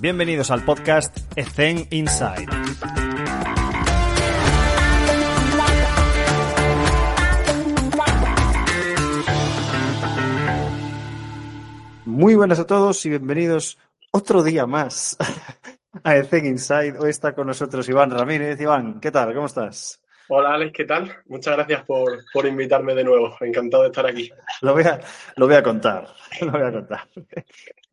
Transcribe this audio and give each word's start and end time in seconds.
Bienvenidos 0.00 0.50
al 0.52 0.64
podcast 0.64 1.18
Ethen 1.36 1.88
Inside. 1.90 2.46
Muy 12.04 12.36
buenas 12.36 12.60
a 12.60 12.66
todos 12.66 13.04
y 13.06 13.08
bienvenidos 13.10 13.76
otro 14.12 14.44
día 14.44 14.66
más 14.66 15.16
a 16.04 16.16
Ethen 16.16 16.46
Inside. 16.46 16.96
Hoy 17.00 17.10
está 17.10 17.34
con 17.34 17.48
nosotros 17.48 17.88
Iván 17.88 18.12
Ramírez. 18.12 18.60
Iván, 18.60 19.00
¿qué 19.00 19.10
tal? 19.10 19.34
¿Cómo 19.34 19.46
estás? 19.46 20.00
Hola 20.28 20.54
Alex, 20.54 20.72
¿qué 20.72 20.84
tal? 20.84 21.12
Muchas 21.26 21.56
gracias 21.56 21.82
por, 21.84 22.20
por, 22.32 22.46
invitarme 22.46 22.94
de 22.94 23.02
nuevo. 23.02 23.36
Encantado 23.40 23.82
de 23.82 23.88
estar 23.88 24.06
aquí. 24.06 24.30
Lo 24.60 24.74
voy 24.74 24.84
a, 24.84 25.00
lo 25.34 25.48
voy 25.48 25.56
a 25.56 25.62
contar. 25.64 26.06
Lo 26.40 26.52
voy 26.52 26.62
a 26.62 26.70
contar. 26.70 27.08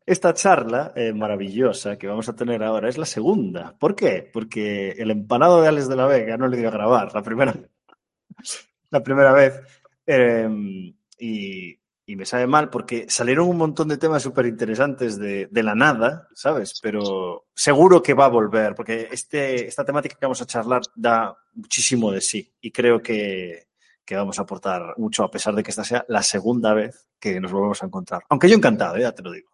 Esta 0.08 0.32
charla 0.32 0.90
eh, 0.96 1.12
maravillosa 1.12 1.98
que 1.98 2.06
vamos 2.06 2.30
a 2.30 2.34
tener 2.34 2.62
ahora 2.62 2.88
es 2.88 2.96
la 2.96 3.04
segunda. 3.04 3.76
¿Por 3.78 3.94
qué? 3.94 4.26
Porque 4.32 4.92
el 4.92 5.10
empanado 5.10 5.60
de 5.60 5.68
Alex 5.68 5.86
de 5.86 5.96
la 5.96 6.06
Vega 6.06 6.38
no 6.38 6.48
le 6.48 6.56
dio 6.56 6.68
a 6.68 6.70
grabar 6.70 7.12
la 7.14 7.22
primera, 7.22 7.54
la 8.90 9.02
primera 9.02 9.34
vez. 9.34 9.60
Em, 10.06 10.94
y, 11.18 11.78
me 12.06 12.24
sabe 12.24 12.46
mal 12.46 12.70
porque 12.70 13.04
salieron 13.10 13.50
un 13.50 13.58
montón 13.58 13.88
de 13.88 13.98
temas 13.98 14.22
súper 14.22 14.46
interesantes 14.46 15.18
de, 15.18 15.46
la 15.52 15.74
nada, 15.74 16.26
¿sabes? 16.34 16.80
Pero 16.82 17.44
seguro 17.54 18.02
que 18.02 18.14
va 18.14 18.24
a 18.24 18.30
volver 18.30 18.74
porque 18.74 19.10
este, 19.12 19.66
esta 19.66 19.84
temática 19.84 20.16
que 20.18 20.24
vamos 20.24 20.40
a 20.40 20.46
charlar 20.46 20.80
da 20.96 21.36
muchísimo 21.52 22.10
de 22.10 22.22
sí 22.22 22.50
y 22.62 22.72
creo 22.72 23.02
que, 23.02 23.68
que 24.06 24.16
vamos 24.16 24.38
a 24.38 24.42
aportar 24.42 24.94
mucho 24.96 25.22
a 25.22 25.30
pesar 25.30 25.54
de 25.54 25.62
que 25.62 25.70
esta 25.70 25.84
sea 25.84 26.06
la 26.08 26.22
segunda 26.22 26.72
vez 26.72 27.10
que 27.20 27.38
nos 27.42 27.52
volvemos 27.52 27.82
a 27.82 27.86
encontrar. 27.86 28.22
Aunque 28.30 28.48
yo 28.48 28.56
encantado, 28.56 28.96
ya 28.96 29.12
te 29.12 29.22
lo 29.22 29.30
digo. 29.30 29.50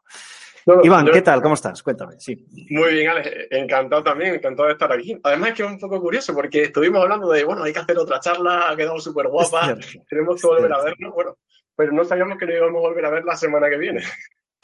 Iván, 0.83 1.11
¿qué 1.13 1.23
tal? 1.23 1.43
¿Cómo 1.43 1.55
estás? 1.55 1.83
Cuéntame, 1.83 2.15
sí. 2.19 2.47
Muy 2.71 2.95
bien, 2.95 3.09
Alex. 3.09 3.31
Encantado 3.51 4.03
también, 4.03 4.35
encantado 4.35 4.69
de 4.69 4.73
estar 4.73 4.91
aquí. 4.93 5.19
Además 5.23 5.51
es 5.51 5.55
que 5.57 5.63
es 5.63 5.69
un 5.69 5.79
poco 5.79 6.01
curioso 6.01 6.35
porque 6.35 6.65
estuvimos 6.65 7.03
hablando 7.03 7.31
de, 7.31 7.45
bueno, 7.45 7.63
hay 7.65 7.73
que 7.73 7.81
hacer 7.81 7.99
otra 7.99 8.21
charla, 8.21 8.71
ha 8.71 8.77
quedado 8.77 8.99
súper 8.99 9.29
guapa, 9.29 9.77
tenemos 10.09 10.41
que 10.41 10.47
volver 10.47 10.73
a 10.73 10.83
verlo, 10.83 11.13
bueno, 11.13 11.37
pero 11.77 11.93
no 11.93 12.05
sabíamos 12.05 12.39
que 12.39 12.47
no 12.47 12.55
íbamos 12.55 12.79
a 12.79 12.89
volver 12.89 13.05
a 13.05 13.11
ver 13.11 13.25
la 13.25 13.37
semana 13.37 13.69
que 13.69 13.77
viene. 13.77 14.03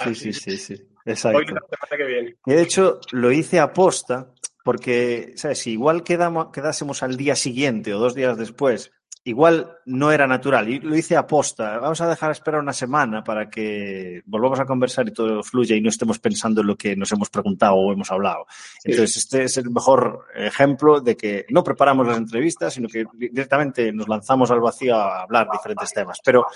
Sí, 0.02 0.14
sí, 0.14 0.32
sí, 0.32 0.56
sí, 0.56 0.88
exacto. 1.04 1.38
Hoy 1.38 1.44
la 1.44 1.60
semana 1.60 1.96
que 1.96 2.04
viene. 2.04 2.36
Y 2.46 2.52
de 2.52 2.62
hecho 2.62 3.00
lo 3.12 3.30
hice 3.30 3.60
a 3.60 3.72
posta 3.72 4.32
porque, 4.64 5.32
¿sabes? 5.36 5.58
Si 5.58 5.72
igual 5.72 6.02
quedamos, 6.02 6.50
quedásemos 6.52 7.02
al 7.02 7.16
día 7.16 7.36
siguiente 7.36 7.92
o 7.92 7.98
dos 7.98 8.14
días 8.14 8.38
después 8.38 8.92
igual 9.24 9.78
no 9.86 10.10
era 10.12 10.26
natural. 10.26 10.68
Y 10.68 10.80
lo 10.80 10.96
hice 10.96 11.16
a 11.16 11.26
posta. 11.26 11.78
Vamos 11.78 12.00
a 12.00 12.08
dejar 12.08 12.30
esperar 12.30 12.60
una 12.60 12.72
semana 12.72 13.22
para 13.22 13.48
que 13.48 14.22
volvamos 14.26 14.60
a 14.60 14.64
conversar 14.64 15.08
y 15.08 15.12
todo 15.12 15.42
fluya 15.42 15.76
y 15.76 15.80
no 15.80 15.90
estemos 15.90 16.18
pensando 16.18 16.60
en 16.60 16.68
lo 16.68 16.76
que 16.76 16.96
nos 16.96 17.12
hemos 17.12 17.30
preguntado 17.30 17.74
o 17.74 17.92
hemos 17.92 18.10
hablado. 18.10 18.46
Entonces, 18.84 19.16
este 19.18 19.44
es 19.44 19.56
el 19.58 19.70
mejor 19.70 20.26
ejemplo 20.34 21.00
de 21.00 21.16
que 21.16 21.46
no 21.50 21.62
preparamos 21.62 22.06
las 22.06 22.18
entrevistas, 22.18 22.74
sino 22.74 22.88
que 22.88 23.04
directamente 23.14 23.92
nos 23.92 24.08
lanzamos 24.08 24.50
al 24.50 24.60
vacío 24.60 24.96
a 24.96 25.22
hablar 25.22 25.48
diferentes 25.52 25.92
temas. 25.92 26.18
Pero, 26.24 26.46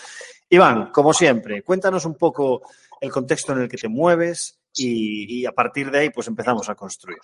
Iván, 0.49 0.91
como 0.91 1.13
siempre, 1.13 1.63
cuéntanos 1.63 2.05
un 2.05 2.15
poco 2.15 2.63
el 3.01 3.11
contexto 3.11 3.53
en 3.53 3.63
el 3.63 3.69
que 3.69 3.77
te 3.77 3.89
mueves 3.89 4.59
y, 4.75 5.41
y 5.41 5.47
a 5.47 5.53
partir 5.53 5.91
de 5.91 5.99
ahí, 5.99 6.11
pues 6.11 6.29
empezamos 6.29 6.69
a 6.69 6.75
construir. 6.75 7.19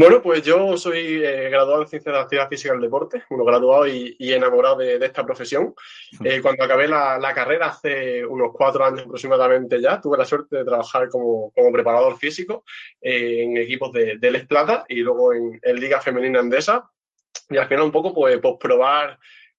Bueno, 0.00 0.22
pues 0.22 0.44
yo 0.44 0.76
soy 0.76 1.24
eh, 1.24 1.50
graduado 1.50 1.82
en 1.82 1.88
Ciencias 1.88 2.12
de 2.12 2.18
la 2.18 2.22
Actividad 2.22 2.48
Física 2.48 2.72
del 2.72 2.82
Deporte, 2.82 3.24
uno 3.30 3.44
graduado 3.44 3.84
y, 3.88 4.14
enamorado 4.20 4.76
de, 4.76 5.04
esta 5.04 5.26
profesión. 5.26 5.74
Eh, 6.22 6.40
cuando 6.40 6.62
acabé 6.62 6.86
la, 6.86 7.32
carrera 7.34 7.66
hace 7.66 8.24
unos 8.24 8.52
cuatro 8.54 8.84
años 8.84 9.02
aproximadamente 9.02 9.82
ya, 9.82 10.00
tuve 10.00 10.16
la 10.16 10.24
suerte 10.24 10.58
de 10.58 10.64
trabajar 10.64 11.08
como, 11.08 11.52
preparador 11.72 12.16
físico 12.16 12.62
eh, 13.00 13.42
en 13.42 13.56
equipos 13.56 13.92
de, 13.92 14.18
de 14.18 14.30
Les 14.30 14.46
Plata 14.46 14.84
y 14.88 15.00
luego 15.00 15.32
en, 15.32 15.58
Liga 15.74 16.00
Femenina 16.00 16.38
Andesa. 16.38 16.88
Y 17.50 17.56
al 17.56 17.66
final 17.66 17.82
un 17.82 17.92
poco 17.92 18.14
pues, 18.14 18.38
pues 18.38 18.54
probar 18.60 19.18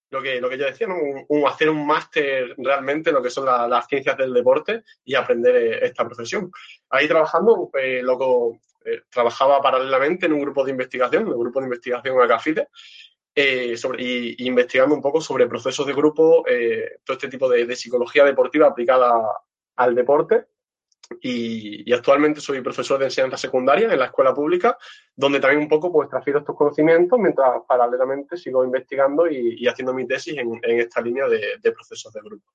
lo 0.10 0.22
que, 0.22 0.40
lo 0.40 0.50
que 0.50 0.58
yo 0.58 0.68
decía, 0.68 0.88
un, 0.88 1.48
hacer 1.48 1.70
un 1.70 1.86
máster 1.86 2.56
realmente 2.58 3.10
en 3.10 3.18
lo 3.18 3.22
que 3.22 3.30
son 3.30 3.46
las 3.46 3.88
ciencias 3.88 4.18
del 4.18 4.34
deporte 4.34 4.84
y 5.04 5.16
aprender 5.16 5.84
esta 5.84 6.06
profesión. 6.06 6.50
Ahí 6.90 7.10
trabajando, 7.10 7.70
pues, 7.70 8.02
loco, 8.04 8.58
eh, 8.86 9.02
trabajaba 9.10 9.62
paralelamente 9.62 10.26
en 10.26 10.34
un 10.34 10.42
grupo 10.42 10.64
de 10.64 10.72
investigación, 10.72 11.24
en 11.24 11.34
el 11.34 11.38
grupo 11.38 11.60
de 11.60 11.66
investigación 11.66 12.22
Acafide, 12.22 12.70
eh, 13.36 13.76
y, 13.98 14.48
investigando 14.48 14.96
un 14.96 15.02
poco 15.02 15.22
sobre 15.22 15.48
procesos 15.48 15.86
de 15.86 15.94
grupo, 15.94 16.44
eh, 16.48 17.00
todo 17.04 17.16
este 17.16 17.30
tipo 17.30 17.50
de, 17.50 17.76
psicología 17.76 18.24
deportiva 18.26 18.68
aplicada 18.68 19.22
al 19.76 19.96
deporte. 19.96 20.46
Y, 21.22 21.92
actualmente 21.94 22.42
soy 22.42 22.62
profesor 22.62 23.00
de 23.00 23.06
enseñanza 23.06 23.38
secundaria 23.38 23.92
en 23.92 24.00
la 24.00 24.06
escuela 24.06 24.34
pública, 24.34 24.78
donde 25.16 25.40
también 25.40 25.62
un 25.62 25.70
poco 25.70 25.92
pues 25.92 26.10
transfiero 26.10 26.40
estos 26.40 26.56
conocimientos 26.56 27.18
mientras 27.20 27.62
paralelamente 27.68 28.38
sigo 28.38 28.64
investigando 28.64 29.28
y, 29.30 29.68
haciendo 29.68 29.94
mi 29.94 30.08
tesis 30.08 30.38
en, 30.38 30.60
esta 30.64 31.02
línea 31.02 31.28
de 31.28 31.72
procesos 31.72 32.14
de 32.14 32.22
grupo. 32.22 32.52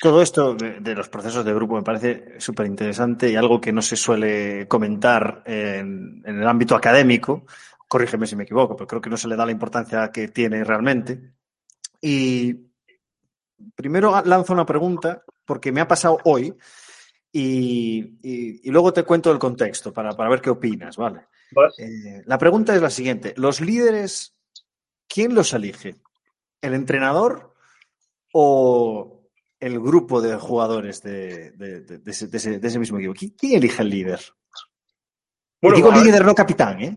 Todo 0.00 0.22
esto 0.22 0.54
de, 0.54 0.94
los 0.94 1.08
procesos 1.08 1.44
de 1.44 1.52
grupo 1.52 1.74
me 1.74 1.82
parece 1.82 2.40
súper 2.40 2.66
interesante 2.66 3.30
y 3.30 3.36
algo 3.36 3.60
que 3.60 3.72
no 3.72 3.82
se 3.82 3.96
suele 3.96 4.66
comentar 4.68 5.42
en, 5.44 6.22
el 6.24 6.46
ámbito 6.46 6.74
académico. 6.74 7.44
Corrígeme 7.88 8.26
si 8.26 8.36
me 8.36 8.44
equivoco, 8.44 8.76
pero 8.76 8.86
creo 8.86 9.00
que 9.00 9.10
no 9.10 9.16
se 9.16 9.28
le 9.28 9.36
da 9.36 9.46
la 9.46 9.52
importancia 9.52 10.10
que 10.10 10.28
tiene 10.28 10.64
realmente. 10.64 11.34
Y 12.00 12.54
primero 13.74 14.22
lanzo 14.24 14.52
una 14.52 14.66
pregunta 14.66 15.22
porque 15.44 15.72
me 15.72 15.80
ha 15.80 15.88
pasado 15.88 16.18
hoy 16.24 16.54
y, 17.32 18.70
luego 18.70 18.92
te 18.92 19.02
cuento 19.02 19.30
el 19.30 19.38
contexto 19.38 19.92
para, 19.92 20.12
ver 20.28 20.40
qué 20.40 20.50
opinas, 20.50 20.96
¿vale? 20.96 21.26
Eh, 21.78 22.22
la 22.24 22.38
pregunta 22.38 22.74
es 22.74 22.80
la 22.80 22.90
siguiente. 22.90 23.34
¿Los 23.36 23.60
líderes, 23.60 24.34
quién 25.06 25.34
los 25.34 25.52
elige? 25.52 25.96
¿El 26.62 26.74
entrenador 26.74 27.54
o 28.32 29.15
el 29.60 29.80
grupo 29.80 30.20
de 30.20 30.36
jugadores 30.36 31.02
de, 31.02 31.52
ese, 32.06 32.78
mismo 32.78 32.98
equipo? 32.98 33.14
¿Quién, 33.38 33.56
elige 33.56 33.82
el 33.82 33.90
líder? 33.90 34.20
Bueno, 35.60 35.76
digo 35.76 35.90
líder, 35.90 36.24
no 36.24 36.34
capitán, 36.34 36.82
¿eh? 36.82 36.96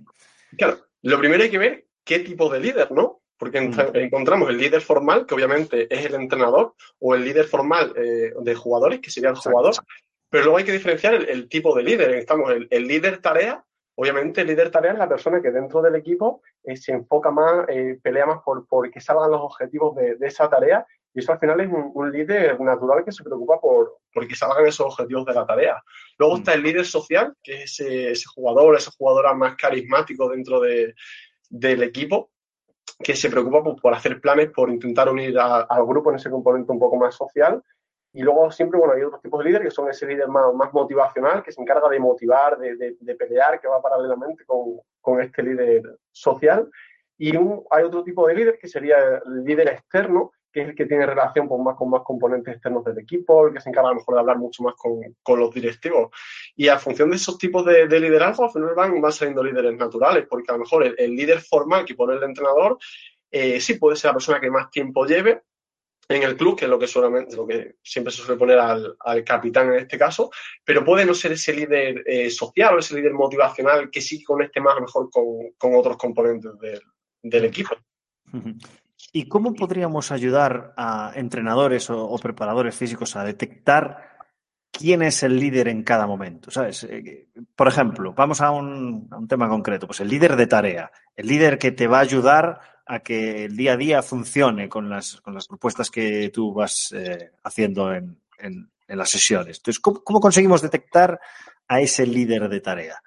Claro, 0.58 0.78
lo 1.02 1.20
primero 1.20 1.44
hay 1.44 1.50
que 1.50 1.58
ver 1.58 1.88
qué 2.04 2.20
tipo 2.20 2.50
de 2.50 2.60
líder, 2.60 2.92
¿no? 2.92 3.22
Porque 3.38 3.62
mm. 3.62 3.96
encontramos 3.96 4.50
el 4.50 4.58
líder 4.58 4.82
formal, 4.82 5.26
que 5.26 5.34
obviamente 5.34 5.88
es 5.94 6.06
el 6.06 6.16
entrenador, 6.16 6.76
o 7.00 7.16
el 7.16 7.24
líder 7.24 7.46
formal 7.46 7.94
eh, 7.96 8.34
de 8.40 8.56
jugadores, 8.56 9.00
que 9.00 9.12
sería 9.12 9.30
el 9.30 9.36
jugador. 9.36 9.76
Pero 10.30 10.44
luego 10.44 10.58
hay 10.58 10.66
que 10.66 10.72
diferenciar 10.72 11.14
el, 11.14 11.48
tipo 11.48 11.76
de 11.76 11.84
líder. 11.84 12.12
Estamos 12.16 12.52
el, 12.70 12.88
líder 12.88 13.20
tarea, 13.20 13.64
obviamente 13.96 14.42
el 14.42 14.48
líder 14.48 14.70
tarea 14.70 14.94
es 14.94 15.00
la 15.00 15.10
persona 15.10 15.42
que 15.42 15.52
dentro 15.52 15.82
del 15.82 15.96
equipo 15.96 16.42
eh, 16.64 16.76
se 16.76 16.92
enfoca 16.92 17.32
más, 17.32 17.68
eh, 17.70 17.98
pelea 18.02 18.26
más 18.26 18.42
por, 18.44 18.68
por 18.68 18.92
que 18.92 19.02
salgan 19.02 19.32
los 19.32 19.42
objetivos 19.42 19.96
de, 19.96 20.18
esa 20.22 20.50
tarea 20.50 20.86
y 21.14 21.20
eso 21.20 21.32
al 21.32 21.40
final 21.40 21.60
es 21.60 21.70
un, 21.70 22.12
líder 22.12 22.60
natural 22.60 23.04
que 23.04 23.12
se 23.12 23.24
preocupa 23.24 23.60
por, 23.60 24.00
que 24.28 24.36
salgan 24.36 24.68
esos 24.68 24.88
objetivos 24.88 25.26
de 25.26 25.34
la 25.34 25.46
tarea. 25.46 25.82
Luego 26.18 26.38
está 26.38 26.54
el 26.54 26.64
líder 26.64 26.86
social, 26.86 27.34
que 27.42 27.64
es 27.64 27.80
ese, 27.80 28.26
jugador, 28.28 28.76
ese 28.76 28.92
jugador 28.98 29.36
más 29.36 29.56
carismático 29.56 30.30
dentro 30.30 30.62
del 30.62 31.84
equipo, 31.84 32.30
que 33.00 33.16
se 33.16 33.30
preocupa 33.30 33.64
por, 33.64 33.94
hacer 33.94 34.22
planes, 34.22 34.52
por 34.52 34.70
intentar 34.70 35.10
unir 35.10 35.38
al 35.40 35.86
grupo 35.86 36.12
en 36.12 36.18
ese 36.18 36.30
componente 36.30 36.72
un 36.72 36.80
poco 36.80 36.98
más 36.98 37.16
social. 37.16 37.64
Y 38.12 38.22
luego 38.22 38.52
siempre, 38.52 38.80
bueno, 38.80 38.94
hay 38.94 39.04
otros 39.04 39.22
tipos 39.22 39.40
de 39.40 39.46
líderes 39.46 39.68
que 39.68 39.76
son 39.76 39.90
ese 39.90 40.06
líder 40.06 40.28
más, 40.28 40.54
más 40.54 40.74
motivacional, 40.74 41.44
que 41.44 41.52
se 41.52 41.62
encarga 41.62 41.90
de 41.90 42.00
motivar, 42.00 42.58
de, 42.58 43.16
pelear, 43.16 43.60
que 43.60 43.68
va 43.68 43.82
paralelamente 43.82 44.46
con, 44.46 44.80
con 45.02 45.22
este 45.22 45.44
líder 45.44 45.98
social. 46.12 46.70
Y 47.18 47.36
hay 47.36 47.84
otro 47.84 48.04
tipo 48.04 48.28
de 48.28 48.36
líder 48.36 48.58
que 48.58 48.68
sería 48.68 49.22
el 49.26 49.44
líder 49.44 49.70
externo, 49.70 50.32
que 50.52 50.62
es 50.62 50.70
el 50.70 50.76
que 50.76 50.86
tiene 50.86 51.06
relación 51.06 51.48
pues, 51.48 51.62
más 51.62 51.76
con 51.76 51.90
más 51.90 52.02
componentes 52.04 52.54
externos 52.54 52.84
del 52.84 53.00
equipo, 53.00 53.48
el 53.48 53.54
que 53.54 53.62
se 53.62 53.70
encarga 53.70 53.90
a 53.90 53.94
lo 53.94 54.00
mejor 54.00 54.16
de 54.16 54.20
hablar 54.22 54.38
mucho 54.38 54.64
más 54.64 54.76
con, 54.76 55.00
con 55.22 55.40
los 55.40 55.54
directivos. 55.54 56.10
Y 56.56 56.68
a 56.68 56.80
función 56.80 57.10
de 57.10 57.18
esos 57.18 57.38
tipos 57.38 57.66
de, 57.66 57.88
de 57.88 58.00
liderazgo, 58.00 58.46
al 58.46 58.76
van, 58.76 59.00
van, 59.02 59.12
saliendo 59.12 59.44
líderes 59.44 59.76
naturales, 59.76 60.26
porque 60.30 60.52
a 60.52 60.54
lo 60.54 60.60
mejor 60.60 60.84
el, 60.98 61.16
líder 61.16 61.42
formal 61.42 61.86
que 61.86 61.96
pone 61.96 62.16
el 62.16 62.24
entrenador, 62.24 62.78
eh, 63.32 63.60
sí 63.60 63.76
puede 63.76 63.96
ser 63.96 64.10
la 64.10 64.16
persona 64.16 64.40
que 64.40 64.50
más 64.50 64.70
tiempo 64.72 65.06
lleve, 65.06 65.44
en 66.10 66.24
el 66.24 66.36
club, 66.36 66.58
que 66.58 66.66
es 66.66 66.72
lo 66.72 66.80
que, 66.80 66.88
lo 67.36 67.48
que 67.48 67.76
siempre 67.84 68.12
se 68.12 68.24
suele 68.24 68.40
poner 68.40 68.58
al, 68.58 69.24
capitán 69.24 69.72
en 69.72 69.80
este 69.82 69.98
caso, 69.98 70.32
pero 70.66 70.84
puede 70.84 71.06
no 71.06 71.14
ser 71.14 71.34
ese 71.34 71.54
líder 71.54 72.04
eh, 72.06 72.32
social 72.32 72.76
o 72.76 72.80
ese 72.80 72.96
líder 72.96 73.14
motivacional 73.14 73.92
que 73.92 74.02
sí 74.02 74.24
conecte 74.24 74.60
más 74.60 74.82
mejor 74.82 75.10
con, 75.12 75.76
otros 75.76 75.98
componentes 75.98 76.52
del, 77.22 77.46
equipo. 77.46 77.76
¿Y 79.12 79.28
cómo 79.28 79.54
podríamos 79.54 80.12
ayudar 80.12 80.74
a 80.78 81.12
entrenadores 81.16 81.90
o, 81.90 82.16
preparadores 82.18 82.76
físicos 82.76 83.16
a 83.16 83.24
detectar 83.24 84.10
quién 84.72 85.02
es 85.02 85.24
el 85.24 85.40
líder 85.40 85.68
en 85.68 85.84
cada 85.84 86.06
momento? 86.06 86.52
¿Sabes? 86.52 86.84
Eh, 86.84 87.28
por 87.56 87.68
ejemplo, 87.68 88.14
vamos 88.14 88.42
a 88.42 88.52
un, 88.52 89.10
tema 89.28 89.50
concreto, 89.50 89.88
pues 89.88 90.00
el 90.02 90.10
líder 90.10 90.36
de 90.36 90.48
tarea, 90.48 90.92
el 91.16 91.28
líder 91.28 91.58
que 91.58 91.72
te 91.72 91.88
va 91.88 91.98
a 91.98 92.02
ayudar 92.02 92.60
a 92.86 93.00
que 93.00 93.46
el 93.46 93.56
día 93.56 93.74
a 93.74 93.78
día 93.78 94.02
funcione 94.02 94.70
con 94.70 94.90
las, 94.90 95.22
con 95.22 95.34
las 95.34 95.48
propuestas 95.48 95.90
que 95.90 96.30
tú 96.30 96.54
vas 96.54 96.92
eh, 96.92 97.32
haciendo 97.44 97.94
en, 97.94 98.20
en, 98.40 98.70
las 98.88 99.10
sesiones. 99.10 99.58
Entonces, 99.58 99.80
¿cómo, 99.80 100.20
conseguimos 100.20 100.64
detectar 100.64 101.20
a 101.68 101.80
ese 101.80 102.08
líder 102.08 102.50
de 102.50 102.60
tarea? 102.60 103.02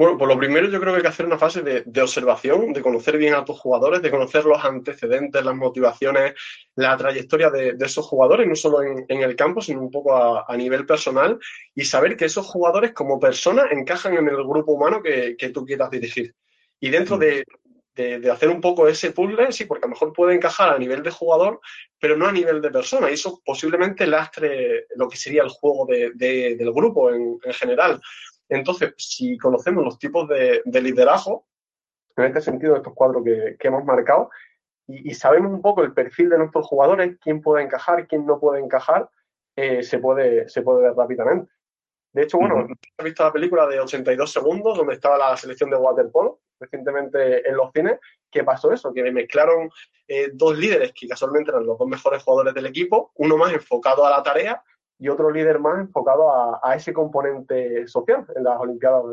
Bueno, 0.00 0.16
pues 0.16 0.28
lo 0.30 0.38
primero 0.38 0.66
yo 0.66 0.80
creo 0.80 0.94
que 0.94 0.96
hay 0.96 1.02
que 1.02 1.08
hacer 1.08 1.26
una 1.26 1.36
fase 1.36 1.60
de, 1.60 2.00
observación, 2.00 2.72
de 2.72 2.80
conocer 2.80 3.18
bien 3.18 3.34
a 3.34 3.44
tus 3.44 3.60
jugadores, 3.60 4.00
de 4.00 4.10
conocer 4.10 4.46
los 4.46 4.64
antecedentes, 4.64 5.44
las 5.44 5.54
motivaciones, 5.54 6.32
la 6.74 6.96
trayectoria 6.96 7.50
de, 7.50 7.76
esos 7.78 8.06
jugadores, 8.06 8.48
no 8.48 8.56
solo 8.56 8.82
en, 8.82 9.04
el 9.10 9.36
campo, 9.36 9.60
sino 9.60 9.82
un 9.82 9.90
poco 9.90 10.16
a, 10.16 10.56
nivel 10.56 10.86
personal, 10.86 11.38
y 11.74 11.84
saber 11.84 12.16
que 12.16 12.24
esos 12.24 12.46
jugadores 12.46 12.92
como 12.92 13.20
personas 13.20 13.66
encajan 13.72 14.16
en 14.16 14.26
el 14.26 14.36
grupo 14.36 14.72
humano 14.72 15.02
que, 15.02 15.36
que 15.36 15.50
tú 15.50 15.66
quieras 15.66 15.90
dirigir. 15.90 16.34
Y 16.80 16.88
dentro 16.88 17.18
de, 17.18 17.44
de, 17.94 18.30
hacer 18.30 18.48
un 18.48 18.60
poco 18.60 18.88
ese 18.88 19.12
puzzle, 19.12 19.52
sí, 19.52 19.64
porque 19.64 19.84
a 19.84 19.88
lo 19.88 19.92
mejor 19.92 20.12
puede 20.12 20.34
encajar 20.34 20.74
a 20.74 20.78
nivel 20.78 21.02
de 21.02 21.10
jugador, 21.10 21.60
pero 21.98 22.16
no 22.16 22.26
a 22.26 22.32
nivel 22.32 22.60
de 22.60 22.70
persona. 22.70 23.10
Y 23.10 23.14
eso 23.14 23.40
posiblemente 23.44 24.06
lastre 24.06 24.86
lo 24.96 25.08
que 25.08 25.16
sería 25.16 25.42
el 25.42 25.50
juego 25.50 25.86
del 25.86 26.72
grupo 26.72 27.10
en, 27.12 27.38
general. 27.52 28.00
Entonces, 28.50 28.92
si 28.98 29.38
conocemos 29.38 29.84
los 29.84 29.98
tipos 29.98 30.28
de, 30.28 30.62
liderazgo, 30.66 31.46
en 32.16 32.24
este 32.24 32.40
sentido, 32.40 32.76
estos 32.76 32.94
cuadros 32.94 33.24
que, 33.24 33.56
hemos 33.60 33.84
marcado, 33.84 34.30
y, 34.86 35.14
sabemos 35.14 35.52
un 35.52 35.62
poco 35.62 35.82
el 35.82 35.94
perfil 35.94 36.28
de 36.30 36.38
nuestros 36.38 36.66
jugadores, 36.66 37.16
quién 37.20 37.40
puede 37.40 37.64
encajar, 37.64 38.08
quién 38.08 38.26
no 38.26 38.40
puede 38.40 38.60
encajar, 38.60 39.08
eh, 39.56 39.84
se, 39.84 39.98
puede, 39.98 40.48
se 40.48 40.62
puede 40.62 40.82
ver 40.82 40.94
rápidamente. 40.94 41.52
De 42.12 42.22
hecho, 42.24 42.38
bueno, 42.38 42.66
he 42.98 43.04
visto 43.04 43.22
la 43.22 43.32
película 43.32 43.68
de 43.68 43.78
82 43.78 44.32
segundos 44.32 44.76
donde 44.76 44.94
estaba 44.94 45.16
la 45.16 45.36
selección 45.36 45.70
de 45.70 45.76
waterpolo 45.76 46.40
recientemente 46.58 47.48
en 47.48 47.56
los 47.56 47.70
cines, 47.72 47.98
que 48.30 48.44
pasó 48.44 48.72
eso, 48.72 48.92
que 48.92 49.10
mezclaron 49.10 49.70
eh, 50.08 50.30
dos 50.34 50.58
líderes 50.58 50.92
que 50.92 51.08
casualmente 51.08 51.50
eran 51.50 51.64
los 51.64 51.78
dos 51.78 51.88
mejores 51.88 52.22
jugadores 52.22 52.52
del 52.52 52.66
equipo, 52.66 53.12
uno 53.14 53.36
más 53.36 53.52
enfocado 53.52 54.04
a 54.04 54.10
la 54.10 54.22
tarea 54.22 54.62
y 55.00 55.08
otro 55.08 55.30
líder 55.30 55.58
más 55.58 55.80
enfocado 55.80 56.30
a, 56.62 56.76
ese 56.76 56.92
componente 56.92 57.88
social 57.88 58.26
en 58.36 58.44
las 58.44 58.60
Olimpiadas 58.60 59.04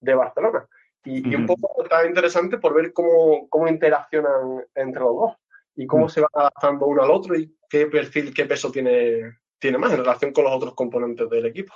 de, 0.00 0.14
Barcelona. 0.14 0.66
Y, 1.04 1.34
un 1.34 1.46
poco 1.46 1.82
está 1.82 2.06
interesante 2.06 2.58
por 2.58 2.74
ver 2.74 2.92
cómo, 2.92 3.48
cómo 3.48 3.66
interaccionan 3.66 4.64
entre 4.74 5.02
los 5.02 5.16
dos 5.16 5.32
y 5.74 5.86
cómo 5.86 6.08
se 6.08 6.20
van 6.20 6.30
adaptando 6.34 6.86
uno 6.86 7.02
al 7.02 7.10
otro 7.10 7.36
y 7.36 7.56
qué 7.68 7.86
perfil, 7.86 8.32
qué 8.32 8.44
peso 8.44 8.70
tiene, 8.70 9.38
tiene 9.58 9.78
más 9.78 9.92
en 9.92 9.98
relación 9.98 10.32
con 10.32 10.44
los 10.44 10.54
otros 10.54 10.74
componentes 10.74 11.28
del 11.28 11.46
equipo. 11.46 11.74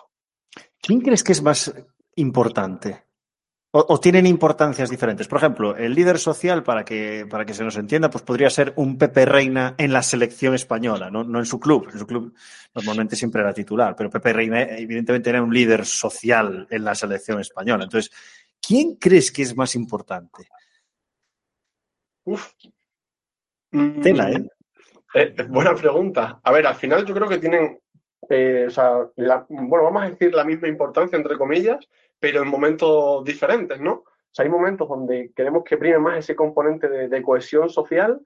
¿Quién 0.81 1.01
crees 1.01 1.25
que 1.25 1.33
es 1.33 1.43
más 1.43 1.75
importante? 2.15 3.03
O, 3.77 3.99
tienen 3.99 4.25
importancias 4.25 4.89
diferentes. 4.89 5.27
Por 5.27 5.39
ejemplo, 5.39 5.77
el 5.77 5.97
líder 5.97 6.21
social, 6.21 6.63
para 6.63 6.85
que, 6.85 7.27
para 7.29 7.45
que 7.45 7.55
se 7.55 7.65
nos 7.65 7.77
entienda, 7.77 8.09
pues 8.09 8.23
podría 8.23 8.49
ser 8.49 8.73
un 8.77 8.97
Pepe 8.97 9.27
Reina 9.27 9.75
en 9.77 9.93
la 9.93 10.01
selección 10.05 10.55
española, 10.55 11.11
no, 11.11 11.23
en 11.23 11.45
su 11.45 11.59
club. 11.59 11.89
En 11.93 11.99
su 11.99 12.07
club 12.07 12.33
normalmente 12.73 13.17
siempre 13.17 13.41
era 13.41 13.53
titular, 13.53 13.97
pero 13.97 14.11
Pepe 14.11 14.33
Reina 14.33 14.63
evidentemente 14.63 15.29
era 15.29 15.43
un 15.43 15.53
líder 15.53 15.85
social 15.85 16.69
en 16.71 16.85
la 16.85 16.95
selección 16.95 17.41
española. 17.41 17.83
Entonces, 17.83 18.13
¿quién 18.65 18.95
crees 18.95 19.33
que 19.33 19.43
es 19.43 19.57
más 19.57 19.75
importante? 19.75 20.47
Uf. 22.27 22.53
Tela, 23.73 24.31
¿eh? 24.31 24.49
¿eh? 25.15 25.35
Buena 25.49 25.75
pregunta. 25.75 26.41
A 26.45 26.53
ver, 26.53 26.65
al 26.69 26.77
final 26.77 27.05
yo 27.05 27.13
creo 27.13 27.29
que 27.29 27.39
tienen, 27.39 27.81
eh, 28.31 28.67
o 28.69 28.71
sea, 28.71 28.93
bueno, 29.49 29.83
vamos 29.83 30.05
a 30.05 30.11
decir 30.11 30.33
la 30.33 30.45
misma 30.45 30.69
importancia, 30.69 31.17
entre 31.17 31.37
comillas, 31.37 31.85
pero 32.25 32.41
en 32.41 32.49
momentos 32.49 33.23
diferentes, 33.23 33.79
¿no? 33.79 33.93
O 33.93 34.05
sea, 34.33 34.47
hay 34.47 34.51
momentos 34.51 34.89
donde 34.89 35.31
queremos 35.37 35.63
que 35.63 35.77
prime 35.77 35.99
más 35.99 36.21
ese 36.21 36.35
componente 36.35 36.89
de, 36.89 37.23
cohesión 37.23 37.69
social, 37.69 38.19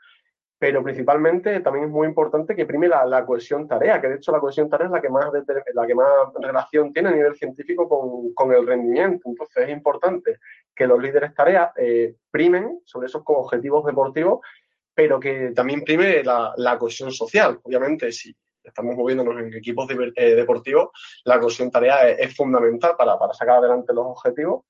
pero 0.56 0.84
principalmente 0.84 1.58
también 1.58 1.86
es 1.86 1.90
muy 1.90 2.06
importante 2.06 2.54
que 2.54 2.64
prime 2.64 2.86
la, 2.86 3.26
cohesión 3.26 3.66
tarea, 3.66 4.00
que 4.00 4.06
de 4.06 4.14
hecho 4.14 4.30
la 4.30 4.38
cohesión 4.38 4.70
tarea 4.70 4.86
es 4.86 4.92
la 4.92 5.00
que 5.02 5.08
más, 5.08 5.32
la 5.74 5.84
que 5.84 5.96
más 5.96 6.08
relación 6.40 6.92
tiene 6.92 7.08
a 7.08 7.12
nivel 7.12 7.34
científico 7.34 7.88
con, 8.36 8.52
el 8.52 8.64
rendimiento. 8.64 9.28
Entonces 9.28 9.64
es 9.64 9.70
importante 9.70 10.38
que 10.72 10.86
los 10.86 11.02
líderes 11.02 11.34
tareas 11.34 11.72
eh, 11.76 12.14
primen 12.30 12.78
sobre 12.84 13.08
esos 13.08 13.22
objetivos 13.26 13.84
deportivos, 13.84 14.46
pero 14.94 15.18
que 15.18 15.50
también 15.50 15.82
prime 15.82 16.22
la, 16.22 16.54
la 16.56 16.78
cohesión 16.78 17.10
social. 17.10 17.58
Obviamente, 17.64 18.12
si 18.12 18.32
estamos 18.68 18.96
moviéndonos 18.96 19.38
en 19.40 19.54
equipos 19.54 19.88
eh, 19.90 20.34
deportivos, 20.34 20.90
la 21.24 21.38
cohesión 21.38 21.70
tarea 21.70 22.08
es, 22.08 22.34
fundamental 22.36 22.94
para, 22.96 23.16
sacar 23.32 23.58
adelante 23.58 23.92
los 23.92 24.06
objetivos. 24.06 24.64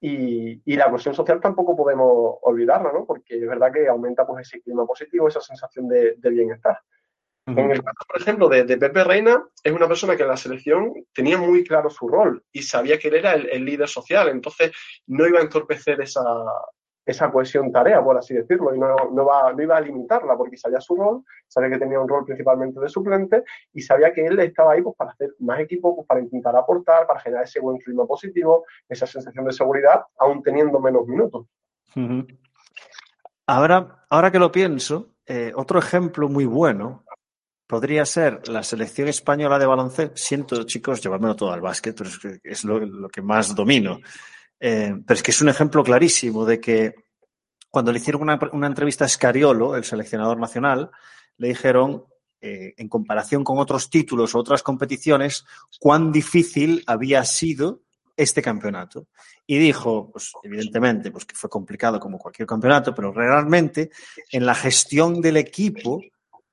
Y, 0.00 0.60
la 0.74 0.90
cohesión 0.90 1.14
social 1.14 1.40
tampoco 1.40 1.76
podemos 1.76 2.38
olvidarla, 2.42 2.92
¿no? 2.92 3.04
Porque 3.06 3.36
es 3.36 3.46
verdad 3.46 3.72
que 3.72 3.86
aumenta 3.86 4.26
pues, 4.26 4.48
ese 4.48 4.60
clima 4.60 4.84
positivo, 4.84 5.28
esa 5.28 5.40
sensación 5.40 5.86
de, 5.88 6.16
bienestar. 6.22 6.80
En 7.46 7.70
el 7.70 7.82
caso, 7.82 7.98
por 8.08 8.20
ejemplo, 8.20 8.48
de, 8.48 8.64
Pepe 8.64 9.04
Reina, 9.04 9.44
es 9.62 9.72
una 9.72 9.86
persona 9.86 10.16
que 10.16 10.22
en 10.22 10.28
la 10.28 10.36
selección 10.36 10.92
tenía 11.12 11.38
muy 11.38 11.62
claro 11.64 11.88
su 11.88 12.08
rol 12.08 12.44
y 12.50 12.62
sabía 12.62 12.98
que 12.98 13.08
él 13.08 13.14
era 13.14 13.34
el 13.34 13.64
líder 13.64 13.88
social, 13.88 14.28
entonces 14.28 14.72
no 15.06 15.26
iba 15.26 15.38
a 15.38 15.42
entorpecer 15.42 16.00
esa, 16.00 16.22
esa 17.04 17.30
cohesión 17.30 17.72
tarea, 17.72 18.02
por 18.02 18.16
así 18.16 18.34
decirlo, 18.34 18.74
y 18.74 18.78
no, 18.78 18.94
no, 19.12 19.24
va, 19.24 19.52
no 19.52 19.62
iba 19.62 19.76
a 19.76 19.80
limitarla 19.80 20.36
porque 20.36 20.56
sabía 20.56 20.80
su 20.80 20.96
rol, 20.96 21.24
sabía 21.48 21.70
que 21.70 21.78
tenía 21.78 22.00
un 22.00 22.08
rol 22.08 22.24
principalmente 22.24 22.80
de 22.80 22.88
suplente 22.88 23.42
y 23.72 23.80
sabía 23.80 24.12
que 24.12 24.24
él 24.24 24.38
estaba 24.40 24.72
ahí 24.72 24.82
pues, 24.82 24.96
para 24.96 25.10
hacer 25.10 25.34
más 25.40 25.60
equipo, 25.60 25.96
pues, 25.96 26.06
para 26.06 26.20
intentar 26.20 26.56
aportar, 26.56 27.06
para 27.06 27.20
generar 27.20 27.44
ese 27.44 27.60
buen 27.60 27.78
clima 27.78 28.06
positivo, 28.06 28.64
esa 28.88 29.06
sensación 29.06 29.44
de 29.44 29.52
seguridad, 29.52 30.02
aún 30.18 30.42
teniendo 30.42 30.78
menos 30.80 31.06
minutos. 31.06 31.46
ahora, 33.46 34.04
ahora 34.08 34.30
que 34.30 34.38
lo 34.38 34.52
pienso, 34.52 35.14
eh, 35.26 35.52
otro 35.54 35.78
ejemplo 35.78 36.28
muy 36.28 36.44
bueno 36.44 37.04
podría 37.72 38.04
ser 38.04 38.46
la 38.48 38.62
selección 38.62 39.08
española 39.08 39.58
de 39.58 39.64
baloncesto. 39.64 40.14
Siento, 40.14 40.62
chicos, 40.64 41.02
llevármelo 41.02 41.34
todo 41.34 41.52
al 41.52 41.62
básquet, 41.62 41.96
pero 41.96 42.10
es, 42.42 42.64
lo 42.64 43.08
que 43.08 43.22
más 43.22 43.54
domino. 43.54 43.98
Eh, 44.64 44.94
pero 45.04 45.16
es 45.16 45.24
que 45.24 45.32
es 45.32 45.42
un 45.42 45.48
ejemplo 45.48 45.82
clarísimo 45.82 46.44
de 46.44 46.60
que 46.60 46.94
cuando 47.68 47.90
le 47.90 47.98
hicieron 47.98 48.22
una, 48.22 48.66
entrevista 48.68 49.04
a 49.04 49.08
Scariolo, 49.08 49.74
el 49.74 49.82
seleccionador 49.82 50.38
nacional, 50.38 50.92
le 51.36 51.48
dijeron, 51.48 52.04
eh, 52.40 52.72
en 52.76 52.88
comparación 52.88 53.42
con 53.42 53.58
otros 53.58 53.90
títulos 53.90 54.36
o 54.36 54.38
otras 54.38 54.62
competiciones, 54.62 55.44
cuán 55.80 56.12
difícil 56.12 56.84
había 56.86 57.24
sido 57.24 57.80
este 58.16 58.40
campeonato. 58.40 59.08
Y 59.48 59.58
dijo, 59.58 60.12
pues 60.12 60.30
evidentemente, 60.44 61.10
pues 61.10 61.24
que 61.24 61.34
fue 61.34 61.50
complicado 61.50 61.98
como 61.98 62.18
cualquier 62.18 62.46
campeonato, 62.46 62.94
pero 62.94 63.10
realmente 63.10 63.90
en 64.30 64.46
la 64.46 64.54
gestión 64.54 65.20
del 65.20 65.38
equipo 65.38 66.00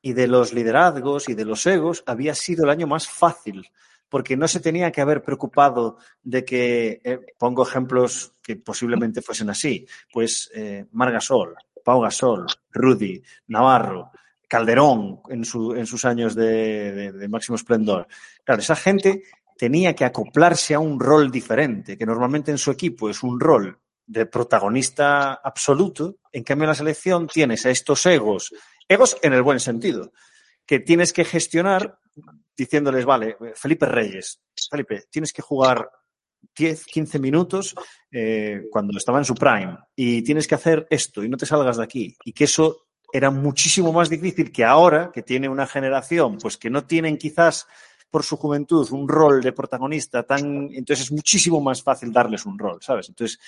y 0.01 0.13
de 0.13 0.27
los 0.27 0.51
liderazgos 0.51 1.29
y 1.29 1.35
de 1.35 1.45
los 1.45 1.63
egos 1.67 2.03
había 2.07 2.33
sido 2.33 2.63
el 2.63 2.71
año 2.71 2.87
más 2.87 3.07
fácil 3.07 3.69
porque 4.09 4.35
no 4.35 4.47
se 4.47 4.59
tenía 4.59 4.91
que 4.91 5.01
haber 5.01 5.23
preocupado 5.23 5.97
de 6.21 6.43
que, 6.43 7.01
eh, 7.03 7.19
pongo 7.37 7.63
ejemplos 7.63 8.33
que 8.41 8.55
posiblemente 8.55 9.21
fuesen 9.21 9.49
así, 9.49 9.85
pues 10.11 10.49
eh, 10.53 10.85
Margasol, 10.91 11.55
Pau 11.83 12.01
Gasol, 12.01 12.47
Rudy, 12.71 13.21
Navarro, 13.47 14.11
Calderón 14.47 15.21
en, 15.29 15.45
sus 15.45 16.05
años 16.05 16.33
de, 16.33 17.27
máximo 17.29 17.55
esplendor. 17.55 18.07
Claro, 18.43 18.61
esa 18.61 18.75
gente 18.75 19.23
tenía 19.55 19.93
que 19.93 20.05
acoplarse 20.05 20.73
a 20.73 20.79
un 20.79 20.99
rol 20.99 21.29
diferente, 21.29 21.97
que 21.97 22.05
normalmente 22.05 22.49
en 22.49 22.57
su 22.57 22.71
equipo 22.71 23.09
es 23.09 23.21
un 23.21 23.39
rol 23.39 23.77
de 24.07 24.25
protagonista 24.25 25.33
absoluto. 25.35 26.17
En 26.31 26.43
cambio, 26.43 26.63
en 26.65 26.69
la 26.69 26.75
selección 26.75 27.27
tienes 27.27 27.65
a 27.67 27.69
estos 27.69 28.03
egos, 28.07 28.51
egos 28.87 29.17
en 29.21 29.33
el 29.33 29.43
buen 29.43 29.59
sentido, 29.59 30.13
que 30.69 30.79
tienes 30.79 31.11
que 31.11 31.25
gestionar 31.25 31.97
diciéndoles, 32.55 33.03
vale, 33.03 33.37
Felipe 33.55 33.87
Reyes, 33.87 34.39
Felipe, 34.69 35.05
tienes 35.09 35.33
que 35.33 35.41
jugar 35.41 35.89
10, 36.55 36.85
15 36.85 37.17
minutos 37.17 37.73
eh, 38.11 38.65
cuando 38.69 38.95
estaba 38.95 39.17
en 39.17 39.25
su 39.25 39.33
prime 39.33 39.79
y 39.95 40.21
tienes 40.21 40.47
que 40.47 40.53
hacer 40.53 40.85
esto 40.91 41.23
y 41.23 41.29
no 41.29 41.37
te 41.37 41.47
salgas 41.47 41.77
de 41.77 41.83
aquí. 41.83 42.15
Y 42.23 42.33
que 42.33 42.43
eso 42.43 42.85
era 43.11 43.31
muchísimo 43.31 43.91
más 43.91 44.11
difícil 44.11 44.51
que 44.51 44.63
ahora, 44.63 45.09
que 45.11 45.23
tiene 45.23 45.49
una 45.49 45.65
generación, 45.65 46.37
pues 46.37 46.55
que 46.55 46.69
no 46.69 46.85
tienen 46.85 47.17
quizás 47.17 47.65
por 48.11 48.21
su 48.21 48.37
juventud 48.37 48.87
un 48.91 49.09
rol 49.09 49.41
de 49.41 49.53
protagonista 49.53 50.21
tan. 50.21 50.69
Entonces 50.71 51.07
es 51.07 51.11
muchísimo 51.11 51.59
más 51.61 51.81
fácil 51.81 52.13
darles 52.13 52.45
un 52.45 52.59
rol, 52.59 52.77
¿sabes? 52.79 53.09
Entonces, 53.09 53.39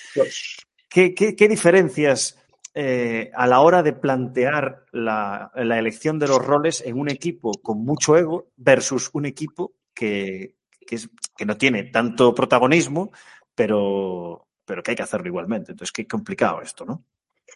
¿qué, 0.88 1.14
qué, 1.14 1.36
qué 1.36 1.48
diferencias 1.48 2.36
eh, 2.74 3.30
a 3.34 3.46
la 3.46 3.60
hora 3.60 3.82
de 3.82 3.92
plantear 3.92 4.86
la, 4.92 5.50
elección 5.54 6.18
de 6.18 6.28
los 6.28 6.44
roles 6.44 6.82
en 6.86 6.98
un 6.98 7.08
equipo 7.08 7.52
con 7.62 7.84
mucho 7.84 8.16
ego 8.16 8.48
versus 8.56 9.10
un 9.12 9.26
equipo 9.26 9.74
que, 9.94 10.56
que 10.86 11.44
no 11.44 11.56
tiene 11.56 11.84
tanto 11.84 12.34
protagonismo, 12.34 13.12
pero, 13.54 14.48
pero 14.64 14.82
que 14.82 14.92
hay 14.92 14.96
que 14.96 15.02
hacerlo 15.02 15.28
igualmente. 15.28 15.72
Entonces, 15.72 15.92
qué 15.92 16.06
complicado 16.06 16.62
esto, 16.62 16.84
¿no? 16.84 17.04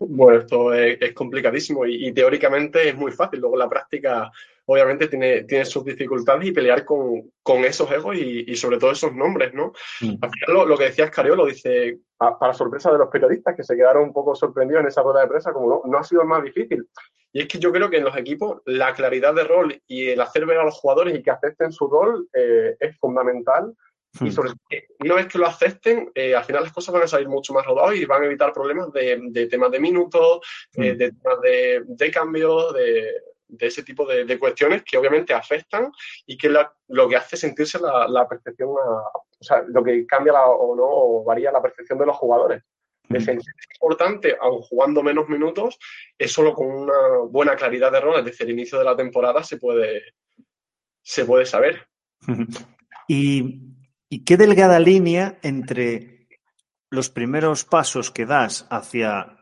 Bueno, 0.00 0.40
esto 0.40 0.74
es, 0.74 1.12
complicadísimo 1.14 1.86
y, 1.86 2.12
teóricamente 2.12 2.88
es 2.88 2.96
muy 2.96 3.12
fácil. 3.12 3.40
Luego 3.40 3.56
la 3.56 3.68
práctica 3.68 4.30
obviamente 4.66 5.08
tiene, 5.08 5.44
tiene 5.44 5.64
sus 5.64 5.84
dificultades 5.84 6.46
y 6.46 6.52
pelear 6.52 6.84
con, 6.84 7.30
esos 7.64 7.90
egos 7.90 8.16
y, 8.16 8.54
sobre 8.56 8.78
todo 8.78 8.90
esos 8.90 9.14
nombres, 9.14 9.54
¿no? 9.54 9.72
Mm. 10.00 10.16
Al 10.20 10.30
final 10.30 10.68
lo, 10.68 10.76
que 10.76 10.84
decía 10.84 11.06
Escariolo 11.06 11.46
dice, 11.46 12.00
para 12.18 12.52
sorpresa 12.52 12.92
de 12.92 12.98
los 12.98 13.08
periodistas 13.08 13.56
que 13.56 13.64
se 13.64 13.76
quedaron 13.76 14.04
un 14.04 14.12
poco 14.12 14.34
sorprendidos 14.34 14.82
en 14.82 14.88
esa 14.88 15.02
rueda 15.02 15.22
de 15.22 15.28
prensa, 15.28 15.52
como 15.52 15.68
no, 15.68 15.82
no 15.90 15.98
ha 15.98 16.04
sido 16.04 16.24
más 16.24 16.42
difícil. 16.42 16.86
Y 17.32 17.40
es 17.40 17.48
que 17.48 17.58
yo 17.58 17.72
creo 17.72 17.90
que 17.90 17.98
en 17.98 18.04
los 18.04 18.16
equipos 18.16 18.62
la 18.64 18.94
claridad 18.94 19.34
de 19.34 19.44
rol 19.44 19.82
y 19.86 20.08
el 20.08 20.20
hacer 20.20 20.46
ver 20.46 20.58
a 20.58 20.64
los 20.64 20.74
jugadores 20.74 21.16
y 21.16 21.22
que 21.22 21.30
acepten 21.30 21.70
su 21.70 21.86
rol 21.88 22.28
eh, 22.32 22.76
es 22.80 22.96
fundamental 22.98 23.74
y 24.20 24.24
hmm. 24.24 24.32
sobre 24.32 24.48
todo, 24.50 24.58
una 25.00 25.14
vez 25.16 25.26
que 25.26 25.38
lo 25.38 25.46
acepten, 25.46 26.10
eh, 26.14 26.34
al 26.34 26.44
final 26.44 26.62
las 26.62 26.72
cosas 26.72 26.94
van 26.94 27.02
a 27.02 27.08
salir 27.08 27.28
mucho 27.28 27.52
más 27.52 27.66
rodadas 27.66 27.96
y 27.96 28.04
van 28.04 28.22
a 28.22 28.26
evitar 28.26 28.52
problemas 28.52 28.92
de, 28.92 29.48
temas 29.50 29.70
de 29.70 29.80
minutos, 29.80 30.40
eh, 30.74 30.94
hmm. 30.94 30.96
de 30.96 31.12
temas 31.12 31.40
de, 31.42 31.84
de 31.86 32.10
cambio, 32.10 32.72
de, 32.72 33.12
ese 33.58 33.82
tipo 33.82 34.06
de, 34.06 34.38
cuestiones 34.38 34.82
que 34.82 34.98
obviamente 34.98 35.34
afectan 35.34 35.90
y 36.26 36.36
que 36.36 36.48
lo 36.48 37.08
que 37.08 37.16
hace 37.16 37.36
sentirse 37.36 37.78
la, 37.80 38.28
percepción, 38.28 38.70
o 38.70 39.22
sea, 39.40 39.62
lo 39.68 39.82
que 39.82 40.06
cambia 40.06 40.34
o 40.46 40.74
no, 40.74 40.86
o 40.86 41.24
varía 41.24 41.52
la 41.52 41.62
percepción 41.62 41.98
de 41.98 42.06
los 42.06 42.16
jugadores. 42.16 42.62
De 43.08 43.18
hmm. 43.18 43.22
sentirse 43.22 43.60
importante, 43.74 44.36
aun 44.40 44.62
jugando 44.62 45.02
menos 45.02 45.28
minutos, 45.28 45.78
es 46.18 46.32
solo 46.32 46.54
con 46.54 46.66
una 46.66 47.18
buena 47.28 47.54
claridad 47.54 47.92
de 47.92 48.00
rol 48.00 48.24
desde 48.24 48.44
el 48.44 48.50
inicio 48.50 48.78
de 48.78 48.84
la 48.84 48.96
temporada 48.96 49.44
se 49.44 49.58
puede, 49.58 50.02
se 51.02 51.24
puede 51.24 51.46
saber. 51.46 51.86
Y 53.08 53.76
y 54.08 54.24
qué 54.24 54.36
delgada 54.36 54.78
línea 54.78 55.38
entre 55.42 56.28
los 56.90 57.10
primeros 57.10 57.64
pasos 57.64 58.10
que 58.10 58.26
das 58.26 58.66
hacia 58.70 59.35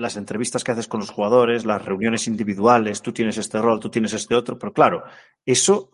las 0.00 0.16
entrevistas 0.16 0.64
que 0.64 0.72
haces 0.72 0.88
con 0.88 1.00
los 1.00 1.10
jugadores, 1.10 1.64
las 1.64 1.84
reuniones 1.84 2.26
individuales, 2.26 3.02
tú 3.02 3.12
tienes 3.12 3.36
este 3.38 3.60
rol, 3.60 3.80
tú 3.80 3.90
tienes 3.90 4.12
este 4.14 4.34
otro, 4.34 4.58
pero 4.58 4.72
claro, 4.72 5.04
eso 5.44 5.90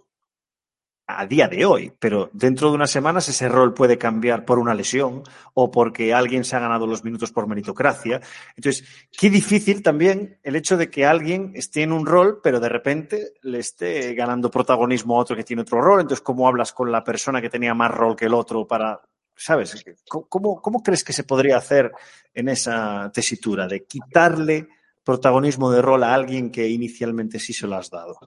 a 1.08 1.24
día 1.26 1.46
de 1.46 1.64
hoy, 1.64 1.92
pero 1.98 2.30
dentro 2.32 2.68
de 2.68 2.74
unas 2.74 2.90
semanas 2.90 3.28
ese 3.28 3.48
rol 3.48 3.74
puede 3.74 3.96
cambiar 3.96 4.44
por 4.44 4.58
una 4.58 4.74
lesión 4.74 5.22
o 5.54 5.70
porque 5.70 6.12
alguien 6.12 6.44
se 6.44 6.56
ha 6.56 6.60
ganado 6.60 6.86
los 6.86 7.04
minutos 7.04 7.30
por 7.30 7.46
meritocracia. 7.46 8.20
Entonces, 8.56 8.84
qué 9.16 9.30
difícil 9.30 9.82
también 9.82 10.38
el 10.42 10.56
hecho 10.56 10.76
de 10.76 10.90
que 10.90 11.06
alguien 11.06 11.52
esté 11.54 11.82
en 11.82 11.92
un 11.92 12.06
rol, 12.06 12.40
pero 12.42 12.58
de 12.58 12.68
repente 12.68 13.34
le 13.42 13.60
esté 13.60 14.14
ganando 14.14 14.50
protagonismo 14.50 15.16
a 15.16 15.20
otro 15.20 15.36
que 15.36 15.44
tiene 15.44 15.62
otro 15.62 15.80
rol. 15.80 16.00
Entonces, 16.00 16.22
¿cómo 16.22 16.48
hablas 16.48 16.72
con 16.72 16.90
la 16.90 17.04
persona 17.04 17.40
que 17.40 17.50
tenía 17.50 17.72
más 17.72 17.92
rol 17.92 18.16
que 18.16 18.26
el 18.26 18.34
otro 18.34 18.66
para, 18.66 19.00
sabes? 19.36 19.84
¿Cómo, 20.08 20.60
cómo 20.60 20.82
crees 20.82 21.04
que 21.04 21.12
se 21.12 21.24
podría 21.24 21.56
hacer 21.56 21.92
en 22.34 22.48
esa 22.48 23.10
tesitura 23.12 23.66
de 23.68 23.84
quitarle 23.84 24.68
protagonismo 25.04 25.70
de 25.70 25.82
rol 25.82 26.02
a 26.02 26.14
alguien 26.14 26.50
que 26.50 26.66
inicialmente 26.68 27.38
sí 27.38 27.52
se 27.52 27.66
lo 27.66 27.76
has 27.76 27.90
dado? 27.90 28.18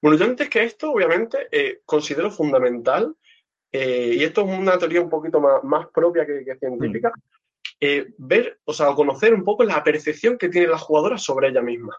Bueno, 0.00 0.16
yo 0.16 0.26
antes 0.26 0.48
que 0.48 0.62
esto, 0.62 0.92
obviamente, 0.92 1.48
eh, 1.50 1.80
considero 1.84 2.30
fundamental, 2.30 3.16
eh, 3.72 4.14
y 4.16 4.22
esto 4.22 4.42
es 4.42 4.58
una 4.58 4.78
teoría 4.78 5.00
un 5.00 5.10
poquito 5.10 5.40
más, 5.40 5.86
propia 5.88 6.24
que, 6.24 6.56
científica, 6.58 7.10
mm. 7.10 7.20
eh, 7.80 8.14
ver, 8.18 8.60
o 8.64 8.72
sea, 8.72 8.94
conocer 8.94 9.34
un 9.34 9.44
poco 9.44 9.64
la 9.64 9.82
percepción 9.82 10.38
que 10.38 10.48
tiene 10.48 10.68
la 10.68 10.78
jugadora 10.78 11.18
sobre 11.18 11.48
ella 11.48 11.62
misma. 11.62 11.96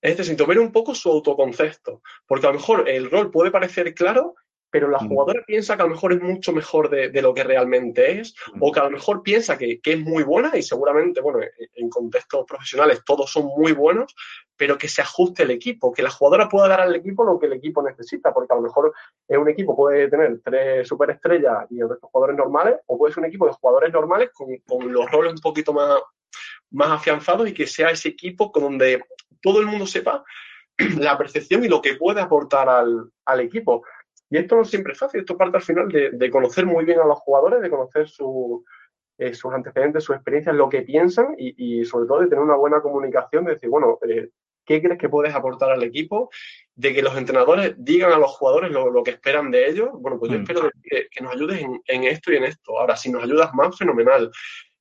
Es 0.00 0.16
decir, 0.16 0.36
ver 0.44 0.58
un 0.58 0.72
poco 0.72 0.96
su 0.96 1.08
autoconcepto, 1.10 2.02
porque 2.26 2.46
a 2.46 2.50
lo 2.50 2.56
mejor 2.56 2.88
el 2.88 3.08
rol 3.08 3.30
puede 3.30 3.52
parecer 3.52 3.94
claro, 3.94 4.34
pero 4.72 4.88
la 4.88 4.98
mm. 4.98 5.08
jugadora 5.08 5.44
piensa 5.46 5.76
que 5.76 5.82
a 5.82 5.84
lo 5.84 5.90
mejor 5.90 6.14
es 6.14 6.22
mucho 6.22 6.50
mejor 6.50 6.88
de, 6.88 7.22
lo 7.22 7.34
que 7.34 7.44
realmente 7.44 8.18
es, 8.18 8.34
o 8.58 8.70
mm. 8.70 8.72
que 8.72 8.80
a 8.80 8.84
lo 8.84 8.90
mejor 8.90 9.22
piensa 9.22 9.58
que, 9.58 9.80
es 9.84 10.00
muy 10.00 10.22
buena 10.22 10.56
y 10.56 10.62
seguramente, 10.62 11.20
bueno, 11.20 11.40
en 11.74 11.90
contextos 11.90 12.46
profesionales 12.46 13.02
todos 13.04 13.30
son 13.30 13.50
muy 13.54 13.72
buenos, 13.72 14.14
pero 14.56 14.78
que 14.78 14.88
se 14.88 15.02
ajuste 15.02 15.42
el 15.42 15.50
equipo, 15.50 15.92
que 15.92 16.02
la 16.02 16.10
jugadora 16.10 16.48
pueda 16.48 16.68
dar 16.68 16.80
al 16.80 16.94
equipo 16.96 17.22
lo 17.22 17.38
que 17.38 17.46
el 17.46 17.52
equipo 17.52 17.82
necesita, 17.82 18.32
porque 18.32 18.54
a 18.54 18.56
lo 18.56 18.62
mejor 18.62 18.94
un 19.28 19.48
equipo 19.50 19.76
puede 19.76 20.08
tener 20.08 20.40
tres 20.42 20.88
superestrellas 20.88 21.70
y 21.70 21.80
el 21.80 21.90
resto 21.90 22.08
jugadores 22.08 22.36
normales, 22.36 22.76
o 22.86 22.96
puede 22.96 23.12
ser 23.12 23.24
un 23.24 23.28
equipo 23.28 23.46
de 23.46 23.52
jugadores 23.52 23.92
normales 23.92 24.30
con, 24.32 24.90
los 24.90 25.10
roles 25.10 25.34
un 25.34 25.40
poquito 25.40 25.74
más, 25.74 26.00
más 26.70 26.92
afianzados 26.92 27.46
y 27.46 27.52
que 27.52 27.66
sea 27.66 27.90
ese 27.90 28.08
equipo 28.08 28.50
con 28.50 28.62
donde 28.62 29.04
todo 29.42 29.60
el 29.60 29.66
mundo 29.66 29.86
sepa 29.86 30.24
la 30.98 31.18
percepción 31.18 31.62
y 31.62 31.68
lo 31.68 31.82
que 31.82 31.96
puede 31.96 32.22
aportar 32.22 32.70
al 32.70 33.40
equipo. 33.40 33.84
Y 34.32 34.38
esto 34.38 34.56
no 34.56 34.64
siempre 34.64 34.94
es 34.94 34.98
fácil, 34.98 35.20
esto 35.20 35.36
parte 35.36 35.58
al 35.58 35.62
final 35.62 35.88
de, 35.90 36.30
conocer 36.30 36.64
muy 36.64 36.86
bien 36.86 36.98
a 37.00 37.04
los 37.04 37.18
jugadores, 37.18 37.60
de 37.60 37.68
conocer 37.68 38.06
eh, 39.18 39.34
sus 39.34 39.52
antecedentes, 39.52 40.04
sus 40.04 40.16
experiencias, 40.16 40.56
lo 40.56 40.70
que 40.70 40.80
piensan 40.80 41.34
y, 41.36 41.84
sobre 41.84 42.06
todo 42.06 42.20
de 42.20 42.28
tener 42.28 42.42
una 42.42 42.56
buena 42.56 42.80
comunicación, 42.80 43.44
de 43.44 43.52
decir, 43.52 43.68
bueno, 43.68 43.98
eh, 44.08 44.30
¿qué 44.64 44.80
crees 44.80 44.98
que 44.98 45.10
puedes 45.10 45.34
aportar 45.34 45.70
al 45.72 45.82
equipo? 45.82 46.30
De 46.74 46.94
que 46.94 47.02
los 47.02 47.14
entrenadores 47.14 47.74
digan 47.76 48.10
a 48.10 48.16
los 48.16 48.30
jugadores 48.30 48.70
lo, 48.70 49.02
que 49.02 49.10
esperan 49.10 49.50
de 49.50 49.68
ellos. 49.68 49.90
Bueno, 49.92 50.18
pues 50.18 50.32
yo 50.32 50.38
mm. 50.38 50.40
espero 50.40 50.70
que, 50.82 51.20
nos 51.20 51.34
ayudes 51.34 51.66
en, 51.88 52.04
esto 52.04 52.32
y 52.32 52.36
en 52.36 52.44
esto. 52.44 52.78
Ahora, 52.78 52.96
si 52.96 53.12
nos 53.12 53.24
ayudas 53.24 53.52
más, 53.52 53.76
fenomenal. 53.76 54.30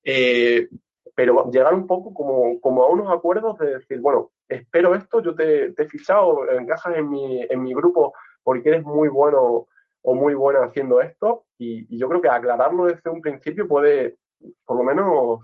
Eh, 0.06 0.70
pero 1.14 1.52
llegar 1.52 1.74
un 1.74 1.88
poco 1.88 2.14
como, 2.14 2.58
como, 2.62 2.84
a 2.84 2.88
unos 2.88 3.12
acuerdos 3.12 3.60
de 3.60 3.80
decir, 3.80 4.00
bueno, 4.00 4.32
espero 4.48 4.96
esto, 4.96 5.22
yo 5.22 5.36
te, 5.36 5.74
te 5.74 5.84
he 5.84 5.90
fichado, 5.90 6.50
encajas 6.50 6.96
en 6.96 7.10
mi, 7.10 7.42
en 7.50 7.62
mi 7.62 7.74
grupo 7.74 8.14
porque 8.44 8.70
eres 8.70 8.84
muy 8.84 9.10
bueno 9.10 9.68
o 10.04 10.16
muy 10.16 10.34
buena 10.34 10.64
haciendo 10.64 11.02
esto 11.02 11.46
y, 11.58 11.98
yo 11.98 12.10
creo 12.10 12.22
que 12.22 12.30
aclararlo 12.30 12.86
desde 12.86 13.10
un 13.10 13.22
principio 13.22 13.68
puede, 13.68 14.18
por 14.66 14.78
lo 14.78 14.84
menos, 14.84 15.40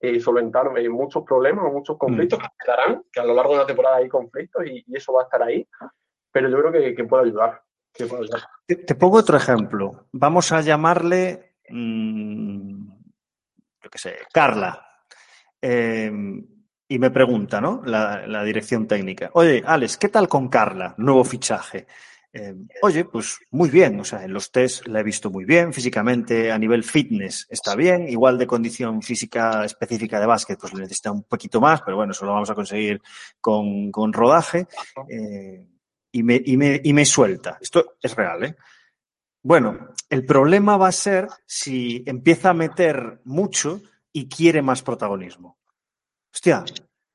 eh, 0.00 0.20
solventar 0.20 0.70
eh, 0.76 0.88
muchos 0.88 1.24
problemas 1.24 1.64
o 1.64 1.72
muchos 1.72 1.96
conflictos 1.96 2.38
mm. 2.38 2.42
que 2.42 2.48
quedarán, 2.64 3.04
que 3.10 3.20
a 3.20 3.24
lo 3.24 3.34
largo 3.34 3.52
de 3.52 3.58
la 3.58 3.66
temporada 3.66 3.96
hay 3.96 4.08
conflictos 4.08 4.66
y, 4.66 4.84
eso 4.94 5.14
va 5.14 5.22
a 5.22 5.24
estar 5.24 5.42
ahí, 5.42 5.66
pero 6.30 6.48
yo 6.50 6.58
creo 6.58 6.94
que, 6.94 7.04
puede 7.04 7.24
ayudar. 7.24 7.62
Te, 8.66 8.94
pongo 8.94 9.18
otro 9.18 9.36
ejemplo. 9.36 10.06
Vamos 10.12 10.52
a 10.52 10.60
llamarle, 10.60 11.54
mmm, 11.70 12.86
yo 13.82 13.90
qué 13.90 13.98
sé, 13.98 14.16
Carla. 14.32 14.84
Em, 15.60 16.46
y 16.94 16.98
me 17.00 17.10
pregunta, 17.10 17.60
¿no? 17.60 17.82
La, 17.84 18.44
dirección 18.44 18.86
técnica. 18.86 19.28
Oye, 19.32 19.64
Alex, 19.66 19.96
¿qué 19.96 20.08
tal 20.08 20.28
con 20.28 20.48
Carla? 20.48 20.94
Nuevo 20.98 21.24
fichaje. 21.24 21.88
Eh, 22.32 22.54
oye, 22.82 23.04
pues 23.04 23.40
muy 23.50 23.68
bien, 23.68 23.98
o 23.98 24.04
sea, 24.04 24.22
en 24.22 24.32
los 24.32 24.52
test 24.52 24.86
la 24.86 25.00
he 25.00 25.02
visto 25.02 25.28
muy 25.28 25.44
bien, 25.44 25.72
físicamente 25.72 26.52
a 26.52 26.58
nivel 26.58 26.84
fitness 26.84 27.48
está 27.50 27.74
bien, 27.74 28.08
igual 28.08 28.38
de 28.38 28.46
condición 28.46 29.02
física 29.02 29.64
específica 29.64 30.20
de 30.20 30.26
básquet, 30.26 30.58
pues 30.58 30.72
le 30.72 30.82
necesita 30.82 31.10
un 31.10 31.24
poquito 31.24 31.60
más, 31.60 31.82
pero 31.82 31.96
bueno, 31.96 32.12
eso 32.12 32.26
lo 32.26 32.32
vamos 32.32 32.50
a 32.50 32.54
conseguir 32.54 33.00
con, 33.40 34.12
rodaje 34.12 34.66
eh, 35.08 35.66
y, 36.12 36.22
me, 36.22 36.40
y, 36.44 36.56
me, 36.56 36.80
y 36.82 36.92
me 36.92 37.04
suelta. 37.04 37.58
Esto 37.60 37.96
es 38.00 38.14
real, 38.14 38.44
¿eh? 38.44 38.56
Bueno, 39.42 39.88
el 40.10 40.24
problema 40.24 40.76
va 40.76 40.88
a 40.88 40.92
ser 40.92 41.26
si 41.44 42.04
empieza 42.06 42.50
a 42.50 42.54
meter 42.54 43.20
mucho 43.24 43.82
y 44.12 44.28
quiere 44.28 44.62
más 44.62 44.82
protagonismo. 44.82 45.58
Hostia, 46.34 46.64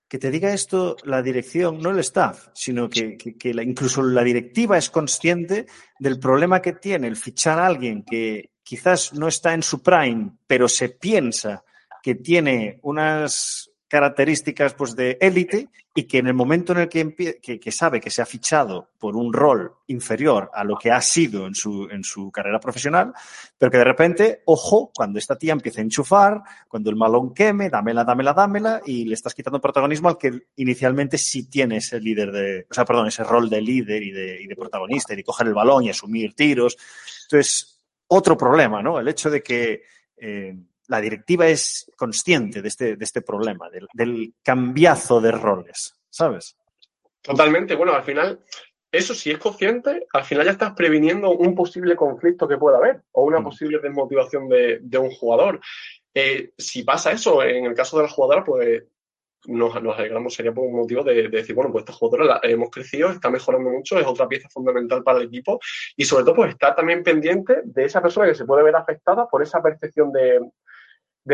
que 0.07 0.17
te 0.17 0.31
diga 0.31 0.53
esto 0.53 0.95
la 1.03 1.21
dirección, 1.21 1.79
no 1.79 1.91
el 1.91 1.99
staff, 1.99 2.47
sino 2.53 2.89
que, 2.89 3.17
incluso 3.43 4.01
la 4.01 4.23
directiva 4.23 4.77
es 4.77 4.89
consciente 4.89 5.67
del 5.99 6.19
problema 6.19 6.61
que 6.61 6.73
tiene 6.73 7.07
el 7.07 7.17
fichar 7.17 7.59
a 7.59 7.67
alguien 7.67 8.03
que 8.03 8.51
quizás 8.63 9.13
no 9.13 9.27
está 9.27 9.53
en 9.53 9.61
su 9.61 9.83
prime, 9.83 10.31
pero 10.47 10.69
se 10.69 10.89
piensa 10.89 11.63
que 12.01 12.15
tiene 12.15 12.79
unas 12.83 13.68
características 13.89 14.75
pues, 14.75 14.95
de 14.95 15.17
élite 15.19 15.67
y 15.95 16.03
que 16.03 16.19
en 16.19 16.27
el 16.27 16.35
momento 16.35 16.71
en 16.73 16.79
el 16.79 16.89
que, 16.89 17.39
que, 17.41 17.71
sabe 17.71 17.99
que 17.99 18.11
se 18.11 18.21
ha 18.21 18.25
fichado 18.25 18.91
por 18.99 19.17
un 19.17 19.33
rol 19.33 19.73
inferior 19.87 20.51
a 20.53 20.63
lo 20.63 20.77
que 20.77 20.91
ha 20.91 21.01
sido 21.01 21.47
en 21.47 21.55
su, 21.55 21.89
en 21.89 22.03
su 22.03 22.31
carrera 22.31 22.59
profesional, 22.59 23.11
pero 23.57 23.71
que 23.71 23.79
de 23.79 23.83
repente, 23.83 24.43
ojo, 24.45 24.91
cuando 24.95 25.17
esta 25.17 25.37
tía 25.37 25.53
empieza 25.53 25.81
a 25.81 25.83
enchufar, 25.83 26.41
cuando 26.67 26.91
el 26.91 26.95
malón 26.95 27.33
queme, 27.33 27.69
dámela, 27.69 28.03
dámela, 28.03 28.33
dámela, 28.33 28.81
y 28.85 29.05
le 29.05 29.15
estás 29.15 29.33
quitando 29.33 29.59
protagonismo 29.59 30.07
al 30.07 30.17
que 30.17 30.43
inicialmente 30.57 31.17
sí 31.17 31.49
tiene 31.49 31.77
ese 31.77 31.99
líder 31.99 32.31
de, 32.31 32.67
o 32.69 32.73
sea, 32.73 32.85
perdón, 32.85 33.07
ese 33.07 33.23
rol 33.23 33.49
de 33.49 33.61
líder 33.61 34.03
y 34.03 34.11
de, 34.11 34.41
y 34.43 34.45
de 34.47 34.55
protagonista 34.55 35.13
y 35.13 35.17
de 35.17 35.23
coger 35.23 35.47
el 35.47 35.55
balón 35.55 35.83
y 35.83 35.89
asumir 35.89 36.35
tiros. 36.35 36.77
Entonces, 37.23 37.81
otro 38.07 38.37
problema, 38.37 38.83
¿no? 38.83 38.99
El 38.99 39.07
hecho 39.07 39.31
de 39.31 39.41
que 39.41 39.81
eh, 40.17 40.55
la 40.89 40.99
directiva 40.99 41.47
es 41.47 41.89
consciente 41.95 42.61
de 42.61 42.67
este, 42.67 42.95
de 42.95 43.05
este 43.05 43.21
problema, 43.21 43.69
del, 43.93 44.33
cambiazo 44.43 45.21
de 45.21 45.31
roles, 45.31 45.95
¿sabes? 46.09 46.57
Totalmente. 47.21 47.75
Bueno, 47.75 47.93
al 47.93 48.03
final, 48.03 48.39
eso 48.91 49.13
si 49.13 49.29
es 49.29 49.37
consciente, 49.37 50.07
al 50.11 50.23
final 50.23 50.45
ya 50.45 50.51
estás 50.51 50.73
previniendo 50.73 51.29
un 51.29 51.53
posible 51.53 51.95
conflicto 51.95 52.47
que 52.47 52.57
pueda 52.57 52.77
haber 52.77 53.03
o 53.11 53.23
una 53.23 53.39
mm. 53.39 53.43
posible 53.43 53.79
desmotivación 53.79 54.49
de, 54.49 54.97
un 54.97 55.11
jugador. 55.11 55.61
eh, 56.13 56.51
si 56.57 56.83
pasa 56.83 57.11
eso, 57.11 57.43
en 57.43 57.65
el 57.65 57.75
caso 57.75 57.97
de 57.97 58.03
la 58.03 58.09
jugadora, 58.09 58.43
pues 58.43 58.83
nos, 59.45 59.75
alegramos, 59.75 60.33
sería 60.33 60.51
por 60.51 60.65
un 60.65 60.75
motivo 60.75 61.03
de, 61.03 61.29
decir, 61.29 61.55
bueno, 61.55 61.71
pues 61.71 61.83
esta 61.83 61.93
jugadora 61.93 62.39
hemos 62.43 62.69
crecido, 62.69 63.11
está 63.11 63.29
mejorando 63.29 63.69
mucho, 63.69 63.99
es 63.99 64.07
otra 64.07 64.27
pieza 64.27 64.49
fundamental 64.49 65.03
para 65.03 65.19
el 65.19 65.27
equipo 65.27 65.59
y 65.95 66.03
sobre 66.03 66.23
todo 66.23 66.35
pues 66.35 66.51
estar 66.51 66.75
también 66.75 67.03
pendiente 67.03 67.61
de 67.63 67.85
esa 67.85 68.01
persona 68.01 68.27
que 68.27 68.35
se 68.35 68.45
puede 68.45 68.63
ver 68.63 68.75
afectada 68.75 69.27
por 69.27 69.41
esa 69.41 69.61
percepción 69.61 70.11
de, 70.11 70.39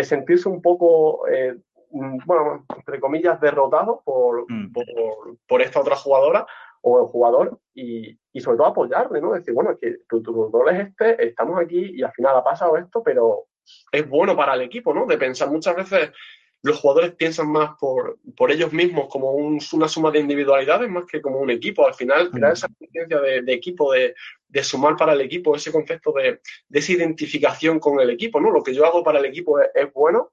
sentirse 0.04 0.50
un 0.50 0.62
poco, 0.62 1.28
eh, 1.28 1.56
bueno, 1.90 2.66
entre 2.76 3.00
comillas, 3.00 3.40
derrotado 3.40 4.04
mm. 4.06 4.72
por, 4.74 4.88
por, 5.48 5.62
esta 5.62 5.80
otra 5.80 5.96
jugadora 5.96 6.46
o 6.82 7.00
el 7.00 7.08
jugador 7.08 7.60
y, 7.74 8.18
sobre 8.40 8.58
todo 8.58 8.68
apoyarle, 8.68 9.22
¿no? 9.22 9.34
Decir, 9.34 9.54
bueno, 9.54 9.72
es 9.72 9.78
que 9.80 9.98
tu, 10.08 10.22
tu 10.22 10.50
rol 10.50 10.70
es 10.70 10.88
este, 10.88 11.28
estamos 11.28 11.60
aquí 11.60 11.94
y 11.96 12.04
al 12.04 12.12
final 12.12 12.38
ha 12.38 12.44
pasado 12.44 12.78
esto, 12.78 13.02
pero 13.02 13.46
es 13.92 14.08
bueno 14.08 14.36
para 14.36 14.54
el 14.54 14.62
equipo, 14.62 14.94
¿no? 14.94 15.06
De 15.06 15.18
pensar 15.18 15.50
muchas 15.50 15.76
veces 15.76 16.12
los 16.66 16.80
jugadores 16.80 17.14
piensan 17.14 17.52
más 17.52 17.78
por, 17.80 18.18
por 18.36 18.52
ellos 18.52 18.74
mismos 18.74 19.08
como 19.08 19.34
una 19.34 19.88
suma 19.88 20.10
de 20.10 20.20
individualidades 20.20 20.90
más 20.90 21.06
que 21.06 21.22
como 21.22 21.38
un 21.38 21.52
equipo. 21.52 21.86
Al 21.86 21.94
final, 21.94 22.32
crear 22.32 22.54
esa 22.54 22.68
conciencia 22.68 23.20
de, 23.20 23.54
equipo, 23.54 23.94
de, 23.94 24.16
sumar 24.64 24.98
para 24.98 25.14
el 25.14 25.22
equipo, 25.22 25.56
ese 25.56 25.72
concepto 25.72 26.12
de, 26.14 26.42
esa 26.72 26.92
identificación 26.92 27.80
con 27.80 28.00
el 28.00 28.10
equipo, 28.10 28.42
¿no? 28.42 28.50
Lo 28.50 28.64
que 28.64 28.74
yo 28.74 28.84
hago 28.84 29.04
para 29.04 29.20
el 29.20 29.26
equipo 29.26 29.60
es, 29.60 29.94
bueno, 29.94 30.32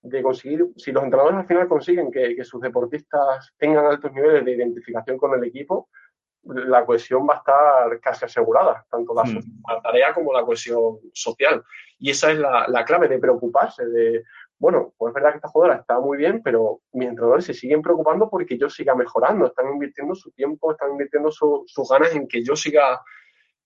de 0.00 0.22
conseguir, 0.22 0.64
si 0.76 0.92
los 0.92 1.04
entrenadores 1.04 1.40
al 1.40 1.46
final 1.46 1.68
consiguen 1.68 2.10
que, 2.10 2.42
sus 2.42 2.62
deportistas 2.62 3.52
tengan 3.58 3.84
altos 3.84 4.10
niveles 4.14 4.46
de 4.46 4.52
identificación 4.52 5.18
con 5.18 5.34
el 5.34 5.44
equipo, 5.46 5.90
la 6.42 6.86
cohesión 6.86 7.28
va 7.28 7.34
a 7.34 7.38
estar 7.38 8.00
casi 8.00 8.24
asegurada, 8.24 8.86
tanto 8.88 9.12
la, 9.12 9.24
mm. 9.24 9.82
tarea 9.82 10.14
como 10.14 10.32
la 10.32 10.42
cohesión 10.42 11.00
social. 11.12 11.62
Y 11.98 12.10
esa 12.10 12.32
es 12.32 12.38
la, 12.38 12.66
la 12.68 12.84
clave 12.84 13.08
de 13.08 13.18
preocuparse, 13.18 13.84
de 13.84 14.24
bueno, 14.58 14.94
pues 14.96 15.10
es 15.10 15.14
verdad 15.14 15.30
que 15.30 15.36
esta 15.36 15.48
jugadora 15.48 15.80
está 15.80 16.00
muy 16.00 16.16
bien, 16.16 16.42
pero 16.42 16.80
mis 16.92 17.08
entrenadores 17.08 17.44
se 17.44 17.54
siguen 17.54 17.82
preocupando 17.82 18.30
porque 18.30 18.56
yo 18.56 18.70
siga 18.70 18.94
mejorando, 18.94 19.46
están 19.46 19.68
invirtiendo 19.68 20.14
su 20.14 20.30
tiempo, 20.30 20.72
están 20.72 20.92
invirtiendo 20.92 21.30
sus 21.30 21.88
ganas 21.90 22.14
en 22.14 22.26
que 22.26 22.42
yo 22.42 22.56
siga 22.56 23.02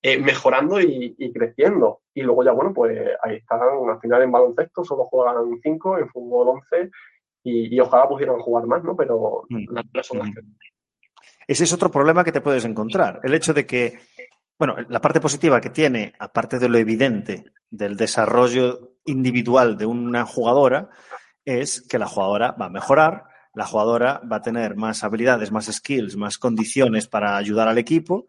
eh, 0.03 0.19
mejorando 0.19 0.81
y, 0.81 1.33
creciendo. 1.33 2.01
Y 2.15 2.23
luego 2.23 2.43
ya, 2.43 2.53
bueno, 2.53 2.73
pues 2.75 2.99
ahí 3.23 3.37
están, 3.37 3.61
al 3.89 4.01
final 4.01 4.23
en 4.23 4.33
baloncesto 4.33 4.85
solo 4.85 5.05
juegan 5.05 5.37
cinco, 5.63 5.99
en 5.99 6.09
fútbol 6.09 6.61
11 6.73 6.91
y, 7.45 7.79
ojalá 7.79 8.09
pudieran 8.09 8.39
jugar 8.39 8.67
más, 8.67 8.83
¿no? 8.83 8.97
Pero 8.97 9.45
mm. 9.49 9.75
las 9.93 10.13
mm. 10.13 10.33
Ese 11.47 11.65
es 11.65 11.73
otro 11.73 11.91
problema 11.91 12.25
que 12.25 12.33
te 12.33 12.41
puedes 12.41 12.65
encontrar, 12.65 13.21
el 13.23 13.35
hecho 13.35 13.53
de 13.53 13.67
que 13.67 13.99
bueno, 14.61 14.77
la 14.91 15.01
parte 15.01 15.23
positiva 15.23 15.59
que 15.59 15.71
tiene, 15.71 16.13
aparte 16.19 16.59
de 16.59 16.69
lo 16.69 16.77
evidente 16.77 17.47
del 17.71 17.97
desarrollo 17.97 18.99
individual 19.07 19.79
de 19.79 19.87
una 19.87 20.27
jugadora, 20.27 20.91
es 21.47 21.81
que 21.89 21.99
la 21.99 22.07
jugadora 22.07 22.53
va 22.61 22.67
a 22.67 22.69
mejorar, 22.69 23.25
la 23.55 23.67
jugadora 23.67 24.21
va 24.31 24.37
a 24.37 24.43
tener 24.43 24.77
más 24.77 25.03
habilidades, 25.03 25.51
más 25.51 25.67
skills, 25.67 26.17
más 26.17 26.39
condiciones 26.39 27.09
para 27.09 27.37
ayudar 27.37 27.69
al 27.69 27.79
equipo, 27.79 28.27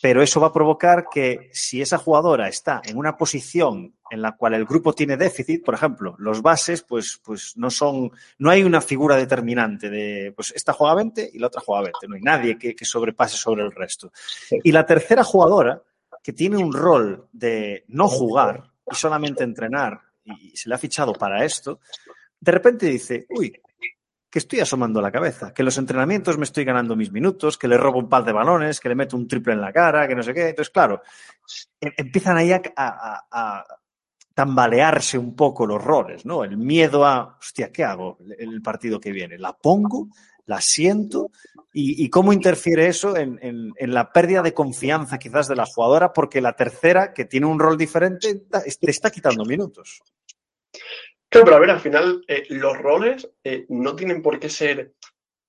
pero 0.00 0.22
eso 0.22 0.40
va 0.40 0.48
a 0.48 0.52
provocar 0.52 1.06
que 1.12 1.50
si 1.52 1.82
esa 1.82 1.98
jugadora 1.98 2.48
está 2.48 2.80
en 2.84 2.96
una 2.96 3.16
posición 3.16 3.94
en 4.10 4.22
la 4.22 4.36
cual 4.36 4.54
el 4.54 4.64
grupo 4.64 4.92
tiene 4.92 5.16
déficit, 5.16 5.64
por 5.64 5.74
ejemplo, 5.74 6.14
los 6.18 6.42
bases, 6.42 6.82
pues, 6.82 7.20
pues 7.22 7.56
no 7.56 7.70
son, 7.70 8.10
no 8.38 8.50
hay 8.50 8.62
una 8.62 8.80
figura 8.80 9.16
determinante 9.16 9.90
de, 9.90 10.32
pues 10.34 10.52
esta 10.54 10.72
juega 10.72 10.94
20 10.94 11.30
y 11.32 11.38
la 11.38 11.48
otra 11.48 11.62
juega 11.64 11.82
20, 11.82 12.08
no 12.08 12.14
hay 12.14 12.22
nadie 12.22 12.58
que, 12.58 12.84
sobrepase 12.84 13.36
sobre 13.36 13.62
el 13.62 13.72
resto. 13.72 14.12
Y 14.64 14.72
la 14.72 14.86
tercera 14.86 15.22
jugadora, 15.22 15.82
que 16.22 16.32
tiene 16.32 16.56
un 16.56 16.72
rol 16.72 17.28
de 17.32 17.84
no 17.88 18.08
jugar 18.08 18.70
y 18.90 18.94
solamente 18.94 19.44
entrenar, 19.44 20.00
y 20.24 20.56
se 20.56 20.68
le 20.68 20.74
ha 20.74 20.78
fichado 20.78 21.12
para 21.12 21.44
esto, 21.44 21.80
de 22.40 22.52
repente 22.52 22.86
dice, 22.86 23.26
uy, 23.28 23.52
que 24.30 24.38
estoy 24.38 24.60
asomando 24.60 25.02
la 25.02 25.10
cabeza, 25.10 25.52
que 25.52 25.62
en 25.62 25.66
los 25.66 25.76
entrenamientos 25.76 26.38
me 26.38 26.44
estoy 26.44 26.64
ganando 26.64 26.94
mis 26.94 27.10
minutos, 27.10 27.58
que 27.58 27.66
le 27.66 27.76
robo 27.76 27.98
un 27.98 28.08
par 28.08 28.24
de 28.24 28.32
balones, 28.32 28.78
que 28.78 28.88
le 28.88 28.94
meto 28.94 29.16
un 29.16 29.26
triple 29.26 29.54
en 29.54 29.60
la 29.60 29.72
cara, 29.72 30.06
que 30.06 30.14
no 30.14 30.22
sé 30.22 30.32
qué. 30.32 30.50
Entonces, 30.50 30.70
claro, 30.70 31.02
em, 31.80 31.92
empiezan 31.96 32.36
ahí 32.36 32.52
a, 32.52 33.64
tambalearse 34.32 35.18
un 35.18 35.34
poco 35.34 35.66
los 35.66 35.82
roles, 35.82 36.24
¿no? 36.24 36.44
El 36.44 36.56
miedo 36.56 37.04
a, 37.04 37.36
hostia, 37.38 37.70
¿qué 37.70 37.84
hago 37.84 38.16
el 38.38 38.62
partido 38.62 38.98
que 38.98 39.12
viene? 39.12 39.36
¿La 39.36 39.52
pongo? 39.52 40.08
¿La 40.46 40.60
siento? 40.62 41.30
¿Y, 41.72 42.08
cómo 42.08 42.32
interfiere 42.32 42.86
eso 42.86 43.16
en, 43.16 43.72
la 43.76 44.12
pérdida 44.12 44.40
de 44.40 44.54
confianza 44.54 45.18
quizás 45.18 45.46
de 45.46 45.56
la 45.56 45.66
jugadora? 45.66 46.12
Porque 46.12 46.40
la 46.40 46.54
tercera, 46.54 47.12
que 47.12 47.26
tiene 47.26 47.46
un 47.46 47.58
rol 47.58 47.76
diferente, 47.76 48.46
te 48.48 48.90
está 48.90 49.10
quitando 49.10 49.44
minutos. 49.44 50.02
Claro, 51.30 51.44
pero 51.44 51.56
a 51.56 51.60
ver, 51.60 51.70
al 51.70 51.80
final 51.80 52.24
eh, 52.28 52.44
los 52.50 52.76
roles 52.76 53.30
eh, 53.44 53.64
no 53.68 53.96
tienen 53.96 54.20
por 54.20 54.38
qué 54.38 54.50
ser 54.50 54.94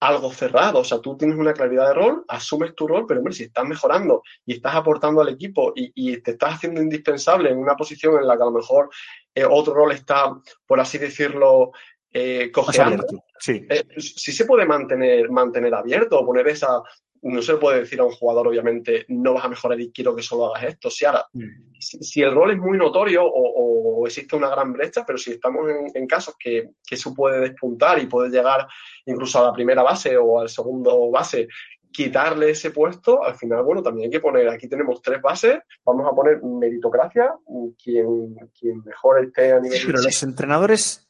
algo 0.02 0.34
cerrado. 0.34 0.80
O 0.80 0.84
sea, 0.84 1.00
tú 1.00 1.16
tienes 1.16 1.38
una 1.38 1.54
claridad 1.54 1.88
de 1.88 1.94
rol, 1.94 2.26
asumes 2.28 2.76
tu 2.76 2.88
rol, 2.88 3.06
pero 3.08 3.20
hombre, 3.20 3.34
si 3.34 3.44
estás 3.44 3.66
mejorando 3.66 4.24
y 4.46 4.54
estás 4.54 4.76
aportando 4.76 5.22
al 5.22 5.30
equipo 5.30 5.74
y, 5.76 6.18
te 6.18 6.32
estás 6.32 6.56
haciendo 6.56 6.82
indispensable 6.82 7.50
en 7.50 7.60
una 7.60 7.76
posición 7.76 8.16
en 8.16 8.28
la 8.28 8.36
que 8.36 8.44
a 8.44 8.48
lo 8.48 8.52
mejor 8.52 8.90
eh, 9.34 9.46
otro 9.46 9.74
rol 9.74 9.92
está, 9.92 10.36
por 10.66 10.80
así 10.80 10.98
decirlo, 10.98 11.72
eh, 12.12 12.52
cojeando, 12.52 13.06
sí. 13.40 13.66
Eh, 13.70 13.86
sí 13.98 14.32
se 14.32 14.46
puede 14.46 14.66
mantener, 14.66 15.30
mantener 15.30 15.74
abierto 15.74 16.20
o 16.20 16.26
poner 16.26 16.48
esa, 16.48 16.82
no 17.24 17.42
se 17.42 17.56
puede 17.58 17.82
decir 17.82 18.00
a 18.00 18.06
un 18.06 18.12
jugador, 18.12 18.48
obviamente, 18.48 19.06
no 19.10 19.34
vas 19.34 19.46
a 19.46 19.50
mejorar 19.50 19.80
y 19.80 19.92
quiero 19.92 20.16
que 20.16 20.24
solo 20.24 20.48
hagas 20.48 20.70
esto. 20.70 20.90
Si 20.90 21.06
ahora, 21.06 21.26
mm. 21.34 21.80
si, 21.80 22.22
el 22.22 22.34
rol 22.34 22.52
es 22.52 22.58
muy 22.58 22.78
notorio 22.78 23.24
o, 23.26 24.06
existe 24.08 24.36
una 24.36 24.50
gran 24.50 24.74
brecha, 24.74 25.06
pero 25.06 25.18
si 25.20 25.32
estamos 25.32 25.70
en, 25.94 26.08
casos 26.08 26.36
que, 26.38 26.72
que, 26.84 26.96
eso 26.96 27.14
puede 27.14 27.40
despuntar 27.40 28.00
y 28.02 28.08
puede 28.08 28.32
llegar 28.32 28.68
incluso 29.06 29.40
a 29.40 29.46
la 29.46 29.54
primera 29.54 29.84
base 29.84 30.18
o 30.18 30.40
al 30.40 30.50
segundo 30.50 31.12
base, 31.12 31.48
quitarle 31.92 32.52
ese 32.52 32.72
puesto, 32.72 33.24
al 33.24 33.36
final, 33.36 33.64
bueno, 33.64 33.84
también 33.84 34.06
hay 34.06 34.12
que 34.12 34.20
poner, 34.20 34.48
aquí 34.50 34.68
tenemos 34.68 35.02
tres 35.02 35.22
bases, 35.22 35.60
vamos 35.86 36.08
a 36.12 36.16
poner 36.16 36.42
meritocracia, 36.42 37.34
quien, 37.82 38.36
quien 38.58 38.84
mejor 38.84 39.24
esté 39.24 39.52
a 39.54 39.60
nivel... 39.60 39.78
Sí, 39.78 39.86
pero 39.86 40.02
los 40.02 40.24
entrenadores, 40.24 41.08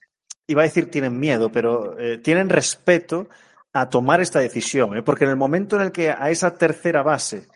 iba 0.48 0.64
a 0.64 0.66
decir 0.66 0.90
tienen 0.90 1.20
miedo, 1.20 1.52
pero 1.52 1.98
eh, 2.00 2.18
tienen 2.18 2.50
respeto 2.50 3.28
a 3.74 3.90
tomar 3.90 4.22
esta 4.22 4.40
decisión, 4.40 4.98
¿eh? 4.98 5.04
porque 5.04 5.24
en 5.24 5.32
el 5.32 5.38
momento 5.38 5.76
en 5.76 5.84
el 5.84 5.92
que 5.92 6.10
a 6.10 6.30
esa 6.30 6.54
tercera 6.54 7.04
base, 7.04 7.48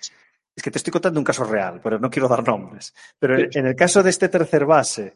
es 0.56 0.64
que 0.64 0.72
te 0.72 0.78
estoy 0.78 0.92
contando 0.92 1.20
un 1.20 1.26
caso 1.26 1.44
real, 1.44 1.82
pero 1.84 2.00
no 2.00 2.10
quiero 2.10 2.28
dar 2.28 2.48
nombres, 2.48 2.94
pero 3.20 3.38
en 3.38 3.66
el 3.66 3.76
caso 3.76 4.02
de 4.02 4.10
este 4.10 4.30
tercer 4.30 4.66
base, 4.66 5.14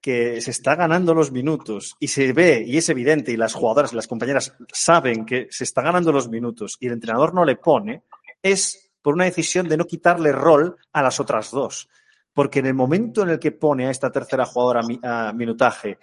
que 0.00 0.40
se 0.40 0.50
está 0.50 0.74
ganando 0.74 1.14
los 1.14 1.30
minutos 1.30 1.96
y 2.00 2.08
se 2.08 2.32
ve 2.32 2.64
y 2.66 2.78
es 2.78 2.88
evidente 2.88 3.32
y 3.32 3.36
las 3.36 3.52
jugadoras 3.54 3.92
y 3.92 3.96
las 3.96 4.08
compañeras 4.08 4.56
saben 4.72 5.26
que 5.26 5.48
se 5.50 5.64
está 5.64 5.82
ganando 5.82 6.10
los 6.10 6.28
minutos 6.28 6.76
y 6.80 6.86
el 6.86 6.94
entrenador 6.94 7.34
no 7.34 7.44
le 7.44 7.56
pone, 7.56 8.04
es 8.42 8.90
por 9.02 9.14
una 9.14 9.24
decisión 9.24 9.68
de 9.68 9.76
no 9.76 9.86
quitarle 9.86 10.32
rol 10.32 10.76
a 10.92 11.02
las 11.02 11.20
otras 11.20 11.50
dos. 11.50 11.88
Porque 12.32 12.60
en 12.60 12.66
el 12.66 12.74
momento 12.74 13.22
en 13.22 13.30
el 13.30 13.38
que 13.38 13.52
pone 13.52 13.86
a 13.86 13.90
esta 13.90 14.10
tercera 14.10 14.46
jugadora 14.46 14.82
a 15.02 15.32
minutaje 15.32 15.98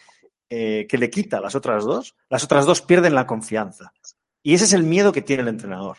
eh, 0.49 0.85
que 0.87 0.97
le 0.97 1.09
quita 1.09 1.37
a 1.37 1.41
las 1.41 1.55
otras 1.55 1.85
dos, 1.85 2.15
las 2.29 2.43
otras 2.43 2.65
dos 2.65 2.81
pierden 2.81 3.15
la 3.15 3.25
confianza. 3.25 3.93
Y 4.47 4.53
ese 4.53 4.63
es 4.63 4.71
el 4.71 4.83
miedo 4.83 5.11
que 5.11 5.21
tiene 5.21 5.41
el 5.41 5.49
entrenador. 5.49 5.97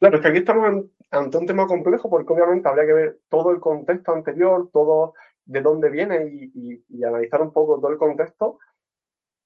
Claro, 0.00 0.16
es 0.16 0.20
que 0.20 0.28
aquí 0.28 0.38
estamos 0.38 0.86
ante 1.12 1.38
un 1.38 1.46
tema 1.46 1.64
complejo 1.68 2.10
porque 2.10 2.32
obviamente 2.32 2.68
habría 2.68 2.86
que 2.86 2.92
ver 2.92 3.18
todo 3.28 3.52
el 3.52 3.60
contexto 3.60 4.12
anterior, 4.12 4.68
todo 4.72 5.14
de 5.44 5.60
dónde 5.60 5.90
viene 5.90 6.50
y, 6.52 7.04
analizar 7.04 7.40
un 7.40 7.52
poco 7.52 7.78
todo 7.78 7.92
el 7.92 7.98
contexto. 7.98 8.58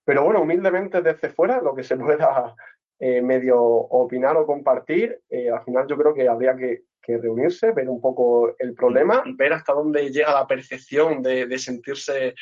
Pero 0.02 0.24
bueno, 0.24 0.40
humildemente 0.40 1.02
desde 1.02 1.28
fuera, 1.28 1.60
lo 1.60 1.74
que 1.74 1.84
se 1.84 1.94
pueda 1.98 2.56
eh, 2.98 3.20
medio 3.20 3.62
opinar 3.62 4.38
o 4.38 4.46
compartir, 4.46 5.20
eh, 5.28 5.50
al 5.50 5.62
final 5.64 5.86
yo 5.86 5.98
creo 5.98 6.14
que 6.14 6.26
habría 6.26 6.56
que, 6.56 6.84
reunirse, 7.06 7.72
ver 7.72 7.88
un 7.90 8.00
poco 8.00 8.54
el 8.58 8.72
problema, 8.72 9.22
ver 9.36 9.52
hasta 9.52 9.74
dónde 9.74 10.10
llega 10.10 10.32
la 10.32 10.46
percepción 10.46 11.22
de, 11.22 11.58
sentirse 11.58 12.34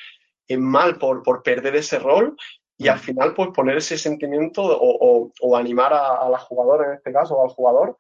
mal 0.57 0.99
por, 0.99 1.25
por 1.25 1.43
perder 1.43 1.75
ese 1.75 1.99
rol 1.99 2.37
y 2.79 2.89
al 2.89 2.99
final, 2.99 3.35
pues 3.35 3.51
poner 3.55 3.79
ese 3.79 3.97
sentimiento 3.97 4.63
o, 4.63 5.57
animar 5.57 5.93
a, 5.95 6.29
la 6.29 6.39
jugadora, 6.39 6.89
en 6.89 6.95
este 6.95 7.13
caso, 7.13 7.35
o 7.37 7.45
al 7.45 7.51
jugador, 7.51 7.97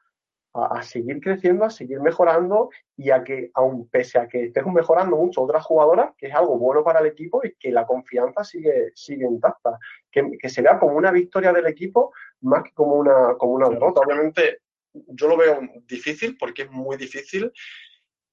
a, 0.52 0.82
seguir 0.82 1.20
creciendo, 1.20 1.64
a 1.64 1.70
seguir 1.70 2.00
mejorando 2.00 2.70
y 2.96 3.10
a 3.10 3.24
que, 3.24 3.50
aun 3.54 3.88
pese 3.88 4.18
a 4.18 4.28
que 4.28 4.44
estés 4.44 4.66
mejorando 4.66 5.16
mucho 5.16 5.42
otras 5.42 5.64
jugadoras, 5.64 6.14
que 6.16 6.26
es 6.28 6.34
algo 6.34 6.58
bueno 6.58 6.82
para 6.84 7.00
el 7.00 7.06
equipo 7.06 7.42
y 7.44 7.54
que 7.54 7.70
la 7.70 7.86
confianza 7.86 8.44
sigue, 8.44 8.92
sigue 8.94 9.26
intacta. 9.26 9.78
Que, 10.10 10.30
que 10.38 10.48
se 10.48 10.62
vea 10.62 10.78
como 10.78 10.96
una 10.96 11.10
victoria 11.10 11.52
del 11.52 11.66
equipo 11.66 12.12
más 12.40 12.64
que 12.64 12.72
como 12.72 12.94
una, 12.96 13.34
como 13.38 13.52
una 13.52 13.68
derrota. 13.68 14.00
Obviamente, 14.00 14.60
yo 14.92 15.28
lo 15.28 15.36
veo 15.36 15.60
difícil 15.86 16.36
porque 16.38 16.62
es 16.62 16.70
muy 16.70 16.96
difícil 16.96 17.52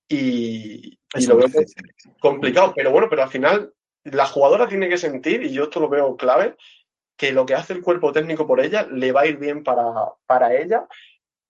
y, 0.08 0.98
lo 1.28 1.38
veo 1.38 1.48
complicado. 2.20 2.74
Pero 2.76 2.92
bueno, 2.92 3.08
pero 3.10 3.24
al 3.24 3.30
final 3.30 3.74
la 4.04 4.26
jugadora 4.26 4.68
tiene 4.68 4.90
que 4.90 4.98
sentir, 4.98 5.44
y 5.44 5.52
yo 5.52 5.64
esto 5.64 5.80
lo 5.80 5.90
veo 5.90 6.16
clave, 6.18 6.56
que 7.18 7.32
lo 7.32 7.46
que 7.46 7.56
hace 7.56 7.74
el 7.74 7.82
cuerpo 7.82 8.12
técnico 8.12 8.48
por 8.48 8.60
ella 8.60 8.88
le 8.92 9.12
va 9.12 9.22
a 9.22 9.28
ir 9.28 9.38
bien 9.38 9.64
para, 9.64 9.86
para 10.26 10.56
ella, 10.56 10.88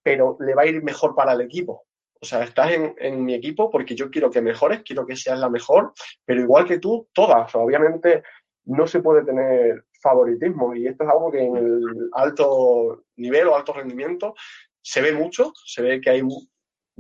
pero 0.04 0.38
le 0.40 0.54
va 0.54 0.64
a 0.64 0.68
ir 0.68 0.84
mejor 0.84 1.16
para 1.16 1.34
el 1.34 1.42
equipo. 1.42 1.86
o 2.22 2.26
sea, 2.26 2.44
estás 2.44 2.72
en, 2.72 3.26
mi 3.26 3.34
equipo 3.34 3.70
porque 3.70 3.96
yo 3.96 4.10
quiero 4.10 4.30
que 4.30 4.42
mejores, 4.42 4.84
quiero 4.84 5.06
que 5.06 5.16
seas 5.16 5.40
la 5.40 5.50
mejor, 5.50 5.94
pero 6.26 6.42
igual 6.42 6.66
que 6.66 6.80
tú, 6.80 7.08
todas. 7.14 7.54
obviamente 7.56 8.24
no 8.66 8.88
se 8.88 9.02
puede 9.02 9.26
tener 9.26 9.86
favoritismo 10.02 10.76
y 10.76 10.88
esto 10.88 11.04
es 11.04 11.10
algo 11.10 11.32
que 11.32 11.44
en 11.44 11.56
el 11.58 12.10
alto 12.14 13.04
nivel 13.16 13.48
o 13.48 13.56
alto 13.56 13.74
rendimiento 13.74 14.36
se 14.82 15.02
ve 15.02 15.14
mucho, 15.14 15.54
se 15.66 15.82
ve 15.82 16.02
que 16.02 16.10
hay, 16.10 16.22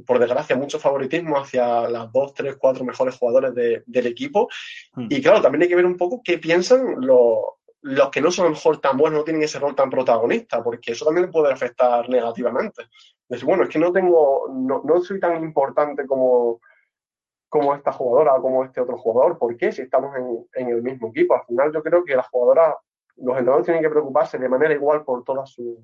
por 0.06 0.20
desgracia, 0.20 0.56
mucho 0.56 0.80
favoritismo 0.80 1.38
hacia 1.38 1.88
las 1.90 2.12
dos, 2.12 2.34
tres, 2.34 2.56
cuatro 2.58 2.84
mejores 2.84 3.18
jugadores 3.18 3.54
del 3.86 4.08
equipo. 4.08 4.50
Hmm. 4.94 5.08
Y 5.10 5.22
claro, 5.22 5.42
también 5.42 5.64
hay 5.64 5.70
que 5.70 5.76
ver 5.76 5.86
un 5.86 5.98
poco 5.98 6.22
qué 6.24 6.38
piensan 6.38 6.96
los, 7.00 7.38
los 7.82 8.10
que 8.10 8.22
no 8.22 8.32
son 8.32 8.46
a 8.46 8.50
lo 8.50 8.56
mejor 8.56 8.80
tan 8.80 8.98
buenos, 8.98 9.20
no 9.20 9.24
tienen 9.24 9.44
ese 9.44 9.60
rol 9.60 9.76
tan 9.76 9.90
protagonista, 9.90 10.64
porque 10.64 10.94
eso 10.94 11.06
también 11.06 11.32
puede 11.32 11.52
afectar 11.52 12.10
negativamente. 12.10 12.84
Decir, 13.28 13.46
bueno, 13.46 13.64
es 13.64 13.70
que 13.70 13.80
no 13.80 13.92
tengo, 13.92 14.48
no, 14.52 14.82
no 14.84 15.02
soy 15.02 15.20
tan 15.20 15.44
importante 15.44 16.08
como, 16.08 16.60
como 17.50 17.76
esta 17.76 17.92
jugadora 17.92 18.36
o 18.36 18.42
como 18.42 18.64
este 18.64 18.82
otro 18.82 18.98
jugador. 18.98 19.38
¿Por 19.38 19.56
qué? 19.58 19.72
Si 19.72 19.82
estamos 19.82 20.16
en, 20.16 20.48
en, 20.54 20.70
el 20.70 20.82
mismo 20.82 21.10
equipo. 21.10 21.36
Al 21.36 21.46
final 21.46 21.74
yo 21.74 21.84
creo 21.84 22.04
que 22.04 22.16
las 22.16 22.28
jugadoras, 22.30 22.76
los 23.18 23.38
entrenadores 23.38 23.66
tienen 23.66 23.84
que 23.84 23.90
preocuparse 23.90 24.38
de 24.38 24.50
manera 24.50 24.74
igual 24.74 25.04
por 25.04 25.24
todas 25.24 25.50
sus, 25.50 25.78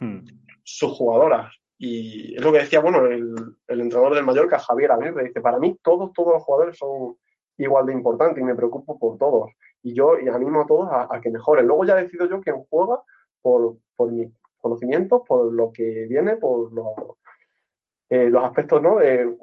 hmm. 0.00 0.26
sus 0.62 0.92
jugadoras. 0.92 1.54
Y 1.78 2.36
es 2.36 2.42
lo 2.42 2.52
que 2.52 2.60
decía, 2.60 2.80
bueno, 2.80 3.06
el, 3.06 3.56
entrenador 3.66 4.14
del 4.14 4.24
Mallorca, 4.24 4.58
Javier 4.58 4.92
Aguirre, 4.92 5.24
dice, 5.24 5.40
para 5.40 5.58
mí 5.58 5.78
todos, 5.82 6.12
todos 6.12 6.34
los 6.34 6.42
jugadores 6.42 6.78
son 6.78 7.16
igual 7.58 7.86
de 7.86 7.92
importantes 7.92 8.40
y 8.40 8.44
me 8.44 8.54
preocupo 8.54 8.98
por 8.98 9.16
todos 9.18 9.50
y 9.84 9.94
yo 9.94 10.18
y 10.18 10.28
animo 10.28 10.62
a 10.62 10.66
todos 10.66 10.88
a, 10.90 11.20
que 11.20 11.30
mejoren. 11.30 11.66
Luego 11.66 11.84
ya 11.84 11.94
decido 11.94 12.26
yo 12.28 12.40
quién 12.40 12.64
juega 12.70 13.02
por, 13.42 13.76
por 13.94 14.10
mis 14.10 14.32
conocimientos, 14.58 15.22
por 15.28 15.52
lo 15.52 15.70
que 15.70 16.06
viene, 16.08 16.36
por 16.36 16.70
eh, 18.08 18.30
los 18.30 18.44
aspectos 18.44 18.82
¿no? 18.82 18.96
de 18.96 19.36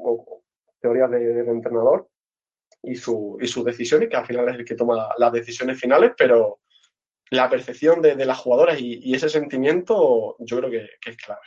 teorías 0.82 1.12
del 1.12 1.48
entrenador 1.48 2.10
y, 2.82 2.96
su, 2.96 3.38
y 3.40 3.48
sus 3.48 3.64
decisiones, 3.64 4.10
que 4.10 4.18
al 4.18 4.26
final 4.26 4.50
es 4.50 4.56
el 4.56 4.66
que 4.66 4.76
toma 4.76 5.10
las 5.18 5.32
decisiones 5.32 5.80
finales, 5.80 6.14
pero 6.18 6.60
la 7.30 7.48
percepción 7.48 8.02
de, 8.02 8.16
las 8.26 8.40
jugadoras 8.40 8.82
y, 8.82 9.14
ese 9.14 9.30
sentimiento 9.30 10.36
yo 10.40 10.58
creo 10.58 10.72
que 10.72 10.90
es 11.06 11.18
clave. 11.18 11.42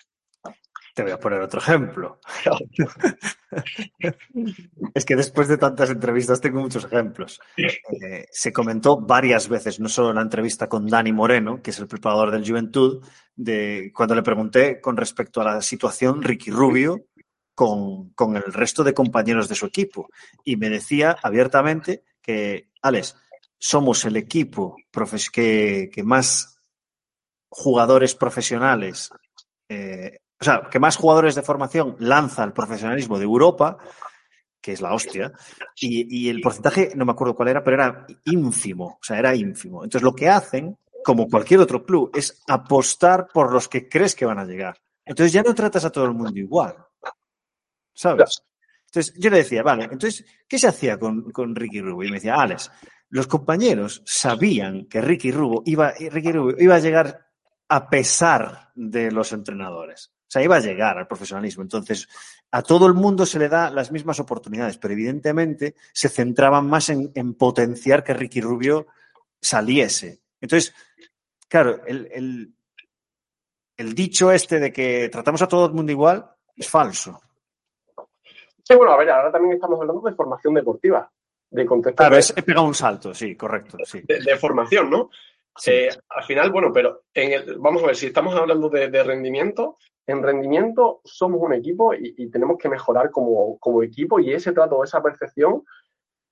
Te 0.95 1.03
voy 1.03 1.11
a 1.11 1.19
poner 1.19 1.41
otro 1.41 1.61
ejemplo. 1.61 2.21
es 4.95 5.05
que 5.05 5.17
después 5.17 5.49
de 5.49 5.59
tantas 5.59 5.91
entrevistas 5.91 6.41
tengo 6.41 6.61
muchos 6.61 6.85
ejemplos. 6.85 7.41
Eh, 7.57 8.29
se 8.31 8.53
comentó 8.53 9.01
varias 9.01 9.49
veces, 9.49 9.81
no 9.81 9.89
solo 9.89 10.11
en 10.11 10.17
la 10.17 10.23
entrevista 10.23 10.69
con 10.69 10.87
Dani 10.87 11.13
Moreno, 11.13 11.61
que 11.61 11.73
es 11.73 11.81
el 11.81 11.89
preparador 11.89 12.31
del 12.31 12.49
Juventud, 12.49 13.05
de 13.35 13.91
cuando 13.93 14.15
le 14.15 14.23
pregunté 14.23 14.81
con 14.81 14.97
respecto 14.97 15.41
a 15.41 15.45
la 15.45 15.63
situación 15.63 16.23
Ricky 16.23 16.53
Rubio 16.53 17.07
con, 17.57 18.11
con 18.11 18.37
el 18.37 18.53
resto 18.53 18.85
de 18.85 18.95
compañeros 18.95 19.49
de 19.49 19.57
su 19.57 19.67
equipo. 19.67 20.09
Y 20.45 20.57
me 20.57 20.71
decía 20.71 21.17
abiertamente 21.21 22.05
que, 22.23 22.71
Alex, 22.83 23.17
somos 23.59 24.05
el 24.05 24.17
equipo 24.17 24.77
que, 25.33 25.91
que 25.93 26.03
más 26.05 26.61
jugadores 27.49 28.15
profesionales 28.15 29.11
eh, 29.69 30.21
o 30.45 30.51
sea, 30.53 30.69
que 30.71 30.79
más 30.79 30.97
jugadores 30.97 31.35
de 31.35 31.41
formación 31.41 31.97
lanza 32.01 32.45
el 32.45 32.53
profesionalismo 32.53 33.17
de 33.17 33.25
Europa, 33.25 33.79
que 34.61 34.73
es 34.73 34.83
la 34.83 34.93
hostia, 34.93 35.33
y, 35.75 36.29
el 36.29 36.43
porcentaje, 36.43 36.93
no 36.95 37.07
me 37.07 37.13
acuerdo 37.13 37.35
cuál 37.35 37.49
era, 37.49 37.65
pero 37.65 37.77
era 37.77 38.07
ínfimo, 38.27 38.99
o 39.01 39.03
sea, 39.03 39.19
era 39.19 39.35
ínfimo. 39.35 39.85
Entonces, 39.85 40.03
lo 40.03 40.15
que 40.15 40.29
hacen, 40.29 40.77
como 41.03 41.29
cualquier 41.29 41.61
otro 41.61 41.83
club, 41.83 42.11
es 42.15 42.43
apostar 42.47 43.29
por 43.33 43.55
los 43.55 43.71
que 43.71 43.89
crees 43.89 44.15
que 44.15 44.27
van 44.27 44.39
a 44.39 44.45
llegar. 44.45 44.77
Entonces, 45.03 45.33
ya 45.33 45.43
no 45.43 45.55
tratas 45.55 45.87
a 45.87 45.91
todo 45.91 46.05
el 46.05 46.13
mundo 46.13 46.39
igual, 46.39 46.77
¿sabes? 47.95 48.43
Entonces, 48.85 49.15
yo 49.17 49.31
le 49.31 49.39
decía, 49.39 49.63
vale, 49.63 49.85
entonces, 49.85 50.27
¿qué 50.47 50.59
se 50.59 50.69
hacía 50.69 50.99
con, 50.99 51.33
con 51.33 51.57
Ricky 51.57 51.81
Rubio? 51.81 52.07
Y 52.07 52.11
me 52.11 52.19
decía, 52.19 52.35
Alex, 52.35 52.71
los 53.09 53.27
compañeros 53.29 54.03
sabían 54.05 54.89
que 54.89 55.01
Ricky 55.01 55.33
Rubio 55.33 55.63
iba, 55.65 55.93
Ricky 55.93 56.33
Rubio 56.33 56.57
iba 56.59 56.75
a 56.75 56.81
llegar 56.81 57.31
a 57.67 57.89
pesar 57.89 58.73
de 58.75 59.11
los 59.11 59.33
entrenadores. 59.33 60.14
O 60.27 60.31
sea, 60.35 60.43
iba 60.43 60.57
a 60.57 60.61
llegar 60.61 60.99
al 60.99 61.07
profesionalismo. 61.07 61.63
Entonces, 61.63 62.09
a 62.51 62.63
todo 62.63 62.87
el 62.87 62.95
mundo 62.95 63.27
se 63.27 63.39
le 63.39 63.49
da 63.49 63.71
las 63.71 63.93
mismas 63.93 64.19
oportunidades, 64.21 64.79
pero 64.79 64.95
evidentemente 64.95 65.75
se 65.93 66.09
centraban 66.09 66.69
más 66.69 66.89
en, 66.89 67.35
potenciar 67.35 68.03
que 68.03 68.15
Ricky 68.15 68.41
Rubio 68.41 68.87
saliese. 69.41 70.21
Entonces, 70.41 70.75
claro, 71.49 71.83
el, 71.87 72.55
dicho 73.77 74.33
este 74.33 74.59
de 74.59 74.73
que 74.73 75.09
tratamos 75.09 75.43
a 75.43 75.49
todo 75.49 75.67
el 75.67 75.73
mundo 75.73 75.93
igual 75.93 76.31
es 76.57 76.69
falso. 76.69 77.21
Sí, 78.63 78.75
bueno, 78.75 78.93
a 78.93 78.97
ver, 78.97 79.11
ahora 79.11 79.31
también 79.31 79.55
estamos 79.55 79.79
hablando 79.81 80.01
de 80.01 80.15
formación 80.15 80.55
deportiva, 80.55 81.11
de 81.51 81.67
contexto. 81.67 81.97
Claro, 81.97 82.17
he 82.17 82.43
pegado 82.43 82.67
un 82.67 82.75
salto, 82.75 83.13
sí, 83.13 83.37
correcto. 83.37 83.77
Sí. 83.85 84.01
De, 84.07 84.37
formación, 84.39 84.89
¿no? 84.89 85.11
Eh, 85.67 85.89
al 86.09 86.25
final, 86.25 86.51
bueno, 86.51 86.73
pero 86.73 87.03
en 87.15 87.33
el, 87.33 87.59
vamos 87.59 87.83
a 87.83 87.87
ver, 87.87 87.97
si 87.97 88.07
estamos 88.07 88.35
hablando 88.35 88.69
de, 88.69 89.03
rendimiento, 89.05 89.79
en 90.07 90.23
rendimiento 90.23 91.01
somos 91.05 91.41
un 91.41 91.55
equipo 91.55 91.95
y, 91.95 92.29
tenemos 92.31 92.59
que 92.59 92.69
mejorar 92.69 93.11
como, 93.11 93.83
equipo 93.83 94.19
y 94.19 94.33
ese 94.33 94.53
trato, 94.53 94.83
esa 94.83 95.03
percepción 95.03 95.65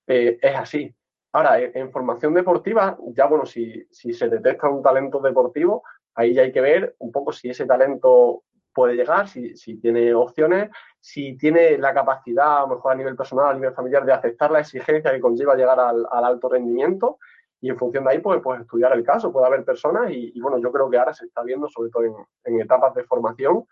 eh, 0.06 0.38
es 0.40 0.56
así. 0.56 0.94
Ahora, 1.32 1.60
en, 1.60 1.90
formación 1.92 2.34
deportiva, 2.34 2.98
ya 3.14 3.26
bueno, 3.26 3.46
si, 3.46 3.86
se 3.90 4.28
detecta 4.28 4.68
un 4.68 4.82
talento 4.82 5.20
deportivo, 5.20 5.84
ahí 6.14 6.34
ya 6.34 6.42
hay 6.42 6.52
que 6.52 6.60
ver 6.60 6.96
un 6.98 7.12
poco 7.12 7.32
si 7.32 7.48
ese 7.48 7.64
talento 7.64 8.42
puede 8.74 8.94
llegar, 8.94 9.28
si, 9.28 9.54
tiene 9.80 10.12
opciones, 10.14 10.70
si 10.98 11.36
tiene 11.36 11.78
la 11.78 11.94
capacidad, 11.94 12.58
a 12.58 12.60
lo 12.62 12.74
mejor 12.74 12.92
a 12.92 12.96
nivel 12.96 13.16
personal, 13.16 13.52
a 13.52 13.54
nivel 13.54 13.72
familiar, 13.72 14.04
de 14.04 14.12
aceptar 14.12 14.50
la 14.50 14.60
exigencia 14.60 15.12
que 15.12 15.20
conlleva 15.20 15.54
llegar 15.54 15.78
al 15.78 16.24
alto 16.24 16.48
rendimiento 16.48 17.18
y 17.62 17.70
en 17.70 17.78
función 17.78 18.04
de 18.04 18.10
ahí 18.10 18.18
pues, 18.18 18.40
pues 18.42 18.60
estudiar 18.60 18.92
el 18.92 19.04
caso. 19.04 19.32
Puede 19.32 19.46
haber 19.46 19.64
personas 19.64 20.10
y, 20.10 20.38
bueno, 20.40 20.58
yo 20.58 20.72
creo 20.72 20.90
que 20.90 20.98
ahora 20.98 21.14
se 21.14 21.26
está 21.26 21.44
viendo, 21.44 21.68
sobre 21.68 21.90
todo 21.90 22.26
en, 22.44 22.60
etapas 22.60 22.92
de 22.94 23.04
formación, 23.04 23.64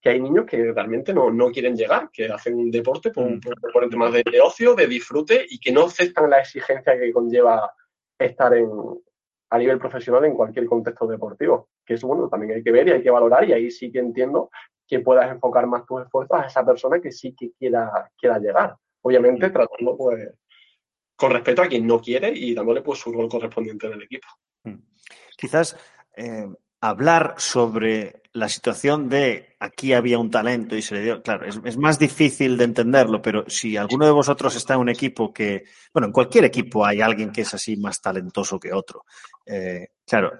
que 0.00 0.10
hay 0.10 0.20
niños 0.20 0.44
que 0.44 0.72
realmente 0.72 1.14
no, 1.14 1.30
no 1.30 1.50
quieren 1.52 1.76
llegar, 1.76 2.10
que 2.12 2.26
hacen 2.26 2.56
un 2.56 2.70
deporte 2.70 3.10
por, 3.10 3.30
mm. 3.30 3.40
por, 3.72 3.84
el 3.84 3.90
tema 3.90 4.10
de, 4.10 4.24
ocio, 4.42 4.74
de 4.74 4.88
disfrute 4.88 5.46
y 5.48 5.60
que 5.60 5.70
no 5.70 5.84
aceptan 5.84 6.28
la 6.28 6.40
exigencia 6.40 6.98
que 6.98 7.12
conlleva 7.12 7.72
estar 8.18 8.52
en, 8.54 8.68
a 9.50 9.58
nivel 9.58 9.78
profesional 9.78 10.24
en 10.24 10.34
cualquier 10.34 10.66
contexto 10.66 11.06
deportivo. 11.06 11.68
Que 11.86 11.94
eso, 11.94 12.08
bueno, 12.08 12.28
también 12.28 12.54
hay 12.54 12.62
que 12.64 12.72
ver 12.72 12.88
y 12.88 12.90
hay 12.90 13.02
que 13.02 13.10
valorar 13.10 13.48
y 13.48 13.52
ahí 13.52 13.70
sí 13.70 13.92
que 13.92 14.00
entiendo 14.00 14.50
que 14.84 14.98
puedas 14.98 15.30
enfocar 15.30 15.64
más 15.68 15.86
tus 15.86 16.02
esfuerzos 16.02 16.40
a 16.40 16.46
esa 16.46 16.66
persona 16.66 17.00
que 17.00 17.12
sí 17.12 17.36
que 17.38 17.52
quiera, 17.52 18.10
quiera 18.18 18.40
llegar. 18.40 18.74
Obviamente 19.02 19.48
tratando 19.50 19.96
pues 19.96 20.28
con 21.18 21.32
respeto 21.32 21.62
a 21.62 21.66
quien 21.66 21.84
no 21.84 22.00
quiere 22.00 22.32
y 22.32 22.54
dándole 22.54 22.80
pues 22.80 23.00
su 23.00 23.12
rol 23.12 23.28
correspondiente 23.28 23.88
en 23.88 23.94
el 23.94 24.02
equipo. 24.04 24.28
Mm. 24.62 24.76
Quizás 25.36 25.76
eh, 26.16 26.46
hablar 26.80 27.34
sobre 27.38 28.22
la 28.34 28.48
situación 28.48 29.08
de 29.08 29.56
aquí 29.58 29.92
había 29.92 30.16
un 30.20 30.30
talento 30.30 30.76
y 30.76 30.82
se 30.82 30.94
le 30.94 31.02
dio, 31.02 31.20
claro, 31.20 31.44
es, 31.44 31.76
más 31.76 31.98
difícil 31.98 32.56
de 32.56 32.64
entenderlo, 32.64 33.20
pero 33.20 33.44
si 33.48 33.76
alguno 33.76 34.06
de 34.06 34.12
vosotros 34.12 34.54
está 34.54 34.74
en 34.74 34.80
un 34.80 34.90
equipo 34.90 35.32
que, 35.32 35.64
bueno, 35.92 36.06
en 36.06 36.12
cualquier 36.12 36.44
equipo 36.44 36.86
hay 36.86 37.00
alguien 37.00 37.32
que 37.32 37.40
es 37.40 37.52
así 37.52 37.76
más 37.76 38.00
talentoso 38.00 38.60
que 38.60 38.72
otro. 38.72 39.04
Eh, 39.44 39.88
claro, 40.06 40.38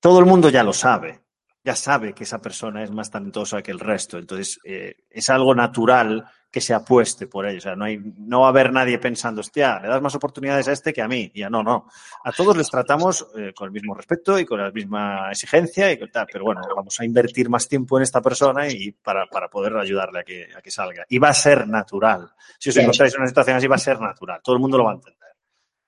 todo 0.00 0.18
el 0.18 0.26
mundo 0.26 0.50
ya 0.50 0.62
lo 0.62 0.74
sabe, 0.74 1.22
ya 1.64 1.74
sabe 1.74 2.12
que 2.12 2.24
esa 2.24 2.42
persona 2.42 2.84
es 2.84 2.90
más 2.90 3.10
talentosa 3.10 3.62
que 3.62 3.70
el 3.70 3.80
resto, 3.80 4.18
entonces 4.18 4.60
eh, 4.64 4.96
es 5.08 5.30
algo 5.30 5.54
natural 5.54 6.26
que 6.50 6.60
se 6.60 6.74
apueste 6.74 7.26
por 7.28 7.46
ello. 7.46 7.58
O 7.58 7.60
sea, 7.60 7.76
no, 7.76 7.84
hay, 7.84 7.98
no 7.98 8.40
va 8.40 8.46
a 8.46 8.50
haber 8.50 8.72
nadie 8.72 8.98
pensando, 8.98 9.40
hostia, 9.40 9.78
le 9.80 9.88
das 9.88 10.02
más 10.02 10.14
oportunidades 10.14 10.66
a 10.66 10.72
este 10.72 10.92
que 10.92 11.00
a 11.00 11.08
mí. 11.08 11.30
Ya 11.34 11.48
no, 11.48 11.62
no. 11.62 11.86
A 12.24 12.32
todos 12.32 12.56
les 12.56 12.68
tratamos 12.68 13.26
eh, 13.36 13.52
con 13.54 13.66
el 13.66 13.72
mismo 13.72 13.94
respeto 13.94 14.38
y 14.38 14.44
con 14.44 14.60
la 14.60 14.70
misma 14.72 15.30
exigencia 15.30 15.92
y 15.92 16.10
tal. 16.10 16.26
Pero 16.30 16.44
bueno, 16.44 16.62
vamos 16.74 16.98
a 16.98 17.04
invertir 17.04 17.48
más 17.48 17.68
tiempo 17.68 17.98
en 17.98 18.02
esta 18.02 18.20
persona 18.20 18.68
y 18.68 18.90
para, 18.90 19.26
para 19.26 19.48
poder 19.48 19.76
ayudarle 19.76 20.20
a 20.20 20.24
que, 20.24 20.48
a 20.56 20.60
que 20.60 20.70
salga. 20.70 21.04
Y 21.08 21.18
va 21.18 21.28
a 21.28 21.34
ser 21.34 21.68
natural. 21.68 22.32
Si 22.58 22.70
os 22.70 22.76
encontráis 22.76 23.14
en 23.14 23.20
una 23.20 23.28
situación 23.28 23.56
así, 23.56 23.68
va 23.68 23.76
a 23.76 23.78
ser 23.78 24.00
natural. 24.00 24.40
Todo 24.42 24.56
el 24.56 24.60
mundo 24.60 24.76
lo 24.76 24.84
va 24.84 24.90
a 24.90 24.94
entender. 24.94 25.20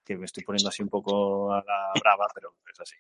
Que 0.05 0.17
me 0.17 0.27
estoy 0.27 0.45
poniendo 0.45 0.69
así 0.69 0.83
un 0.83 0.89
poco 0.89 1.53
a 1.53 1.57
la 1.57 1.93
brava, 2.01 2.27
pero 2.35 2.55
es 2.73 2.81
así. 2.81 2.97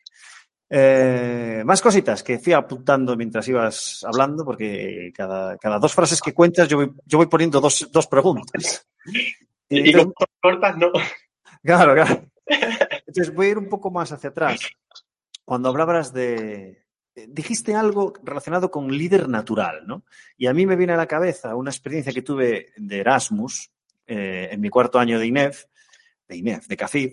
Eh, 0.75 1.63
más 1.67 1.83
cositas 1.83 2.23
que 2.23 2.39
fui 2.39 2.55
apuntando 2.55 3.15
mientras 3.15 3.47
ibas 3.47 4.03
hablando, 4.09 4.43
porque 4.43 5.13
cada, 5.15 5.59
cada 5.59 5.79
dos 5.79 5.95
frases 5.95 6.23
que 6.23 6.33
cuentas 6.33 6.67
yo 6.67 6.79
voy, 6.79 6.91
yo 7.05 7.19
voy 7.19 7.27
poniendo 7.27 7.61
dos, 7.61 7.91
dos 7.93 8.07
preguntas. 8.07 8.89
Y, 9.69 9.91
y 9.91 10.13
cortas, 10.41 10.79
no. 10.79 10.91
Claro, 11.63 11.95
claro. 11.95 12.25
Entonces 13.07 13.35
voy 13.35 13.49
a 13.49 13.51
ir 13.51 13.59
un 13.59 13.69
poco 13.69 13.91
más 13.91 14.13
hacia 14.13 14.31
atrás. 14.31 14.61
Cuando 15.45 15.69
hablabas 15.69 16.15
de... 16.15 16.87
Dijiste 17.15 17.75
algo 17.75 18.15
relacionado 18.23 18.71
con 18.71 18.91
líder 18.91 19.29
natural, 19.29 19.87
¿no? 19.87 20.05
Y 20.39 20.47
a 20.47 20.55
mí 20.55 20.65
me 20.65 20.77
viene 20.77 20.95
a 20.95 20.97
la 20.97 21.07
cabeza 21.07 21.55
una 21.55 21.71
experiencia 21.71 22.15
que 22.15 22.23
tuve 22.23 22.73
de 22.79 22.99
Erasmus 22.99 23.71
eh, 24.07 24.49
en 24.51 24.61
mi 24.63 24.71
cuarto 24.71 24.99
año 24.99 25.19
de 25.19 25.27
INEF, 25.27 25.67
de 26.27 26.37
INEF, 26.39 26.67
de 26.67 26.77
CAFID, 26.79 27.13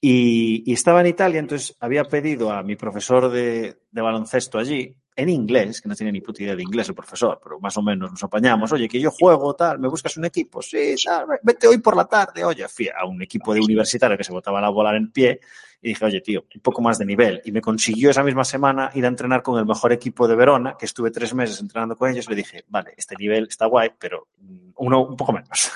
y, 0.00 0.72
estaba 0.72 1.00
en 1.00 1.08
Italia, 1.08 1.40
entonces 1.40 1.76
había 1.80 2.04
pedido 2.04 2.52
a 2.52 2.62
mi 2.62 2.76
profesor 2.76 3.30
de, 3.30 3.76
baloncesto 3.90 4.58
allí 4.58 4.94
en 5.16 5.28
inglés, 5.28 5.80
que 5.80 5.88
no 5.88 5.96
tiene 5.96 6.12
ni 6.12 6.20
puta 6.20 6.44
idea 6.44 6.54
de 6.54 6.62
inglés 6.62 6.88
el 6.88 6.94
profesor, 6.94 7.40
pero 7.42 7.58
más 7.58 7.76
o 7.76 7.82
menos 7.82 8.12
nos 8.12 8.22
apañamos. 8.22 8.70
Oye, 8.70 8.88
que 8.88 9.00
yo 9.00 9.10
juego, 9.10 9.54
tal, 9.54 9.80
¿me 9.80 9.88
buscas 9.88 10.16
un 10.16 10.26
equipo? 10.26 10.62
Sí, 10.62 10.94
tal, 11.04 11.26
vete 11.42 11.66
hoy 11.66 11.78
por 11.78 11.96
la 11.96 12.04
tarde. 12.04 12.44
Oye, 12.44 12.68
fui 12.68 12.88
a 12.88 13.04
un 13.04 13.20
equipo 13.20 13.52
de 13.52 13.60
universitario 13.60 14.16
que 14.16 14.22
se 14.22 14.30
botaba 14.30 14.60
la 14.60 14.68
bola 14.68 14.96
en 14.96 15.10
pie 15.10 15.40
y 15.82 15.88
dije, 15.88 16.04
oye, 16.04 16.20
tío, 16.20 16.44
un 16.54 16.60
poco 16.60 16.82
más 16.82 16.98
de 16.98 17.06
nivel. 17.06 17.40
Y 17.44 17.50
me 17.50 17.60
consiguió 17.60 18.10
esa 18.10 18.22
misma 18.22 18.44
semana 18.44 18.90
ir 18.94 19.04
a 19.04 19.08
entrenar 19.08 19.42
con 19.42 19.58
el 19.58 19.66
mejor 19.66 19.92
equipo 19.92 20.28
de 20.28 20.36
Verona, 20.36 20.76
que 20.78 20.86
estuve 20.86 21.10
tres 21.10 21.34
meses 21.34 21.60
entrenando 21.60 21.96
con 21.96 22.10
ellos. 22.10 22.28
Le 22.28 22.36
dije, 22.36 22.64
vale, 22.68 22.94
este 22.96 23.16
nivel 23.16 23.48
está 23.48 23.66
guay, 23.66 23.90
pero 23.98 24.28
uno 24.76 25.04
un 25.04 25.16
poco 25.16 25.32
menos. 25.32 25.70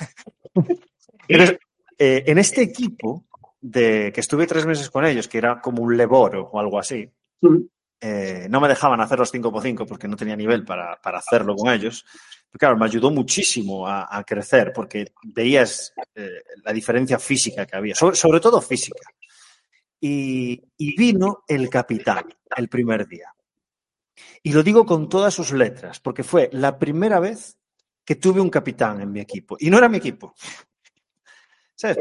Eh, 1.98 2.24
en 2.26 2.38
este 2.38 2.62
equipo 2.62 3.26
de 3.62 4.12
que 4.12 4.20
estuve 4.20 4.46
tres 4.46 4.66
meses 4.66 4.90
con 4.90 5.07
ellos, 5.07 5.29
que 5.29 5.38
era 5.38 5.61
como 5.61 5.83
un 5.83 5.96
leboro 5.96 6.51
o 6.53 6.59
algo 6.59 6.79
así, 6.79 7.09
eh, 8.01 8.48
no 8.51 8.61
me 8.61 8.66
dejaban 8.66 9.01
hacer 9.01 9.20
los 9.20 9.33
5x5 9.33 9.87
porque 9.87 10.09
no 10.09 10.16
tenía 10.16 10.35
nivel 10.35 10.64
para, 10.64 11.01
para 11.01 11.18
hacerlo 11.18 11.55
con 11.55 11.72
ellos. 11.72 12.05
Pero 12.51 12.59
claro, 12.59 12.77
me 12.77 12.87
ayudó 12.87 13.12
muchísimo 13.12 13.87
a, 13.87 14.14
a 14.14 14.25
crecer 14.25 14.72
porque 14.75 15.12
veías 15.22 15.94
eh, 16.14 16.42
la 16.64 16.72
diferencia 16.72 17.20
física 17.20 17.64
que 17.64 17.77
había, 17.77 17.94
sobre, 17.94 18.16
sobre 18.16 18.40
todo 18.40 18.61
física. 18.61 19.09
Y, 20.01 20.61
y, 20.77 20.96
vino 20.96 21.44
el 21.46 21.70
capitán 21.70 22.25
el 22.57 22.68
primer 22.68 23.07
día. 23.07 23.33
Y 24.42 24.53
lo 24.53 24.64
digo 24.64 24.85
con 24.85 25.09
todas 25.09 25.33
sus 25.33 25.53
letras, 25.53 26.01
porque 26.01 26.25
fue 26.25 26.51
la 26.53 26.77
primera 26.77 27.20
vez 27.20 27.57
que 28.05 28.16
tuve 28.16 28.40
un 28.40 28.51
capitán 28.51 29.01
en 29.01 29.12
mi 29.12 29.20
equipo. 29.20 29.57
Y 29.61 29.70
no 29.70 29.79
era 29.79 29.88
mi 29.88 29.98
equipo, 29.98 30.35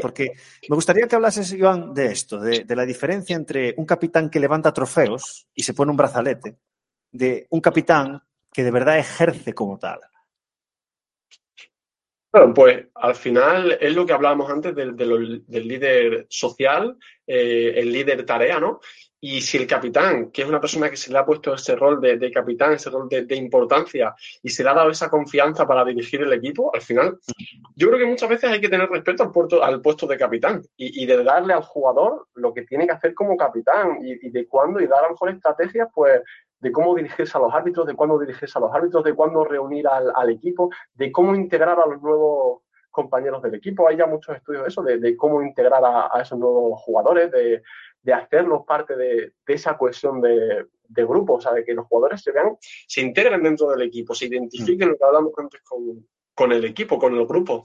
Porque 0.00 0.32
me 0.68 0.76
gustaría 0.76 1.06
que 1.06 1.16
hablases, 1.16 1.52
Iván, 1.52 1.92
de 1.94 2.06
esto, 2.06 2.38
de, 2.38 2.64
de, 2.64 2.76
la 2.76 2.84
diferencia 2.84 3.36
entre 3.36 3.74
un 3.76 3.86
capitán 3.86 4.30
que 4.30 4.40
levanta 4.40 4.72
trofeos 4.72 5.48
y 5.54 5.62
se 5.62 5.74
pone 5.74 5.90
un 5.90 5.96
brazalete, 5.96 6.56
de 7.10 7.46
un 7.50 7.60
capitán 7.60 8.22
que 8.52 8.62
de 8.62 8.70
verdad 8.70 8.98
ejerce 8.98 9.54
como 9.54 9.78
tal. 9.78 10.00
Bueno, 12.32 12.54
pues 12.54 12.86
al 12.94 13.14
final 13.14 13.76
es 13.78 13.94
lo 13.94 14.06
que 14.06 14.14
hablábamos 14.14 14.50
antes 14.50 14.74
del, 14.74 14.96
del, 14.96 15.44
del 15.46 15.68
líder 15.68 16.26
social, 16.30 16.96
eh, 17.26 17.74
el 17.76 17.92
líder 17.92 18.24
tarea, 18.24 18.58
¿no? 18.58 18.80
Y 19.24 19.40
si 19.40 19.56
el 19.56 19.68
capitán, 19.68 20.32
que 20.32 20.42
es 20.42 20.48
una 20.48 20.60
persona 20.60 20.90
que 20.90 20.96
se 20.96 21.12
le 21.12 21.18
ha 21.18 21.24
puesto 21.24 21.54
ese 21.54 21.76
rol 21.76 22.00
de, 22.00 22.18
de 22.18 22.32
capitán, 22.32 22.72
ese 22.72 22.90
rol 22.90 23.08
de, 23.08 23.24
de, 23.24 23.36
importancia, 23.36 24.16
y 24.42 24.50
se 24.50 24.64
le 24.64 24.70
ha 24.70 24.74
dado 24.74 24.90
esa 24.90 25.08
confianza 25.08 25.64
para 25.64 25.84
dirigir 25.84 26.22
el 26.22 26.32
equipo, 26.32 26.74
al 26.74 26.80
final, 26.80 27.20
yo 27.76 27.86
creo 27.86 28.00
que 28.00 28.06
muchas 28.06 28.28
veces 28.28 28.50
hay 28.50 28.60
que 28.60 28.68
tener 28.68 28.88
respeto 28.88 29.22
al, 29.22 29.30
puerto, 29.30 29.62
al 29.62 29.80
puesto 29.80 30.08
de 30.08 30.18
capitán 30.18 30.60
y, 30.76 31.04
y, 31.04 31.06
de 31.06 31.22
darle 31.22 31.54
al 31.54 31.62
jugador 31.62 32.26
lo 32.34 32.52
que 32.52 32.62
tiene 32.62 32.84
que 32.84 32.94
hacer 32.94 33.14
como 33.14 33.36
capitán 33.36 33.98
y, 34.02 34.26
y 34.26 34.30
de 34.30 34.48
cuándo 34.48 34.80
y 34.80 34.88
dar 34.88 35.04
a 35.04 35.06
lo 35.06 35.10
mejor 35.10 35.30
estrategias, 35.30 35.88
pues, 35.94 36.20
de 36.58 36.72
cómo 36.72 36.92
dirigirse 36.96 37.38
a 37.38 37.40
los 37.42 37.54
árbitros, 37.54 37.86
de 37.86 37.94
cuándo 37.94 38.18
dirigirse 38.18 38.58
a 38.58 38.60
los 38.60 38.74
árbitros, 38.74 39.04
de 39.04 39.14
cuándo 39.14 39.44
reunir 39.44 39.86
al, 39.86 40.12
al 40.16 40.30
equipo, 40.30 40.68
de 40.94 41.12
cómo 41.12 41.36
integrar 41.36 41.78
a 41.78 41.86
los 41.86 42.02
nuevos 42.02 42.62
compañeros 42.90 43.40
del 43.42 43.54
equipo. 43.54 43.88
Hay 43.88 43.96
ya 43.96 44.06
muchos 44.06 44.36
estudios 44.36 44.62
de 44.64 44.68
eso, 44.68 44.82
de, 44.82 44.98
de 44.98 45.16
cómo 45.16 45.42
integrar 45.42 45.84
a, 45.84 46.10
a, 46.12 46.22
esos 46.22 46.38
nuevos 46.38 46.80
jugadores, 46.82 47.30
de, 47.30 47.62
de 48.02 48.12
hacerlos 48.12 48.62
parte 48.66 48.96
de, 48.96 49.32
de 49.46 49.54
esa 49.54 49.76
cohesión 49.76 50.20
de, 50.20 50.66
de, 50.88 51.04
grupo, 51.04 51.34
o 51.34 51.40
sea, 51.40 51.52
de 51.52 51.64
que 51.64 51.74
los 51.74 51.86
jugadores 51.86 52.22
se 52.22 52.32
vean, 52.32 52.56
se 52.60 53.00
integren 53.00 53.42
dentro 53.42 53.68
del 53.70 53.82
equipo, 53.82 54.14
se 54.14 54.26
identifiquen 54.26 54.90
lo 54.90 54.96
que 54.96 55.04
hablamos 55.04 55.32
antes 55.36 55.60
con, 55.62 56.06
con 56.34 56.52
el 56.52 56.64
equipo, 56.64 56.98
con 56.98 57.14
el 57.14 57.26
grupo 57.26 57.64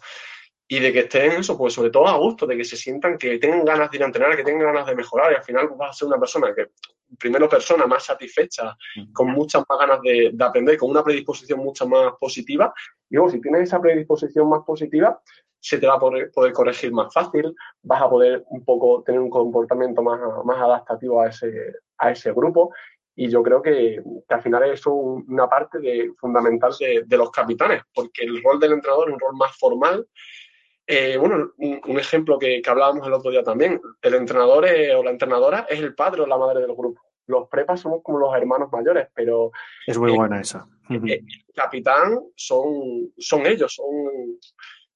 y 0.68 0.80
de 0.80 0.92
que 0.92 1.00
estén 1.00 1.32
eso, 1.32 1.58
pues 1.58 1.74
sobre 1.74 1.90
todo 1.90 2.08
a 2.08 2.18
gusto, 2.18 2.46
de 2.46 2.58
que 2.58 2.66
se 2.66 2.76
sientan 2.76 3.18
que 3.18 3.38
tengan 3.38 3.64
ganas 3.64 3.90
de 3.90 3.98
ir 3.98 4.04
a 4.04 4.08
entrenar, 4.08 4.36
que 4.36 4.44
tengan 4.44 4.74
ganas 4.74 4.88
de 4.88 4.96
mejorar 4.96 5.32
y 5.32 5.36
al 5.36 5.44
final 5.44 5.70
vas 5.78 5.92
a 5.92 5.94
ser 5.94 6.08
una 6.08 6.20
persona 6.20 6.54
que, 6.54 6.68
primero 7.18 7.48
persona 7.48 7.88
más 7.88 8.04
satisfecha, 8.04 8.76
con 9.14 9.30
muchas 9.30 9.64
más 9.70 9.80
ganas 9.80 10.02
de, 10.02 10.32
de 10.34 10.44
aprender, 10.44 10.78
con 10.78 10.90
una 10.90 11.04
predisposición 11.04 11.60
mucho 11.60 11.88
más 11.88 12.14
positiva 12.20 12.74
y 13.10 13.16
luego 13.16 13.32
si 13.32 13.42
tienes 13.42 13.64
esa 13.64 13.80
predisposición 13.80 14.50
más 14.50 14.64
positiva, 14.66 15.22
se 15.60 15.78
te 15.78 15.88
va 15.88 15.96
a 15.96 16.00
poder, 16.00 16.32
poder, 16.32 16.54
corregir 16.54 16.92
más 16.92 17.14
fácil, 17.14 17.56
vas 17.82 18.02
a 18.02 18.10
poder 18.10 18.44
un 18.50 18.64
poco 18.64 19.04
tener 19.04 19.20
un 19.20 19.30
comportamiento 19.30 20.02
más, 20.02 20.20
más 20.46 20.58
adaptativo 20.58 21.22
a 21.22 21.28
ese, 21.28 21.74
a 21.98 22.12
ese 22.12 22.32
grupo. 22.32 22.72
Y 23.16 23.30
yo 23.30 23.42
creo 23.42 23.62
que, 23.62 24.02
que 24.28 24.34
al 24.34 24.44
final 24.44 24.64
es 24.72 24.86
una 24.86 25.50
parte 25.50 25.80
de, 25.80 26.14
fundamental 26.20 26.72
de, 26.80 27.04
de, 27.06 27.18
los 27.18 27.32
capitanes, 27.32 27.82
porque 27.94 28.24
el 28.24 28.44
rol 28.44 28.60
del 28.60 28.74
entrenador 28.74 29.10
es 29.10 29.16
un 29.16 29.20
rol 29.20 29.36
más 29.36 29.58
formal. 29.58 30.08
Eh, 30.90 31.18
bueno, 31.18 31.52
un, 31.58 31.82
un 31.86 32.00
ejemplo 32.00 32.40
que, 32.40 32.62
que, 32.62 32.70
hablábamos 32.70 33.06
el 33.06 33.12
otro 33.12 33.30
día 33.30 33.44
también, 33.44 33.82
el 34.02 34.14
entrenador 34.14 34.66
es, 34.66 34.96
o 34.96 35.04
la 35.04 35.12
entrenadora 35.12 35.68
es 35.70 35.80
el 35.80 35.94
padre 35.94 36.22
o 36.22 36.26
la 36.26 36.38
madre 36.38 36.62
del 36.62 36.74
grupo. 36.74 37.02
Los 37.26 37.50
prepas 37.50 37.82
somos 37.82 38.02
como 38.02 38.20
los 38.20 38.34
hermanos 38.34 38.72
mayores, 38.72 39.10
pero... 39.14 39.52
Es 39.86 39.98
muy 39.98 40.14
eh, 40.14 40.16
buena 40.16 40.40
esa. 40.40 40.66
El 40.90 41.26
capitán 41.54 42.18
son, 42.36 43.12
son 43.18 43.46
ellos, 43.46 43.74
son 43.74 44.40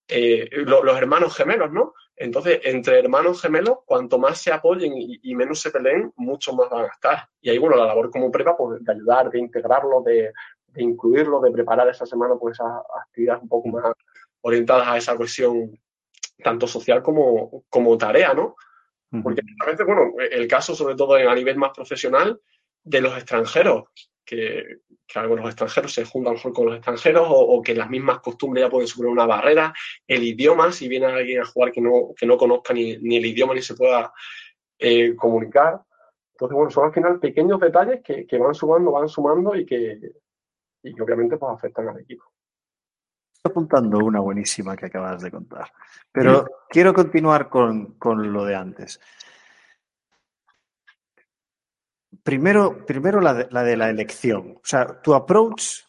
eh, 0.07 0.47
lo, 0.51 0.81
los 0.81 0.97
hermanos 0.97 1.35
gemelos, 1.35 1.69
¿no? 1.73 1.93
Entonces, 2.15 2.61
entre 2.63 2.99
hermanos 2.99 3.41
gemelos, 3.41 3.79
cuanto 3.85 4.17
más 4.17 4.37
se 4.37 4.53
apoyen 4.53 4.93
y, 4.95 5.19
y, 5.23 5.35
menos 5.35 5.59
se 5.59 5.71
peleen, 5.71 6.13
mucho 6.15 6.53
más 6.53 6.69
van 6.69 6.85
a 6.85 6.87
estar. 6.87 7.27
Y 7.41 7.49
ahí, 7.49 7.57
bueno, 7.57 7.75
la 7.75 7.87
labor 7.87 8.09
como 8.11 8.31
prepa, 8.31 8.55
pues 8.55 8.81
de 8.81 8.93
ayudar, 8.93 9.29
de 9.29 9.39
integrarlo, 9.39 10.01
de, 10.03 10.31
de 10.67 10.83
incluirlo, 10.83 11.41
de 11.41 11.51
preparar 11.51 11.89
esa 11.89 12.05
semana, 12.05 12.35
pues 12.39 12.53
esas 12.53 12.71
actividades 13.05 13.41
un 13.43 13.49
poco 13.49 13.67
más 13.69 13.93
orientadas 14.41 14.87
a 14.87 14.97
esa 14.97 15.15
cuestión 15.15 15.79
tanto 16.43 16.67
social 16.67 17.01
como, 17.01 17.63
como 17.69 17.97
tarea, 17.97 18.33
¿no? 18.33 18.55
Porque 19.23 19.41
a 19.61 19.65
veces, 19.65 19.85
bueno, 19.85 20.13
el 20.19 20.47
caso, 20.47 20.73
sobre 20.73 20.95
todo 20.95 21.15
a 21.15 21.35
nivel 21.35 21.57
más 21.57 21.71
profesional, 21.75 22.39
de 22.83 23.01
los 23.01 23.13
extranjeros, 23.15 23.83
que, 24.23 24.77
que 25.05 25.19
algunos 25.19 25.45
extranjeros 25.47 25.93
se 25.93 26.05
juntan 26.05 26.33
mejor 26.33 26.53
con 26.53 26.67
los 26.67 26.75
extranjeros 26.75 27.27
o, 27.27 27.35
o, 27.35 27.61
que 27.61 27.75
las 27.75 27.89
mismas 27.89 28.19
costumbres 28.19 28.63
ya 28.63 28.69
pueden 28.69 28.87
superar 28.87 29.11
una 29.11 29.25
barrera. 29.25 29.73
El 30.07 30.23
idioma, 30.23 30.71
si 30.71 30.87
viene 30.87 31.07
alguien 31.07 31.41
a 31.41 31.45
jugar 31.45 31.71
que 31.71 31.81
no, 31.81 32.13
que 32.15 32.25
no 32.25 32.37
conozca 32.37 32.73
ni, 32.73 32.97
ni 32.97 33.17
el 33.17 33.25
idioma 33.25 33.53
ni 33.53 33.61
se 33.61 33.75
pueda 33.75 34.13
eh, 34.79 35.15
comunicar. 35.15 35.81
Entonces, 36.33 36.55
bueno, 36.55 36.71
son 36.71 36.85
al 36.85 36.93
final 36.93 37.19
pequeños 37.19 37.59
detalles 37.59 38.01
que, 38.01 38.25
que 38.25 38.37
van 38.37 38.55
sumando, 38.55 38.91
van 38.91 39.09
sumando 39.09 39.55
y 39.55 39.65
que, 39.65 39.99
y 40.83 40.95
que 40.95 41.01
obviamente 41.01 41.37
pues, 41.37 41.51
afectan 41.53 41.89
al 41.89 41.99
equipo. 41.99 42.30
Estoy 43.43 43.53
apuntando 43.53 43.97
una 43.97 44.19
buenísima 44.19 44.77
que 44.77 44.85
acabas 44.85 45.23
de 45.23 45.31
contar, 45.31 45.71
pero 46.11 46.45
sí. 46.45 46.51
quiero 46.69 46.93
continuar 46.93 47.49
con, 47.49 47.93
con 47.93 48.31
lo 48.31 48.45
de 48.45 48.53
antes. 48.55 48.99
Primero, 52.21 52.85
primero 52.85 53.19
la, 53.19 53.33
de, 53.33 53.47
la 53.49 53.63
de 53.63 53.77
la 53.77 53.89
elección. 53.89 54.57
O 54.57 54.61
sea, 54.63 55.01
tu 55.01 55.15
approach 55.15 55.79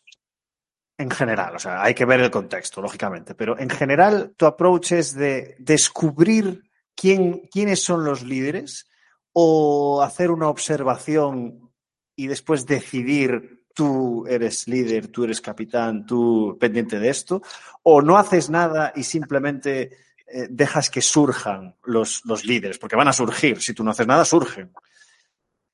en 0.97 1.11
general, 1.11 1.57
o 1.57 1.59
sea, 1.59 1.83
hay 1.83 1.93
que 1.93 2.07
ver 2.07 2.21
el 2.21 2.31
contexto, 2.31 2.81
lógicamente, 2.81 3.35
pero 3.35 3.59
en 3.59 3.69
general 3.69 4.33
tu 4.39 4.47
approach 4.47 4.93
es 4.93 5.15
de 5.15 5.55
descubrir 5.59 6.63
quién, 6.95 7.51
quiénes 7.53 7.85
son 7.85 8.03
los 8.03 8.23
líderes 8.23 8.89
o 9.35 10.03
hacer 10.03 10.31
una 10.31 10.49
observación 10.49 11.71
y 12.17 12.29
después 12.29 12.65
decidir 12.65 13.62
tú 13.75 14.27
eres 14.27 14.69
líder, 14.69 15.09
tú 15.09 15.25
eres 15.25 15.41
capitán, 15.41 16.07
tú 16.07 16.57
pendiente 16.61 16.99
de 16.99 17.09
esto, 17.09 17.43
o 17.83 18.03
no 18.03 18.17
haces 18.17 18.51
nada 18.51 18.93
y 18.95 19.03
simplemente 19.03 19.97
eh, 20.27 20.47
dejas 20.51 20.91
que 20.91 21.03
surjan 21.03 21.77
los, 21.85 22.25
los 22.25 22.45
líderes, 22.45 22.79
porque 22.79 22.97
van 22.97 23.09
a 23.09 23.13
surgir, 23.13 23.61
si 23.61 23.75
tú 23.75 23.85
no 23.85 23.91
haces 23.91 24.07
nada, 24.07 24.25
surgen 24.25 24.73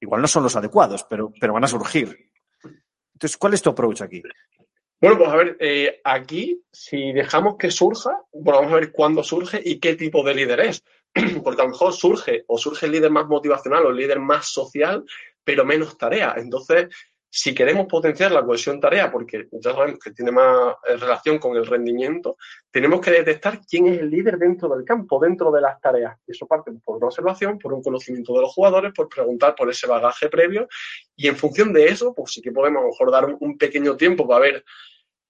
igual 0.00 0.20
no 0.20 0.28
son 0.28 0.42
los 0.42 0.56
adecuados, 0.56 1.04
pero, 1.04 1.32
pero 1.40 1.52
van 1.52 1.64
a 1.64 1.68
surgir. 1.68 2.30
Entonces, 3.14 3.36
¿cuál 3.36 3.54
es 3.54 3.62
tu 3.62 3.70
approach 3.70 4.02
aquí? 4.02 4.22
Bueno, 5.00 5.18
pues 5.18 5.30
a 5.30 5.36
ver, 5.36 5.56
eh, 5.60 6.00
aquí, 6.04 6.62
si 6.72 7.12
dejamos 7.12 7.56
que 7.56 7.70
surja, 7.70 8.22
bueno, 8.32 8.60
vamos 8.60 8.72
a 8.72 8.76
ver 8.76 8.92
cuándo 8.92 9.22
surge 9.22 9.60
y 9.64 9.78
qué 9.78 9.94
tipo 9.94 10.22
de 10.22 10.34
líder 10.34 10.60
es. 10.60 10.84
Porque 11.44 11.60
a 11.60 11.64
lo 11.64 11.70
mejor 11.70 11.92
surge, 11.92 12.44
o 12.46 12.58
surge 12.58 12.86
el 12.86 12.92
líder 12.92 13.10
más 13.10 13.26
motivacional 13.26 13.86
o 13.86 13.90
el 13.90 13.96
líder 13.96 14.20
más 14.20 14.48
social, 14.48 15.04
pero 15.44 15.64
menos 15.64 15.96
tarea. 15.96 16.34
Entonces, 16.36 16.88
si 17.30 17.54
queremos 17.54 17.86
potenciar 17.86 18.32
la 18.32 18.44
cohesión 18.44 18.80
tarea, 18.80 19.10
porque 19.10 19.48
ya 19.52 19.72
sabemos 19.72 19.98
que 19.98 20.12
tiene 20.12 20.32
más 20.32 20.76
eh, 20.88 20.96
relación 20.96 21.38
con 21.38 21.56
el 21.56 21.66
rendimiento, 21.66 22.36
tenemos 22.70 23.00
que 23.00 23.10
detectar 23.10 23.60
quién 23.68 23.86
es 23.86 24.00
el 24.00 24.10
líder 24.10 24.38
dentro 24.38 24.68
del 24.70 24.84
campo, 24.84 25.20
dentro 25.20 25.50
de 25.52 25.60
las 25.60 25.80
tareas. 25.80 26.18
Y 26.26 26.32
eso 26.32 26.46
parte 26.46 26.72
por 26.82 26.96
una 26.96 27.06
observación, 27.06 27.58
por 27.58 27.74
un 27.74 27.82
conocimiento 27.82 28.32
de 28.32 28.40
los 28.40 28.52
jugadores, 28.52 28.92
por 28.94 29.08
preguntar 29.08 29.54
por 29.54 29.68
ese 29.68 29.86
bagaje 29.86 30.28
previo. 30.28 30.68
Y 31.16 31.28
en 31.28 31.36
función 31.36 31.72
de 31.72 31.86
eso, 31.86 32.14
pues 32.14 32.32
sí 32.32 32.40
que 32.40 32.52
podemos 32.52 32.80
a 32.80 32.84
lo 32.84 32.90
mejor 32.90 33.10
dar 33.10 33.26
un, 33.26 33.58
pequeño 33.58 33.96
tiempo 33.96 34.26
para 34.26 34.40
ver 34.40 34.64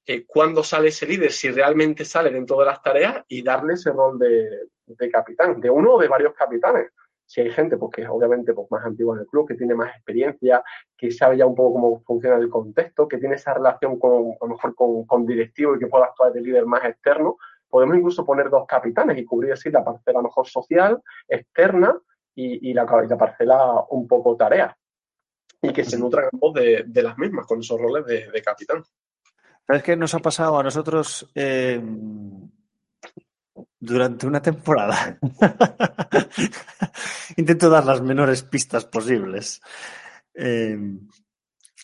eh, 0.06 0.24
cuándo 0.24 0.62
sale 0.62 0.88
ese 0.88 1.06
líder, 1.06 1.32
si 1.32 1.50
realmente 1.50 2.04
sale 2.04 2.30
dentro 2.30 2.58
de 2.60 2.66
las 2.66 2.80
tareas 2.80 3.24
y 3.28 3.42
darle 3.42 3.74
ese 3.74 3.90
rol 3.90 4.18
de 4.18 5.10
capitán, 5.10 5.60
de 5.60 5.70
uno 5.70 5.94
o 5.94 6.00
de 6.00 6.08
varios 6.08 6.32
capitanes 6.34 6.92
si 7.28 7.42
hay 7.42 7.50
gente 7.50 7.76
pues, 7.76 7.92
que 7.94 8.02
es 8.02 8.08
obviamente 8.08 8.54
pues, 8.54 8.70
más 8.70 8.84
antigua 8.86 9.14
en 9.14 9.20
el 9.20 9.26
club, 9.26 9.46
que 9.46 9.54
tiene 9.54 9.74
más 9.74 9.94
experiencia, 9.94 10.64
que 10.96 11.10
sabe 11.10 11.36
ya 11.36 11.44
un 11.44 11.54
poco 11.54 11.74
cómo 11.74 12.00
funciona 12.00 12.36
el 12.36 12.48
contexto, 12.48 13.06
que 13.06 13.18
tiene 13.18 13.34
esa 13.34 13.52
relación 13.52 13.98
con, 13.98 14.32
a 14.40 14.46
lo 14.46 14.48
mejor 14.48 14.74
con, 14.74 15.04
con 15.04 15.26
directivo 15.26 15.76
y 15.76 15.78
que 15.78 15.88
pueda 15.88 16.06
actuar 16.06 16.32
de 16.32 16.40
líder 16.40 16.64
más 16.64 16.82
externo, 16.86 17.36
podemos 17.68 17.98
incluso 17.98 18.24
poner 18.24 18.48
dos 18.48 18.64
capitanes 18.66 19.18
y 19.18 19.26
cubrir 19.26 19.52
así 19.52 19.70
la 19.70 19.84
parcela 19.84 20.22
mejor 20.22 20.48
social, 20.48 21.02
externa 21.28 22.00
y, 22.34 22.70
y, 22.70 22.72
la, 22.72 22.86
y 23.04 23.08
la, 23.08 23.18
parcela 23.18 23.84
un 23.90 24.08
poco 24.08 24.34
tarea. 24.34 24.74
y 25.60 25.70
que 25.70 25.84
se 25.84 25.98
nutran 25.98 26.30
ambos 26.32 26.54
de, 26.54 27.02
las 27.02 27.18
mismas, 27.18 27.46
con 27.46 27.60
esos 27.60 27.78
roles 27.78 28.06
de, 28.06 28.42
capitán. 28.42 28.82
¿Sabes 29.66 29.82
qué 29.82 29.96
nos 29.96 30.14
ha 30.14 30.20
pasado 30.20 30.58
a 30.58 30.62
nosotros 30.62 31.30
eh, 31.34 31.78
durante 33.78 34.26
una 34.26 34.42
temporada? 34.42 35.18
Intento 37.36 37.70
dar 37.70 37.84
las 37.84 38.00
menores 38.00 38.42
pistas 38.42 38.84
posibles. 38.84 39.60
Eh, 40.34 40.76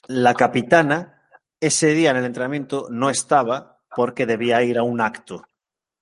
la 0.08 0.34
capitana 0.34 1.22
ese 1.60 1.94
día 1.94 2.10
en 2.10 2.18
el 2.18 2.24
entrenamiento 2.24 2.88
no 2.90 3.10
estaba 3.10 3.80
porque 3.94 4.26
debía 4.26 4.62
ir 4.62 4.78
a 4.78 4.82
un 4.82 5.00
acto 5.00 5.46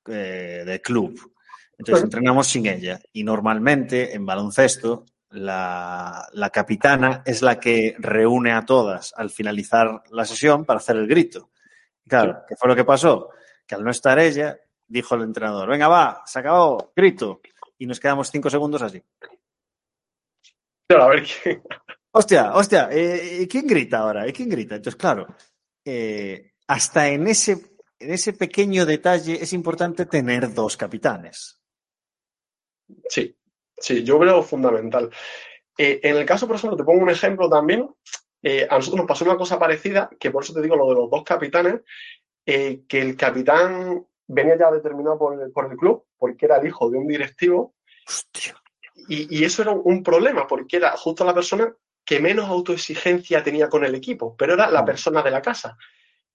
eh, 0.06 0.64
de 0.66 0.80
club. 0.80 1.18
Entonces 1.78 2.04
entrenamos 2.04 2.48
sin 2.48 2.66
ella. 2.66 3.00
Y 3.12 3.24
normalmente 3.24 4.14
en 4.14 4.26
baloncesto 4.26 5.04
la, 5.30 6.28
capitana 6.52 7.22
es 7.24 7.42
la 7.42 7.58
que 7.58 7.94
reúne 7.98 8.52
a 8.52 8.64
todas 8.64 9.12
al 9.16 9.30
finalizar 9.30 10.02
la 10.10 10.24
sesión 10.24 10.64
para 10.64 10.78
hacer 10.78 10.96
el 10.96 11.06
grito. 11.06 11.50
Claro, 12.06 12.42
¿qué 12.48 12.56
fue 12.56 12.68
lo 12.68 12.76
que 12.76 12.84
pasó? 12.84 13.30
Que 13.66 13.74
al 13.74 13.84
no 13.84 13.90
estar 13.90 14.18
ella, 14.18 14.58
dijo 14.92 15.14
el 15.14 15.22
entrenador, 15.22 15.68
venga, 15.68 15.88
va, 15.88 16.22
se 16.26 16.38
acabó, 16.38 16.92
grito. 16.94 17.40
Y 17.78 17.86
nos 17.86 17.98
quedamos 17.98 18.30
cinco 18.30 18.50
segundos 18.50 18.82
así. 18.82 19.02
Pero 20.86 21.02
a 21.02 21.08
ver 21.08 21.24
qué. 21.24 21.62
Hostia, 22.12 22.52
hostia, 22.52 22.88
eh, 22.92 23.48
¿quién 23.50 23.66
grita 23.66 24.00
ahora? 24.00 24.30
¿Quién 24.32 24.50
grita? 24.50 24.76
Entonces, 24.76 25.00
claro, 25.00 25.26
eh, 25.82 26.52
hasta 26.66 27.08
en 27.08 27.26
ese, 27.26 27.76
en 27.98 28.12
ese 28.12 28.34
pequeño 28.34 28.84
detalle 28.84 29.42
es 29.42 29.54
importante 29.54 30.04
tener 30.04 30.52
dos 30.52 30.76
capitanes. 30.76 31.58
Sí, 33.08 33.34
sí, 33.78 34.04
yo 34.04 34.18
creo 34.18 34.42
fundamental. 34.42 35.10
Eh, 35.78 36.00
en 36.02 36.18
el 36.18 36.26
caso, 36.26 36.46
por 36.46 36.56
ejemplo, 36.56 36.76
te 36.76 36.84
pongo 36.84 37.02
un 37.02 37.10
ejemplo 37.10 37.48
también. 37.48 37.88
Eh, 38.42 38.66
a 38.68 38.76
nosotros 38.76 38.98
nos 38.98 39.08
pasó 39.08 39.24
una 39.24 39.38
cosa 39.38 39.58
parecida, 39.58 40.10
que 40.20 40.30
por 40.30 40.44
eso 40.44 40.52
te 40.52 40.60
digo 40.60 40.76
lo 40.76 40.88
de 40.88 40.94
los 40.96 41.10
dos 41.10 41.24
capitanes, 41.24 41.80
que 42.44 42.84
el 42.90 43.16
capitán 43.16 44.06
venía 44.32 44.56
ya 44.58 44.70
determinado 44.70 45.18
por 45.18 45.70
el, 45.70 45.76
club, 45.76 46.04
porque 46.18 46.46
era 46.46 46.56
el 46.56 46.66
hijo 46.66 46.90
de 46.90 46.98
un 46.98 47.06
directivo. 47.06 47.74
Hostia. 48.06 48.56
Y, 49.08 49.44
eso 49.44 49.62
era 49.62 49.72
un 49.72 50.02
problema, 50.02 50.46
porque 50.46 50.78
era 50.78 50.96
justo 50.96 51.24
la 51.24 51.34
persona 51.34 51.74
que 52.04 52.18
menos 52.18 52.48
autoexigencia 52.48 53.42
tenía 53.42 53.68
con 53.68 53.84
el 53.84 53.94
equipo, 53.94 54.34
pero 54.36 54.54
era 54.54 54.70
la 54.70 54.84
persona 54.84 55.22
de 55.22 55.30
la 55.30 55.42
casa, 55.42 55.76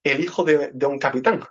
el 0.02 0.20
hijo 0.20 0.44
de, 0.44 0.72
un 0.86 0.98
capitán. 0.98 1.42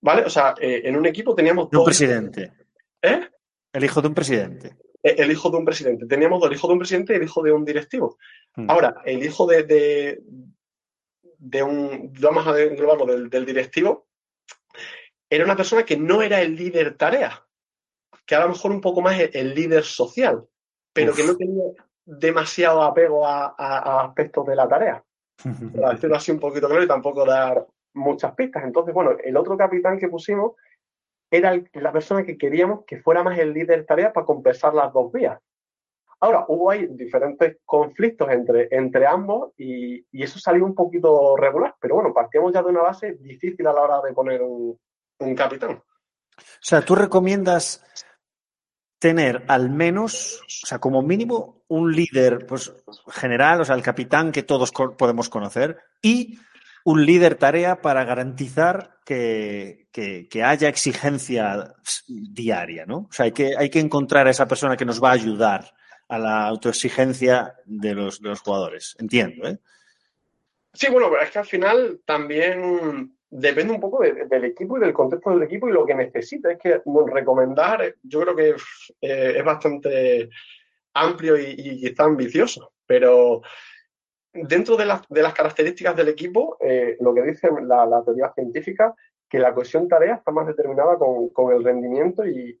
¿Vale? 0.00 0.22
O 0.24 0.30
sea, 0.30 0.54
eh, 0.60 0.82
en 0.84 0.96
un 0.96 1.06
equipo 1.06 1.34
teníamos 1.34 1.70
dos. 1.70 1.80
Un 1.80 1.86
presidente. 1.86 2.52
¿Eh? 3.00 3.28
El 3.72 3.84
hijo 3.84 4.00
de 4.02 4.08
un 4.08 4.14
presidente. 4.14 4.76
E, 5.02 5.14
el 5.18 5.30
hijo 5.30 5.50
de 5.50 5.56
un 5.56 5.64
presidente. 5.64 6.06
Teníamos 6.06 6.40
dos, 6.40 6.50
el 6.50 6.56
hijo 6.56 6.66
de 6.66 6.72
un 6.72 6.78
presidente 6.78 7.12
y 7.12 7.16
el 7.16 7.22
hijo 7.24 7.42
de 7.42 7.52
un 7.52 7.64
directivo. 7.64 8.18
Hmm. 8.54 8.70
Ahora, 8.70 8.96
el 9.04 9.24
hijo 9.24 9.46
de, 9.46 9.64
de, 11.38 11.62
un, 11.62 12.12
vamos 12.20 12.46
a 12.46 12.60
englobarlo, 12.60 13.06
del, 13.06 13.30
del, 13.30 13.46
directivo, 13.46 14.08
era 15.34 15.44
una 15.44 15.56
persona 15.56 15.84
que 15.84 15.96
no 15.96 16.22
era 16.22 16.40
el 16.40 16.54
líder 16.54 16.96
tarea, 16.96 17.44
que 18.24 18.34
a 18.34 18.40
lo 18.40 18.50
mejor 18.50 18.70
un 18.70 18.80
poco 18.80 19.00
más 19.00 19.18
el, 19.18 19.54
líder 19.54 19.82
social, 19.82 20.44
pero 20.92 21.12
que 21.12 21.24
no 21.24 21.36
tenía, 21.36 21.64
demasiado 22.04 22.82
apego 22.82 23.26
a, 23.26 24.04
aspectos 24.04 24.46
de 24.46 24.56
la 24.56 24.68
tarea. 24.68 25.04
Para 25.74 25.94
decirlo 25.94 26.16
así 26.16 26.30
un 26.30 26.38
poquito 26.38 26.68
claro 26.68 26.84
y 26.84 26.88
tampoco 26.88 27.24
dar 27.24 27.66
muchas 27.94 28.34
pistas. 28.34 28.64
Entonces, 28.64 28.94
bueno, 28.94 29.16
el 29.22 29.36
otro 29.36 29.56
capitán 29.56 29.98
que 29.98 30.08
pusimos 30.08 30.52
era 31.30 31.60
la 31.72 31.92
persona 31.92 32.22
que 32.22 32.38
queríamos 32.38 32.84
que 32.86 33.00
fuera 33.00 33.24
más 33.24 33.38
el 33.38 33.52
líder 33.52 33.84
tarea 33.86 34.12
para 34.12 34.26
compensar 34.26 34.72
las 34.72 34.92
dos 34.92 35.10
vías. 35.10 35.40
Ahora, 36.20 36.44
hubo 36.48 36.70
ahí 36.70 36.86
diferentes 36.90 37.58
conflictos 37.64 38.30
entre, 38.30 38.68
entre 38.70 39.06
ambos 39.06 39.52
y, 39.58 40.06
eso 40.12 40.38
salió 40.38 40.64
un 40.64 40.74
poquito 40.74 41.36
regular, 41.36 41.74
pero 41.80 41.96
bueno, 41.96 42.14
partíamos 42.14 42.52
ya 42.52 42.62
de 42.62 42.70
una 42.70 42.82
base 42.82 43.14
difícil 43.14 43.66
a 43.66 43.72
la 43.72 43.82
hora 43.82 44.00
de 44.00 44.12
poner 44.12 44.40
un, 44.42 44.78
un 45.18 45.34
capitán. 45.34 45.82
O 46.36 46.42
sea, 46.60 46.82
tú 46.82 46.94
recomiendas 46.94 47.84
tener 48.98 49.44
al 49.48 49.70
menos, 49.70 50.40
o 50.40 50.66
sea, 50.66 50.78
como 50.78 51.02
mínimo, 51.02 51.62
un 51.68 51.92
líder 51.92 52.46
pues, 52.46 52.72
general, 53.08 53.60
o 53.60 53.64
sea, 53.64 53.76
el 53.76 53.82
capitán 53.82 54.32
que 54.32 54.42
todos 54.42 54.72
podemos 54.72 55.28
conocer, 55.28 55.78
y 56.00 56.38
un 56.84 57.04
líder 57.04 57.34
tarea 57.36 57.80
para 57.80 58.04
garantizar 58.04 58.98
que, 59.04 59.88
haya 60.42 60.68
exigencia 60.68 61.74
diaria, 62.08 62.86
¿no? 62.86 62.96
O 62.96 63.12
sea, 63.12 63.24
hay 63.26 63.32
que, 63.32 63.56
hay 63.56 63.70
que 63.70 63.80
encontrar 63.80 64.26
a 64.26 64.30
esa 64.30 64.48
persona 64.48 64.76
que 64.76 64.84
nos 64.84 65.02
va 65.02 65.10
a 65.10 65.14
ayudar 65.14 65.74
a 66.08 66.18
la 66.18 66.46
autoexigencia 66.46 67.54
de 67.64 67.94
los, 67.94 68.20
de 68.20 68.28
los 68.28 68.40
jugadores. 68.40 68.96
Entiendo, 68.98 69.48
¿eh? 69.48 69.58
Sí, 70.74 70.88
bueno, 70.90 71.10
es 71.20 71.30
que 71.30 71.38
al 71.38 71.46
final 71.46 72.00
también 72.04 73.16
depende 73.36 73.72
un 73.72 73.80
poco 73.80 74.00
del 74.00 74.44
equipo 74.44 74.76
y 74.76 74.80
del 74.80 74.92
contexto 74.92 75.30
del 75.30 75.42
equipo 75.42 75.68
y 75.68 75.72
lo 75.72 75.84
que 75.84 75.94
necesita. 75.94 76.52
Es 76.52 76.58
que 76.58 76.82
recomendar, 77.06 77.94
yo 78.02 78.20
creo 78.20 78.36
que 78.36 78.50
eh, 79.00 79.34
es 79.36 79.44
bastante 79.44 80.30
amplio 80.94 81.36
y, 81.36 81.54
y, 81.58 81.94
ambicioso, 81.98 82.72
pero 82.86 83.42
dentro 84.32 84.76
de, 84.76 84.86
las 84.86 85.34
características 85.34 85.96
del 85.96 86.08
equipo, 86.08 86.56
eh, 86.60 86.96
lo 87.00 87.12
que 87.12 87.22
dice 87.22 87.48
la, 87.62 88.02
teoría 88.04 88.32
científica, 88.32 88.94
que 89.28 89.40
la 89.40 89.52
cohesión 89.52 89.88
tarea 89.88 90.14
está 90.14 90.30
más 90.30 90.46
determinada 90.46 90.96
con, 90.96 91.52
el 91.52 91.64
rendimiento 91.64 92.24
y 92.24 92.60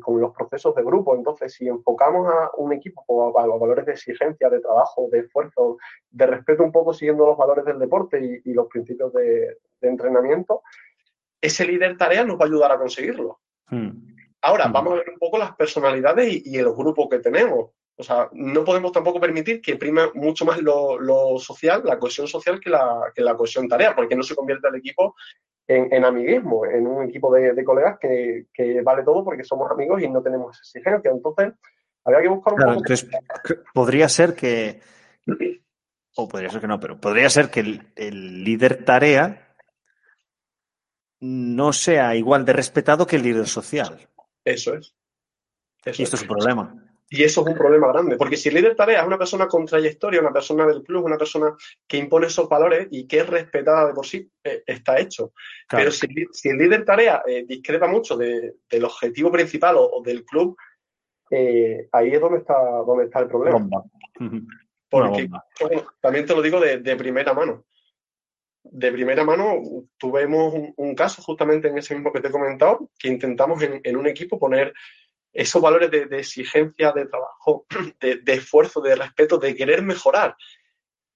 con 0.00 0.20
los 0.20 0.32
procesos 0.32 0.74
de 0.74 0.82
grupo. 0.82 1.14
Entonces, 1.14 1.52
si 1.52 1.68
enfocamos 1.68 2.28
a 2.28 2.50
un 2.56 2.72
equipo 2.72 3.38
a, 3.38 3.46
los 3.46 3.60
valores 3.60 3.86
de 3.86 3.92
exigencia, 3.92 4.48
de 4.48 4.60
trabajo, 4.60 5.08
de 5.10 5.20
esfuerzo, 5.20 5.78
de 6.10 6.26
respeto 6.26 6.62
un 6.62 6.72
poco 6.72 6.92
siguiendo 6.92 7.26
los 7.26 7.36
valores 7.36 7.64
del 7.64 7.78
deporte 7.78 8.42
y, 8.44 8.52
los 8.52 8.66
principios 8.68 9.12
de, 9.12 9.58
entrenamiento, 9.80 10.62
ese 11.40 11.66
líder 11.66 11.96
tarea 11.98 12.24
nos 12.24 12.38
va 12.38 12.44
a 12.44 12.48
ayudar 12.48 12.72
a 12.72 12.78
conseguirlo. 12.78 13.40
Hmm. 13.68 13.90
Ahora, 14.42 14.68
hmm. 14.68 14.72
vamos 14.72 14.92
a 14.92 14.96
ver 14.96 15.10
un 15.10 15.18
poco 15.18 15.38
las 15.38 15.54
personalidades 15.54 16.46
y, 16.46 16.56
el 16.58 16.72
grupo 16.72 17.08
que 17.08 17.18
tenemos. 17.18 17.70
O 17.96 18.02
sea, 18.02 18.28
no 18.32 18.64
podemos 18.64 18.90
tampoco 18.90 19.20
permitir 19.20 19.60
que 19.60 19.76
prima 19.76 20.10
mucho 20.14 20.44
más 20.44 20.60
lo, 20.60 21.38
social, 21.38 21.82
la 21.84 21.98
cohesión 21.98 22.26
social, 22.26 22.58
que 22.58 22.70
la, 22.70 23.12
que 23.14 23.22
la 23.22 23.36
cohesión 23.36 23.68
tarea, 23.68 23.94
porque 23.94 24.16
no 24.16 24.22
se 24.22 24.34
convierte 24.34 24.66
el 24.68 24.76
equipo 24.76 25.14
en, 25.66 26.04
amiguismo, 26.04 26.66
en 26.66 26.86
un 26.86 27.08
equipo 27.08 27.32
de, 27.32 27.64
colegas 27.64 27.98
que, 28.00 28.46
vale 28.82 29.04
todo 29.04 29.24
porque 29.24 29.44
somos 29.44 29.70
amigos 29.70 30.02
y 30.02 30.08
no 30.08 30.22
tenemos 30.22 30.58
exigencia. 30.58 31.10
Entonces, 31.10 31.52
habría 32.04 32.22
que 32.22 32.28
buscar 32.28 32.54
un 32.54 32.58
poco... 32.58 32.72
Entonces, 32.72 33.08
podría 33.72 34.08
ser 34.08 34.34
que, 34.34 34.80
o 36.16 36.28
podría 36.28 36.50
ser 36.50 36.60
que 36.60 36.66
no, 36.66 36.80
pero 36.80 37.00
podría 37.00 37.30
ser 37.30 37.48
que 37.48 37.60
el, 37.60 38.44
líder 38.44 38.84
tarea 38.84 39.56
no 41.20 41.72
sea 41.72 42.16
igual 42.16 42.44
de 42.44 42.52
respetado 42.52 43.06
que 43.06 43.16
el 43.16 43.22
líder 43.22 43.46
social. 43.46 44.08
Eso 44.44 44.74
es. 44.74 44.94
y 45.96 46.02
esto 46.02 46.16
es 46.16 46.22
un 46.22 46.28
problema. 46.28 46.83
Y 47.14 47.22
eso 47.22 47.42
es 47.42 47.46
un 47.46 47.54
problema 47.54 47.92
grande, 47.92 48.16
porque 48.16 48.36
si 48.36 48.48
el 48.48 48.56
líder 48.56 48.74
tarea 48.74 49.00
es 49.00 49.06
una 49.06 49.16
persona 49.16 49.46
con 49.46 49.64
trayectoria, 49.64 50.20
una 50.20 50.32
persona 50.32 50.66
del 50.66 50.82
club, 50.82 51.04
una 51.04 51.16
persona 51.16 51.54
que 51.86 51.96
impone 51.96 52.26
esos 52.26 52.48
valores 52.48 52.88
y 52.90 53.06
que 53.06 53.20
es 53.20 53.26
respetada 53.28 53.86
de 53.86 53.94
por 53.94 54.04
sí, 54.04 54.28
eh, 54.42 54.64
está 54.66 54.98
hecho. 54.98 55.32
Pero 55.70 55.92
si, 55.92 56.08
el 56.08 56.58
líder 56.58 56.84
tarea 56.84 57.22
eh, 57.24 57.44
discrepa 57.46 57.86
mucho 57.86 58.16
del 58.16 58.84
objetivo 58.84 59.30
principal 59.30 59.76
o, 59.78 60.02
del 60.04 60.24
club, 60.24 60.56
eh, 61.30 61.88
ahí 61.92 62.10
es 62.12 62.20
donde 62.20 62.38
está, 62.38 62.60
donde 62.84 63.04
está 63.04 63.20
el 63.20 63.28
problema. 63.28 63.64
Porque 64.90 65.30
también 66.00 66.26
te 66.26 66.34
lo 66.34 66.42
digo 66.42 66.58
de, 66.58 66.96
primera 66.96 67.32
mano. 67.32 67.64
De 68.64 68.90
primera 68.90 69.22
mano 69.22 69.62
tuvimos 69.98 70.52
un, 70.74 70.94
caso 70.96 71.22
justamente 71.22 71.68
en 71.68 71.78
ese 71.78 71.94
mismo 71.94 72.12
que 72.12 72.20
te 72.20 72.26
he 72.26 72.32
comentado, 72.32 72.90
que 72.98 73.06
intentamos 73.06 73.62
en 73.62 73.96
un 73.96 74.08
equipo 74.08 74.36
poner 74.36 74.74
esos 75.34 75.60
valores 75.60 75.90
de, 75.90 76.06
exigencia, 76.18 76.92
de 76.92 77.06
trabajo, 77.06 77.66
de, 78.00 78.32
esfuerzo, 78.32 78.80
de 78.80 78.94
respeto, 78.94 79.36
de 79.38 79.54
querer 79.54 79.82
mejorar, 79.82 80.36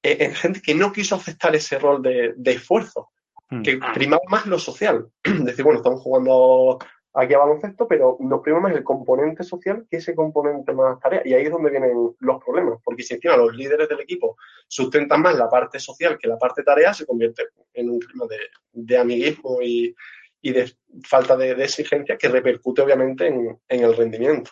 eh, 0.02 0.16
en 0.20 0.34
gente 0.34 0.60
que 0.60 0.74
no 0.74 0.92
quiso 0.92 1.14
aceptar 1.14 1.54
ese 1.54 1.78
rol 1.78 2.02
de, 2.02 2.34
esfuerzo, 2.44 3.10
hmm. 3.48 3.62
que 3.62 3.78
primaba 3.94 4.22
más 4.28 4.46
lo 4.46 4.58
social. 4.58 5.08
Decir, 5.24 5.64
bueno, 5.64 5.78
estamos 5.78 6.02
jugando 6.02 6.78
aquí 7.14 7.34
a 7.34 7.38
baloncesto, 7.38 7.86
pero 7.88 8.16
nos 8.20 8.40
prima 8.42 8.60
más 8.60 8.74
el 8.74 8.84
componente 8.84 9.42
social 9.44 9.86
que 9.88 9.98
ese 9.98 10.14
componente 10.14 10.72
más 10.72 10.98
tarea. 11.00 11.22
Y 11.24 11.34
ahí 11.34 11.44
es 11.44 11.50
donde 11.50 11.70
vienen 11.70 11.92
los 12.18 12.44
problemas, 12.44 12.80
porque 12.84 13.04
si 13.04 13.14
encima 13.14 13.36
los 13.36 13.54
líderes 13.54 13.88
del 13.88 14.00
equipo 14.00 14.36
sustentan 14.66 15.22
más 15.22 15.36
la 15.36 15.48
parte 15.48 15.78
social 15.78 16.18
que 16.18 16.28
la 16.28 16.38
parte 16.38 16.64
tarea, 16.64 16.92
se 16.92 17.06
convierte 17.06 17.44
en 17.72 17.90
un 17.90 18.00
clima 18.00 18.26
de 18.72 18.98
amiguismo 18.98 19.62
y, 19.62 19.94
y 20.40 20.52
de 20.52 20.72
falta 21.04 21.36
de, 21.36 21.52
exigencia 21.62 22.16
que 22.16 22.28
repercute 22.28 22.82
obviamente 22.82 23.26
en, 23.26 23.58
el 23.68 23.96
rendimiento. 23.96 24.50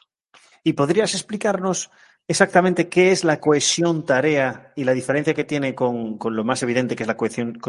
¿Y 0.63 0.73
podrías 0.73 1.15
explicarnos 1.15 1.91
exactamente 2.29 2.89
qué 2.89 3.13
es 3.13 3.23
la 3.23 3.39
cohesión 3.39 4.05
tarea 4.05 4.73
y 4.75 4.85
la 4.85 4.93
diferencia 4.93 5.35
que 5.35 5.45
tiene 5.45 5.75
con, 5.75 6.19
lo 6.21 6.45
más 6.45 6.63
evidente 6.63 6.97
que 6.97 7.05
es 7.05 7.07
la 7.07 7.17
cohesión, 7.17 7.61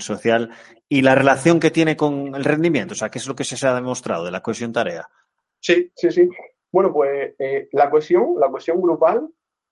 social 0.00 0.50
y 0.88 1.02
la 1.02 1.14
relación 1.14 1.60
que 1.60 1.70
tiene 1.70 1.96
con 1.96 2.34
el 2.34 2.44
rendimiento? 2.44 2.94
O 2.94 2.96
sea, 2.96 3.10
¿qué 3.10 3.18
es 3.18 3.26
lo 3.26 3.36
que 3.36 3.44
se 3.44 3.66
ha 3.66 3.74
demostrado 3.74 4.24
de 4.24 4.30
la 4.30 4.42
cohesión 4.42 4.72
tarea? 4.72 5.06
Sí, 5.60 5.90
sí, 5.94 6.10
sí. 6.10 6.28
Bueno, 6.70 6.92
pues 6.92 7.34
eh, 7.38 7.68
la 7.72 7.90
cohesión, 7.90 8.34
la 8.38 8.48
cohesión 8.48 8.80
grupal 8.80 9.28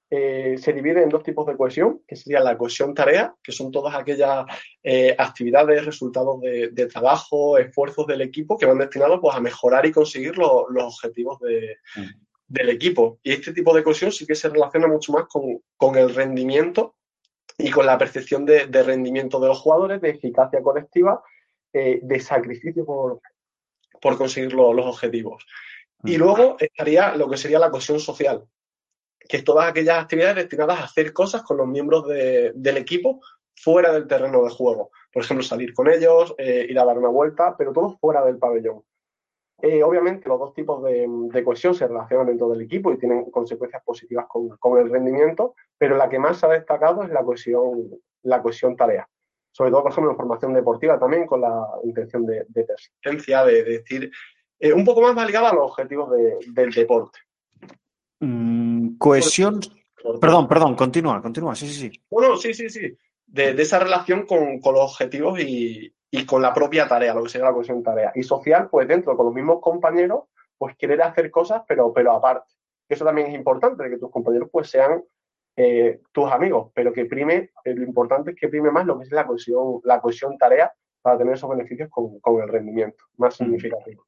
eh, 0.08 0.56
se 0.58 0.72
divide 0.72 1.02
en 1.02 1.08
dos 1.08 1.24
tipos 1.24 1.46
de 1.46 1.56
cohesión, 1.56 2.02
que 2.06 2.14
sería 2.14 2.38
la 2.40 2.56
cohesión 2.56 2.94
tarea, 2.94 3.34
que 3.42 3.50
son 3.50 3.72
todas 3.72 3.94
aquellas 3.94 4.46
eh, 4.82 5.14
actividades, 5.18 5.84
resultados 5.84 6.40
de, 6.40 6.86
trabajo, 6.86 7.58
esfuerzos 7.58 8.06
del 8.06 8.20
equipo 8.20 8.56
que 8.56 8.66
van 8.66 8.78
destinados 8.78 9.18
pues, 9.20 9.34
a 9.34 9.40
mejorar 9.40 9.84
y 9.84 9.92
conseguir 9.92 10.38
los 10.38 10.64
objetivos 10.70 11.38
mm. 11.40 12.02
del 12.46 12.68
equipo. 12.68 13.18
Y 13.24 13.32
este 13.32 13.52
tipo 13.52 13.74
de 13.74 13.82
cohesión 13.82 14.12
sí 14.12 14.26
que 14.26 14.36
se 14.36 14.48
relaciona 14.48 14.86
mucho 14.86 15.12
más 15.12 15.24
con, 15.26 15.96
el 15.96 16.14
rendimiento 16.14 16.94
y 17.58 17.70
con 17.70 17.86
la 17.86 17.98
percepción 17.98 18.46
de, 18.46 18.66
rendimiento 18.66 19.40
de 19.40 19.48
los 19.48 19.58
jugadores, 19.58 20.00
de 20.00 20.10
eficacia 20.10 20.62
colectiva, 20.62 21.20
eh, 21.72 21.98
de 22.00 22.20
sacrificio 22.20 22.84
por, 22.86 23.20
por 24.00 24.16
conseguir 24.16 24.52
los 24.52 24.86
objetivos. 24.86 25.44
Y 26.04 26.16
mm. 26.16 26.20
luego 26.20 26.56
estaría 26.60 27.16
lo 27.16 27.28
que 27.28 27.36
sería 27.36 27.58
la 27.58 27.72
cohesión 27.72 27.98
social, 27.98 28.44
que 29.28 29.38
es 29.38 29.44
todas 29.44 29.68
aquellas 29.68 30.02
actividades 30.02 30.36
destinadas 30.36 30.80
a 30.80 30.84
hacer 30.84 31.12
cosas 31.12 31.42
con 31.42 31.56
los 31.56 31.66
miembros 31.66 32.06
del 32.06 32.76
equipo 32.76 33.20
fuera 33.56 33.92
del 33.92 34.06
terreno 34.06 34.44
de 34.44 34.50
juego. 34.50 34.90
Por 35.12 35.24
ejemplo, 35.24 35.42
salir 35.42 35.72
con 35.74 35.88
ellos, 35.88 36.34
eh, 36.38 36.66
ir 36.68 36.78
a 36.78 36.84
dar 36.84 36.98
una 36.98 37.08
vuelta, 37.08 37.56
pero 37.56 37.72
todo 37.72 37.96
fuera 37.98 38.24
del 38.24 38.38
pabellón. 38.38 38.82
Eh, 39.62 39.82
obviamente, 39.82 40.28
los 40.28 40.38
dos 40.38 40.52
tipos 40.52 40.82
de, 40.84 41.42
cohesión 41.42 41.74
se 41.74 41.88
relacionan 41.88 42.26
dentro 42.26 42.50
del 42.50 42.60
equipo 42.60 42.92
y 42.92 42.98
tienen 42.98 43.30
consecuencias 43.30 43.82
positivas 43.82 44.26
con, 44.28 44.78
el 44.78 44.90
rendimiento, 44.90 45.54
pero 45.78 45.96
la 45.96 46.10
que 46.10 46.18
más 46.18 46.38
se 46.38 46.46
ha 46.46 46.50
destacado 46.50 47.02
es 47.02 47.10
la 47.10 47.24
cohesión, 47.24 47.88
la 48.22 48.42
cohesión 48.42 48.76
tarea. 48.76 49.08
Sobre 49.50 49.70
todo, 49.70 49.82
por 49.82 49.92
ejemplo, 49.92 50.10
en 50.10 50.18
formación 50.18 50.52
deportiva 50.52 50.98
también, 50.98 51.26
con 51.26 51.40
la 51.40 51.66
intención 51.84 52.26
de, 52.26 52.44
persistencia, 52.66 53.44
de, 53.46 53.64
decir, 53.64 54.10
eh, 54.58 54.74
un 54.74 54.84
poco 54.84 55.00
más 55.00 55.26
ligada 55.26 55.48
a 55.48 55.54
los 55.54 55.70
objetivos 55.70 56.10
del 56.10 56.70
deporte. 56.70 57.18
Mm, 58.20 58.96
cohesión. 58.96 59.60
Perdón, 60.20 60.48
perdón, 60.48 60.74
continúa, 60.76 61.20
continúa, 61.20 61.54
sí, 61.54 61.66
sí, 61.66 61.90
sí. 61.90 62.00
Bueno, 62.10 62.36
sí, 62.36 62.54
sí, 62.54 62.68
sí. 62.70 62.96
De, 63.26 63.50
esa 63.60 63.78
relación 63.78 64.24
con, 64.24 64.60
los 64.62 64.92
objetivos 64.92 65.40
y, 65.40 65.92
con 66.26 66.40
la 66.40 66.54
propia 66.54 66.88
tarea, 66.88 67.12
lo 67.12 67.24
que 67.24 67.28
sería 67.28 67.48
la 67.48 67.52
cohesión 67.52 67.82
tarea. 67.82 68.12
Y 68.14 68.22
social, 68.22 68.68
pues 68.70 68.86
dentro, 68.88 69.16
con 69.16 69.26
los 69.26 69.34
mismos 69.34 69.60
compañeros, 69.60 70.24
pues 70.56 70.76
querer 70.76 71.02
hacer 71.02 71.30
cosas, 71.30 71.62
pero, 71.66 71.92
pero 71.92 72.12
aparte. 72.12 72.54
Eso 72.88 73.04
también 73.04 73.28
es 73.28 73.34
importante, 73.34 73.90
que 73.90 73.98
tus 73.98 74.10
compañeros 74.10 74.48
pues 74.50 74.70
sean 74.70 75.02
eh, 75.56 76.00
tus 76.12 76.30
amigos, 76.30 76.70
pero 76.72 76.92
que 76.92 77.06
prime, 77.06 77.50
eh, 77.64 77.74
lo 77.74 77.82
importante 77.82 78.30
es 78.30 78.36
que 78.36 78.48
prime 78.48 78.70
más 78.70 78.86
lo 78.86 78.98
que 78.98 79.04
es 79.04 79.10
la 79.10 79.26
cohesión, 79.26 79.80
la 79.84 80.00
cohesión 80.00 80.38
tarea 80.38 80.72
para 81.02 81.18
tener 81.18 81.34
esos 81.34 81.50
beneficios 81.50 81.88
con, 81.90 82.20
con 82.20 82.40
el 82.42 82.48
rendimiento 82.48 83.04
más 83.16 83.34
mm. 83.34 83.44
significativo. 83.44 84.06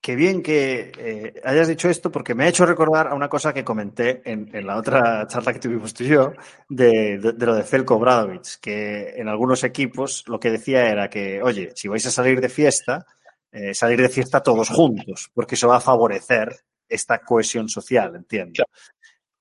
Qué 0.00 0.16
bien 0.16 0.42
que 0.42 0.92
eh, 0.96 1.40
hayas 1.44 1.68
dicho 1.68 1.90
esto 1.90 2.10
porque 2.10 2.34
me 2.34 2.44
ha 2.44 2.48
hecho 2.48 2.64
recordar 2.64 3.08
a 3.08 3.14
una 3.14 3.28
cosa 3.28 3.52
que 3.52 3.64
comenté 3.64 4.22
en, 4.24 4.48
la 4.66 4.78
otra 4.78 5.26
charla 5.26 5.52
que 5.52 5.58
tuvimos 5.58 5.92
tú 5.92 6.04
y 6.04 6.08
yo 6.08 6.32
de, 6.70 7.18
lo 7.18 7.54
de 7.54 7.64
Felko 7.64 7.98
Bradovic, 7.98 8.60
que 8.60 9.10
en 9.16 9.28
algunos 9.28 9.62
equipos 9.62 10.24
lo 10.26 10.40
que 10.40 10.52
decía 10.52 10.88
era 10.88 11.10
que, 11.10 11.42
oye, 11.42 11.72
si 11.74 11.86
vais 11.86 12.06
a 12.06 12.10
salir 12.10 12.40
de 12.40 12.48
fiesta, 12.48 13.04
eh, 13.52 13.74
salir 13.74 14.00
de 14.00 14.08
fiesta 14.08 14.42
todos 14.42 14.70
juntos, 14.70 15.30
porque 15.34 15.54
eso 15.54 15.68
va 15.68 15.76
a 15.76 15.80
favorecer 15.82 16.48
esta 16.88 17.18
cohesión 17.18 17.68
social, 17.68 18.16
entiendo. 18.16 18.64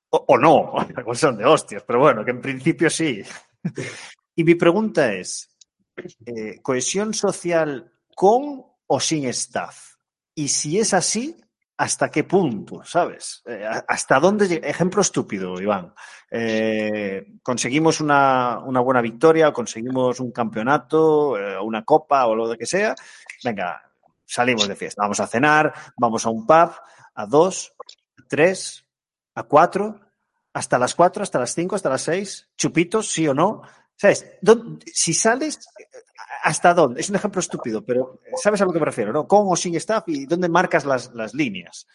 O, 0.09 0.37
no, 0.37 0.73
son 1.13 1.37
de 1.37 1.45
hostias, 1.45 1.83
pero 1.87 1.99
bueno, 1.99 2.25
que 2.25 2.31
en 2.31 2.41
principio 2.41 2.89
sí. 2.89 3.23
y 4.35 4.43
mi 4.43 4.55
pregunta 4.55 5.13
es, 5.13 5.55
eh, 6.25 6.59
¿cohesión 6.61 7.13
social 7.13 7.93
con 8.13 8.65
o 8.87 8.99
sin 8.99 9.25
staff? 9.27 9.88
Y 10.39 10.47
si 10.47 10.79
es 10.79 10.93
así, 10.93 11.35
¿hasta 11.75 12.09
qué 12.09 12.23
punto? 12.23 12.81
¿Sabes? 12.85 13.43
Eh, 13.45 13.67
¿Hasta 13.85 14.21
dónde? 14.21 14.61
Ejemplo 14.63 15.01
estúpido, 15.01 15.59
Iván. 15.59 15.93
Eh, 16.31 17.25
conseguimos 17.43 17.99
una, 17.99 18.59
buena 18.59 19.01
victoria, 19.01 19.51
conseguimos 19.51 20.21
un 20.21 20.31
campeonato, 20.31 21.37
eh, 21.37 21.59
una 21.59 21.83
copa 21.83 22.25
o 22.25 22.35
lo 22.35 22.55
que 22.55 22.65
sea. 22.65 22.95
Venga, 23.43 23.83
salimos 24.25 24.65
de 24.69 24.77
fiesta. 24.77 25.01
Vamos 25.01 25.19
a 25.19 25.27
cenar, 25.27 25.73
vamos 25.97 26.25
a 26.25 26.29
un 26.29 26.47
pub, 26.47 26.71
a 27.15 27.25
dos, 27.25 27.73
a 28.17 28.23
tres, 28.29 28.85
a 29.35 29.43
cuatro, 29.43 29.99
hasta 30.53 30.79
las 30.79 30.95
cuatro, 30.95 31.21
hasta 31.21 31.39
las 31.39 31.53
cinco, 31.53 31.75
hasta 31.75 31.89
las 31.89 32.03
seis, 32.03 32.47
chupitos, 32.55 33.11
sí 33.11 33.27
o 33.27 33.33
no. 33.33 33.61
¿Sabes? 33.99 34.25
Si 34.85 35.13
sales, 35.13 35.59
¿Hasta 36.43 36.73
dónde? 36.73 37.01
Es 37.01 37.09
un 37.09 37.15
ejemplo 37.15 37.39
estúpido, 37.39 37.83
pero 37.83 38.21
sabes 38.41 38.61
a 38.61 38.65
lo 38.65 38.71
que 38.71 38.79
me 38.79 38.85
refiero, 38.85 39.11
¿no? 39.11 39.27
¿Con 39.27 39.47
o 39.49 39.55
sin 39.55 39.75
staff 39.75 40.03
y 40.07 40.25
dónde 40.25 40.47
marcas 40.47 40.85
las, 40.85 41.33
líneas? 41.33 41.85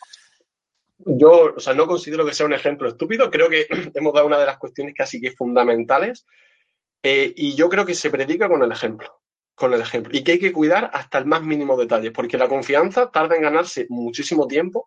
Yo, 0.99 1.55
o 1.57 1.61
sea, 1.61 1.75
no 1.75 1.87
considero 1.87 2.25
que 2.25 2.35
sea 2.35 2.47
un 2.47 2.53
ejemplo 2.53 2.89
estúpido. 2.89 3.31
Creo 3.31 3.49
que 3.49 3.67
hemos 3.95 4.13
dado 4.13 4.27
una 4.27 4.39
de 4.39 4.47
las 4.47 4.59
cuestiones 4.59 4.95
casi 4.95 5.21
que 5.21 5.33
fundamentales. 5.33 6.27
Eh, 7.03 7.33
y 7.37 7.55
yo 7.55 7.69
creo 7.69 7.85
que 7.85 7.95
se 7.95 8.11
predica 8.11 8.49
con 8.49 8.63
el 8.63 8.73
ejemplo. 8.73 9.21
Con 9.55 9.73
el 9.73 9.81
ejemplo. 9.81 10.17
Y 10.17 10.23
que 10.23 10.33
hay 10.33 10.39
que 10.39 10.53
cuidar 10.53 10.91
hasta 10.93 11.19
el 11.19 11.27
más 11.27 11.43
mínimo 11.43 11.77
detalle, 11.77 12.11
porque 12.11 12.39
la 12.39 12.49
confianza 12.49 13.11
tarda 13.11 13.37
en 13.37 13.43
ganarse 13.43 13.87
muchísimo 13.89 14.47
tiempo, 14.47 14.87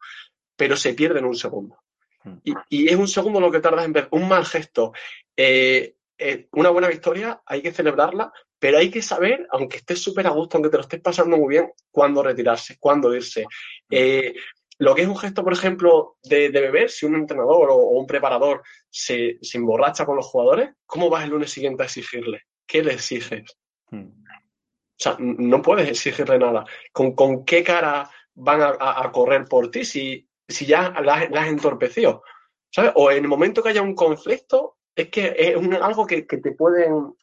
pero 0.56 0.76
se 0.76 0.94
pierde 0.94 1.20
en 1.20 1.26
un 1.26 1.36
segundo. 1.36 1.78
Hmm. 2.24 2.38
Y, 2.70 2.88
es 2.88 2.96
un 2.96 3.08
segundo 3.08 3.40
lo 3.40 3.52
que 3.52 3.60
tarda 3.60 3.84
en 3.84 3.94
ver. 3.94 4.08
Un 4.12 4.28
mal 4.28 4.46
gesto, 4.46 4.94
eh, 5.36 5.97
eh, 6.18 6.48
una 6.54 6.70
buena 6.70 6.88
victoria, 6.88 7.42
hay 7.46 7.62
que 7.62 7.72
celebrarla, 7.72 8.32
pero 8.60 8.78
hay 8.78 8.90
que 8.90 9.02
saber, 9.02 9.48
aunque 9.52 9.78
estés 9.78 10.02
súper 10.02 10.28
a 10.28 10.32
gusto, 10.32 10.58
aunque 10.58 10.70
te 10.70 10.78
lo 10.78 10.82
estés 10.82 11.02
pasando 11.02 11.38
muy 11.38 11.50
bien, 11.50 11.72
cuándo 11.92 12.24
retirarse, 12.24 12.78
cuándo 12.80 13.14
irse. 13.14 13.46
Eh, 13.90 14.34
lo 14.80 14.94
que 14.94 15.04
es 15.04 15.08
un 15.08 15.18
gesto, 15.18 15.44
por 15.44 15.54
ejemplo, 15.54 16.18
de, 16.24 16.50
beber, 16.50 16.90
si 16.90 17.06
un 17.06 17.16
entrenador 17.16 17.70
o, 17.72 17.78
un 17.78 18.06
preparador 18.06 18.64
se, 18.90 19.40
emborracha 19.54 20.06
con 20.06 20.16
los 20.16 20.26
jugadores, 20.26 20.72
¿cómo 20.86 21.10
vas 21.10 21.24
el 21.24 21.32
lunes 21.32 21.52
siguiente 21.52 21.84
a 21.84 21.86
exigirle? 21.86 22.44
¿Qué 22.66 22.84
le 22.84 22.94
exiges? 22.94 23.58
Hmm. 23.90 24.10
O 24.10 25.00
sea, 25.00 25.16
no 25.20 25.62
puedes 25.62 25.90
exigirle 25.90 26.40
nada. 26.40 26.66
¿Con, 26.92 27.46
qué 27.46 27.64
cara 27.64 28.10
van 28.34 28.62
a, 28.62 29.12
correr 29.12 29.46
por 29.46 29.70
ti 29.70 29.86
si, 29.86 30.28
si 30.48 30.66
ya 30.66 30.90
las, 31.02 31.30
has 31.32 31.48
entorpecido? 31.48 32.24
¿Sabes? 32.70 32.92
O 32.96 33.12
en 33.12 33.24
el 33.24 33.28
momento 33.28 33.64
que 33.64 33.70
haya 33.70 33.82
un 33.82 33.96
conflicto, 33.96 34.77
es 34.98 35.10
que 35.10 35.36
es 35.38 35.56
algo 35.80 36.08
que, 36.08 36.24
te 36.24 36.52
pueden, 36.54 37.14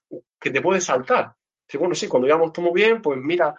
que 0.40 0.50
te 0.50 0.62
puede 0.62 0.80
saltar. 0.80 1.34
Sí, 1.66 1.76
bueno, 1.76 1.94
sí, 1.96 2.06
cuando 2.06 2.28
íbamos 2.28 2.52
todo 2.52 2.66
muy 2.66 2.80
bien, 2.80 3.02
pues 3.02 3.18
mira, 3.20 3.52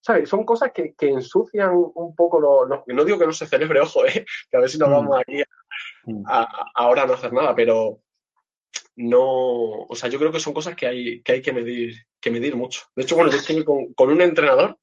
¿sabes? 0.00 0.28
Son 0.28 0.44
cosas 0.44 0.70
que, 0.72 0.94
ensucian 1.00 1.72
un 1.74 2.14
poco 2.14 2.38
los, 2.40 2.82
No 2.86 3.04
digo 3.04 3.18
que 3.18 3.26
no 3.26 3.32
se 3.32 3.46
celebre, 3.46 3.80
ojo, 3.82 4.06
¿eh? 4.06 4.24
que 4.48 4.56
a 4.56 4.60
ver 4.60 4.70
si 4.70 4.78
nos 4.78 4.88
mm. 4.88 4.92
vamos 4.92 5.20
aquí 5.20 5.42
mm. 6.04 6.22
a, 6.28 6.70
ahora 6.76 7.06
no 7.06 7.14
hacer 7.14 7.32
nada, 7.32 7.56
pero 7.56 8.02
no, 8.94 9.20
o 9.20 9.94
sea, 9.96 10.08
yo 10.08 10.20
creo 10.20 10.30
que 10.30 10.38
son 10.38 10.54
cosas 10.54 10.76
que 10.76 10.86
hay 10.86 11.22
que, 11.22 11.32
hay 11.32 11.42
que 11.42 11.52
medir, 11.52 11.96
que 12.20 12.30
medir 12.30 12.54
mucho. 12.54 12.82
De 12.94 13.02
hecho, 13.02 13.16
bueno, 13.16 13.32
yo 13.32 13.38
estoy 13.38 13.64
con, 13.64 13.92
con 13.94 14.10
un 14.10 14.20
entrenador 14.22 14.78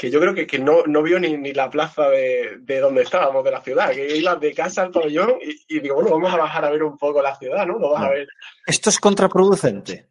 que 0.00 0.10
yo 0.10 0.18
creo 0.18 0.34
que, 0.34 0.46
que 0.46 0.58
no, 0.58 0.84
no, 0.86 1.02
vio 1.02 1.20
ni, 1.20 1.36
ni 1.36 1.52
la 1.52 1.68
plaza 1.68 2.08
de, 2.08 2.56
de, 2.60 2.80
donde 2.80 3.02
estábamos, 3.02 3.44
de 3.44 3.50
la 3.50 3.60
ciudad, 3.60 3.90
que 3.90 4.16
iba 4.16 4.34
de 4.34 4.54
casa 4.54 4.80
al 4.80 4.90
pabellón 4.90 5.34
y, 5.42 5.76
y, 5.76 5.80
digo, 5.80 5.96
bueno, 5.96 6.12
vamos 6.12 6.32
a 6.32 6.38
bajar 6.38 6.64
a 6.64 6.70
ver 6.70 6.82
un 6.82 6.96
poco 6.96 7.20
la 7.20 7.36
ciudad, 7.36 7.66
¿no? 7.66 7.78
Lo 7.78 7.90
vas 7.90 8.04
a 8.04 8.08
ver. 8.08 8.26
Esto 8.64 8.88
es 8.88 8.98
contraproducente. 8.98 10.06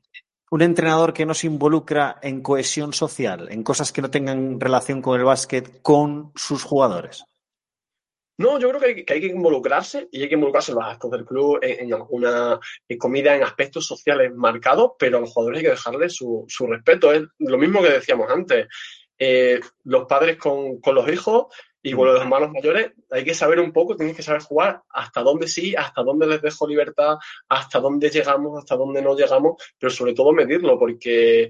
Un 0.51 0.61
entrenador 0.61 1.11
que 1.11 1.25
no 1.25 1.33
se 1.33 1.47
involucra 1.47 2.19
en 2.21 2.43
cohesión 2.43 2.93
social, 2.93 3.47
en 3.49 3.63
cosas 3.63 3.91
que 3.91 4.03
no 4.03 4.11
tengan 4.11 4.59
relación 4.59 5.01
con 5.01 5.19
el 5.19 5.25
básquet, 5.25 5.81
con 5.81 6.33
sus 6.35 6.63
jugadores. 6.63 7.25
No, 8.37 8.59
yo 8.59 8.69
creo 8.69 8.79
que 8.79 8.85
hay, 8.85 9.05
que 9.05 9.13
hay, 9.13 9.21
que 9.21 9.27
involucrarse 9.27 10.07
y 10.11 10.21
hay 10.21 10.29
que 10.29 10.35
involucrarse 10.35 10.71
en 10.71 10.77
los 10.77 10.85
actos 10.85 11.09
del 11.09 11.25
club, 11.25 11.57
en, 11.63 11.91
alguna 11.91 12.59
comida, 12.99 13.35
en 13.35 13.41
aspectos 13.41 13.87
sociales 13.87 14.31
marcados, 14.35 14.91
pero 14.99 15.17
a 15.17 15.21
los 15.21 15.31
jugadores 15.31 15.57
hay 15.57 15.63
que 15.63 15.71
dejarles 15.71 16.15
su, 16.15 16.45
su 16.47 16.67
respeto. 16.67 17.11
Es 17.11 17.23
lo 17.39 17.57
mismo 17.57 17.81
que 17.81 17.89
decíamos 17.89 18.29
antes. 18.29 18.67
Eh, 19.21 19.59
los 19.83 20.05
padres 20.05 20.37
con, 20.37 20.79
los 20.81 21.11
hijos 21.11 21.47
y 21.81 21.93
con 21.93 22.07
los 22.07 22.21
hermanos 22.21 22.51
mayores, 22.51 22.93
hay 23.11 23.25
que 23.25 23.33
saber 23.33 23.59
un 23.59 23.73
poco, 23.73 23.97
tienes 23.97 24.15
que 24.15 24.23
saber 24.23 24.41
jugar 24.41 24.81
hasta 24.89 25.21
dónde 25.21 25.47
sí, 25.47 25.75
hasta 25.75 26.03
dónde 26.03 26.25
les 26.25 26.41
dejo 26.41 26.65
libertad, 26.65 27.17
hasta 27.49 27.79
dónde 27.79 28.09
llegamos, 28.09 28.57
hasta 28.57 28.77
dónde 28.77 29.01
no 29.01 29.15
llegamos, 29.15 29.61
pero 29.77 29.89
sobre 29.89 30.13
todo 30.13 30.31
medirlo, 30.31 30.79
porque 30.79 31.49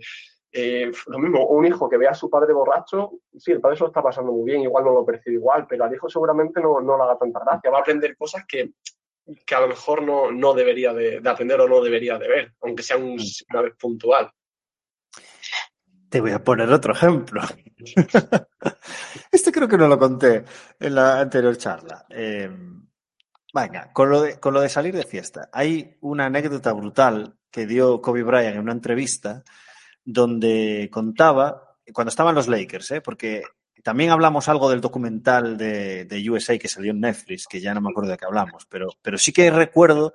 eh, 0.52 0.92
lo 1.08 1.20
mismo, 1.20 1.46
un 1.46 1.68
hijo 1.68 1.88
que 1.88 1.98
vea 1.98 2.12
a 2.12 2.16
su 2.16 2.28
padre 2.28 2.54
borracho, 2.54 3.20
sí, 3.38 3.52
el 3.52 3.62
padre 3.62 3.78
se 3.78 3.84
lo 3.84 3.88
está 3.88 4.02
pasando 4.02 4.32
muy 4.32 4.46
bien, 4.46 4.62
igual 4.62 4.84
no 4.84 4.94
lo 4.94 5.06
percibe 5.06 5.36
igual, 5.36 5.68
pero 5.68 5.86
al 5.86 5.94
hijo 5.94 6.10
seguramente 6.10 6.60
no, 6.60 6.82
no 6.82 6.98
le 6.98 7.04
haga 7.04 7.20
tanta 7.20 7.40
gracia, 7.40 7.70
va 7.70 7.78
a 7.78 7.82
aprender 7.82 8.18
cosas 8.18 8.46
que, 8.48 8.72
a 9.56 9.62
lo 9.62 9.68
mejor 9.68 10.02
no, 10.02 10.54
debería 10.56 10.92
de, 10.92 11.22
aprender 11.24 11.62
o 11.62 11.68
no 11.68 11.82
debería 11.82 12.18
de 12.18 12.28
ver, 12.28 12.54
aunque 12.62 12.82
sea 12.82 12.98
mm. 12.98 13.18
una 13.52 13.62
vez 13.62 13.76
puntual. 13.80 14.32
Te 16.10 16.22
voy 16.22 16.32
a 16.32 16.44
poner 16.44 16.72
otro 16.72 16.94
ejemplo. 16.94 17.42
este 19.32 19.52
creo 19.52 19.68
que 19.68 19.78
no 19.78 19.88
lo 19.88 20.00
conté 20.00 20.44
en 20.80 20.96
la 20.96 21.20
anterior 21.20 21.56
charla. 21.58 22.06
Em, 22.10 22.88
venga, 23.54 23.92
con 23.94 24.10
lo, 24.10 24.22
de, 24.22 24.40
con 24.40 24.54
lo 24.54 24.62
de 24.62 24.70
salir 24.70 24.96
de 24.96 25.04
fiesta. 25.04 25.50
Hay 25.54 25.98
una 26.02 26.26
anécdota 26.26 26.74
brutal 26.74 27.36
que 27.52 27.68
dio 27.68 28.02
Kobe 28.02 28.24
Bryant 28.24 28.56
en 28.56 28.62
una 28.62 28.72
entrevista 28.72 29.44
donde 30.04 30.90
contaba, 30.92 31.76
cuando 31.94 32.10
estaban 32.10 32.36
los 32.36 32.48
Lakers, 32.48 32.92
¿eh? 32.92 33.02
porque 33.02 33.44
también 33.84 34.10
hablamos 34.10 34.50
algo 34.50 34.70
del 34.70 34.82
documental 34.82 35.58
de, 35.58 36.06
de, 36.06 36.30
USA 36.30 36.58
que 36.58 36.68
salió 36.68 36.92
en 36.92 37.00
Netflix, 37.00 37.46
que 37.48 37.62
ya 37.62 37.74
no 37.74 37.82
me 37.82 37.90
acuerdo 37.90 38.12
de 38.12 38.18
qué 38.18 38.26
hablamos, 38.26 38.66
pero, 38.66 38.90
pero 39.02 39.18
sí 39.18 39.32
que 39.32 39.50
recuerdo. 39.52 40.14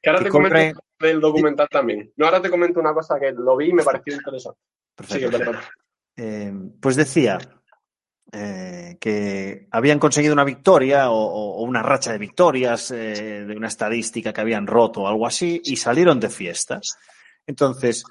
Que 0.00 0.10
ahora 0.10 0.22
te 0.22 0.30
comento 0.30 0.80
del 1.02 1.20
documental 1.20 1.68
también. 1.68 2.12
No, 2.16 2.26
ahora 2.26 2.40
te 2.40 2.48
comento 2.48 2.80
una 2.80 2.94
cosa 2.94 3.18
que 3.20 3.32
lo 3.32 3.56
vi 3.56 3.68
y 3.68 3.72
me 3.72 3.82
pareció 3.82 4.14
interesante. 4.14 4.60
Perfecto. 4.94 5.38
Eh, 6.16 6.52
pues 6.80 6.96
decía 6.96 7.38
eh, 8.32 8.96
que 9.00 9.66
habían 9.70 9.98
conseguido 9.98 10.32
una 10.32 10.44
victoria 10.44 11.10
o, 11.10 11.16
o 11.16 11.62
una 11.62 11.82
racha 11.82 12.12
de 12.12 12.18
victorias 12.18 12.90
eh, 12.90 13.44
de 13.46 13.56
una 13.56 13.68
estadística 13.68 14.32
que 14.32 14.40
habían 14.40 14.66
roto 14.66 15.02
o 15.02 15.08
algo 15.08 15.26
así 15.26 15.60
y 15.64 15.76
salieron 15.76 16.20
de 16.20 16.30
fiesta. 16.30 16.80
Entonces, 17.44 18.04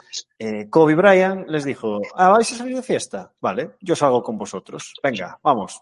Kobe 0.69 0.93
Bryant 0.93 1.47
les 1.47 1.63
dijo, 1.63 2.01
ah, 2.15 2.31
¿vais 2.31 2.51
a 2.51 2.55
salir 2.57 2.75
de 2.75 2.83
fiesta? 2.83 3.31
Vale, 3.39 3.77
yo 3.79 3.95
salgo 3.95 4.21
con 4.21 4.37
vosotros. 4.37 4.93
Venga, 5.01 5.39
vamos. 5.41 5.81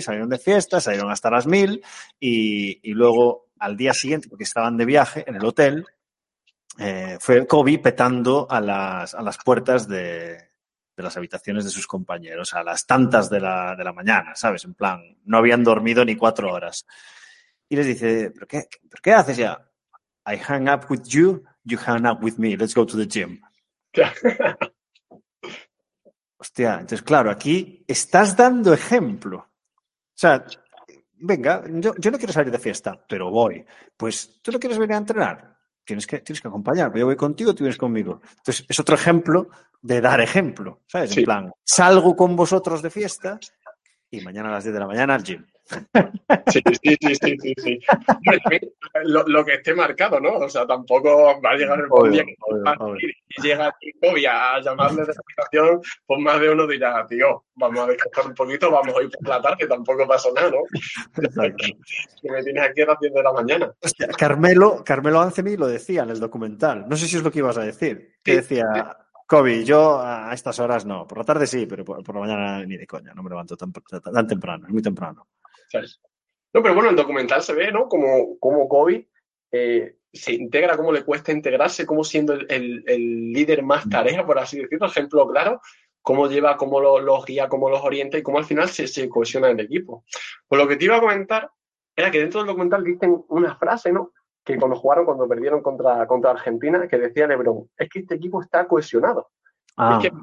Salieron 0.00 0.30
de 0.30 0.38
fiesta, 0.38 0.80
salieron 0.80 1.10
hasta 1.10 1.30
las 1.30 1.46
mil 1.46 1.82
y, 2.18 2.80
y 2.88 2.94
luego 2.94 3.48
al 3.58 3.76
día 3.76 3.92
siguiente, 3.92 4.30
porque 4.30 4.44
estaban 4.44 4.78
de 4.78 4.86
viaje 4.86 5.24
en 5.26 5.36
el 5.36 5.44
hotel, 5.44 5.84
eh, 6.78 7.18
fue 7.20 7.46
Kobe 7.46 7.78
petando 7.78 8.46
a 8.50 8.60
las, 8.60 9.14
a 9.14 9.22
las 9.22 9.38
puertas 9.38 9.88
de, 9.88 10.36
de, 10.96 11.02
las 11.02 11.16
habitaciones 11.16 11.64
de 11.64 11.70
sus 11.70 11.86
compañeros, 11.86 12.54
a 12.54 12.62
las 12.62 12.86
tantas 12.86 13.28
de 13.28 13.40
la, 13.40 13.74
de 13.76 13.84
la 13.84 13.92
mañana, 13.92 14.34
¿sabes? 14.34 14.64
En 14.64 14.74
plan, 14.74 15.02
no 15.24 15.38
habían 15.38 15.64
dormido 15.64 16.04
ni 16.04 16.16
cuatro 16.16 16.52
horas. 16.52 16.86
Y 17.68 17.76
les 17.76 17.86
dice, 17.86 18.30
¿pero 18.32 18.46
qué, 18.46 18.68
¿pero 18.88 19.02
qué 19.02 19.12
haces 19.12 19.36
ya? 19.36 19.66
I 20.26 20.36
hang 20.36 20.68
up 20.68 20.86
with 20.90 21.02
you 21.04 21.44
you 21.64 21.78
hang 21.78 22.06
out 22.06 22.22
with 22.22 22.38
me, 22.38 22.56
let's 22.56 22.74
go 22.74 22.84
to 22.84 22.96
the 22.96 23.06
gym. 23.06 23.40
Hostia, 26.38 26.74
entonces, 26.74 27.02
claro, 27.02 27.30
aquí 27.30 27.84
estás 27.86 28.34
dando 28.34 28.72
ejemplo. 28.72 29.38
O 29.38 30.14
sea, 30.14 30.44
venga, 31.18 31.62
yo, 31.68 31.94
yo, 31.98 32.10
no 32.10 32.16
quiero 32.16 32.32
salir 32.32 32.50
de 32.50 32.58
fiesta, 32.58 32.98
pero 33.06 33.30
voy. 33.30 33.64
Pues, 33.96 34.40
¿tú 34.40 34.50
no 34.50 34.58
quieres 34.58 34.78
venir 34.78 34.94
a 34.94 34.98
entrenar? 34.98 35.59
Tienes 35.90 36.06
que, 36.06 36.20
tienes 36.20 36.40
que 36.40 36.46
acompañarme. 36.46 37.00
Yo 37.00 37.06
voy 37.06 37.16
contigo, 37.16 37.52
tú 37.52 37.64
vienes 37.64 37.76
conmigo. 37.76 38.20
Entonces, 38.38 38.64
es 38.68 38.78
otro 38.78 38.94
ejemplo 38.94 39.48
de 39.82 40.00
dar 40.00 40.20
ejemplo, 40.20 40.82
¿sabes? 40.86 41.10
Sí. 41.10 41.18
En 41.18 41.24
plan, 41.24 41.52
salgo 41.64 42.14
con 42.14 42.36
vosotros 42.36 42.80
de 42.80 42.90
fiesta 42.90 43.40
y 44.08 44.20
mañana 44.20 44.50
a 44.50 44.52
las 44.52 44.62
10 44.62 44.74
de 44.74 44.78
la 44.78 44.86
mañana 44.86 45.16
al 45.16 45.24
gym. 45.24 45.44
Sí, 46.50 46.60
sí, 46.82 46.96
sí, 47.00 47.14
sí, 47.14 47.36
sí, 47.40 47.54
sí. 47.56 47.80
Lo, 49.04 49.26
lo, 49.26 49.44
que 49.44 49.54
esté 49.54 49.74
marcado, 49.74 50.20
¿no? 50.20 50.38
O 50.38 50.48
sea, 50.48 50.66
tampoco 50.66 51.40
va 51.40 51.50
a 51.50 51.56
llegar 51.56 51.78
el 51.78 51.86
obvio, 51.90 52.12
día 52.12 52.24
que 52.24 52.34
obvio, 52.40 52.72
obvio. 52.78 53.08
y 53.08 53.42
llega 53.42 53.74
Kobe 54.00 54.26
a 54.26 54.60
llamarle 54.60 55.04
de 55.04 55.12
explicación, 55.12 55.80
pues 56.06 56.20
más 56.20 56.40
de 56.40 56.50
uno 56.50 56.66
dirá, 56.66 57.06
tío, 57.06 57.44
vamos 57.54 57.80
a 57.80 57.86
descansar 57.86 58.26
un 58.26 58.34
poquito, 58.34 58.70
vamos 58.70 58.94
a 58.96 59.02
ir 59.02 59.10
por 59.10 59.28
la 59.28 59.40
tarde, 59.40 59.66
tampoco 59.66 60.06
pasa 60.06 60.28
nada, 60.34 60.50
¿no? 60.50 60.58
Que 62.20 62.30
me 62.30 62.42
tienes 62.42 62.62
aquí 62.62 62.82
a 62.82 62.86
las 62.86 63.00
10 63.00 63.14
de 63.14 63.22
la 63.22 63.32
mañana. 63.32 63.72
Hostia, 63.82 64.08
Carmelo, 64.08 64.82
Carmelo 64.84 65.20
Anthony 65.20 65.56
lo 65.56 65.68
decía 65.68 66.02
en 66.02 66.10
el 66.10 66.20
documental. 66.20 66.86
No 66.88 66.96
sé 66.96 67.06
si 67.06 67.16
es 67.16 67.22
lo 67.22 67.30
que 67.30 67.38
ibas 67.38 67.58
a 67.58 67.62
decir. 67.62 68.16
Que 68.22 68.36
decía, 68.36 68.96
Kobe, 69.26 69.64
yo 69.64 70.00
a 70.00 70.32
estas 70.34 70.58
horas 70.58 70.84
no. 70.84 71.06
Por 71.06 71.18
la 71.18 71.24
tarde 71.24 71.46
sí, 71.46 71.66
pero 71.66 71.84
por, 71.84 72.02
por 72.02 72.14
la 72.16 72.20
mañana 72.20 72.66
ni 72.66 72.76
de 72.76 72.86
coña. 72.86 73.14
No 73.14 73.22
me 73.22 73.30
levanto 73.30 73.56
tan, 73.56 73.72
tan 73.72 74.26
temprano, 74.26 74.66
es 74.66 74.72
muy 74.72 74.82
temprano. 74.82 75.26
¿Sabes? 75.70 76.00
No, 76.52 76.62
pero 76.62 76.74
bueno, 76.74 76.90
el 76.90 76.96
documental 76.96 77.42
se 77.42 77.54
ve, 77.54 77.70
¿no? 77.70 77.88
Como, 77.88 78.38
como 78.38 78.68
Kobe 78.68 79.08
eh, 79.52 79.96
se 80.12 80.32
integra, 80.32 80.76
cómo 80.76 80.92
le 80.92 81.04
cuesta 81.04 81.32
integrarse, 81.32 81.86
cómo 81.86 82.02
siendo 82.02 82.32
el, 82.32 82.46
el, 82.50 82.84
el, 82.86 83.32
líder 83.32 83.62
más 83.62 83.88
tarea, 83.88 84.26
por 84.26 84.38
así 84.38 84.58
decirlo, 84.60 84.88
ejemplo 84.88 85.28
claro, 85.28 85.60
cómo 86.02 86.28
lleva, 86.28 86.56
cómo 86.56 86.80
los 86.80 87.02
lo 87.02 87.22
guía, 87.22 87.48
cómo 87.48 87.70
los 87.70 87.80
orienta 87.82 88.18
y 88.18 88.22
cómo 88.22 88.38
al 88.38 88.44
final 88.44 88.68
se, 88.68 88.86
se 88.88 89.08
cohesiona 89.08 89.50
el 89.50 89.60
equipo. 89.60 90.04
Pues 90.48 90.60
lo 90.60 90.66
que 90.66 90.76
te 90.76 90.86
iba 90.86 90.96
a 90.96 91.00
comentar 91.00 91.50
era 91.94 92.10
que 92.10 92.18
dentro 92.18 92.40
del 92.40 92.48
documental 92.48 92.82
dicen 92.82 93.24
una 93.28 93.54
frase, 93.56 93.92
¿no? 93.92 94.12
Que 94.44 94.56
cuando 94.56 94.76
jugaron, 94.76 95.04
cuando 95.04 95.28
perdieron 95.28 95.62
contra, 95.62 96.06
contra 96.06 96.30
Argentina, 96.30 96.88
que 96.88 96.98
decía 96.98 97.26
Lebron, 97.26 97.70
es 97.76 97.88
que 97.88 98.00
este 98.00 98.14
equipo 98.16 98.42
está 98.42 98.66
cohesionado. 98.66 99.30
Ah. 99.76 100.00
Es, 100.02 100.08
que, 100.08 100.16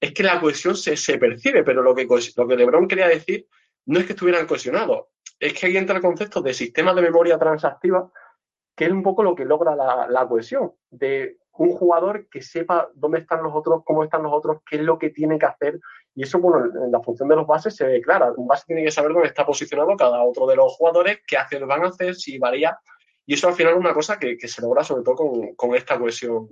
es 0.00 0.12
que 0.12 0.22
la 0.22 0.40
cohesión 0.40 0.76
se, 0.76 0.96
se 0.96 1.18
percibe, 1.18 1.64
pero 1.64 1.82
lo 1.82 1.94
que, 1.94 2.06
lo 2.36 2.46
que 2.46 2.56
Lebron 2.56 2.86
quería 2.86 3.08
decir 3.08 3.46
no 3.86 3.98
es 3.98 4.06
que 4.06 4.12
estuvieran 4.12 4.46
cohesionados, 4.46 5.06
es 5.38 5.52
que 5.52 5.66
ahí 5.66 5.76
entra 5.76 5.96
el 5.96 6.02
concepto 6.02 6.40
de 6.40 6.54
sistema 6.54 6.94
de 6.94 7.02
memoria 7.02 7.38
transactiva, 7.38 8.10
que 8.74 8.84
es 8.84 8.90
un 8.90 9.02
poco 9.02 9.22
lo 9.22 9.34
que 9.34 9.44
logra 9.44 9.74
la, 9.74 10.06
la, 10.08 10.28
cohesión, 10.28 10.72
de 10.90 11.38
un 11.52 11.72
jugador 11.72 12.28
que 12.28 12.42
sepa 12.42 12.88
dónde 12.94 13.20
están 13.20 13.42
los 13.42 13.52
otros, 13.54 13.82
cómo 13.84 14.04
están 14.04 14.22
los 14.22 14.32
otros, 14.32 14.58
qué 14.68 14.76
es 14.76 14.82
lo 14.82 14.98
que 14.98 15.10
tiene 15.10 15.38
que 15.38 15.46
hacer. 15.46 15.80
Y 16.14 16.24
eso, 16.24 16.38
bueno, 16.38 16.66
en 16.84 16.92
la 16.92 17.00
función 17.00 17.28
de 17.28 17.36
los 17.36 17.46
bases 17.46 17.74
se 17.74 17.86
ve 17.86 18.02
clara. 18.02 18.32
Un 18.36 18.46
base 18.46 18.64
tiene 18.66 18.84
que 18.84 18.90
saber 18.90 19.12
dónde 19.12 19.28
está 19.28 19.46
posicionado 19.46 19.96
cada 19.96 20.22
otro 20.22 20.46
de 20.46 20.56
los 20.56 20.74
jugadores, 20.74 21.20
qué 21.26 21.38
hacer 21.38 21.64
van 21.64 21.84
a 21.84 21.88
hacer, 21.88 22.14
si 22.14 22.38
varía. 22.38 22.78
Y 23.24 23.34
eso 23.34 23.48
al 23.48 23.54
final 23.54 23.72
es 23.74 23.80
una 23.80 23.94
cosa 23.94 24.18
que, 24.18 24.36
que 24.36 24.48
se 24.48 24.60
logra 24.60 24.84
sobre 24.84 25.02
todo 25.02 25.14
con, 25.14 25.54
con 25.54 25.74
esta 25.74 25.98
cohesión 25.98 26.48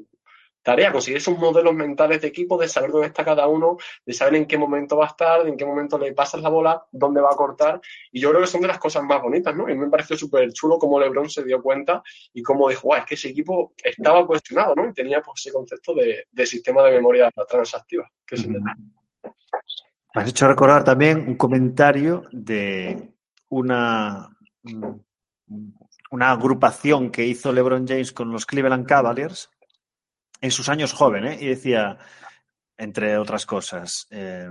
tarea, 0.64 0.90
conseguir 0.90 1.18
esos 1.18 1.38
modelos 1.38 1.74
mentales 1.74 2.22
de 2.22 2.28
equipo, 2.28 2.58
de 2.58 2.66
saber 2.66 2.90
dónde 2.90 3.08
está 3.08 3.24
cada 3.24 3.46
uno, 3.46 3.76
de 4.04 4.12
saber 4.14 4.36
en 4.36 4.46
qué 4.46 4.56
momento 4.56 4.96
va 4.96 5.04
a 5.04 5.08
estar, 5.08 5.46
en 5.46 5.56
qué 5.56 5.66
momento 5.66 5.98
le 5.98 6.12
pasas 6.14 6.40
la 6.40 6.48
bola, 6.48 6.84
dónde 6.90 7.20
va 7.20 7.30
a 7.30 7.36
cortar. 7.36 7.80
Y 8.10 8.20
yo 8.20 8.30
creo 8.30 8.40
que 8.40 8.46
son 8.46 8.62
de 8.62 8.68
las 8.68 8.78
cosas 8.78 9.04
más 9.04 9.22
bonitas, 9.22 9.54
¿no? 9.54 9.68
Y 9.68 9.76
me 9.76 9.88
pareció 9.88 10.16
súper 10.16 10.50
chulo 10.52 10.78
cómo 10.78 10.98
LeBron 10.98 11.28
se 11.28 11.44
dio 11.44 11.62
cuenta 11.62 12.02
y 12.32 12.42
cómo 12.42 12.68
dijo, 12.70 12.96
es 12.96 13.04
que 13.04 13.14
ese 13.14 13.28
equipo 13.28 13.74
estaba 13.84 14.26
cuestionado, 14.26 14.74
¿no? 14.74 14.88
Y 14.88 14.94
tenía 14.94 15.20
pues, 15.20 15.40
ese 15.40 15.52
concepto 15.52 15.94
de, 15.94 16.46
sistema 16.46 16.82
de 16.84 16.92
memoria 16.92 17.30
transactiva. 17.46 18.10
Me 20.14 20.22
has 20.22 20.28
hecho 20.28 20.48
recordar 20.48 20.82
también 20.82 21.28
un 21.28 21.36
comentario 21.36 22.22
de 22.32 23.10
una 23.50 24.30
agrupación 26.10 27.10
que 27.10 27.26
hizo 27.26 27.52
LeBron 27.52 27.86
James 27.86 28.12
con 28.12 28.32
los 28.32 28.46
Cleveland 28.46 28.86
Cavaliers 28.86 29.50
en 30.40 30.50
sus 30.50 30.68
años 30.68 30.92
joven, 30.92 31.26
¿eh? 31.26 31.38
y 31.40 31.46
decía, 31.46 31.98
entre 32.76 33.16
otras 33.18 33.46
cosas, 33.46 34.06
eh, 34.10 34.50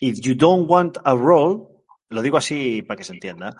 if 0.00 0.20
you 0.20 0.34
don't 0.34 0.68
want 0.68 0.98
a 1.04 1.14
role, 1.14 1.64
lo 2.08 2.22
digo 2.22 2.36
así 2.36 2.82
para 2.82 2.98
que 2.98 3.04
se 3.04 3.14
entienda, 3.14 3.56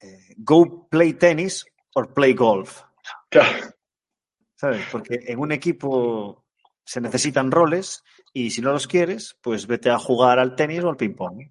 eh, 0.00 0.34
go 0.36 0.88
play 0.88 1.14
tennis 1.14 1.66
or 1.94 2.12
play 2.12 2.34
golf. 2.34 2.82
Claro. 3.28 3.74
¿Sabes? 4.54 4.86
Porque 4.92 5.20
en 5.26 5.38
un 5.38 5.52
equipo 5.52 6.44
se 6.84 7.00
necesitan 7.00 7.50
roles 7.50 8.04
y 8.32 8.50
si 8.50 8.60
no 8.60 8.72
los 8.72 8.86
quieres, 8.86 9.36
pues 9.40 9.66
vete 9.66 9.90
a 9.90 9.98
jugar 9.98 10.38
al 10.38 10.54
tenis 10.54 10.82
o 10.84 10.88
al 10.88 10.96
ping-pong. 10.96 11.50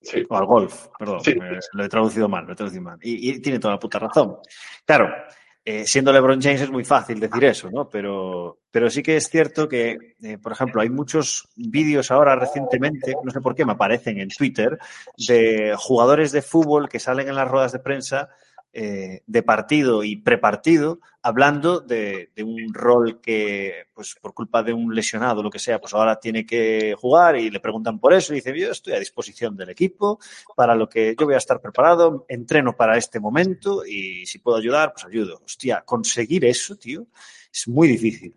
Sí. 0.00 0.24
O 0.28 0.36
al 0.36 0.46
golf, 0.46 0.88
perdón, 0.98 1.20
sí. 1.22 1.34
lo 1.72 1.84
he 1.84 1.88
traducido 1.88 2.28
mal, 2.28 2.44
lo 2.44 2.52
he 2.52 2.56
traducido 2.56 2.82
mal. 2.82 2.98
Y, 3.00 3.30
y 3.30 3.40
tiene 3.40 3.60
toda 3.60 3.74
la 3.74 3.78
puta 3.78 4.00
razón. 4.00 4.36
Claro, 4.84 5.08
eh, 5.64 5.86
siendo 5.86 6.12
LeBron 6.12 6.42
James 6.42 6.60
es 6.60 6.70
muy 6.70 6.84
fácil 6.84 7.20
decir 7.20 7.44
eso, 7.44 7.70
¿no? 7.70 7.88
Pero, 7.88 8.58
pero 8.70 8.90
sí 8.90 9.02
que 9.02 9.16
es 9.16 9.28
cierto 9.28 9.68
que, 9.68 10.16
eh, 10.20 10.38
por 10.38 10.52
ejemplo, 10.52 10.80
hay 10.80 10.90
muchos 10.90 11.48
vídeos 11.54 12.10
ahora 12.10 12.34
recientemente, 12.34 13.14
no 13.22 13.30
sé 13.30 13.40
por 13.40 13.54
qué, 13.54 13.64
me 13.64 13.72
aparecen 13.72 14.18
en 14.18 14.28
Twitter, 14.28 14.78
de 15.16 15.74
jugadores 15.78 16.32
de 16.32 16.42
fútbol 16.42 16.88
que 16.88 16.98
salen 16.98 17.28
en 17.28 17.36
las 17.36 17.48
ruedas 17.48 17.72
de 17.72 17.78
prensa 17.78 18.30
eh, 18.74 19.22
de 19.26 19.42
partido 19.42 20.02
y 20.02 20.16
prepartido, 20.16 21.00
hablando 21.20 21.80
de, 21.80 22.30
un 22.42 22.72
rol 22.72 23.20
que, 23.20 23.86
pues 23.92 24.16
por 24.20 24.32
culpa 24.32 24.62
de 24.62 24.72
un 24.72 24.94
lesionado, 24.94 25.42
lo 25.42 25.50
que 25.50 25.58
sea, 25.58 25.78
pues 25.78 25.92
ahora 25.92 26.18
tiene 26.18 26.46
que 26.46 26.94
jugar 26.98 27.36
y 27.36 27.50
le 27.50 27.60
preguntan 27.60 27.98
por 27.98 28.14
eso 28.14 28.32
y 28.32 28.36
dice, 28.36 28.58
yo 28.58 28.70
estoy 28.70 28.94
a 28.94 28.98
disposición 28.98 29.56
del 29.56 29.68
equipo, 29.68 30.18
para 30.56 30.74
lo 30.74 30.88
que 30.88 31.14
yo 31.18 31.26
voy 31.26 31.34
a 31.34 31.38
estar 31.38 31.60
preparado, 31.60 32.24
entreno 32.28 32.74
para 32.74 32.96
este 32.96 33.20
momento 33.20 33.84
y 33.84 34.24
si 34.24 34.38
puedo 34.38 34.56
ayudar, 34.56 34.92
pues 34.92 35.04
ayudo. 35.04 35.42
Hostia, 35.44 35.82
conseguir 35.84 36.44
eso, 36.46 36.76
tío, 36.76 37.06
es 37.52 37.68
muy 37.68 37.88
difícil. 37.88 38.34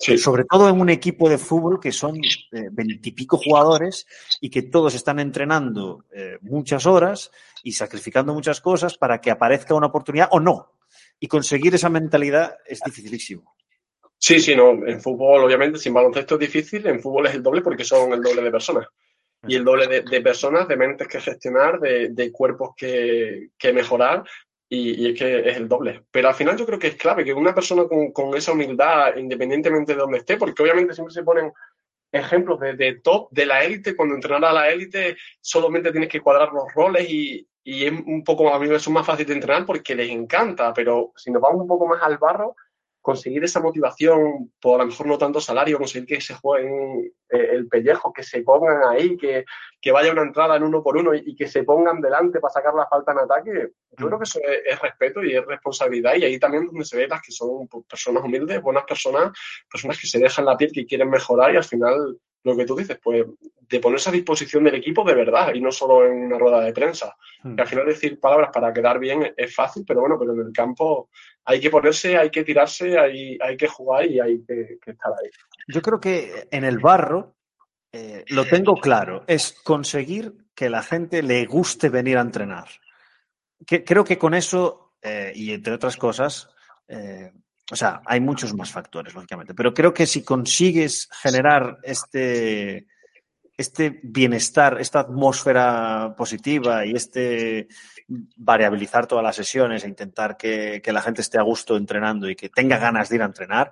Sí. 0.00 0.16
Sobre 0.16 0.44
todo 0.44 0.68
en 0.68 0.80
un 0.80 0.90
equipo 0.90 1.28
de 1.28 1.38
fútbol 1.38 1.80
que 1.80 1.90
son 1.90 2.20
veintipico 2.70 3.36
eh, 3.36 3.40
jugadores 3.44 4.06
y 4.40 4.48
que 4.48 4.62
todos 4.62 4.94
están 4.94 5.18
entrenando 5.18 6.04
eh, 6.12 6.38
muchas 6.40 6.86
horas 6.86 7.32
y 7.64 7.72
sacrificando 7.72 8.32
muchas 8.32 8.60
cosas 8.60 8.96
para 8.96 9.20
que 9.20 9.32
aparezca 9.32 9.74
una 9.74 9.88
oportunidad 9.88 10.28
o 10.30 10.38
no. 10.38 10.72
Y 11.18 11.26
conseguir 11.26 11.74
esa 11.74 11.88
mentalidad 11.88 12.58
es 12.64 12.80
dificilísimo. 12.84 13.56
Sí, 14.16 14.38
sí, 14.38 14.54
no. 14.54 14.86
En 14.86 15.00
fútbol, 15.00 15.42
obviamente, 15.42 15.78
sin 15.78 15.94
baloncesto 15.94 16.36
es 16.36 16.40
difícil. 16.40 16.86
En 16.86 17.00
fútbol 17.00 17.26
es 17.26 17.34
el 17.34 17.42
doble 17.42 17.62
porque 17.62 17.84
son 17.84 18.12
el 18.12 18.22
doble 18.22 18.42
de 18.42 18.50
personas. 18.52 18.86
Y 19.46 19.56
el 19.56 19.64
doble 19.64 19.86
de, 19.88 20.02
de 20.02 20.20
personas, 20.20 20.66
de 20.68 20.76
mentes 20.76 21.06
que 21.08 21.20
gestionar, 21.20 21.80
de, 21.80 22.10
de 22.10 22.32
cuerpos 22.32 22.70
que, 22.76 23.50
que 23.58 23.72
mejorar. 23.72 24.24
Y, 24.70 25.10
es 25.10 25.18
que 25.18 25.48
es 25.48 25.56
el 25.56 25.68
doble. 25.68 26.04
Pero 26.10 26.28
al 26.28 26.34
final 26.34 26.56
yo 26.56 26.66
creo 26.66 26.78
que 26.78 26.88
es 26.88 26.96
clave 26.96 27.24
que 27.24 27.32
una 27.32 27.54
persona 27.54 27.84
con, 28.12 28.36
esa 28.36 28.52
humildad, 28.52 29.16
independientemente 29.16 29.94
de 29.94 29.98
donde 29.98 30.18
esté, 30.18 30.36
porque 30.36 30.62
obviamente 30.62 30.94
siempre 30.94 31.14
se 31.14 31.22
ponen 31.22 31.52
ejemplos 32.12 32.60
de, 32.60 33.00
top, 33.02 33.28
de 33.30 33.46
la 33.46 33.64
élite, 33.64 33.96
cuando 33.96 34.14
entrenar 34.14 34.44
a 34.44 34.52
la 34.52 34.70
élite 34.70 35.16
solamente 35.40 35.90
tienes 35.90 36.08
que 36.08 36.20
cuadrar 36.20 36.52
los 36.52 36.72
roles 36.74 37.08
y, 37.08 37.46
y, 37.64 37.84
es 37.86 37.92
un 37.92 38.24
poco, 38.24 38.52
a 38.52 38.58
mí 38.58 38.66
me 38.68 38.78
más 38.90 39.06
fácil 39.06 39.26
de 39.26 39.34
entrenar 39.34 39.66
porque 39.66 39.94
les 39.94 40.10
encanta, 40.10 40.72
pero 40.72 41.12
si 41.16 41.30
nos 41.30 41.42
vamos 41.42 41.62
un 41.62 41.68
poco 41.68 41.86
más 41.86 42.02
al 42.02 42.18
barro, 42.18 42.56
conseguir 43.08 43.42
esa 43.42 43.60
motivación, 43.60 44.52
por 44.60 44.82
a 44.82 44.84
lo 44.84 44.90
mejor 44.90 45.06
no 45.06 45.16
tanto 45.16 45.40
salario, 45.40 45.78
conseguir 45.78 46.06
que 46.06 46.20
se 46.20 46.34
jueguen 46.34 47.10
eh, 47.30 47.48
el 47.52 47.66
pellejo, 47.66 48.12
que 48.12 48.22
se 48.22 48.42
pongan 48.42 48.82
ahí, 48.86 49.16
que, 49.16 49.46
que, 49.80 49.90
vaya 49.90 50.12
una 50.12 50.24
entrada 50.24 50.56
en 50.56 50.62
uno 50.62 50.82
por 50.82 50.98
uno 50.98 51.14
y, 51.14 51.34
que 51.34 51.48
se 51.48 51.62
pongan 51.62 52.02
delante 52.02 52.38
para 52.38 52.52
sacar 52.52 52.74
la 52.74 52.86
falta 52.86 53.12
en 53.12 53.18
ataque, 53.20 53.68
yo 53.96 54.06
creo 54.08 54.18
que 54.18 54.24
eso 54.24 54.40
es, 54.44 54.78
respeto 54.78 55.24
y 55.24 55.34
es 55.34 55.46
responsabilidad. 55.46 56.16
Y 56.16 56.24
ahí 56.24 56.38
también 56.38 56.66
donde 56.66 56.84
se 56.84 56.98
ve 56.98 57.08
las 57.08 57.22
que 57.22 57.32
son 57.32 57.66
pues, 57.66 57.86
personas 57.86 58.22
humildes, 58.22 58.60
buenas 58.60 58.84
personas, 58.84 59.32
personas 59.70 59.98
que 59.98 60.06
se 60.06 60.18
dejan 60.18 60.44
la 60.44 60.58
piel, 60.58 60.70
que 60.70 60.84
quieren 60.84 61.08
mejorar 61.08 61.54
y 61.54 61.56
al 61.56 61.64
final 61.64 62.18
lo 62.44 62.56
que 62.58 62.66
tú 62.66 62.76
dices, 62.76 62.98
pues 63.02 63.24
de 63.68 63.80
ponerse 63.80 64.08
a 64.08 64.12
disposición 64.12 64.64
del 64.64 64.76
equipo 64.76 65.04
de 65.04 65.14
verdad 65.14 65.52
y 65.54 65.60
no 65.60 65.70
solo 65.70 66.06
en 66.06 66.24
una 66.24 66.38
rueda 66.38 66.60
de 66.60 66.72
prensa. 66.72 67.16
Hmm. 67.42 67.54
Que 67.54 67.62
al 67.62 67.68
final 67.68 67.86
decir 67.86 68.18
palabras 68.18 68.50
para 68.52 68.72
quedar 68.72 68.98
bien 68.98 69.34
es 69.36 69.54
fácil, 69.54 69.84
pero 69.86 70.00
bueno, 70.00 70.16
pero 70.18 70.32
en 70.32 70.40
el 70.40 70.52
campo 70.52 71.10
hay 71.44 71.60
que 71.60 71.70
ponerse, 71.70 72.16
hay 72.16 72.30
que 72.30 72.44
tirarse, 72.44 72.98
hay, 72.98 73.38
hay 73.40 73.56
que 73.56 73.68
jugar 73.68 74.06
y 74.06 74.20
hay 74.20 74.42
que, 74.44 74.78
estar 74.84 75.12
ahí. 75.12 75.30
Yo 75.68 75.82
creo 75.82 76.00
que 76.00 76.48
en 76.50 76.64
el 76.64 76.78
barro 76.78 77.34
eh, 77.92 78.24
lo 78.28 78.46
tengo 78.46 78.74
claro, 78.76 79.24
es 79.26 79.52
conseguir 79.64 80.34
que 80.54 80.70
la 80.70 80.82
gente 80.82 81.22
le 81.22 81.46
guste 81.46 81.88
venir 81.88 82.18
a 82.18 82.22
entrenar. 82.22 82.68
Que, 83.66 83.84
creo 83.84 84.04
que 84.04 84.18
con 84.18 84.34
eso, 84.34 84.94
eh, 85.02 85.32
y 85.34 85.52
entre 85.52 85.74
otras 85.74 85.96
cosas, 85.96 86.48
eh, 86.86 87.32
o 87.70 87.76
sea, 87.76 88.00
hay 88.06 88.20
muchos 88.20 88.54
más 88.54 88.70
factores, 88.70 89.14
lógicamente, 89.14 89.54
pero 89.54 89.74
creo 89.74 89.92
que 89.92 90.06
si 90.06 90.24
consigues 90.24 91.08
generar 91.22 91.78
este, 91.82 92.86
este 93.58 94.00
bienestar, 94.04 94.80
esta 94.80 95.00
atmósfera 95.00 96.14
positiva 96.16 96.86
y 96.86 96.92
este 96.92 97.66
variabilizar 98.36 99.06
todas 99.06 99.24
las 99.24 99.36
sesiones 99.36 99.84
e 99.84 99.88
intentar 99.88 100.36
que, 100.36 100.80
la 100.86 101.02
gente 101.02 101.20
esté 101.20 101.38
a 101.38 101.42
gusto 101.42 101.76
entrenando 101.76 102.30
y 102.30 102.36
que 102.36 102.48
tenga 102.48 102.78
ganas 102.78 103.08
de 103.08 103.16
ir 103.16 103.22
a 103.22 103.26
entrenar, 103.26 103.70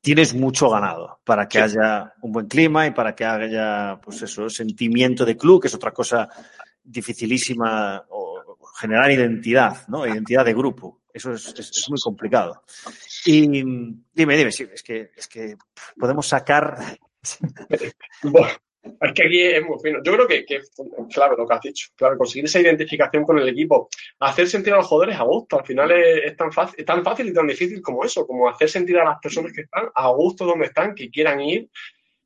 tienes 0.00 0.34
mucho 0.34 0.68
ganado 0.68 1.20
para 1.24 1.48
que 1.48 1.60
haya 1.60 2.12
un 2.22 2.32
buen 2.32 2.48
clima 2.48 2.88
y 2.88 2.90
para 2.90 3.14
que 3.14 3.24
haya, 3.24 4.00
pues 4.02 4.20
eso, 4.20 4.50
sentimiento 4.50 5.24
de 5.24 5.36
club, 5.36 5.62
que 5.62 5.68
es 5.68 5.74
otra 5.74 5.92
cosa 5.92 6.28
dificilísima, 6.82 8.04
o 8.10 8.58
generar 8.76 9.10
identidad, 9.12 9.86
¿no? 9.88 10.06
Identidad 10.06 10.44
de 10.44 10.54
grupo. 10.54 11.02
Eso 11.12 11.32
es, 11.32 11.86
muy 11.88 12.00
complicado. 12.00 12.64
Y 13.24 13.46
dime, 14.12 14.36
dime, 14.36 14.50
sí, 14.50 14.66
es 14.74 14.82
que, 14.82 15.12
es 15.16 15.28
que 15.28 15.56
podemos 15.96 16.26
sacar. 16.26 16.98
Es 19.00 19.12
que 19.12 19.26
aquí 19.26 19.42
es 19.42 19.64
muy 19.64 19.78
fino. 19.82 20.00
Yo 20.02 20.12
creo 20.12 20.26
que, 20.26 20.44
que, 20.44 20.60
claro, 21.12 21.36
lo 21.36 21.46
que 21.46 21.54
has 21.54 21.60
dicho. 21.60 21.88
Claro, 21.96 22.18
conseguir 22.18 22.44
esa 22.44 22.60
identificación 22.60 23.24
con 23.24 23.38
el 23.38 23.48
equipo, 23.48 23.88
hacer 24.20 24.48
sentir 24.48 24.72
a 24.74 24.76
los 24.76 24.86
jugadores 24.86 25.18
a 25.18 25.24
gusto. 25.24 25.58
Al 25.58 25.66
final 25.66 25.90
es, 25.92 26.36
tan, 26.36 26.52
fácil, 26.52 26.84
tan 26.84 27.02
fácil 27.02 27.28
y 27.28 27.32
tan 27.32 27.46
difícil 27.46 27.80
como 27.82 28.04
eso, 28.04 28.26
como 28.26 28.48
hacer 28.48 28.68
sentir 28.68 28.98
a 28.98 29.04
las 29.04 29.18
personas 29.20 29.52
que 29.52 29.62
están 29.62 29.88
a 29.94 30.08
gusto 30.08 30.44
donde 30.44 30.66
están, 30.66 30.94
que 30.94 31.10
quieran 31.10 31.40
ir. 31.40 31.68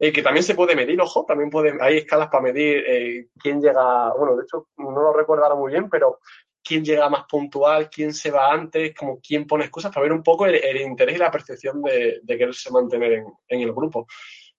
Eh, 0.00 0.12
que 0.12 0.22
también 0.22 0.44
se 0.44 0.54
puede 0.54 0.76
medir, 0.76 1.00
ojo, 1.00 1.24
también 1.26 1.50
puede, 1.50 1.76
hay 1.80 1.96
escalas 1.98 2.28
para 2.28 2.44
medir 2.44 2.84
eh, 2.86 3.26
quién 3.36 3.60
llega, 3.60 4.14
bueno, 4.16 4.36
de 4.36 4.44
hecho 4.44 4.68
no 4.76 4.92
lo 4.92 5.12
recuerdo 5.12 5.56
muy 5.56 5.72
bien, 5.72 5.90
pero 5.90 6.20
quién 6.68 6.84
llega 6.84 7.08
más 7.08 7.24
puntual, 7.24 7.88
quién 7.88 8.12
se 8.12 8.30
va 8.30 8.52
antes, 8.52 8.94
como 8.94 9.20
quién 9.20 9.46
pone 9.46 9.64
excusas, 9.64 9.90
para 9.90 10.02
ver 10.02 10.12
un 10.12 10.22
poco 10.22 10.44
el, 10.46 10.80
interés 10.80 11.16
y 11.16 11.18
la 11.18 11.30
percepción 11.30 11.82
de, 11.82 12.20
quererse 12.26 12.70
mantener 12.70 13.24
en, 13.48 13.60
el 13.60 13.72
grupo. 13.72 14.06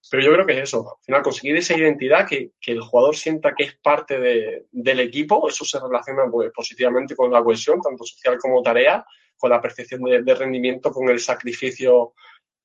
Pero 0.09 0.23
yo 0.23 0.33
creo 0.33 0.45
que 0.45 0.53
es 0.53 0.63
eso, 0.63 0.95
al 0.97 1.03
final 1.03 1.21
conseguir 1.21 1.57
esa 1.57 1.77
identidad, 1.77 2.27
que, 2.27 2.51
el 2.65 2.81
jugador 2.81 3.15
sienta 3.15 3.53
que 3.53 3.63
es 3.63 3.75
parte 3.75 4.65
del 4.71 4.99
equipo, 4.99 5.47
eso 5.47 5.65
se 5.65 5.79
relaciona 5.79 6.23
pues, 6.31 6.51
positivamente 6.51 7.15
con 7.15 7.31
la 7.31 7.43
cohesión, 7.43 7.81
tanto 7.81 8.05
social 8.05 8.37
como 8.39 8.61
tarea, 8.63 9.05
con 9.37 9.49
la 9.49 9.61
percepción 9.61 10.01
de, 10.03 10.35
rendimiento, 10.35 10.91
con 10.91 11.09
el 11.09 11.19
sacrificio 11.19 12.13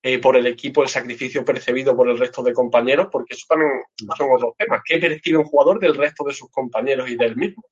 eh, 0.03 0.19
por 0.19 0.37
el 0.37 0.47
equipo, 0.47 0.83
el 0.83 0.89
sacrificio 0.89 1.45
percibido 1.45 1.97
por 1.97 2.09
el 2.09 2.19
resto 2.19 2.43
de 2.43 2.53
compañeros, 2.53 3.09
porque 3.11 3.35
eso 3.35 3.47
también 3.49 3.71
son 4.17 4.33
otros 4.33 4.55
temas. 4.57 4.83
¿Qué 4.85 4.99
percibe 4.99 5.39
un 5.39 5.45
jugador 5.45 5.81
del 5.81 5.95
resto 5.95 6.25
de 6.25 6.35
sus 6.35 6.51
compañeros 6.51 7.09
y 7.11 7.17
del 7.17 7.37
mismo? 7.37 7.65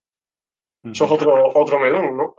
Eso 0.84 1.04
es 1.04 1.10
otro, 1.10 1.52
otro 1.54 1.78
melón, 1.78 2.16
¿no? 2.16 2.34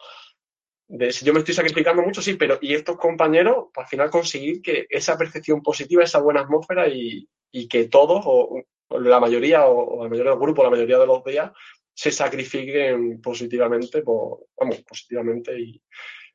De, 0.96 1.12
si 1.12 1.26
yo 1.26 1.34
me 1.34 1.40
estoy 1.40 1.56
sacrificando 1.56 2.04
mucho, 2.04 2.22
sí, 2.22 2.36
pero 2.36 2.60
y 2.62 2.76
estos 2.76 2.98
compañeros, 2.98 3.70
pues, 3.74 3.86
al 3.86 3.90
final 3.90 4.12
conseguir 4.12 4.62
que 4.62 4.86
esa 4.88 5.18
percepción 5.18 5.64
positiva, 5.64 6.04
esa 6.04 6.20
buena 6.20 6.42
atmósfera 6.42 6.88
y, 6.88 7.28
que 7.68 7.86
todos, 7.86 8.22
o, 8.24 8.62
la 8.90 9.20
mayoría, 9.20 9.66
o, 9.66 10.04
la 10.04 10.10
mayoría 10.10 10.34
del 10.34 10.40
grupo, 10.40 10.64
la 10.64 10.70
mayoría 10.70 11.00
de 11.00 11.08
los 11.08 11.24
días, 11.24 11.52
se 11.96 12.12
sacrifiquen 12.12 13.20
positivamente, 13.22 14.04
por, 14.04 14.46
vamos, 14.56 14.82
positivamente 14.82 15.60
y 15.60 15.82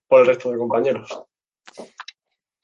por 0.09 0.23
el 0.23 0.27
resto 0.27 0.51
de 0.51 0.59
compañeros. 0.59 1.23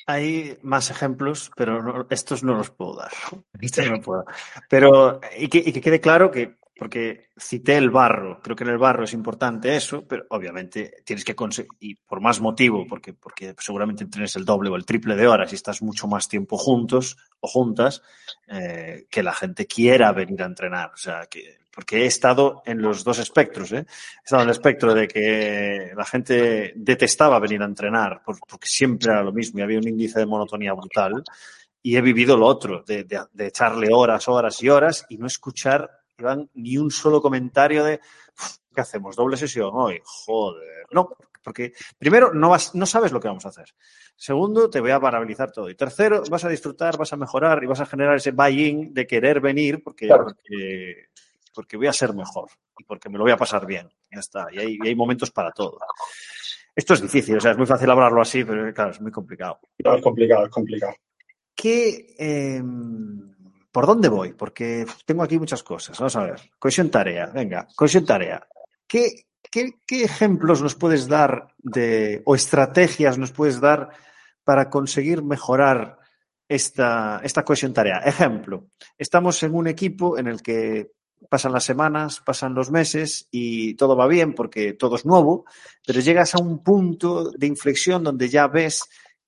Hay 0.08 0.58
más 0.62 0.90
ejemplos, 0.90 1.52
pero 1.54 2.08
estos 2.10 2.42
no 2.42 2.54
los 2.54 2.70
puedo 2.70 2.96
dar. 2.96 3.12
Estos 3.60 3.88
no 3.88 4.00
puedo. 4.00 4.24
Pero, 4.68 5.20
y 5.38 5.46
que, 5.46 5.58
y 5.58 5.72
que 5.72 5.80
quede 5.80 6.00
claro 6.00 6.32
que 6.32 6.56
porque 6.76 7.28
cité 7.36 7.76
el 7.76 7.90
barro, 7.90 8.40
creo 8.42 8.56
que 8.56 8.64
en 8.64 8.70
el 8.70 8.78
barro 8.78 9.04
es 9.04 9.12
importante 9.12 9.76
eso, 9.76 10.06
pero 10.08 10.26
obviamente 10.30 11.02
tienes 11.04 11.24
que 11.24 11.36
conseguir, 11.36 11.70
y 11.78 11.94
por 11.94 12.20
más 12.20 12.40
motivo, 12.40 12.84
porque, 12.88 13.12
porque 13.12 13.54
seguramente 13.58 14.06
tienes 14.06 14.34
el 14.34 14.44
doble 14.44 14.70
o 14.70 14.76
el 14.76 14.84
triple 14.84 15.14
de 15.14 15.28
horas 15.28 15.52
y 15.52 15.54
estás 15.54 15.82
mucho 15.82 16.08
más 16.08 16.28
tiempo 16.28 16.58
juntos 16.58 17.16
o 17.38 17.46
juntas, 17.46 18.02
eh, 18.48 19.06
que 19.08 19.22
la 19.22 19.32
gente 19.32 19.66
quiera 19.66 20.12
venir 20.12 20.42
a 20.42 20.46
entrenar. 20.46 20.90
O 20.92 20.96
sea, 20.96 21.26
que, 21.26 21.58
porque 21.72 22.02
he 22.02 22.06
estado 22.06 22.62
en 22.66 22.82
los 22.82 23.04
dos 23.04 23.20
espectros, 23.20 23.70
¿eh? 23.70 23.86
He 23.86 24.24
estado 24.24 24.42
en 24.42 24.48
el 24.48 24.52
espectro 24.52 24.94
de 24.94 25.06
que 25.06 25.92
la 25.96 26.04
gente 26.04 26.72
detestaba 26.74 27.38
venir 27.38 27.62
a 27.62 27.66
entrenar, 27.66 28.22
porque 28.24 28.66
siempre 28.66 29.12
era 29.12 29.22
lo 29.22 29.32
mismo 29.32 29.60
y 29.60 29.62
había 29.62 29.78
un 29.78 29.88
índice 29.88 30.18
de 30.18 30.26
monotonía 30.26 30.72
brutal. 30.72 31.22
Y 31.82 31.96
he 31.96 32.00
vivido 32.00 32.36
lo 32.36 32.46
otro, 32.46 32.82
de, 32.84 33.04
de 33.04 33.46
echarle 33.46 33.92
horas, 33.92 34.26
horas 34.26 34.60
y 34.62 34.70
horas 34.70 35.04
y 35.10 35.18
no 35.18 35.26
escuchar 35.26 36.03
Iván, 36.18 36.50
ni 36.54 36.76
un 36.76 36.90
solo 36.90 37.20
comentario 37.20 37.84
de 37.84 38.00
¿qué 38.74 38.80
hacemos? 38.80 39.16
¿Doble 39.16 39.36
sesión 39.36 39.70
hoy? 39.72 40.00
Joder. 40.04 40.86
No, 40.90 41.16
porque 41.42 41.72
primero 41.98 42.32
no, 42.32 42.50
vas, 42.50 42.74
no 42.74 42.86
sabes 42.86 43.12
lo 43.12 43.20
que 43.20 43.28
vamos 43.28 43.46
a 43.46 43.50
hacer. 43.50 43.66
Segundo, 44.16 44.70
te 44.70 44.80
voy 44.80 44.90
a 44.90 45.00
parabilizar 45.00 45.50
todo. 45.50 45.70
Y 45.70 45.74
tercero, 45.74 46.22
vas 46.30 46.44
a 46.44 46.48
disfrutar, 46.48 46.96
vas 46.96 47.12
a 47.12 47.16
mejorar 47.16 47.62
y 47.62 47.66
vas 47.66 47.80
a 47.80 47.86
generar 47.86 48.16
ese 48.16 48.32
buy-in 48.32 48.94
de 48.94 49.06
querer 49.06 49.40
venir 49.40 49.82
porque, 49.82 50.08
porque, 51.54 51.76
voy 51.76 51.86
a 51.86 51.92
ser 51.92 52.14
mejor 52.14 52.50
y 52.78 52.84
porque 52.84 53.08
me 53.08 53.18
lo 53.18 53.24
voy 53.24 53.32
a 53.32 53.36
pasar 53.36 53.66
bien. 53.66 53.88
Ya 54.10 54.20
está. 54.20 54.46
Y 54.52 54.58
hay, 54.58 54.78
hay 54.82 54.94
momentos 54.94 55.30
para 55.30 55.52
todo. 55.52 55.78
Esto 56.74 56.94
es 56.94 57.02
difícil, 57.02 57.36
o 57.36 57.40
sea, 57.40 57.52
es 57.52 57.56
muy 57.56 57.66
fácil 57.66 57.88
hablarlo 57.88 58.20
así, 58.20 58.44
pero 58.44 58.72
claro, 58.74 58.90
es 58.90 59.00
muy 59.00 59.12
complicado. 59.12 59.60
es 59.78 60.02
complicado, 60.02 60.46
es 60.46 60.50
complicado. 60.50 60.94
¿Qué, 61.54 62.16
em, 62.18 63.33
¿Por 63.74 63.86
dónde 63.86 64.08
voy? 64.08 64.32
Porque 64.34 64.86
tengo 65.04 65.24
aquí 65.24 65.36
muchas 65.36 65.64
cosas. 65.64 65.98
Vamos 65.98 66.14
a 66.14 66.22
ver. 66.22 66.40
Cohesión 66.60 66.90
tarea. 66.90 67.26
Venga, 67.34 67.66
cohesión 67.74 68.06
tarea. 68.06 68.46
¿Qué, 68.86 69.26
ejemplos 69.90 70.62
nos 70.62 70.76
puedes 70.76 71.08
dar 71.08 71.48
de, 71.58 72.22
o 72.24 72.36
estrategias 72.36 73.18
nos 73.18 73.32
puedes 73.32 73.60
dar 73.60 73.90
para 74.44 74.70
conseguir 74.70 75.24
mejorar 75.24 75.98
esta, 76.48 77.20
esta 77.24 77.44
cohesión 77.44 77.72
tarea? 77.72 77.98
Ejemplo, 77.98 78.68
estamos 78.96 79.42
en 79.42 79.56
un 79.56 79.66
equipo 79.66 80.18
en 80.18 80.28
el 80.28 80.40
que 80.40 80.92
pasan 81.28 81.52
las 81.52 81.64
semanas, 81.64 82.22
pasan 82.24 82.54
los 82.54 82.70
meses 82.70 83.26
y 83.32 83.74
todo 83.74 83.96
va 83.96 84.06
bien 84.06 84.34
porque 84.34 84.74
todo 84.74 84.94
es 84.94 85.04
nuevo, 85.04 85.46
pero 85.84 85.98
llegas 85.98 86.36
a 86.36 86.38
un 86.38 86.62
punto 86.62 87.32
de 87.32 87.48
inflexión 87.48 88.04
donde 88.04 88.28
ya 88.28 88.46
ves 88.46 88.84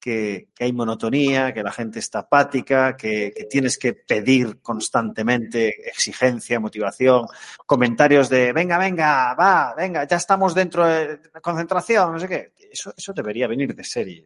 que, 0.06 0.50
hay 0.60 0.72
monotonía, 0.72 1.52
que 1.52 1.64
la 1.64 1.72
gente 1.72 1.98
está 1.98 2.20
apática, 2.20 2.96
que, 2.96 3.48
tienes 3.50 3.76
que 3.76 3.94
pedir 3.94 4.60
constantemente 4.60 5.88
exigencia, 5.90 6.60
motivación, 6.60 7.26
comentarios 7.66 8.28
de 8.28 8.52
venga, 8.52 8.78
venga, 8.78 9.34
va, 9.34 9.74
venga, 9.74 10.06
ya 10.06 10.16
estamos 10.16 10.54
dentro 10.54 10.86
de 10.86 11.18
concentración, 11.42 12.12
no 12.12 12.20
sé 12.20 12.28
qué. 12.28 12.52
Eso, 12.70 13.12
debería 13.12 13.48
venir 13.48 13.74
de 13.74 13.82
serie. 13.82 14.24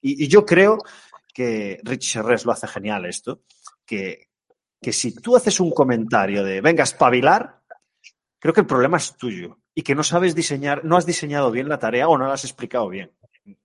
y, 0.00 0.26
yo 0.28 0.46
creo 0.46 0.78
que 1.34 1.78
Rich 1.82 2.12
Serres 2.12 2.46
lo 2.46 2.52
hace 2.52 2.66
genial 2.66 3.04
esto, 3.04 3.42
que, 3.84 4.28
que 4.80 4.94
si 4.94 5.14
tú 5.14 5.36
haces 5.36 5.60
un 5.60 5.72
comentario 5.72 6.42
de 6.42 6.62
venga, 6.62 6.84
espabilar, 6.84 7.60
creo 8.38 8.54
que 8.54 8.60
el 8.60 8.66
problema 8.66 8.96
es 8.96 9.14
tuyo 9.14 9.58
y 9.74 9.82
que 9.82 9.94
no 9.94 10.04
sabes 10.04 10.34
diseñar, 10.34 10.86
no 10.86 10.96
has 10.96 11.04
diseñado 11.04 11.50
bien 11.50 11.68
la 11.68 11.78
tarea 11.78 12.08
o 12.08 12.16
no 12.16 12.26
la 12.26 12.32
has 12.32 12.44
explicado 12.44 12.88
bien. 12.88 13.12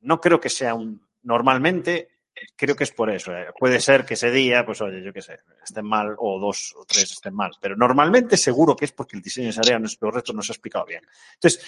No 0.01 0.19
creo 0.19 0.39
que 0.39 0.49
sea 0.49 0.75
un, 0.75 1.01
normalmente 1.23 2.09
creo 2.55 2.75
que 2.75 2.83
es 2.83 2.91
por 2.91 3.09
eso. 3.09 3.35
Eh. 3.35 3.47
Puede 3.57 3.79
ser 3.79 4.05
que 4.05 4.15
ese 4.15 4.31
día, 4.31 4.65
pues 4.65 4.81
oye, 4.81 5.03
yo 5.03 5.13
qué 5.13 5.21
sé, 5.21 5.39
estén 5.63 5.85
mal 5.85 6.15
o 6.17 6.39
dos 6.39 6.73
o 6.77 6.85
tres 6.85 7.11
estén 7.11 7.33
mal, 7.33 7.51
pero 7.59 7.75
normalmente 7.75 8.37
seguro 8.37 8.75
que 8.75 8.85
es 8.85 8.91
porque 8.91 9.17
el 9.17 9.21
diseño 9.21 9.51
de 9.51 9.59
área 9.59 9.79
no 9.79 9.85
es 9.85 9.97
correcto, 9.97 10.33
no 10.33 10.41
se 10.41 10.51
ha 10.51 10.55
explicado 10.55 10.85
bien. 10.85 11.03
Entonces, 11.35 11.63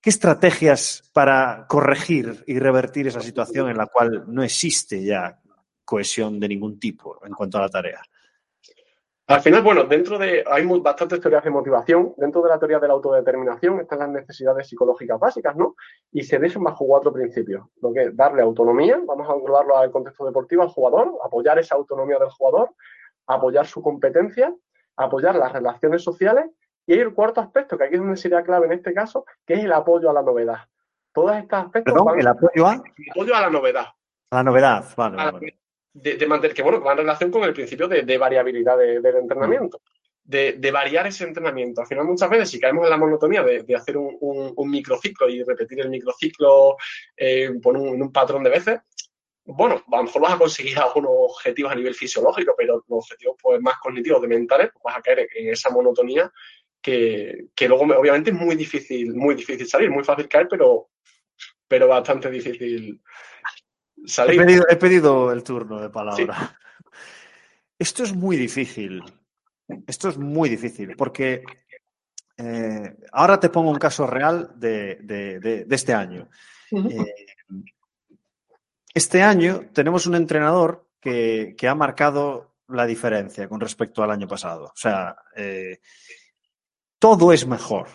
¿qué 0.00 0.10
estrategias 0.10 1.10
para 1.12 1.66
corregir 1.68 2.44
y 2.46 2.58
revertir 2.58 3.08
esa 3.08 3.20
situación 3.20 3.70
en 3.70 3.76
la 3.76 3.86
cual 3.86 4.24
no 4.26 4.42
existe 4.42 5.02
ya 5.02 5.40
cohesión 5.84 6.38
de 6.38 6.48
ningún 6.48 6.78
tipo 6.78 7.18
en 7.24 7.32
cuanto 7.32 7.58
a 7.58 7.62
la 7.62 7.68
tarea? 7.68 8.02
Al 9.28 9.42
final, 9.42 9.60
bueno, 9.60 9.84
dentro 9.84 10.18
de. 10.18 10.42
Hay 10.50 10.64
bastantes 10.80 11.20
teorías 11.20 11.44
de 11.44 11.50
motivación. 11.50 12.14
Dentro 12.16 12.40
de 12.40 12.48
la 12.48 12.58
teoría 12.58 12.78
de 12.78 12.88
la 12.88 12.94
autodeterminación 12.94 13.78
están 13.78 13.98
las 13.98 14.08
necesidades 14.08 14.66
psicológicas 14.66 15.20
básicas, 15.20 15.54
¿no? 15.54 15.76
Y 16.10 16.22
se 16.22 16.38
dejan 16.38 16.64
bajo 16.64 16.86
cuatro 16.86 17.12
principios. 17.12 17.66
Lo 17.82 17.92
que 17.92 18.04
es 18.04 18.16
darle 18.16 18.40
autonomía, 18.40 18.98
vamos 19.06 19.28
a 19.28 19.34
englobarlo 19.34 19.76
al 19.76 19.90
contexto 19.90 20.24
deportivo 20.24 20.62
al 20.62 20.68
jugador, 20.68 21.12
apoyar 21.22 21.58
esa 21.58 21.74
autonomía 21.74 22.18
del 22.18 22.30
jugador, 22.30 22.70
apoyar 23.26 23.66
su 23.66 23.82
competencia, 23.82 24.54
apoyar 24.96 25.36
las 25.36 25.52
relaciones 25.52 26.02
sociales. 26.02 26.46
Y 26.86 26.94
hay 26.94 27.00
el 27.00 27.12
cuarto 27.12 27.42
aspecto, 27.42 27.76
que 27.76 27.84
aquí 27.84 27.96
es 27.96 28.00
donde 28.00 28.16
sería 28.16 28.42
clave 28.42 28.64
en 28.64 28.72
este 28.72 28.94
caso, 28.94 29.26
que 29.44 29.54
es 29.54 29.60
el 29.62 29.72
apoyo 29.74 30.08
a 30.08 30.14
la 30.14 30.22
novedad. 30.22 30.60
Todos 31.12 31.36
estos 31.36 31.64
aspectos. 31.66 31.92
Perdón, 31.92 32.18
el 32.18 32.26
apoyo 32.26 32.66
a. 32.66 32.72
El 32.76 33.10
apoyo 33.10 33.34
a 33.34 33.40
la 33.42 33.50
novedad. 33.50 33.86
A 34.30 34.36
la 34.36 34.42
novedad, 34.42 34.84
vale 34.96 35.58
de, 36.02 36.26
mantener, 36.26 36.54
que 36.54 36.62
bueno, 36.62 36.80
va 36.80 36.92
en 36.92 36.98
relación 36.98 37.30
con 37.30 37.44
el 37.44 37.52
principio 37.52 37.88
de, 37.88 38.18
variabilidad 38.18 38.76
del 38.78 39.04
entrenamiento. 39.04 39.80
De, 40.24 40.70
variar 40.70 41.06
ese 41.06 41.24
entrenamiento. 41.24 41.80
Al 41.80 41.86
final, 41.86 42.04
muchas 42.04 42.28
veces, 42.28 42.50
si 42.50 42.60
caemos 42.60 42.84
en 42.84 42.90
la 42.90 42.96
monotonía 42.96 43.42
de, 43.42 43.74
hacer 43.74 43.96
un, 43.96 44.70
microciclo 44.70 45.28
y 45.28 45.42
repetir 45.42 45.80
el 45.80 45.90
microciclo 45.90 46.76
eh, 47.16 47.50
por 47.62 47.76
un, 47.76 48.12
patrón 48.12 48.42
de 48.44 48.50
veces, 48.50 48.80
bueno, 49.44 49.82
a 49.90 49.96
lo 49.96 50.02
mejor 50.02 50.22
vas 50.22 50.34
a 50.34 50.38
conseguir 50.38 50.78
algunos 50.78 51.10
objetivos 51.10 51.72
a 51.72 51.74
nivel 51.74 51.94
fisiológico, 51.94 52.54
pero 52.56 52.84
los 52.86 52.98
objetivos 53.04 53.36
pues, 53.42 53.60
más 53.62 53.78
cognitivos, 53.78 54.20
de 54.20 54.28
mentales, 54.28 54.70
pues 54.72 54.82
vas 54.82 54.98
a 54.98 55.00
caer 55.00 55.26
en 55.34 55.48
esa 55.48 55.70
monotonía 55.70 56.30
que, 56.82 57.48
luego 57.66 57.84
obviamente 57.98 58.30
es 58.30 58.36
muy 58.36 58.56
difícil, 58.56 59.14
muy 59.14 59.34
difícil 59.34 59.66
salir, 59.66 59.90
muy 59.90 60.04
fácil 60.04 60.28
caer, 60.28 60.48
pero, 60.48 60.90
pero 61.66 61.88
bastante 61.88 62.30
difícil 62.30 63.00
He 64.06 64.76
pedido, 64.76 65.32
el 65.32 65.42
turno 65.42 65.80
de 65.80 65.90
palabra. 65.90 66.56
Esto 67.78 68.04
es 68.04 68.14
muy 68.14 68.36
difícil. 68.36 69.02
Esto 69.86 70.08
es 70.08 70.18
muy 70.18 70.48
difícil 70.48 70.96
porque 70.96 71.44
eh, 72.36 72.96
ahora 73.12 73.38
te 73.38 73.50
pongo 73.50 73.70
un 73.70 73.78
caso 73.78 74.06
real 74.06 74.52
de, 74.56 75.66
este 75.68 75.92
año. 75.92 76.28
Eh, 76.70 77.26
este 78.94 79.22
año 79.22 79.66
tenemos 79.72 80.06
un 80.06 80.14
entrenador 80.14 80.88
que, 81.00 81.54
ha 81.68 81.74
marcado 81.74 82.56
la 82.68 82.86
diferencia 82.86 83.48
con 83.48 83.60
respecto 83.60 84.02
al 84.02 84.10
año 84.10 84.26
pasado. 84.26 84.64
O 84.66 84.76
sea, 84.76 85.16
eh, 85.36 85.80
todo 86.98 87.32
es 87.32 87.46
mejor. 87.46 87.88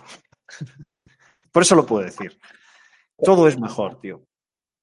Por 1.52 1.64
eso 1.64 1.76
lo 1.76 1.86
puedo 1.86 2.04
decir. 2.04 2.40
Todo 3.18 3.48
es 3.48 3.60
mejor, 3.60 4.00
tío. 4.00 4.26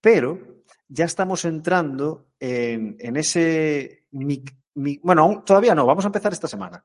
Pero 0.00 0.59
ya 0.90 1.04
estamos 1.04 1.44
entrando 1.44 2.26
en, 2.38 3.16
ese... 3.16 4.06
bueno, 4.10 5.42
todavía 5.46 5.74
no, 5.74 5.86
vamos 5.86 6.04
a 6.04 6.08
empezar 6.08 6.32
esta 6.32 6.48
semana, 6.48 6.82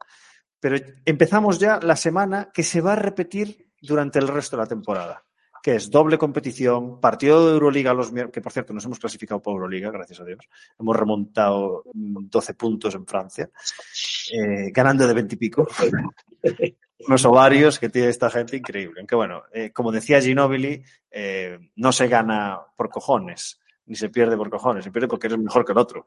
pero 0.59 0.77
empezamos 1.03 1.59
ya 1.59 1.79
la 1.81 1.95
semana 1.95 2.51
que 2.53 2.63
se 2.63 2.81
va 2.81 2.93
a 2.93 2.97
repetir 2.97 3.71
durante 3.81 4.19
el 4.19 4.27
resto 4.27 4.55
de 4.55 4.61
la 4.61 4.67
temporada, 4.67 5.25
que 5.61 5.75
es 5.75 5.89
doble 5.89 6.19
competición, 6.19 7.01
partido 7.01 7.47
de 7.47 7.53
Euroliga 7.53 7.93
los 7.95 8.11
que 8.11 8.41
por 8.41 8.51
cierto 8.51 8.73
nos 8.73 8.85
hemos 8.85 8.99
clasificado 8.99 9.41
por 9.41 9.53
Euroliga, 9.53 9.89
gracias 9.89 10.19
a 10.19 10.25
Dios, 10.25 10.47
hemos 10.79 10.95
remontado 10.95 11.83
12 11.93 12.53
puntos 12.53 12.93
en 12.93 13.07
Francia, 13.07 13.49
eh, 14.31 14.69
ganando 14.71 15.07
de 15.07 15.13
20 15.13 15.35
y 15.35 15.37
pico. 15.37 15.67
unos 17.07 17.25
ovarios 17.25 17.77
que 17.77 17.89
tiene 17.89 18.09
esta 18.09 18.29
gente 18.29 18.57
increíble. 18.57 18.99
Aunque 18.99 19.15
bueno, 19.15 19.43
eh, 19.53 19.71
como 19.71 19.91
decía 19.91 20.21
Ginobili, 20.21 20.83
eh, 21.11 21.59
no 21.75 21.91
se 21.91 22.07
gana 22.07 22.59
por 22.75 22.89
cojones, 22.89 23.59
ni 23.87 23.95
se 23.95 24.09
pierde 24.09 24.35
por 24.35 24.49
cojones, 24.49 24.83
se 24.83 24.91
pierde 24.91 25.07
porque 25.07 25.27
eres 25.27 25.39
mejor 25.39 25.63
que 25.63 25.71
el 25.71 25.77
otro. 25.77 26.05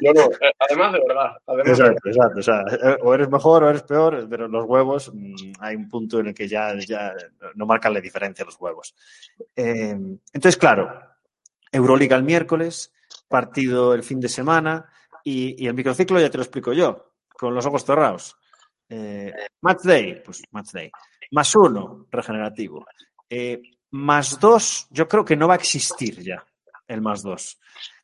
no, 0.00 0.12
no, 0.12 0.22
eh, 0.22 0.52
además 0.58 0.92
de 0.92 1.00
verdad. 1.06 1.36
exacto, 1.64 2.08
exacto. 2.08 2.40
O, 2.40 2.42
sea, 2.42 2.60
eh, 2.70 2.98
o, 3.02 3.14
eres 3.14 3.30
mejor 3.30 3.64
o 3.64 3.70
eres 3.70 3.82
peor, 3.82 4.26
pero 4.28 4.46
los 4.46 4.64
huevos 4.66 5.10
mm, 5.12 5.52
hay 5.60 5.76
un 5.76 5.88
punto 5.88 6.20
en 6.20 6.28
el 6.28 6.34
que 6.34 6.46
ya, 6.46 6.74
ya 6.78 7.14
no 7.54 7.66
marcan 7.66 7.94
la 7.94 8.00
diferencia 8.00 8.44
los 8.44 8.60
huevos. 8.60 8.94
Eh, 9.56 9.96
entonces, 10.32 10.56
claro, 10.56 10.92
Euroliga 11.70 12.16
el 12.16 12.24
miércoles, 12.24 12.92
partido 13.26 13.94
el 13.94 14.02
fin 14.02 14.20
de 14.20 14.28
semana 14.28 14.86
y, 15.24 15.66
el 15.66 15.74
microciclo 15.74 16.20
ya 16.20 16.30
te 16.30 16.36
lo 16.36 16.44
explico 16.44 16.72
yo, 16.72 17.14
con 17.28 17.54
los 17.54 17.64
ojos 17.64 17.84
cerrados. 17.84 18.36
match 19.62 19.82
day, 19.82 20.22
pues 20.22 20.42
match 20.50 20.72
day. 20.72 20.90
Más 21.30 21.56
uno, 21.56 22.06
regenerativo. 22.10 22.84
más 23.92 24.38
dos, 24.38 24.86
yo 24.90 25.08
creo 25.08 25.24
que 25.24 25.36
no 25.36 25.48
va 25.48 25.54
a 25.54 25.56
existir 25.56 26.22
ya 26.22 26.44
el 26.92 27.02
más 27.02 27.22
2. 27.22 27.58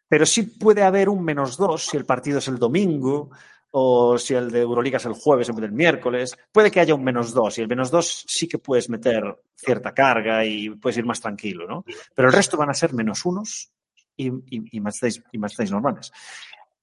Pero 0.09 0.27
sí 0.27 0.43
puede 0.43 0.83
haber 0.83 1.09
un 1.09 1.23
menos 1.25 1.57
2 1.57 1.83
si 1.83 1.97
el 1.97 2.07
partido 2.07 2.39
es 2.39 2.49
el 2.49 2.59
domingo 2.59 3.31
o 3.71 4.17
si 4.17 4.35
el 4.35 4.51
de 4.51 4.61
Euroliga 4.61 4.97
es 4.97 5.05
el 5.05 5.13
jueves 5.13 5.49
en 5.49 5.57
vez 5.57 5.63
del 5.63 5.73
miércoles. 5.73 6.37
Puede 6.51 6.71
que 6.71 6.81
haya 6.81 6.95
un 6.95 7.05
menos 7.05 7.33
2 7.35 7.59
y 7.59 7.63
el 7.63 7.69
menos 7.69 7.91
2 7.91 8.25
sí 8.27 8.49
que 8.49 8.59
puedes 8.59 8.89
meter 8.89 9.23
cierta 9.55 9.93
carga 9.93 10.45
y 10.45 10.71
puedes 10.71 10.97
ir 10.99 11.05
más 11.05 11.21
tranquilo, 11.21 11.67
¿no? 11.67 11.85
Pero 12.15 12.29
el 12.29 12.35
resto 12.35 12.57
van 12.57 12.71
a 12.71 12.75
ser 12.75 12.95
menos 12.95 13.25
unos 13.27 13.71
y, 14.17 14.31
y, 14.77 14.81
más 14.81 14.97
6 14.97 15.23
y 15.33 15.39
más 15.39 15.59
normales. 15.71 16.11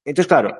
Entonces, 0.03 0.27
claro, 0.27 0.57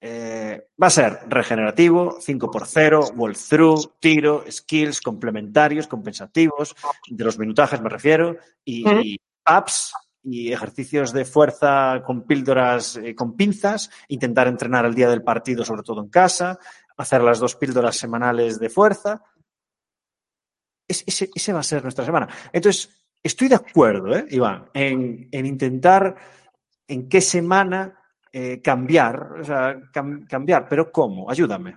eh, 0.00 0.68
va 0.80 0.86
a 0.86 0.90
ser 0.90 1.20
regenerativo, 1.28 2.18
5 2.20 2.50
por 2.50 2.66
0, 2.66 3.12
wall 3.16 3.36
through, 3.36 3.94
tiro, 3.98 4.44
skills, 4.50 5.00
complementarios, 5.00 5.86
compensativos, 5.86 6.76
de 7.08 7.24
los 7.24 7.38
minutajes 7.38 7.80
me 7.80 7.88
refiero, 7.88 8.36
y, 8.64 8.88
y 8.88 9.20
apps 9.44 9.92
y 10.24 10.52
ejercicios 10.52 11.12
de 11.12 11.24
fuerza 11.24 12.02
con 12.04 12.26
píldoras 12.26 12.96
eh, 12.96 13.14
con 13.14 13.36
pinzas, 13.36 13.90
intentar 14.08 14.48
entrenar 14.48 14.86
el 14.86 14.94
día 14.94 15.08
del 15.08 15.22
partido, 15.22 15.64
sobre 15.64 15.82
todo 15.82 16.02
en 16.02 16.08
casa, 16.08 16.58
hacer 16.96 17.22
las 17.22 17.38
dos 17.38 17.56
píldoras 17.56 17.96
semanales 17.96 18.58
de 18.58 18.70
fuerza. 18.70 19.22
ese, 20.88 21.52
va 21.52 21.60
a 21.60 21.62
ser 21.62 21.82
nuestra 21.82 22.04
semana. 22.04 22.28
Entonces, 22.52 23.06
estoy 23.22 23.48
de 23.48 23.56
acuerdo, 23.56 24.16
¿eh, 24.16 24.26
Iván, 24.30 24.70
en, 24.72 25.28
intentar 25.32 26.16
en 26.88 27.08
qué 27.08 27.20
semana 27.20 28.00
eh, 28.32 28.62
cambiar, 28.62 29.40
o 29.40 29.44
sea, 29.44 29.78
cambiar, 29.92 30.66
pero 30.68 30.90
¿cómo? 30.90 31.30
Ayúdame. 31.30 31.76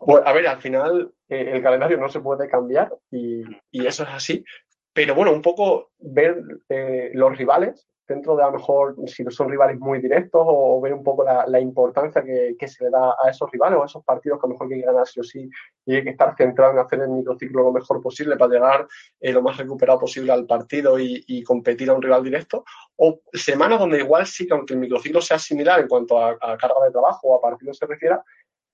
Pues, 0.00 0.22
a 0.24 0.32
ver, 0.32 0.46
al 0.46 0.60
final 0.60 1.12
el 1.28 1.62
calendario 1.62 1.98
no 1.98 2.08
se 2.08 2.20
puede 2.20 2.48
cambiar 2.48 2.94
y, 3.10 3.42
y, 3.70 3.86
eso 3.86 4.04
es 4.04 4.08
así, 4.10 4.44
pero 4.92 5.14
bueno, 5.14 5.32
un 5.32 5.42
poco 5.42 5.90
ver 5.98 6.42
eh, 6.68 7.10
los 7.14 7.36
rivales, 7.36 7.88
dentro 8.06 8.36
de 8.36 8.42
a 8.42 8.46
lo 8.46 8.52
mejor 8.52 8.96
si 9.06 9.24
son 9.30 9.48
rivales 9.48 9.78
muy 9.78 10.00
directos 10.00 10.42
o 10.44 10.80
ver 10.80 10.92
un 10.92 11.02
poco 11.02 11.24
la, 11.24 11.60
importancia 11.60 12.22
que, 12.22 12.68
se 12.68 12.84
le 12.84 12.90
da 12.90 13.14
a 13.22 13.30
esos 13.30 13.50
rivales 13.50 13.78
o 13.78 13.82
a 13.82 13.86
esos 13.86 14.04
partidos 14.04 14.38
que 14.38 14.46
a 14.46 14.48
lo 14.48 14.54
mejor 14.54 14.72
hay 14.72 14.80
que 14.80 14.86
ganar 14.86 15.06
sí 15.06 15.20
o 15.20 15.22
sí 15.22 15.48
y 15.86 15.94
hay 15.94 16.04
que 16.04 16.10
estar 16.10 16.34
centrado 16.36 16.72
en 16.72 16.78
hacer 16.80 17.00
el 17.00 17.08
microciclo 17.08 17.62
lo 17.62 17.72
mejor 17.72 18.02
posible 18.02 18.36
para 18.36 18.52
llegar 18.52 18.86
eh, 19.20 19.32
lo 19.32 19.40
más 19.40 19.56
recuperado 19.56 20.00
posible 20.00 20.32
al 20.32 20.46
partido 20.46 20.98
y, 20.98 21.42
competir 21.44 21.90
a 21.90 21.94
un 21.94 22.02
rival 22.02 22.22
directo. 22.22 22.64
O 22.96 23.20
semanas 23.32 23.78
donde 23.78 23.98
igual 23.98 24.26
sí 24.26 24.46
que 24.46 24.54
aunque 24.54 24.74
el 24.74 24.80
microciclo 24.80 25.20
sea 25.20 25.38
similar 25.38 25.80
en 25.80 25.88
cuanto 25.88 26.22
a, 26.22 26.38
carga 26.38 26.84
de 26.84 26.92
trabajo 26.92 27.28
o 27.28 27.36
a 27.36 27.40
partido 27.40 27.74
se 27.74 27.86
refiera, 27.86 28.22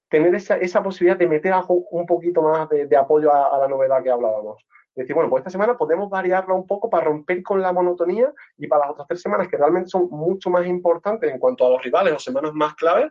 tener 0.08 0.34
esa, 0.34 0.56
esa 0.56 0.82
posibilidad 0.82 1.16
de 1.18 1.28
meter 1.28 1.54
un 1.68 2.06
poquito 2.06 2.42
más 2.42 2.68
de, 2.68 2.96
apoyo 2.96 3.32
a 3.32 3.58
la 3.58 3.68
novedad 3.68 4.02
que 4.02 4.10
hablábamos 4.10 4.64
decir, 4.98 5.14
bueno, 5.14 5.30
pues 5.30 5.42
esta 5.42 5.50
semana 5.50 5.76
podemos 5.76 6.10
variarla 6.10 6.54
un 6.54 6.66
poco 6.66 6.90
para 6.90 7.04
romper 7.04 7.42
con 7.42 7.62
la 7.62 7.72
monotonía 7.72 8.32
y 8.56 8.66
para 8.66 8.82
las 8.82 8.90
otras 8.90 9.08
tres 9.08 9.22
semanas 9.22 9.48
que 9.48 9.56
realmente 9.56 9.88
son 9.88 10.08
mucho 10.10 10.50
más 10.50 10.66
importantes 10.66 11.30
en 11.30 11.38
cuanto 11.38 11.66
a 11.66 11.70
los 11.70 11.82
rivales 11.82 12.14
o 12.14 12.18
semanas 12.18 12.52
más 12.52 12.74
claves, 12.74 13.10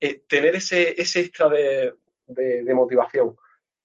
eh, 0.00 0.22
tener 0.28 0.54
ese, 0.56 1.00
ese 1.00 1.20
extra 1.20 1.48
de, 1.48 1.94
motivación. 2.74 3.36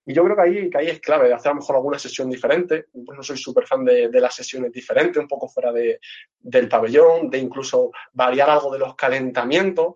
Y 0.06 0.14
yo 0.14 0.24
creo 0.24 0.36
que 0.36 0.42
ahí, 0.42 0.70
que 0.70 0.78
ahí 0.78 0.88
es 0.88 1.00
clave, 1.00 1.28
de 1.28 1.36
hacer 1.36 1.52
a 1.52 1.54
lo 1.54 1.60
mejor 1.60 1.76
alguna 1.76 2.00
sesión 2.00 2.30
diferente. 2.30 2.86
Pues 3.06 3.16
no 3.16 3.24
soy 3.24 3.38
súper 3.38 3.68
fan 3.68 3.86
de, 3.86 4.10
las 4.14 4.34
sesiones 4.34 4.72
diferentes, 4.72 5.22
un 5.22 5.28
poco 5.28 5.48
fuera 5.48 5.72
del 5.72 6.68
pabellón, 6.68 7.30
de 7.30 7.38
incluso 7.38 7.92
variar 8.14 8.50
algo 8.50 8.72
de 8.72 8.80
los 8.80 8.96
calentamientos. 8.96 9.94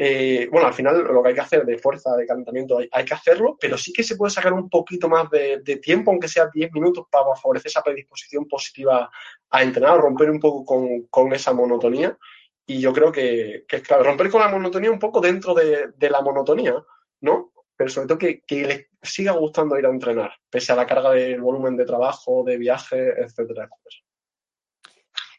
Eh, 0.00 0.48
bueno, 0.52 0.68
al 0.68 0.74
final 0.74 1.02
lo 1.02 1.20
que 1.20 1.30
hay 1.30 1.34
que 1.34 1.40
hacer 1.40 1.66
de 1.66 1.76
fuerza, 1.76 2.14
de 2.14 2.24
calentamiento, 2.24 2.78
hay, 2.78 3.04
que 3.04 3.14
hacerlo, 3.14 3.58
pero 3.60 3.76
sí 3.76 3.92
que 3.92 4.04
se 4.04 4.14
puede 4.14 4.30
sacar 4.30 4.52
un 4.52 4.70
poquito 4.70 5.08
más 5.08 5.28
de, 5.28 5.80
tiempo, 5.82 6.12
aunque 6.12 6.28
sea 6.28 6.48
10 6.54 6.72
minutos, 6.72 7.06
para 7.10 7.34
favorecer 7.34 7.68
esa 7.68 7.82
predisposición 7.82 8.46
positiva 8.46 9.10
a 9.50 9.62
entrenar, 9.62 9.98
romper 9.98 10.30
un 10.30 10.38
poco 10.38 11.08
con, 11.10 11.32
esa 11.32 11.52
monotonía. 11.52 12.16
Y 12.64 12.80
yo 12.80 12.92
creo 12.92 13.10
que, 13.10 13.64
es 13.68 13.82
clave, 13.82 14.04
romper 14.04 14.30
con 14.30 14.40
la 14.40 14.48
monotonía 14.48 14.92
un 14.92 15.00
poco 15.00 15.20
dentro 15.20 15.52
de, 15.52 15.92
la 15.98 16.22
monotonía, 16.22 16.76
¿no? 17.22 17.52
Pero 17.76 17.90
sobre 17.90 18.06
todo 18.06 18.18
que, 18.18 18.42
que 18.42 18.66
les 18.66 18.86
siga 19.02 19.32
gustando 19.32 19.76
ir 19.80 19.86
a 19.86 19.90
entrenar, 19.90 20.30
pese 20.48 20.70
a 20.70 20.76
la 20.76 20.86
carga 20.86 21.10
del 21.10 21.40
volumen 21.40 21.76
de 21.76 21.84
trabajo, 21.84 22.44
de 22.44 22.56
viaje, 22.56 23.20
etcétera. 23.20 23.68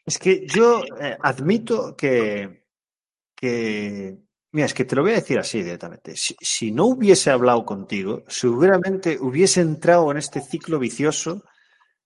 Es 0.04 0.18
que 0.18 0.46
yo 0.46 0.82
eh, 1.00 1.16
admito 1.18 1.96
que, 1.96 2.64
que 3.34 4.18
Mira, 4.52 4.66
es 4.66 4.74
que 4.74 4.84
te 4.84 4.96
lo 4.96 5.02
voy 5.02 5.12
a 5.12 5.16
decir 5.16 5.38
así 5.38 5.62
directamente. 5.62 6.14
Si, 6.16 6.72
no 6.72 6.86
hubiese 6.86 7.30
hablado 7.30 7.64
contigo, 7.64 8.24
seguramente 8.26 9.16
hubiese 9.20 9.60
entrado 9.60 10.10
en 10.10 10.16
este 10.16 10.40
ciclo 10.40 10.78
vicioso, 10.78 11.44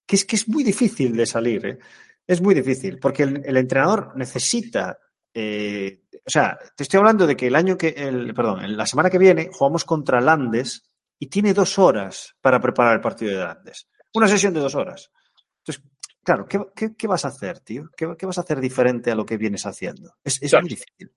que 0.06 0.16
es 0.16 0.24
que 0.24 0.36
es 0.36 0.48
muy 0.48 0.62
difícil 0.62 1.16
de 1.16 1.24
salir. 1.24 1.66
¿eh? 1.66 1.78
Es 2.26 2.42
muy 2.42 2.54
difícil, 2.54 2.98
porque 2.98 3.22
el, 3.22 3.56
entrenador 3.56 4.12
necesita 4.16 4.98
eh, 5.32 6.04
o 6.26 6.30
sea, 6.30 6.58
te 6.74 6.84
estoy 6.84 6.98
hablando 6.98 7.26
de 7.26 7.36
que 7.36 7.48
el 7.48 7.56
año 7.56 7.76
que, 7.76 7.88
el, 7.88 8.32
perdón, 8.34 8.76
la 8.76 8.86
semana 8.86 9.10
que 9.10 9.18
viene 9.18 9.50
jugamos 9.52 9.84
contra 9.84 10.20
Landes 10.20 10.82
y 11.18 11.26
tiene 11.26 11.52
dos 11.52 11.78
horas 11.78 12.34
para 12.40 12.60
preparar 12.60 12.94
el 12.94 13.00
partido 13.00 13.32
de 13.32 13.44
Landes. 13.44 13.88
Una 14.14 14.28
sesión 14.28 14.54
de 14.54 14.60
dos 14.60 14.74
horas. 14.74 15.10
Entonces, 15.58 15.84
claro, 16.24 16.46
¿qué, 16.46 17.06
vas 17.06 17.24
a 17.24 17.28
hacer, 17.28 17.60
tío? 17.60 17.90
¿Qué, 17.96 18.06
vas 18.06 18.38
a 18.38 18.40
hacer 18.40 18.60
diferente 18.60 19.10
a 19.10 19.14
lo 19.14 19.24
que 19.24 19.36
vienes 19.36 19.66
haciendo? 19.66 20.16
Es, 20.24 20.40
muy 20.54 20.70
difícil. 20.70 21.12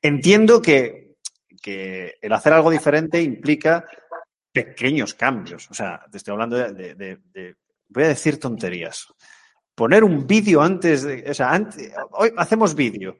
Entiendo 0.00 0.62
que, 0.62 1.16
el 1.64 2.32
hacer 2.32 2.52
algo 2.52 2.70
diferente 2.70 3.22
implica 3.22 3.84
pequeños 4.52 5.14
cambios. 5.14 5.70
O 5.70 5.74
sea, 5.74 6.04
te 6.10 6.16
estoy 6.16 6.32
hablando 6.32 6.56
de, 6.56 7.18
voy 7.88 8.04
a 8.04 8.08
decir 8.08 8.40
tonterías. 8.40 9.06
Poner 9.74 10.04
un 10.04 10.26
vídeo 10.26 10.60
antes 10.62 11.02
de, 11.02 11.30
o 11.30 11.34
sea, 11.34 11.68
hoy 12.12 12.32
hacemos 12.36 12.74
vídeo 12.74 13.16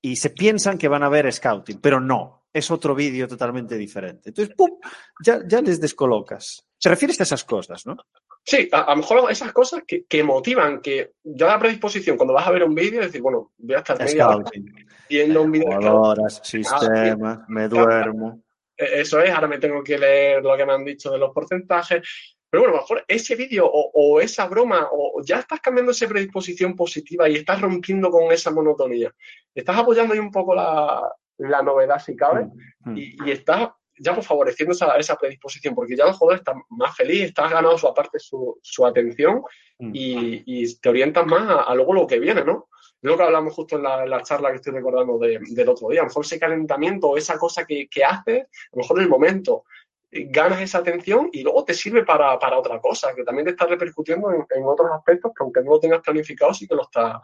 y 0.00 0.16
se 0.16 0.30
piensan 0.30 0.78
que 0.78 0.88
van 0.88 1.02
a 1.02 1.08
ver 1.08 1.32
scouting, 1.32 1.80
pero 1.80 2.00
no, 2.00 2.46
es 2.52 2.70
otro 2.70 2.94
vídeo 2.94 3.26
totalmente 3.26 3.76
diferente. 3.76 4.30
Entonces, 4.30 4.54
¡pum! 4.56 4.70
Ya, 5.24 5.40
ya 5.46 5.60
les 5.60 5.80
descolocas. 5.80 6.66
¿Te 6.80 6.88
refieres 6.88 7.18
a 7.20 7.24
esas 7.24 7.44
cosas, 7.44 7.84
no? 7.86 7.96
Sí, 8.48 8.68
a, 8.70 8.90
lo 8.90 8.96
mejor 8.98 9.30
esas 9.30 9.52
cosas 9.52 9.82
que, 9.84 10.22
motivan, 10.22 10.80
que 10.80 11.14
ya 11.24 11.48
la 11.48 11.58
predisposición, 11.58 12.16
cuando 12.16 12.32
vas 12.32 12.46
a 12.46 12.52
ver 12.52 12.62
un 12.62 12.76
vídeo, 12.76 13.00
decir, 13.00 13.20
bueno, 13.20 13.50
voy 13.58 13.74
a 13.74 13.78
estar 13.78 13.98
media 13.98 14.28
viendo 15.10 15.42
un 15.42 15.50
vídeo. 15.50 16.00
Horas, 16.00 16.40
sistema, 16.44 17.44
me 17.48 17.66
duermo. 17.66 18.40
E, 18.76 19.00
eso 19.00 19.20
es, 19.20 19.30
ahora 19.32 19.48
me 19.48 19.58
tengo 19.58 19.82
que 19.82 19.98
leer 19.98 20.44
lo 20.44 20.56
que 20.56 20.64
me 20.64 20.74
han 20.74 20.84
dicho 20.84 21.10
de 21.10 21.18
los 21.18 21.34
porcentajes. 21.34 22.36
Pero 22.48 22.62
bueno, 22.62 22.76
a 22.76 22.76
lo 22.76 22.82
mejor 22.82 23.04
ese 23.08 23.34
vídeo 23.34 23.68
o, 23.68 24.20
esa 24.20 24.46
broma, 24.46 24.90
o 24.92 25.20
ya 25.24 25.40
estás 25.40 25.60
cambiando 25.60 25.90
esa 25.90 26.06
predisposición 26.06 26.76
positiva 26.76 27.28
y 27.28 27.34
estás 27.34 27.60
rompiendo 27.60 28.10
con 28.10 28.30
esa 28.30 28.52
monotonía. 28.52 29.12
Estás 29.52 29.76
apoyando 29.76 30.14
ahí 30.14 30.20
un 30.20 30.30
poco 30.30 30.54
la, 30.54 31.02
novedad, 31.64 31.98
si 31.98 32.14
cabe, 32.14 32.44
mm, 32.44 32.90
mm. 32.92 32.96
y, 32.96 33.16
y 33.26 33.30
estás 33.32 33.70
ya 33.98 34.14
pues 34.14 34.26
favoreciendo 34.26 34.72
esa, 34.72 34.96
esa, 34.96 35.16
predisposición, 35.16 35.74
porque 35.74 35.96
ya 35.96 36.04
el 36.04 36.12
jugador 36.12 36.38
está 36.38 36.54
más 36.70 36.96
feliz, 36.96 37.24
estás 37.24 37.50
ganando 37.50 37.78
su 37.78 37.86
aparte 37.86 38.18
su, 38.18 38.58
su 38.62 38.86
atención 38.86 39.42
mm. 39.78 39.90
y, 39.92 40.76
te 40.76 40.88
orientas 40.88 41.26
más 41.26 41.64
a, 41.66 41.74
luego 41.74 41.94
lo 41.94 42.06
que 42.06 42.18
viene, 42.18 42.44
¿no? 42.44 42.68
Lo 43.02 43.16
que 43.16 43.22
hablamos 43.22 43.54
justo 43.54 43.76
en 43.76 43.82
la, 43.82 44.22
charla 44.22 44.50
que 44.50 44.56
estoy 44.56 44.72
recordando 44.72 45.18
del 45.18 45.68
otro 45.68 45.88
día. 45.88 46.00
A 46.00 46.04
lo 46.04 46.08
mejor 46.08 46.24
ese 46.24 46.40
calentamiento, 46.40 47.16
esa 47.16 47.38
cosa 47.38 47.64
que, 47.64 47.88
que 47.88 48.04
haces, 48.04 48.44
a 48.44 48.76
lo 48.76 48.78
mejor 48.78 48.98
en 48.98 49.04
el 49.04 49.10
momento 49.10 49.64
eh, 50.10 50.26
ganas 50.28 50.60
esa 50.60 50.78
atención 50.78 51.28
y 51.32 51.42
luego 51.42 51.64
te 51.64 51.74
sirve 51.74 52.04
para, 52.04 52.38
para 52.38 52.58
otra 52.58 52.80
cosa, 52.80 53.14
que 53.14 53.22
también 53.22 53.44
te 53.44 53.50
está 53.52 53.66
repercutiendo 53.66 54.30
en, 54.30 54.44
en, 54.50 54.64
otros 54.64 54.90
aspectos 54.92 55.32
que 55.36 55.44
aunque 55.44 55.62
no 55.62 55.72
lo 55.72 55.80
tengas 55.80 56.00
planificado, 56.00 56.52
sí 56.52 56.66
que 56.66 56.74
lo 56.74 56.82
estás, 56.82 57.20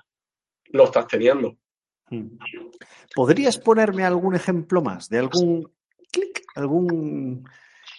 lo 0.66 0.84
estás 0.84 1.06
teniendo. 1.06 1.56
Mm. 2.10 2.38
¿Podrías 3.14 3.58
ponerme 3.58 4.04
algún 4.04 4.34
ejemplo 4.34 4.82
más 4.82 5.08
de 5.08 5.18
algún 5.18 5.72
clic, 6.12 6.44
algún 6.54 7.48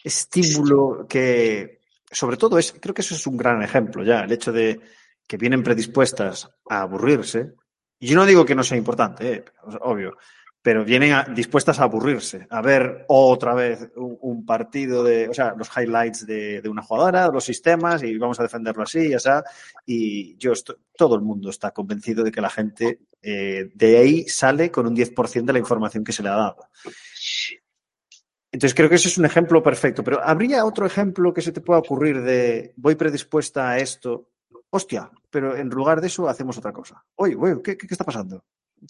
estímulo 0.04 1.06
que, 1.10 1.82
sobre 2.12 2.38
todo, 2.38 2.58
es, 2.58 2.74
creo 2.80 2.94
que 2.94 3.02
eso 3.02 3.16
es 3.16 3.28
un 3.28 3.38
gran 3.38 3.62
ejemplo 3.62 4.04
ya, 4.04 4.22
el 4.22 4.32
hecho 4.32 4.52
de 4.52 4.80
que 5.28 5.38
vienen 5.38 5.64
predispuestas 5.64 6.50
a 6.70 6.82
aburrirse. 6.82 7.54
Y 8.00 8.08
yo 8.08 8.16
no 8.16 8.26
digo 8.26 8.46
que 8.46 8.56
no 8.56 8.64
sea 8.64 8.78
importante, 8.78 9.34
eh, 9.34 9.46
obvio, 9.82 10.18
pero 10.64 10.86
vienen 10.86 11.14
dispuestas 11.36 11.80
a 11.80 11.84
aburrirse, 11.84 12.48
a 12.50 12.62
ver 12.62 13.04
otra 13.10 13.54
vez 13.54 13.90
un, 13.98 14.46
partido 14.46 15.04
de, 15.04 15.28
o 15.28 15.34
sea, 15.34 15.54
los 15.58 15.70
highlights 15.76 16.26
de, 16.26 16.62
una 16.70 16.82
jugadora, 16.82 17.28
los 17.28 17.44
sistemas, 17.44 18.02
y 18.02 18.18
vamos 18.18 18.40
a 18.40 18.44
defenderlo 18.44 18.84
así, 18.84 19.10
ya 19.10 19.20
sea. 19.20 19.44
Y 19.86 20.38
yo, 20.38 20.54
todo 20.98 21.16
el 21.16 21.22
mundo 21.22 21.50
está 21.50 21.72
convencido 21.72 22.24
de 22.24 22.32
que 22.32 22.40
la 22.40 22.50
gente 22.50 23.02
eh, 23.22 23.72
de 23.74 23.98
ahí 23.98 24.28
sale 24.30 24.72
con 24.72 24.88
un 24.88 24.96
10% 24.96 25.44
de 25.44 25.54
la 25.54 25.60
información 25.60 26.02
que 26.06 26.14
se 26.14 26.24
le 26.24 26.30
ha 26.30 26.36
dado. 26.36 26.70
Entonces 28.54 28.76
creo 28.76 28.88
que 28.88 28.96
ese 28.96 29.08
es 29.08 29.18
un 29.18 29.26
ejemplo 29.26 29.64
perfecto, 29.64 30.04
pero 30.04 30.22
¿habría 30.24 30.64
otro 30.64 30.86
ejemplo 30.86 31.34
que 31.34 31.42
se 31.42 31.52
te 31.52 31.60
pueda 31.60 31.80
ocurrir 31.80 32.22
de 32.22 32.72
voy 32.76 32.94
predispuesta 32.94 33.72
a 33.72 33.80
esto? 33.80 34.30
Hostia, 34.70 35.10
pero 35.32 35.58
en 35.58 35.70
lugar 35.70 36.00
de 36.00 36.06
eso 36.06 36.30
hacemos 36.30 36.60
otra 36.60 36.72
cosa. 36.72 37.04
Oye, 37.16 37.36
¿qué, 37.64 37.76
está 37.90 38.04
pasando? 38.04 38.44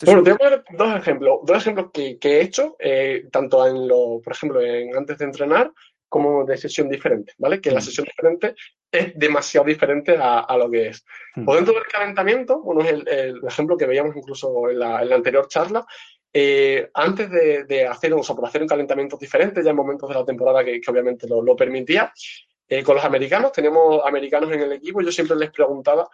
bueno, 0.05 0.21
te 0.21 0.33
voy 0.33 0.47
a 0.47 0.63
dos 0.77 0.95
ejemplos, 0.97 1.39
dos 1.45 1.57
ejemplos 1.57 1.91
que, 1.93 2.17
he 2.21 2.41
hecho, 2.41 2.75
eh, 2.77 3.29
tanto 3.31 3.65
en 3.65 3.87
lo, 3.87 4.19
por 4.21 4.33
ejemplo, 4.33 4.59
en 4.59 4.97
antes 4.97 5.17
de 5.17 5.25
entrenar, 5.25 5.71
como 6.09 6.43
de 6.43 6.57
sesión 6.57 6.89
diferente, 6.89 7.31
¿vale? 7.37 7.61
Que 7.61 7.71
la 7.71 7.79
mm. 7.79 7.83
sesión 7.83 8.05
diferente 8.05 8.55
es 8.91 9.17
demasiado 9.17 9.65
diferente 9.65 10.17
a, 10.19 10.57
lo 10.57 10.69
que 10.69 10.89
es. 10.89 11.05
Mm. 11.35 11.45
Por 11.45 11.55
dentro 11.55 11.73
del 11.73 11.85
calentamiento, 11.85 12.61
bueno, 12.61 12.81
es 12.81 12.91
el, 12.91 13.39
ejemplo 13.47 13.77
que 13.77 13.87
veíamos 13.87 14.15
incluso 14.17 14.69
en 14.69 14.79
la, 14.79 15.01
en 15.01 15.09
la 15.09 15.15
anterior 15.15 15.47
charla, 15.47 15.85
eh, 16.33 16.89
antes 16.95 17.29
de, 17.29 17.87
hacer, 17.87 18.13
o 18.13 18.23
sea, 18.23 18.35
por 18.35 18.47
hacer 18.47 18.61
un 18.61 18.67
calentamiento 18.67 19.17
diferente, 19.17 19.63
ya 19.63 19.69
en 19.69 19.75
momentos 19.75 20.09
de 20.09 20.15
la 20.15 20.25
temporada 20.25 20.63
que, 20.63 20.81
obviamente 20.87 21.27
lo, 21.27 21.55
permitía, 21.55 22.11
eh, 22.67 22.83
con 22.83 22.95
los 22.95 23.05
americanos, 23.05 23.51
tenemos 23.51 24.01
americanos 24.05 24.51
en 24.51 24.61
el 24.61 24.71
equipo, 24.73 25.01
yo 25.01 25.11
siempre 25.11 25.37
les 25.37 25.51
preguntaba 25.51 26.09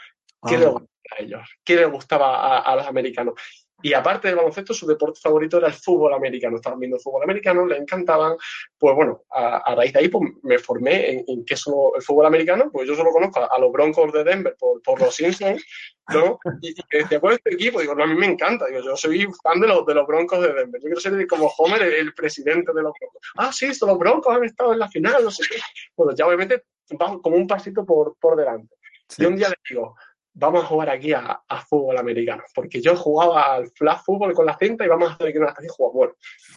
qué 0.45 0.57
les 0.57 0.67
gustaba 0.67 0.89
a 1.17 1.23
ellos, 1.23 1.49
qué 1.63 1.75
les 1.77 1.89
gustaba 1.89 2.59
a 2.59 2.75
los 2.75 2.87
americanos. 2.87 3.35
Y 3.81 3.93
aparte 3.93 4.27
del 4.27 4.37
baloncesto, 4.37 4.73
su 4.73 4.85
deporte 4.85 5.19
favorito 5.21 5.57
era 5.57 5.67
el 5.67 5.73
fútbol 5.73 6.13
americano. 6.13 6.57
Estaban 6.57 6.79
viendo 6.79 6.97
el 6.97 7.01
fútbol 7.01 7.23
americano, 7.23 7.65
le 7.65 7.77
encantaban. 7.77 8.35
Pues 8.77 8.95
bueno, 8.95 9.23
a, 9.31 9.73
raíz 9.75 9.93
de 9.93 9.99
ahí 9.99 10.09
pues, 10.09 10.31
me 10.43 10.59
formé 10.59 11.23
en, 11.27 11.45
qué 11.45 11.53
es 11.53 11.63
el 11.67 12.01
fútbol 12.01 12.25
americano. 12.25 12.69
Pues 12.71 12.87
yo 12.87 12.95
solo 12.95 13.11
conozco 13.11 13.47
a, 13.49 13.59
los 13.59 13.71
Broncos 13.71 14.11
de 14.11 14.23
Denver 14.23 14.55
por, 14.59 14.81
por 14.81 14.99
los 14.99 15.15
Simpsons, 15.15 15.63
¿no? 16.09 16.39
Y, 16.61 16.71
y 16.71 16.97
decía, 16.97 17.19
¿cuál 17.19 17.35
este 17.35 17.53
equipo? 17.53 17.79
Digo, 17.79 17.95
no, 17.95 18.03
a 18.03 18.07
mí 18.07 18.15
me 18.15 18.25
encanta. 18.25 18.65
Digo, 18.65 18.81
yo 18.81 18.97
soy 18.97 19.27
fan 19.41 19.61
de 19.61 19.67
los, 19.67 19.85
de 19.85 19.93
los 19.93 20.05
Broncos 20.05 20.41
de 20.41 20.53
Denver. 20.53 20.81
Yo 20.81 20.87
quiero 20.87 20.99
ser 20.99 21.27
como 21.27 21.47
Homer, 21.57 21.81
el, 21.81 22.13
presidente 22.13 22.73
de 22.73 22.81
los 22.81 22.93
Broncos. 22.99 23.21
Ah, 23.37 23.51
sí, 23.53 23.67
los 23.67 23.97
Broncos 23.97 24.35
han 24.35 24.43
estado 24.43 24.73
en 24.73 24.79
la 24.79 24.89
final, 24.89 25.23
no 25.23 25.31
sé 25.31 25.43
qué. 25.49 25.59
Bueno, 25.95 26.13
ya 26.15 26.27
obviamente 26.27 26.63
vamos 26.91 27.21
como 27.21 27.37
un 27.37 27.47
pasito 27.47 27.85
por, 27.85 28.15
por 28.19 28.35
delante. 28.35 28.75
Y 29.17 29.25
un 29.25 29.35
día 29.35 29.49
le 29.49 29.55
digo, 29.67 29.95
vamos 30.39 30.63
a 30.63 30.67
jugar 30.67 30.89
aquí 30.89 31.13
a, 31.13 31.41
fútbol 31.67 31.97
americano. 31.97 32.43
Porque 32.55 32.81
yo 32.81 32.95
jugaba 32.95 33.55
al 33.55 33.69
flash 33.69 33.99
fútbol 34.05 34.33
con 34.33 34.45
la 34.45 34.57
cinta 34.57 34.85
y 34.85 34.87
vamos 34.87 35.09
a 35.09 35.13
hacer 35.13 35.33
que 35.33 35.39
una 35.39 35.53
y 35.61 35.67
jugar. 35.67 35.93
Bueno, 35.93 36.13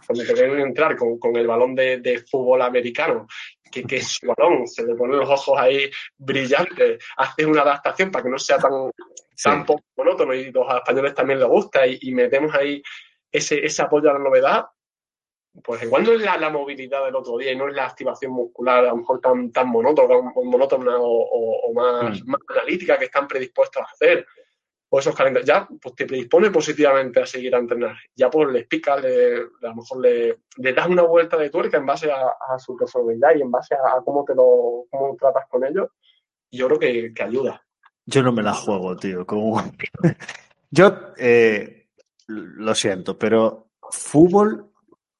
cuando 0.06 0.24
te 0.24 0.34
ven 0.34 0.60
entrar 0.60 0.96
con, 0.96 1.18
con, 1.18 1.36
el 1.36 1.46
balón 1.46 1.74
de, 1.74 1.98
de 1.98 2.18
fútbol 2.18 2.62
americano, 2.62 3.26
que, 3.70 3.82
que, 3.82 3.96
es 3.96 4.08
su 4.08 4.26
balón, 4.26 4.66
se 4.66 4.86
le 4.86 4.94
ponen 4.94 5.18
los 5.18 5.28
ojos 5.28 5.58
ahí 5.58 5.90
brillantes, 6.16 7.02
haces 7.16 7.46
una 7.46 7.62
adaptación 7.62 8.10
para 8.10 8.22
que 8.22 8.30
no 8.30 8.38
sea 8.38 8.58
tan, 8.58 8.90
tan 9.42 9.66
poco 9.66 9.82
monótono 9.96 10.34
y 10.34 10.52
los 10.52 10.66
españoles 10.74 11.14
también 11.14 11.40
les 11.40 11.48
gusta 11.48 11.86
y, 11.86 11.98
y 12.02 12.12
metemos 12.12 12.54
ahí 12.54 12.82
ese, 13.30 13.64
ese 13.64 13.82
apoyo 13.82 14.10
a 14.10 14.14
la 14.14 14.18
novedad, 14.18 14.66
pues 15.62 15.82
igual 15.82 16.04
no 16.04 16.12
es 16.12 16.22
la, 16.22 16.50
movilidad 16.50 17.04
del 17.04 17.14
otro 17.14 17.36
día 17.36 17.52
y 17.52 17.56
no 17.56 17.68
es 17.68 17.74
la 17.74 17.86
activación 17.86 18.32
muscular 18.32 18.84
a 18.84 18.88
lo 18.88 18.96
mejor 18.96 19.20
tan, 19.20 19.52
tan 19.52 19.68
monótona, 19.68 20.32
monótona 20.42 20.96
o, 20.98 21.72
más, 21.74 22.22
mm. 22.22 22.30
más, 22.30 22.40
analítica 22.48 22.98
que 22.98 23.06
están 23.06 23.28
predispuestos 23.28 23.82
a 23.82 23.90
hacer. 23.90 24.26
O 24.94 24.98
esos 24.98 25.14
calendarios, 25.14 25.48
ya 25.48 25.66
pues 25.80 25.94
te 25.94 26.04
predispone 26.04 26.50
positivamente 26.50 27.20
a 27.22 27.26
seguir 27.26 27.54
a 27.54 27.58
entrenar. 27.58 27.96
Ya 28.14 28.28
pues 28.28 28.52
les 28.52 28.66
pica, 28.66 28.98
le, 28.98 29.36
a 29.36 29.68
lo 29.68 29.74
mejor 29.76 30.00
le, 30.02 30.40
le, 30.58 30.72
das 30.74 30.86
una 30.86 31.02
vuelta 31.02 31.38
de 31.38 31.48
tuerca 31.48 31.78
en 31.78 31.86
base 31.86 32.10
a, 32.12 32.58
su 32.58 32.76
personalidad 32.76 33.34
y 33.34 33.40
en 33.40 33.50
base 33.50 33.74
a, 33.74 34.02
cómo 34.04 34.22
te 34.22 34.34
lo 34.34 34.84
cómo 34.90 35.16
tratas 35.18 35.46
con 35.48 35.64
ellos. 35.64 35.88
Yo 36.50 36.66
creo 36.66 36.78
que, 36.78 37.14
que 37.14 37.22
ayuda. 37.22 37.62
Yo 38.04 38.22
no 38.22 38.32
me 38.32 38.42
la 38.42 38.52
juego, 38.52 38.94
tío. 38.96 39.24
Como... 39.24 39.62
Yo 40.70 40.94
eh, 41.16 41.88
lo 42.26 42.74
siento, 42.74 43.18
pero 43.18 43.70
fútbol 43.90 44.71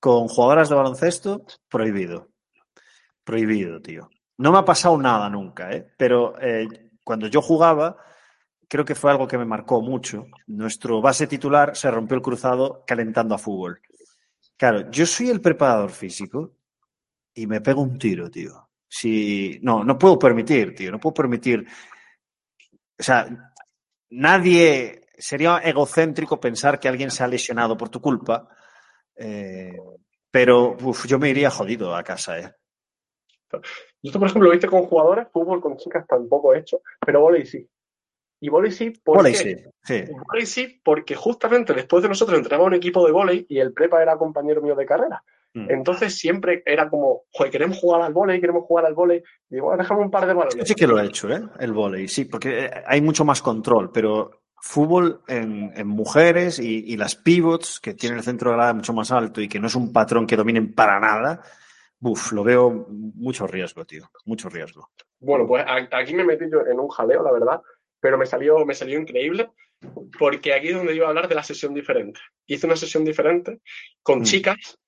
con 0.03 0.26
jugadoras 0.26 0.68
de 0.68 0.74
baloncesto, 0.74 1.44
prohibido. 1.68 2.26
Prohibido, 3.22 3.80
tío. 3.80 4.11
No 4.38 4.50
me 4.50 4.59
ha 4.59 4.64
pasado 4.64 4.98
nada 4.98 5.30
nunca, 5.30 5.70
¿eh? 5.70 5.86
pero 5.96 6.34
eh, 6.40 6.90
cuando 7.05 7.28
yo 7.28 7.40
jugaba, 7.40 7.96
creo 8.66 8.84
que 8.84 8.96
fue 8.96 9.12
algo 9.12 9.28
que 9.28 9.38
me 9.38 9.44
marcó 9.44 9.80
mucho. 9.80 10.26
Nuestro 10.48 11.00
base 11.00 11.28
titular 11.28 11.76
se 11.76 11.88
rompió 11.88 12.16
el 12.16 12.22
cruzado 12.22 12.82
calentando 12.84 13.36
a 13.36 13.38
fútbol. 13.38 13.80
Claro, 14.57 14.90
yo 14.90 15.07
soy 15.07 15.30
el 15.30 15.40
preparador 15.40 15.92
físico 15.92 16.57
y 17.32 17.46
me 17.46 17.61
pego 17.61 17.82
un 17.82 17.96
tiro, 17.96 18.28
tío. 18.28 18.70
Si, 18.88 19.61
no, 19.62 19.84
no 19.84 19.96
puedo 19.96 20.18
permitir, 20.18 20.74
tío, 20.74 20.90
no 20.90 20.98
puedo 20.98 21.14
permitir. 21.14 21.64
O 22.98 23.03
sea, 23.05 23.55
nadie 24.11 25.03
sería 25.16 25.59
egocéntrico 25.59 26.40
pensar 26.40 26.80
que 26.80 26.88
alguien 26.88 27.12
se 27.12 27.22
ha 27.22 27.28
lesionado 27.28 27.76
por 27.76 27.88
tu 27.88 28.00
culpa 28.00 28.48
eh, 29.17 29.77
pero 30.31 30.77
yo 31.07 31.19
me 31.19 31.31
iría 31.31 31.51
jodido 31.51 31.95
a 31.95 32.03
casa, 32.03 32.39
¿eh? 32.39 32.53
Yo, 34.03 34.19
por 34.19 34.29
ejemplo, 34.29 34.49
lo 34.49 34.53
viste 34.53 34.67
con 34.67 34.85
jugadores, 34.85 35.29
fútbol 35.31 35.61
con 35.61 35.77
chicas 35.77 36.07
tampoco 36.07 36.55
he 36.55 36.61
hecho, 36.61 36.81
pero 37.05 37.21
volei 37.21 37.45
sí. 37.45 37.69
Y 38.41 38.49
volei 38.49 38.73
sí 38.73 38.93
porque, 39.05 39.35
sí, 39.35 39.57
sí. 39.85 40.47
sí 40.47 40.81
porque 40.83 41.15
justamente 41.15 41.75
después 41.75 42.03
de 42.03 42.09
nosotros 42.09 42.39
entrenaba 42.39 42.65
un 42.65 42.75
equipo 42.75 43.05
de 43.07 43.13
volei 43.13 43.47
y 43.49 43.59
el 43.59 43.73
prepa 43.73 44.03
era 44.03 44.17
compañero 44.17 44.63
mío 44.63 44.75
de 44.75 44.87
carrera. 44.87 45.23
Mm. 45.55 45.71
Entonces 45.71 46.17
siempre 46.19 46.63
era 46.65 46.89
como, 46.89 47.25
joder, 47.31 47.53
queremos 47.53 47.79
jugar 47.79 48.03
al 48.03 48.13
volei, 48.13 48.41
queremos 48.41 48.65
jugar 48.65 48.87
al 48.87 48.95
volei. 48.95 49.23
Digo, 49.49 49.77
déjame 49.77 50.01
un 50.01 50.11
par 50.11 50.27
de 50.27 50.35
balones. 50.35 50.67
Sí 50.67 50.75
que 50.75 50.87
lo 50.87 50.99
he 50.99 51.07
hecho, 51.07 51.31
¿eh? 51.31 51.43
El 51.61 51.73
volei, 51.73 52.09
sí, 52.09 52.25
porque 52.25 52.71
hay 52.87 53.01
mucho 53.01 53.25
más 53.25 53.43
control, 53.43 53.93
pero 53.93 54.41
fútbol 54.65 55.23
en, 55.27 55.73
en 55.75 55.89
mujeres 55.89 56.61
y, 56.61 56.85
y, 56.87 56.97
las 56.97 57.17
pivots, 57.17 57.81
que 57.81 57.95
tienen 57.95 58.19
el 58.19 58.25
centro 58.25 58.51
de 58.51 58.57
grada 58.57 58.73
mucho 58.73 58.93
más 58.93 59.11
alto 59.11 59.41
y 59.41 59.49
que 59.49 59.59
no 59.59 59.67
es 59.67 59.75
un 59.75 59.93
patrón 59.93 60.27
que 60.27 60.37
dominen 60.37 60.73
para 60.73 61.01
nada, 61.01 61.43
Uf, 62.05 62.33
lo 62.33 62.43
veo 62.43 62.87
mucho 62.89 63.47
riesgo, 63.47 63.85
tío, 63.85 64.11
mucho 64.25 64.49
riesgo. 64.49 64.91
Bueno, 65.21 65.47
pues 65.47 65.65
aquí 65.93 66.15
me 66.15 66.25
metí 66.25 66.47
yo 66.51 66.67
en 66.67 66.81
un 66.81 66.89
jaleo, 66.89 67.23
la 67.23 67.31
verdad, 67.31 67.63
pero 68.01 68.19
me 68.19 68.27
salió, 68.27 68.65
me 68.67 68.75
salió 68.75 68.99
increíble 68.99 69.51
porque 70.19 70.53
aquí 70.53 70.69
es 70.69 70.77
donde 70.77 70.97
iba 70.97 71.07
a 71.07 71.11
hablar 71.11 71.29
de 71.29 71.37
la 71.37 71.45
sesión 71.45 71.75
diferente. 71.75 72.19
Hice 72.47 72.67
una 72.67 72.75
sesión 72.75 73.05
diferente 73.05 73.61
con 74.03 74.21
mm. 74.21 74.25
chicas 74.25 74.79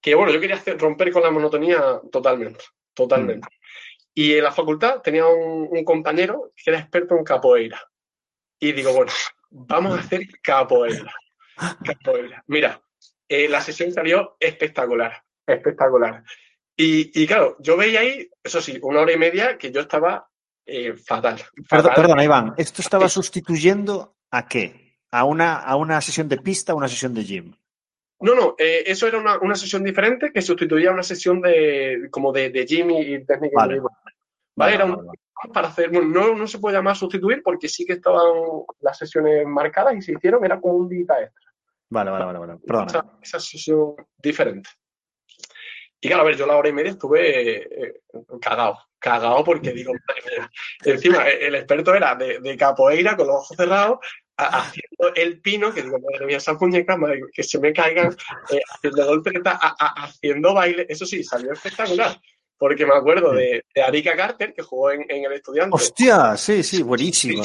que, 0.00 0.16
bueno, 0.16 0.32
yo 0.32 0.40
quería 0.40 0.56
hacer, 0.56 0.76
romper 0.76 1.12
con 1.12 1.22
la 1.22 1.30
monotonía 1.30 2.00
totalmente, 2.10 2.64
totalmente. 2.94 3.46
Mm. 3.46 4.10
Y 4.14 4.32
en 4.32 4.42
la 4.42 4.52
facultad 4.52 5.02
tenía 5.02 5.26
un, 5.26 5.68
un, 5.70 5.84
compañero 5.84 6.52
que 6.56 6.70
era 6.70 6.80
experto 6.80 7.16
en 7.16 7.22
capoeira. 7.22 7.80
Y 8.58 8.72
digo, 8.72 8.92
bueno, 8.92 9.12
vamos 9.50 9.96
a 9.96 10.00
hacer 10.00 10.22
capoeira. 10.42 11.12
capoeira. 11.84 12.42
Mira, 12.46 12.80
eh, 13.28 13.48
la 13.48 13.60
sesión 13.60 13.92
salió 13.92 14.36
espectacular, 14.40 15.22
espectacular. 15.46 16.22
Y, 16.76 17.22
y, 17.22 17.26
claro, 17.26 17.56
yo 17.60 17.76
veía 17.76 18.00
ahí, 18.00 18.28
eso 18.42 18.60
sí, 18.60 18.78
una 18.82 19.00
hora 19.00 19.12
y 19.12 19.18
media 19.18 19.56
que 19.56 19.72
yo 19.72 19.80
estaba 19.80 20.28
eh, 20.64 20.94
fatal, 20.94 21.40
fatal. 21.68 21.94
Perdona, 21.94 22.24
Iván, 22.24 22.54
¿esto 22.56 22.82
estaba 22.82 23.08
sustituyendo 23.08 24.16
a 24.30 24.46
qué? 24.46 24.98
¿A 25.10 25.24
una, 25.24 25.56
a 25.56 25.76
una 25.76 26.00
sesión 26.00 26.28
de 26.28 26.38
pista 26.38 26.74
o 26.74 26.76
una 26.76 26.88
sesión 26.88 27.14
de 27.14 27.24
gym? 27.24 27.54
No, 28.20 28.34
no, 28.34 28.54
eh, 28.58 28.82
eso 28.86 29.06
era 29.06 29.18
una, 29.18 29.38
una, 29.38 29.54
sesión 29.54 29.84
diferente 29.84 30.32
que 30.32 30.42
sustituía 30.42 30.90
a 30.90 30.94
una 30.94 31.02
sesión 31.02 31.40
de 31.40 32.08
como 32.10 32.32
de, 32.32 32.50
de 32.50 32.66
gym 32.66 32.90
y 32.90 33.24
técnica. 33.24 33.56
Vale. 33.56 33.80
¿vale? 33.80 33.94
Vale, 34.56 34.74
Era 34.74 34.84
vale, 34.84 34.96
un, 34.96 35.06
vale. 35.06 35.18
para 35.52 35.68
hacer, 35.68 35.90
bueno, 35.90 36.08
no, 36.08 36.34
no 36.34 36.46
se 36.46 36.58
puede 36.58 36.76
llamar 36.76 36.96
sustituir 36.96 37.42
porque 37.42 37.68
sí 37.68 37.84
que 37.84 37.94
estaban 37.94 38.32
las 38.80 38.98
sesiones 38.98 39.46
marcadas 39.46 39.94
y 39.96 40.02
se 40.02 40.12
hicieron, 40.12 40.44
era 40.44 40.60
como 40.60 40.74
un 40.74 40.88
día 40.88 41.02
extra. 41.02 41.52
Vale, 41.88 42.10
vale, 42.10 42.24
vale, 42.24 42.38
vale. 42.38 42.58
Perdona. 42.66 42.86
Esa, 42.86 43.18
esa 43.22 43.40
sesión 43.40 43.94
diferente. 44.18 44.68
Y 46.00 46.08
claro, 46.08 46.22
a 46.22 46.26
ver, 46.26 46.36
yo 46.36 46.46
la 46.46 46.56
hora 46.56 46.68
y 46.68 46.72
media 46.72 46.90
estuve 46.90 47.86
eh, 47.86 47.94
cagado, 48.40 48.78
cagado 48.98 49.42
porque 49.44 49.72
digo, 49.72 49.92
madre 50.08 50.22
mía. 50.38 50.50
Encima, 50.84 51.28
el 51.28 51.54
experto 51.54 51.94
era 51.94 52.14
de, 52.14 52.40
de 52.40 52.56
capoeira 52.56 53.16
con 53.16 53.28
los 53.28 53.36
ojos 53.36 53.56
cerrados, 53.56 53.98
a, 54.36 54.58
haciendo 54.58 55.14
el 55.14 55.40
pino, 55.40 55.72
que 55.72 55.82
digo, 55.82 55.98
madre 55.98 56.26
mía, 56.26 56.36
esas 56.36 56.60
muñecas, 56.60 56.98
madre, 56.98 57.22
que 57.32 57.42
se 57.42 57.58
me 57.58 57.72
caigan, 57.72 58.14
eh, 58.50 58.60
haciendo 58.74 59.06
volteretas, 59.06 59.58
a, 59.60 59.74
a, 59.78 60.04
haciendo 60.04 60.54
baile. 60.54 60.86
Eso 60.88 61.06
sí, 61.06 61.22
salió 61.24 61.52
espectacular. 61.52 62.20
Porque 62.58 62.86
me 62.86 62.94
acuerdo 62.94 63.32
de, 63.32 63.64
de 63.74 63.82
Arika 63.82 64.16
Carter, 64.16 64.54
que 64.54 64.62
jugó 64.62 64.90
en, 64.90 65.04
en 65.08 65.24
El 65.24 65.32
Estudiante. 65.32 65.74
Hostia, 65.74 66.36
sí, 66.36 66.62
sí, 66.62 66.82
buenísima. 66.82 67.44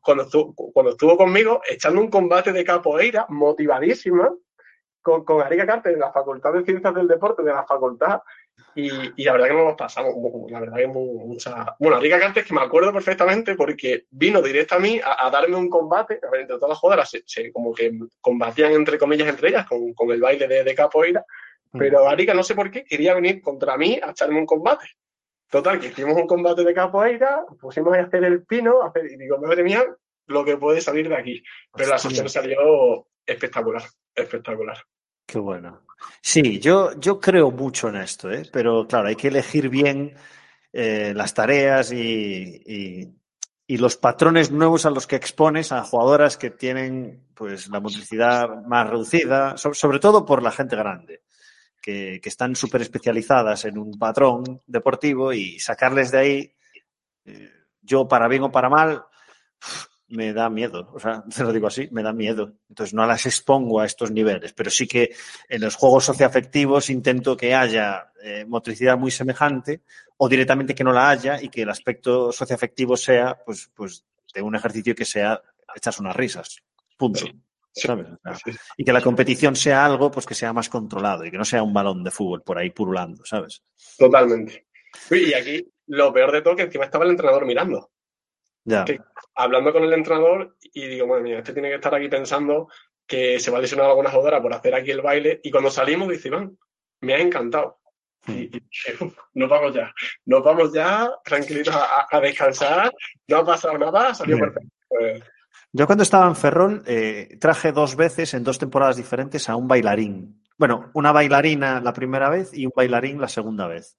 Cuando 0.00 0.24
estuvo, 0.24 0.54
cuando 0.72 0.92
estuvo 0.92 1.16
conmigo, 1.16 1.60
echando 1.68 2.00
un 2.00 2.08
combate 2.10 2.52
de 2.52 2.64
capoeira, 2.64 3.26
motivadísima, 3.28 4.32
con, 5.02 5.24
con 5.24 5.42
Arica 5.42 5.66
Carter 5.66 5.92
en 5.92 6.00
la 6.00 6.12
Facultad 6.12 6.52
de 6.52 6.64
Ciencias 6.64 6.94
del 6.94 7.08
Deporte 7.08 7.42
de 7.42 7.52
la 7.52 7.64
facultad 7.64 8.20
y, 8.74 8.88
y 9.16 9.24
la 9.24 9.32
verdad 9.32 9.48
que 9.48 9.54
nos 9.54 9.66
los 9.66 9.76
pasamos, 9.76 10.14
la 10.50 10.60
verdad 10.60 10.76
que 10.76 10.86
mucha... 10.86 11.76
Bueno, 11.78 11.96
Arica 11.96 12.18
Carter 12.18 12.44
que 12.44 12.54
me 12.54 12.62
acuerdo 12.62 12.92
perfectamente 12.92 13.54
porque 13.54 14.06
vino 14.10 14.40
directo 14.40 14.76
a 14.76 14.78
mí 14.78 15.00
a, 15.04 15.26
a 15.26 15.30
darme 15.30 15.56
un 15.56 15.68
combate, 15.68 16.20
a 16.26 16.30
ver, 16.30 16.42
entre 16.42 16.56
todas 16.56 16.70
las 16.70 16.78
jugadoras 16.78 17.10
se, 17.10 17.22
se, 17.26 17.52
como 17.52 17.74
que 17.74 17.92
combatían 18.20 18.72
entre 18.72 18.98
comillas 18.98 19.28
entre 19.28 19.48
ellas 19.48 19.66
con, 19.66 19.92
con 19.92 20.10
el 20.10 20.20
baile 20.20 20.46
de, 20.46 20.64
de 20.64 20.74
capoeira, 20.74 21.24
pero 21.72 22.08
Arica 22.08 22.34
no 22.34 22.42
sé 22.42 22.54
por 22.54 22.70
qué 22.70 22.84
quería 22.84 23.14
venir 23.14 23.40
contra 23.40 23.76
mí 23.76 23.98
a 24.02 24.10
echarme 24.10 24.38
un 24.38 24.46
combate. 24.46 24.86
Total, 25.50 25.78
que 25.78 25.88
hicimos 25.88 26.16
un 26.16 26.26
combate 26.26 26.64
de 26.64 26.72
capoeira, 26.72 27.44
pusimos 27.60 27.94
a 27.94 28.00
hacer 28.00 28.24
el 28.24 28.44
pino, 28.44 28.82
a 28.82 28.88
hacer, 28.88 29.04
y 29.04 29.16
digo, 29.16 29.38
madre 29.38 29.62
mía, 29.62 29.84
lo 30.26 30.44
que 30.44 30.56
puede 30.56 30.80
salir 30.80 31.08
de 31.08 31.16
aquí. 31.16 31.42
Pero 31.74 31.90
la 31.90 31.98
sesión 31.98 32.28
salió 32.28 33.06
espectacular, 33.26 33.82
espectacular. 34.14 34.78
Qué 35.26 35.38
bueno. 35.38 35.82
Sí, 36.20 36.58
yo, 36.58 36.98
yo 36.98 37.20
creo 37.20 37.50
mucho 37.50 37.88
en 37.88 37.96
esto, 37.96 38.30
¿eh? 38.30 38.42
pero 38.52 38.86
claro, 38.86 39.08
hay 39.08 39.16
que 39.16 39.28
elegir 39.28 39.68
bien 39.68 40.14
eh, 40.72 41.12
las 41.14 41.34
tareas 41.34 41.92
y, 41.92 42.62
y, 42.66 43.08
y, 43.66 43.76
los 43.76 43.96
patrones 43.96 44.50
nuevos 44.50 44.84
a 44.84 44.90
los 44.90 45.06
que 45.06 45.16
expones 45.16 45.70
a 45.70 45.84
jugadoras 45.84 46.36
que 46.36 46.50
tienen 46.50 47.26
pues, 47.34 47.68
la 47.68 47.80
motricidad 47.80 48.64
más 48.66 48.88
reducida, 48.88 49.56
so, 49.56 49.74
sobre 49.74 50.00
todo 50.00 50.24
por 50.24 50.42
la 50.42 50.50
gente 50.50 50.76
grande, 50.76 51.22
que, 51.82 52.20
están 52.24 52.56
súper 52.56 52.80
especializadas 52.80 53.64
en 53.64 53.76
un 53.76 53.98
patrón 53.98 54.62
deportivo 54.66 55.32
y 55.32 55.58
sacarles 55.58 56.10
de 56.12 56.18
ahí, 56.18 56.54
eh, 57.24 57.50
yo 57.82 58.08
para 58.08 58.28
bien 58.28 58.44
o 58.44 58.52
para 58.52 58.70
mal, 58.70 59.04
me 60.08 60.32
da 60.32 60.50
miedo, 60.50 60.90
o 60.92 61.00
sea, 61.00 61.24
te 61.36 61.42
lo 61.42 61.52
digo 61.52 61.66
así, 61.66 61.88
me 61.90 62.02
da 62.02 62.12
miedo. 62.12 62.54
Entonces 62.68 62.94
no 62.94 63.06
las 63.06 63.26
expongo 63.26 63.80
a 63.80 63.86
estos 63.86 64.10
niveles, 64.10 64.52
pero 64.52 64.70
sí 64.70 64.86
que 64.86 65.14
en 65.48 65.60
los 65.60 65.74
juegos 65.74 66.04
socioafectivos 66.04 66.90
intento 66.90 67.36
que 67.36 67.54
haya 67.54 68.12
eh, 68.22 68.44
motricidad 68.46 68.96
muy 68.96 69.10
semejante 69.10 69.82
o 70.16 70.28
directamente 70.28 70.74
que 70.74 70.84
no 70.84 70.92
la 70.92 71.10
haya 71.10 71.42
y 71.42 71.48
que 71.48 71.62
el 71.62 71.70
aspecto 71.70 72.30
socioafectivo 72.30 72.96
sea, 72.96 73.42
pues, 73.44 73.70
pues 73.74 74.04
de 74.32 74.42
un 74.42 74.54
ejercicio 74.54 74.94
que 74.94 75.04
sea 75.04 75.42
echas 75.74 75.98
unas 75.98 76.14
risas. 76.14 76.62
Punto. 76.96 77.26
¿Sabes? 77.72 78.06
Sí. 78.44 78.52
Y 78.76 78.84
que 78.84 78.92
la 78.92 79.00
competición 79.00 79.56
sea 79.56 79.84
algo 79.84 80.10
pues 80.10 80.26
que 80.26 80.34
sea 80.34 80.52
más 80.52 80.68
controlado 80.68 81.24
y 81.24 81.30
que 81.30 81.38
no 81.38 81.44
sea 81.44 81.62
un 81.62 81.72
balón 81.72 82.04
de 82.04 82.10
fútbol 82.10 82.42
por 82.42 82.58
ahí 82.58 82.70
purulando, 82.70 83.24
¿sabes? 83.24 83.62
Totalmente. 83.98 84.66
Y 85.10 85.32
aquí 85.34 85.66
lo 85.86 86.12
peor 86.12 86.32
de 86.32 86.42
todo 86.42 86.56
que 86.56 86.62
encima 86.62 86.84
estaba 86.84 87.04
el 87.04 87.12
entrenador 87.12 87.46
mirando. 87.46 87.90
Ya. 88.64 88.84
Que, 88.84 89.00
hablando 89.34 89.72
con 89.72 89.82
el 89.84 89.92
entrenador 89.92 90.56
y 90.62 90.86
digo, 90.86 91.06
bueno, 91.06 91.24
mira, 91.24 91.38
este 91.38 91.52
tiene 91.52 91.68
que 91.68 91.76
estar 91.76 91.94
aquí 91.94 92.08
pensando 92.08 92.68
que 93.06 93.40
se 93.40 93.50
va 93.50 93.58
a 93.58 93.60
lesionar 93.60 93.86
alguna 93.86 94.10
jugadora 94.10 94.40
por 94.40 94.52
hacer 94.52 94.74
aquí 94.74 94.90
el 94.90 95.02
baile. 95.02 95.40
Y 95.42 95.50
cuando 95.50 95.70
salimos, 95.70 96.08
dice, 96.08 96.28
Iván, 96.28 96.56
me 97.00 97.14
ha 97.14 97.18
encantado. 97.18 97.80
Y, 98.28 98.56
y 98.56 98.62
uf, 99.00 99.16
nos 99.34 99.50
vamos 99.50 99.74
ya, 99.74 99.92
nos 100.26 100.44
vamos 100.44 100.72
ya, 100.72 101.10
tranquilitos 101.24 101.74
a, 101.74 102.06
a, 102.08 102.20
descansar, 102.20 102.92
no 103.26 103.38
ha 103.38 103.44
pasado 103.44 103.76
nada, 103.78 104.14
salió 104.14 104.38
perfecto. 104.38 104.68
Yo 105.72 105.86
cuando 105.86 106.02
estaba 106.02 106.28
en 106.28 106.36
Ferrol 106.36 106.82
eh, 106.86 107.38
traje 107.40 107.72
dos 107.72 107.96
veces 107.96 108.34
en 108.34 108.44
dos 108.44 108.58
temporadas 108.58 108.96
diferentes 108.96 109.48
a 109.48 109.56
un 109.56 109.66
bailarín. 109.66 110.42
Bueno, 110.58 110.90
una 110.92 111.12
bailarina 111.12 111.80
la 111.80 111.94
primera 111.94 112.28
vez 112.28 112.50
y 112.52 112.66
un 112.66 112.72
bailarín 112.76 113.20
la 113.20 113.28
segunda 113.28 113.66
vez. 113.66 113.96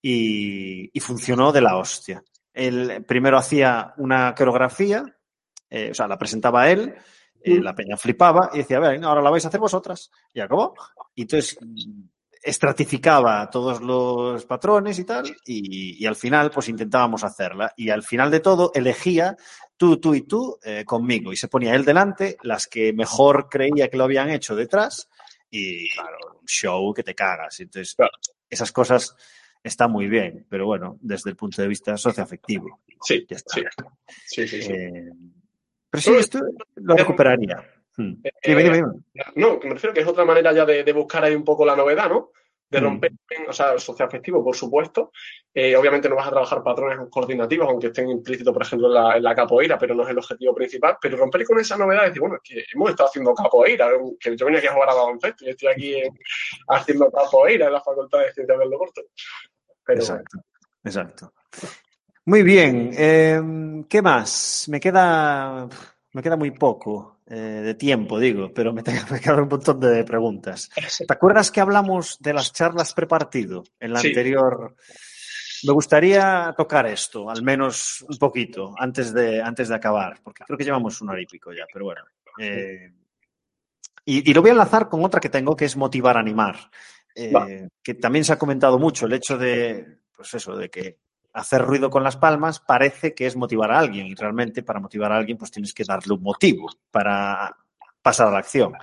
Y, 0.00 0.96
y 0.96 1.00
funcionó 1.00 1.50
de 1.50 1.60
la 1.60 1.76
hostia. 1.76 2.22
Él 2.52 3.04
primero 3.06 3.36
hacía 3.36 3.94
una 3.96 4.32
coreografía, 4.34 5.04
eh, 5.68 5.90
o 5.90 5.94
sea, 5.94 6.06
la 6.06 6.16
presentaba 6.16 6.70
él, 6.70 6.94
eh, 7.42 7.60
la 7.60 7.74
peña 7.74 7.96
flipaba 7.96 8.50
y 8.52 8.58
decía, 8.58 8.78
a 8.78 8.80
ver, 8.80 9.04
ahora 9.04 9.22
la 9.22 9.30
vais 9.30 9.44
a 9.44 9.48
hacer 9.48 9.60
vosotras. 9.60 10.10
Y 10.32 10.40
acabó. 10.40 10.74
Y 11.16 11.22
entonces 11.22 11.58
estratificaba 12.40 13.50
todos 13.50 13.80
los 13.80 14.44
patrones 14.46 14.98
y 15.00 15.04
tal, 15.04 15.26
y, 15.44 16.02
y, 16.02 16.06
al 16.06 16.14
final 16.14 16.50
pues 16.52 16.68
intentábamos 16.68 17.24
hacerla. 17.24 17.72
Y 17.76 17.90
al 17.90 18.04
final 18.04 18.30
de 18.30 18.40
todo 18.40 18.70
elegía 18.74 19.36
tú, 19.78 19.98
tú 19.98 20.14
y 20.14 20.22
tú 20.22 20.58
eh, 20.62 20.84
conmigo. 20.84 21.32
Y 21.32 21.36
se 21.36 21.48
ponía 21.48 21.74
él 21.74 21.84
delante, 21.84 22.36
las 22.42 22.66
que 22.66 22.92
mejor 22.92 23.48
creía 23.48 23.88
que 23.88 23.96
lo 23.96 24.04
habían 24.04 24.28
hecho 24.28 24.54
detrás, 24.54 25.08
y 25.50 25.88
claro, 25.90 26.18
un 26.40 26.46
show 26.46 26.92
que 26.92 27.02
te 27.02 27.14
cagas. 27.14 27.60
Entonces, 27.60 27.94
claro. 27.94 28.12
esas 28.50 28.72
cosas 28.72 29.16
está 29.62 29.88
muy 29.88 30.08
bien, 30.08 30.46
pero 30.50 30.66
bueno, 30.66 30.98
desde 31.00 31.30
el 31.30 31.36
punto 31.36 31.62
de 31.62 31.68
vista 31.68 31.96
socioafectivo. 31.96 32.80
Sí, 33.00 33.24
ya 33.28 33.36
está. 33.36 33.54
Sí, 34.26 34.46
sí, 34.46 34.62
sí. 34.62 34.72
Eh, 34.72 35.10
pero 35.88 36.02
sí, 36.02 36.14
esto 36.16 36.40
lo 36.74 36.96
recuperaría. 36.96 37.64
Hmm. 37.96 38.14
Eh, 38.22 38.30
dime, 38.44 38.62
dime, 38.64 38.76
dime. 38.76 38.92
No, 39.36 39.58
me 39.62 39.70
refiero 39.70 39.94
que 39.94 40.00
es 40.00 40.06
otra 40.06 40.24
manera 40.24 40.52
ya 40.52 40.66
de, 40.66 40.84
de, 40.84 40.92
buscar 40.92 41.24
ahí 41.24 41.34
un 41.34 41.44
poco 41.44 41.64
la 41.64 41.74
novedad, 41.74 42.08
¿no? 42.08 42.32
De 42.70 42.80
romper, 42.80 43.12
mm. 43.12 43.48
o 43.48 43.52
sea, 43.52 43.72
el 43.72 43.80
socioafectivo, 43.80 44.44
por 44.44 44.54
supuesto. 44.54 45.12
Eh, 45.54 45.74
obviamente 45.74 46.08
no 46.08 46.16
vas 46.16 46.26
a 46.26 46.30
trabajar 46.30 46.62
patrones 46.62 46.98
coordinativos, 47.10 47.66
aunque 47.68 47.86
estén 47.86 48.10
implícitos, 48.10 48.52
por 48.52 48.62
ejemplo, 48.62 48.88
en 48.88 48.94
la, 48.94 49.16
en 49.16 49.22
la, 49.22 49.34
capoeira, 49.34 49.78
pero 49.78 49.94
no 49.94 50.02
es 50.02 50.10
el 50.10 50.18
objetivo 50.18 50.54
principal. 50.54 50.98
Pero 51.00 51.16
romper 51.16 51.44
con 51.44 51.58
esa 51.58 51.76
novedad 51.78 52.02
y 52.04 52.06
decir, 52.08 52.20
bueno, 52.20 52.36
es 52.36 52.42
que 52.42 52.64
hemos 52.74 52.90
estado 52.90 53.08
haciendo 53.08 53.34
capoeira, 53.34 53.88
que 54.20 54.36
yo 54.36 54.44
venía 54.44 54.58
aquí 54.58 54.68
a 54.68 54.74
jugar 54.74 54.90
a 54.90 54.94
baloncesto 54.94 55.44
y 55.46 55.50
estoy 55.50 55.68
aquí 55.68 55.94
en, 55.94 56.18
haciendo 56.68 57.10
capoeira 57.10 57.66
en 57.66 57.72
la 57.72 57.80
Facultad 57.80 58.18
de 58.18 58.32
Ciencias 58.32 58.58
del 58.58 58.70
Deporte. 58.70 59.02
Pero, 59.84 60.00
exacto, 60.00 60.38
exacto. 60.84 61.32
Muy 62.26 62.42
bien. 62.42 62.90
Eh, 62.94 63.40
¿Qué 63.88 64.02
más? 64.02 64.66
Me 64.68 64.78
queda, 64.78 65.66
me 66.12 66.22
queda 66.22 66.36
muy 66.36 66.50
poco 66.50 67.17
eh, 67.30 67.34
de 67.62 67.74
tiempo, 67.74 68.18
digo, 68.18 68.52
pero 68.54 68.72
me, 68.72 68.82
me 69.10 69.20
quedan 69.20 69.40
un 69.40 69.48
montón 69.48 69.80
de 69.80 70.04
preguntas. 70.04 70.70
¿Te 70.74 71.12
acuerdas 71.12 71.50
que 71.50 71.60
hablamos 71.60 72.18
de 72.20 72.32
las 72.32 72.52
charlas 72.52 72.94
prepartido 72.94 73.64
en 73.78 73.92
la 73.92 74.00
sí. 74.00 74.08
anterior? 74.08 74.74
Me 75.64 75.72
gustaría 75.72 76.54
tocar 76.56 76.86
esto, 76.86 77.28
al 77.28 77.42
menos 77.42 78.04
un 78.08 78.16
poquito, 78.16 78.74
antes 78.78 79.12
de, 79.12 79.42
antes 79.42 79.68
de 79.68 79.74
acabar, 79.74 80.20
porque 80.22 80.44
creo 80.44 80.56
que 80.56 80.64
llevamos 80.64 81.00
una 81.00 81.12
hora 81.12 81.22
y 81.22 81.26
pico 81.26 81.52
ya, 81.52 81.66
pero 81.72 81.86
bueno. 81.86 82.02
Eh, 82.38 82.92
y, 84.04 84.30
y, 84.30 84.32
lo 84.32 84.40
voy 84.40 84.50
a 84.50 84.52
enlazar 84.52 84.88
con 84.88 85.04
otra 85.04 85.20
que 85.20 85.28
tengo, 85.28 85.56
que 85.56 85.64
es 85.64 85.76
motivar 85.76 86.16
animar. 86.16 86.56
Eh, 87.20 87.68
que 87.82 87.94
también 87.94 88.24
se 88.24 88.32
ha 88.32 88.38
comentado 88.38 88.78
mucho, 88.78 89.06
el 89.06 89.12
hecho 89.12 89.36
de, 89.36 89.98
pues 90.14 90.32
eso, 90.34 90.56
de 90.56 90.70
que 90.70 90.98
hacer 91.38 91.62
ruido 91.62 91.90
con 91.90 92.02
las 92.02 92.16
palmas 92.16 92.60
parece 92.60 93.14
que 93.14 93.26
es 93.26 93.36
motivar 93.36 93.70
a 93.72 93.78
alguien 93.78 94.06
y 94.06 94.14
realmente 94.14 94.62
para 94.62 94.80
motivar 94.80 95.12
a 95.12 95.16
alguien 95.16 95.38
pues 95.38 95.50
tienes 95.50 95.72
que 95.72 95.84
darle 95.84 96.14
un 96.14 96.22
motivo 96.22 96.70
para 96.90 97.56
pasar 98.02 98.28
a 98.28 98.30
la 98.32 98.38
acción. 98.38 98.74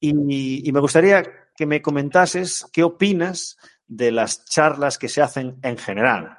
Y, 0.00 0.68
y 0.68 0.72
me 0.72 0.80
gustaría 0.80 1.22
que 1.56 1.66
me 1.66 1.82
comentases 1.82 2.66
qué 2.72 2.82
opinas 2.82 3.58
de 3.86 4.12
las 4.12 4.44
charlas 4.44 4.98
que 4.98 5.08
se 5.08 5.22
hacen 5.22 5.58
en 5.62 5.76
general 5.76 6.38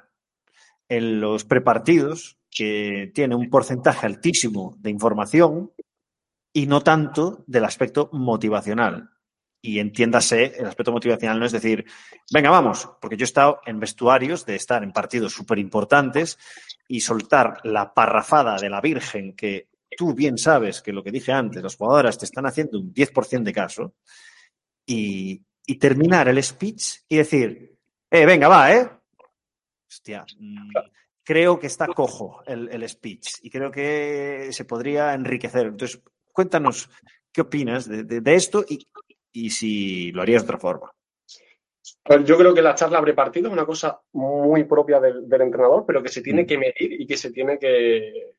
en 0.90 1.20
los 1.20 1.44
prepartidos, 1.44 2.36
que 2.50 3.12
tiene 3.14 3.36
un 3.36 3.48
porcentaje 3.48 4.06
altísimo 4.06 4.76
de 4.80 4.90
información 4.90 5.72
y 6.52 6.66
no 6.66 6.82
tanto 6.82 7.44
del 7.46 7.64
aspecto 7.64 8.10
motivacional. 8.12 9.10
Y 9.62 9.78
entiéndase, 9.78 10.54
el 10.58 10.66
aspecto 10.66 10.92
motivacional 10.92 11.38
no 11.38 11.46
es 11.46 11.52
decir, 11.52 11.84
venga, 12.32 12.50
vamos, 12.50 12.88
porque 13.00 13.16
yo 13.16 13.24
he 13.24 13.24
estado 13.24 13.60
en 13.66 13.78
vestuarios 13.78 14.46
de 14.46 14.56
estar 14.56 14.82
en 14.82 14.92
partidos 14.92 15.32
súper 15.32 15.58
importantes 15.58 16.38
y 16.88 17.00
soltar 17.00 17.60
la 17.64 17.92
parrafada 17.92 18.56
de 18.56 18.70
la 18.70 18.80
Virgen 18.80 19.34
que 19.36 19.68
tú 19.96 20.14
bien 20.14 20.38
sabes 20.38 20.80
que 20.80 20.92
lo 20.92 21.02
que 21.02 21.10
dije 21.10 21.32
antes, 21.32 21.62
los 21.62 21.76
jugadores 21.76 22.16
te 22.16 22.24
están 22.24 22.46
haciendo 22.46 22.78
un 22.78 22.94
10% 22.94 23.42
de 23.42 23.52
caso 23.52 23.94
y, 24.86 25.42
y, 25.66 25.78
terminar 25.78 26.28
el 26.28 26.42
speech 26.42 27.00
y 27.08 27.16
decir, 27.16 27.76
eh, 28.10 28.26
venga, 28.26 28.48
va, 28.48 28.74
¿eh? 28.74 28.90
Hostia, 29.88 30.24
mm, 30.38 30.72
creo 31.22 31.58
que 31.58 31.66
está 31.66 31.86
cojo 31.88 32.42
el, 32.46 32.68
el 32.70 32.88
speech 32.88 33.40
y 33.42 33.50
creo 33.50 33.70
que 33.70 34.48
se 34.52 34.64
podría 34.64 35.12
enriquecer. 35.12 35.66
Entonces, 35.66 36.00
cuéntanos 36.32 36.88
qué 37.32 37.42
opinas 37.42 37.88
de, 37.88 38.04
de, 38.04 38.20
de 38.20 38.34
esto 38.34 38.64
y, 38.68 38.88
y 39.32 39.50
si 39.50 40.12
lo 40.12 40.22
harías 40.22 40.42
de 40.42 40.46
otra 40.46 40.58
forma. 40.58 40.92
Pues 42.02 42.24
yo 42.24 42.36
creo 42.36 42.54
que 42.54 42.62
la 42.62 42.74
charla 42.74 43.00
prepartido 43.00 43.48
es 43.48 43.52
una 43.52 43.66
cosa 43.66 44.00
muy 44.12 44.64
propia 44.64 45.00
del, 45.00 45.28
del, 45.28 45.42
entrenador, 45.42 45.84
pero 45.86 46.02
que 46.02 46.08
se 46.08 46.22
tiene 46.22 46.46
que 46.46 46.58
medir 46.58 47.00
y 47.00 47.06
que 47.06 47.16
se 47.16 47.30
tiene 47.30 47.58
que, 47.58 48.32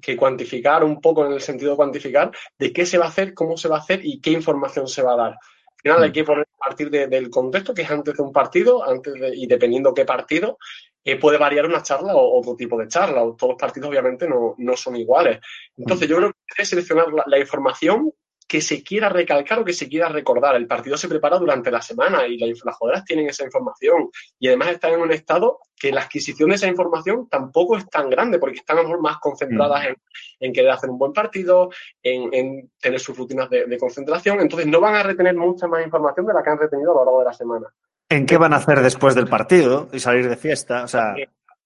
que, 0.00 0.16
cuantificar 0.16 0.84
un 0.84 1.00
poco 1.00 1.26
en 1.26 1.32
el 1.32 1.40
sentido 1.40 1.72
de 1.72 1.76
cuantificar 1.76 2.30
de 2.58 2.72
qué 2.72 2.86
se 2.86 2.98
va 2.98 3.06
a 3.06 3.08
hacer, 3.08 3.34
cómo 3.34 3.56
se 3.56 3.68
va 3.68 3.76
a 3.76 3.80
hacer 3.80 4.00
y 4.04 4.20
qué 4.20 4.30
información 4.30 4.86
se 4.88 5.02
va 5.02 5.14
a 5.14 5.16
dar. 5.16 5.32
Al 5.32 5.82
final 5.82 6.02
hay 6.04 6.12
que 6.12 6.24
poner 6.24 6.46
a 6.46 6.68
partir 6.68 6.90
de, 6.90 7.08
del 7.08 7.28
contexto, 7.28 7.74
que 7.74 7.82
es 7.82 7.90
antes 7.90 8.16
de 8.16 8.22
un 8.22 8.32
partido, 8.32 8.88
antes 8.88 9.14
de, 9.14 9.34
y 9.34 9.46
dependiendo 9.46 9.92
qué 9.92 10.04
partido, 10.04 10.58
eh, 11.04 11.18
puede 11.18 11.38
variar 11.38 11.66
una 11.66 11.82
charla 11.82 12.14
o 12.14 12.38
otro 12.38 12.54
tipo 12.54 12.78
de 12.78 12.86
charla. 12.86 13.24
O 13.24 13.34
todos 13.34 13.52
los 13.52 13.60
partidos 13.60 13.90
obviamente 13.90 14.28
no, 14.28 14.54
no 14.58 14.76
son 14.76 14.94
iguales. 14.96 15.40
Entonces 15.76 16.08
yo 16.08 16.16
creo 16.18 16.30
que 16.30 16.38
hay 16.50 16.56
que 16.58 16.64
seleccionar 16.64 17.12
la, 17.12 17.24
la 17.26 17.38
información 17.38 18.12
que 18.52 18.60
se 18.60 18.82
quiera 18.82 19.08
recalcar 19.08 19.60
o 19.60 19.64
que 19.64 19.72
se 19.72 19.88
quiera 19.88 20.10
recordar. 20.10 20.54
El 20.56 20.66
partido 20.66 20.98
se 20.98 21.08
prepara 21.08 21.38
durante 21.38 21.70
la 21.70 21.80
semana 21.80 22.26
y 22.26 22.36
las 22.36 22.76
jugadoras 22.76 23.02
tienen 23.02 23.26
esa 23.26 23.44
información 23.44 24.10
y 24.38 24.48
además 24.48 24.72
están 24.72 24.92
en 24.92 25.00
un 25.00 25.10
estado 25.10 25.60
que 25.74 25.90
la 25.90 26.02
adquisición 26.02 26.50
de 26.50 26.56
esa 26.56 26.66
información 26.66 27.30
tampoco 27.30 27.78
es 27.78 27.88
tan 27.88 28.10
grande 28.10 28.38
porque 28.38 28.58
están 28.58 28.76
a 28.76 28.82
lo 28.82 28.88
mejor 28.88 29.02
más 29.02 29.16
concentradas 29.20 29.84
mm. 29.84 29.86
en, 29.86 29.96
en, 30.40 30.52
querer 30.52 30.70
hacer 30.70 30.90
un 30.90 30.98
buen 30.98 31.14
partido, 31.14 31.70
en, 32.02 32.28
en 32.34 32.70
tener 32.78 33.00
sus 33.00 33.16
rutinas 33.16 33.48
de, 33.48 33.64
de, 33.64 33.78
concentración. 33.78 34.38
Entonces 34.42 34.68
no 34.68 34.82
van 34.82 34.96
a 34.96 35.02
retener 35.02 35.34
mucha 35.34 35.66
más 35.66 35.82
información 35.82 36.26
de 36.26 36.34
la 36.34 36.42
que 36.42 36.50
han 36.50 36.58
retenido 36.58 36.90
a 36.90 36.96
lo 36.96 37.04
largo 37.06 37.20
de 37.20 37.24
la 37.24 37.32
semana. 37.32 37.68
¿En 38.10 38.26
qué 38.26 38.36
van 38.36 38.52
a 38.52 38.56
hacer 38.56 38.82
después 38.82 39.14
del 39.14 39.28
partido 39.28 39.88
y 39.94 39.98
salir 39.98 40.28
de 40.28 40.36
fiesta? 40.36 40.84
O 40.84 40.88
sea, 40.88 41.14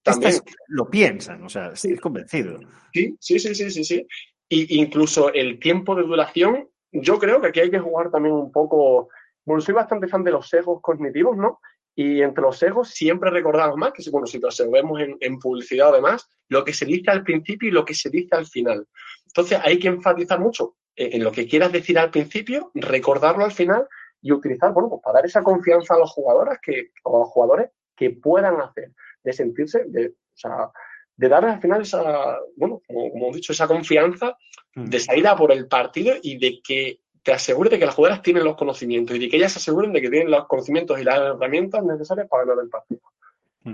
también, 0.05 0.35
lo 0.69 0.89
piensan, 0.89 1.43
o 1.43 1.49
sea, 1.49 1.73
estoy 1.73 1.97
convencido. 1.97 2.61
Sí, 2.93 3.17
sí, 3.19 3.41
sí, 3.41 3.57
sí, 3.57 3.73
sí, 3.73 3.83
sí. 3.83 4.07
Y 4.49 4.81
incluso 4.81 5.33
el 5.33 5.59
tiempo 5.59 5.97
de 5.97 6.05
duración 6.05 6.69
yo 7.01 7.19
creo 7.19 7.41
que 7.41 7.49
aquí 7.49 7.61
hay 7.61 7.71
que 7.71 7.79
jugar 7.79 8.11
también 8.11 8.35
un 8.35 8.53
poco. 8.53 9.09
Bueno, 9.45 9.61
soy 9.61 9.75
bastante 9.75 10.09
fan 10.09 10.25
de 10.25 10.33
los 10.33 10.49
sesgos 10.49 10.81
cognitivos, 10.81 11.37
¿no? 11.37 11.61
Y 11.95 12.21
entre 12.21 12.43
los 12.43 12.59
sesgos 12.59 12.91
siempre 12.91 13.31
recordamos 13.31 13.77
más 13.77 13.93
que, 13.93 14.03
bueno, 14.11 14.27
si 14.27 14.39
lo 14.39 14.51
vemos 14.71 15.01
en, 15.01 15.17
en 15.21 15.39
publicidad 15.39 15.89
además, 15.89 16.29
lo 16.49 16.65
que 16.65 16.75
se 16.75 16.85
dice 16.85 17.11
al 17.11 17.25
principio 17.25 17.69
y 17.69 17.73
lo 17.73 17.85
que 17.85 17.95
se 17.95 18.11
dice 18.11 18.37
al 18.37 18.47
final. 18.47 18.87
Entonces 19.27 19.59
hay 19.63 19.79
que 19.79 19.89
enfatizar 19.89 20.39
mucho 20.41 20.77
en 20.97 21.23
lo 21.23 21.31
que 21.31 21.47
quieras 21.47 21.73
decir 21.73 21.99
al 21.99 22.11
principio, 22.11 22.71
recordarlo 22.75 23.45
al 23.45 23.53
final 23.53 23.87
y 24.23 24.33
utilizar, 24.33 24.73
bueno, 24.73 24.89
pues 24.89 25.03
para 25.03 25.19
dar 25.19 25.27
esa 25.27 25.43
confianza 25.43 25.95
a 25.95 25.99
los 25.99 26.11
jugadores 26.11 26.59
que, 26.63 26.91
o 27.05 27.17
a 27.17 27.21
los 27.21 27.29
jugadores 27.29 27.71
que 27.95 28.11
puedan 28.11 28.61
hacer, 28.61 28.93
de 29.23 29.33
sentirse, 29.33 29.85
de, 29.87 30.09
o 30.09 30.37
sea, 30.37 30.71
de 31.17 31.29
dar 31.29 31.45
al 31.45 31.61
final 31.61 31.83
esa, 31.83 32.39
bueno, 32.57 32.83
como, 32.87 33.11
como 33.11 33.31
he 33.31 33.37
dicho, 33.37 33.53
esa 33.53 33.67
confianza 33.67 34.37
de 34.75 35.01
salir 35.01 35.27
a 35.27 35.37
por 35.37 35.53
el 35.53 35.67
partido 35.69 36.15
y 36.23 36.37
de 36.39 36.61
que 36.63 37.01
te 37.23 37.33
asegure 37.33 37.71
de 37.71 37.79
que 37.79 37.87
las 37.87 37.95
jugadoras 37.95 38.23
tienen 38.23 38.45
los 38.45 38.57
conocimientos 38.57 39.17
y 39.17 39.19
de 39.19 39.29
que 39.29 39.37
ellas 39.37 39.53
se 39.53 39.59
aseguren 39.59 39.93
de 39.93 40.01
que 40.01 40.11
tienen 40.11 40.31
los 40.31 40.47
conocimientos 40.47 41.01
y 41.01 41.05
las 41.05 41.19
herramientas 41.19 41.83
necesarias 41.83 42.29
para 42.29 42.45
ganar 42.45 42.65
el 42.65 42.71
partido. 42.71 43.01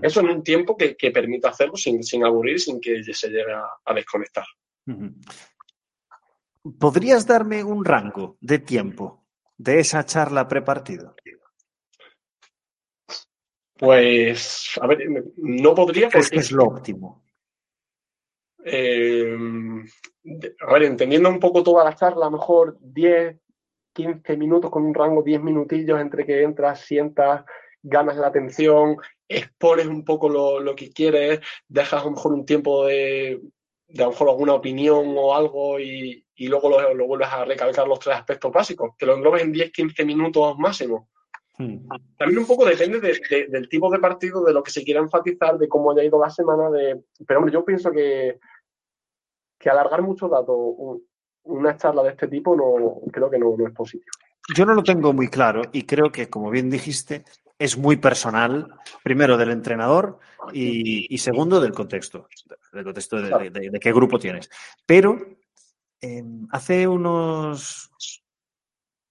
Eso 0.00 0.20
en 0.20 0.30
un 0.30 0.42
tiempo 0.42 0.74
que, 0.74 0.96
que 0.96 1.10
permita 1.10 1.50
hacerlo 1.50 1.76
sin, 1.76 2.02
sin, 2.02 2.24
aburrir, 2.24 2.58
sin 2.58 2.80
que 2.80 3.02
se 3.12 3.28
llegue 3.28 3.52
a, 3.52 3.66
a 3.84 3.92
desconectar. 3.92 4.44
¿Podrías 6.78 7.26
darme 7.26 7.62
un 7.62 7.84
rango 7.84 8.38
de 8.40 8.58
tiempo 8.60 9.26
de 9.58 9.80
esa 9.80 10.04
charla 10.06 10.48
prepartido? 10.48 11.14
Pues, 13.76 14.70
a 14.80 14.86
ver, 14.86 15.00
no 15.36 15.74
podría. 15.74 16.08
Porque... 16.08 16.30
que 16.30 16.36
es 16.36 16.52
lo 16.52 16.64
óptimo? 16.64 17.21
Eh, 18.64 19.36
a 20.66 20.72
ver, 20.72 20.82
entendiendo 20.84 21.28
un 21.28 21.40
poco 21.40 21.62
toda 21.62 21.84
la 21.84 21.94
charla, 21.94 22.26
a 22.26 22.30
lo 22.30 22.38
mejor 22.38 22.78
10, 22.80 23.36
15 23.92 24.36
minutos 24.36 24.70
con 24.70 24.84
un 24.84 24.94
rango 24.94 25.22
10 25.22 25.42
minutillos 25.42 26.00
entre 26.00 26.24
que 26.24 26.42
entras, 26.42 26.80
sientas, 26.80 27.44
ganas 27.82 28.16
la 28.16 28.28
atención, 28.28 28.96
expones 29.28 29.86
un 29.86 30.04
poco 30.04 30.28
lo, 30.28 30.60
lo 30.60 30.74
que 30.74 30.92
quieres, 30.92 31.40
dejas 31.68 32.02
a 32.02 32.04
lo 32.04 32.12
mejor 32.12 32.32
un 32.32 32.46
tiempo 32.46 32.86
de, 32.86 33.40
de 33.88 34.02
a 34.02 34.06
lo 34.06 34.12
mejor 34.12 34.28
alguna 34.28 34.54
opinión 34.54 35.14
o 35.16 35.34
algo 35.34 35.80
y, 35.80 36.24
y 36.36 36.48
luego 36.48 36.70
lo, 36.70 36.94
lo, 36.94 37.06
vuelves 37.06 37.28
a 37.28 37.44
recalcar 37.44 37.86
los 37.88 37.98
tres 37.98 38.16
aspectos 38.16 38.52
básicos, 38.52 38.94
que 38.96 39.06
lo 39.06 39.16
englobes 39.16 39.42
en 39.42 39.52
10, 39.52 39.72
15 39.72 40.04
minutos 40.04 40.56
máximo. 40.58 41.08
Hmm. 41.58 41.86
También 42.16 42.38
un 42.38 42.46
poco 42.46 42.64
depende 42.64 43.00
de, 43.00 43.20
de, 43.28 43.46
del 43.48 43.68
tipo 43.68 43.90
de 43.90 43.98
partido, 43.98 44.42
de 44.44 44.54
lo 44.54 44.62
que 44.62 44.70
se 44.70 44.84
quiera 44.84 45.00
enfatizar, 45.00 45.58
de 45.58 45.68
cómo 45.68 45.90
haya 45.90 46.04
ido 46.04 46.20
la 46.20 46.30
semana, 46.30 46.70
de... 46.70 47.02
pero 47.26 47.40
hombre, 47.40 47.52
yo 47.52 47.64
pienso 47.64 47.90
que 47.90 48.38
que 49.62 49.70
alargar 49.70 50.02
mucho 50.02 50.28
datos, 50.28 50.56
una 51.44 51.76
charla 51.76 52.02
de 52.02 52.10
este 52.10 52.26
tipo, 52.26 52.56
no 52.56 53.00
creo 53.12 53.30
que 53.30 53.38
no, 53.38 53.56
no, 53.56 53.66
es 53.68 53.72
positivo. 53.72 54.10
Yo 54.56 54.66
no 54.66 54.74
lo 54.74 54.82
tengo 54.82 55.12
muy 55.12 55.28
claro 55.28 55.62
y 55.72 55.84
creo 55.84 56.10
que, 56.10 56.28
como 56.28 56.50
bien 56.50 56.68
dijiste, 56.68 57.24
es 57.58 57.78
muy 57.78 57.96
personal, 57.96 58.74
primero 59.04 59.36
del 59.36 59.52
entrenador 59.52 60.18
y, 60.52 61.14
y 61.14 61.18
segundo 61.18 61.60
del 61.60 61.72
contexto, 61.72 62.26
del 62.72 62.84
contexto 62.84 63.22
de, 63.22 63.38
de, 63.38 63.50
de, 63.50 63.70
de 63.70 63.80
qué 63.80 63.92
grupo 63.92 64.18
tienes. 64.18 64.50
Pero 64.84 65.16
eh, 66.00 66.24
hace 66.50 66.88
unos 66.88 67.92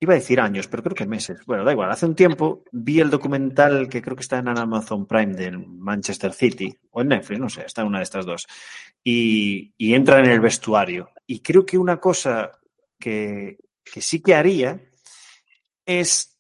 iba 0.02 0.14
a 0.14 0.18
decir 0.18 0.42
años, 0.42 0.68
pero 0.68 0.82
creo 0.82 0.96
que 0.96 1.06
meses. 1.06 1.46
Bueno, 1.46 1.64
da 1.64 1.72
igual. 1.72 1.92
Hace 1.92 2.08
un 2.08 2.16
tiempo 2.16 2.64
vi 2.72 3.00
el 3.00 3.12
documental 3.12 3.88
que 3.88 4.02
creo 4.02 4.16
que 4.16 4.24
está 4.24 4.40
en 4.40 4.48
Amazon 4.48 5.06
Prime 5.06 5.36
de 5.36 5.52
Manchester 5.52 6.34
City 6.34 6.76
o 6.90 7.02
en 7.02 7.10
Netflix, 7.10 7.40
no 7.40 7.50
sé, 7.50 7.64
está 7.66 7.82
en 7.82 7.88
una 7.88 8.00
de 8.00 8.04
estas 8.04 8.26
dos. 8.26 8.48
Y, 9.04 9.74
y 9.78 9.94
entra 9.94 10.20
en 10.20 10.26
el 10.26 10.40
vestuario. 10.40 11.12
Y 11.28 11.42
creo 11.42 11.66
que 11.66 11.78
una 11.78 11.98
cosa 11.98 12.52
que, 13.00 13.58
que 13.84 14.02
sí 14.02 14.22
que 14.22 14.34
haría 14.34 14.82
es 15.86 16.36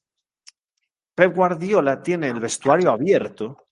Pep 1.14 1.36
Guardiola 1.36 2.02
tiene 2.02 2.30
el 2.30 2.40
vestuario 2.40 2.90
abierto 2.90 3.68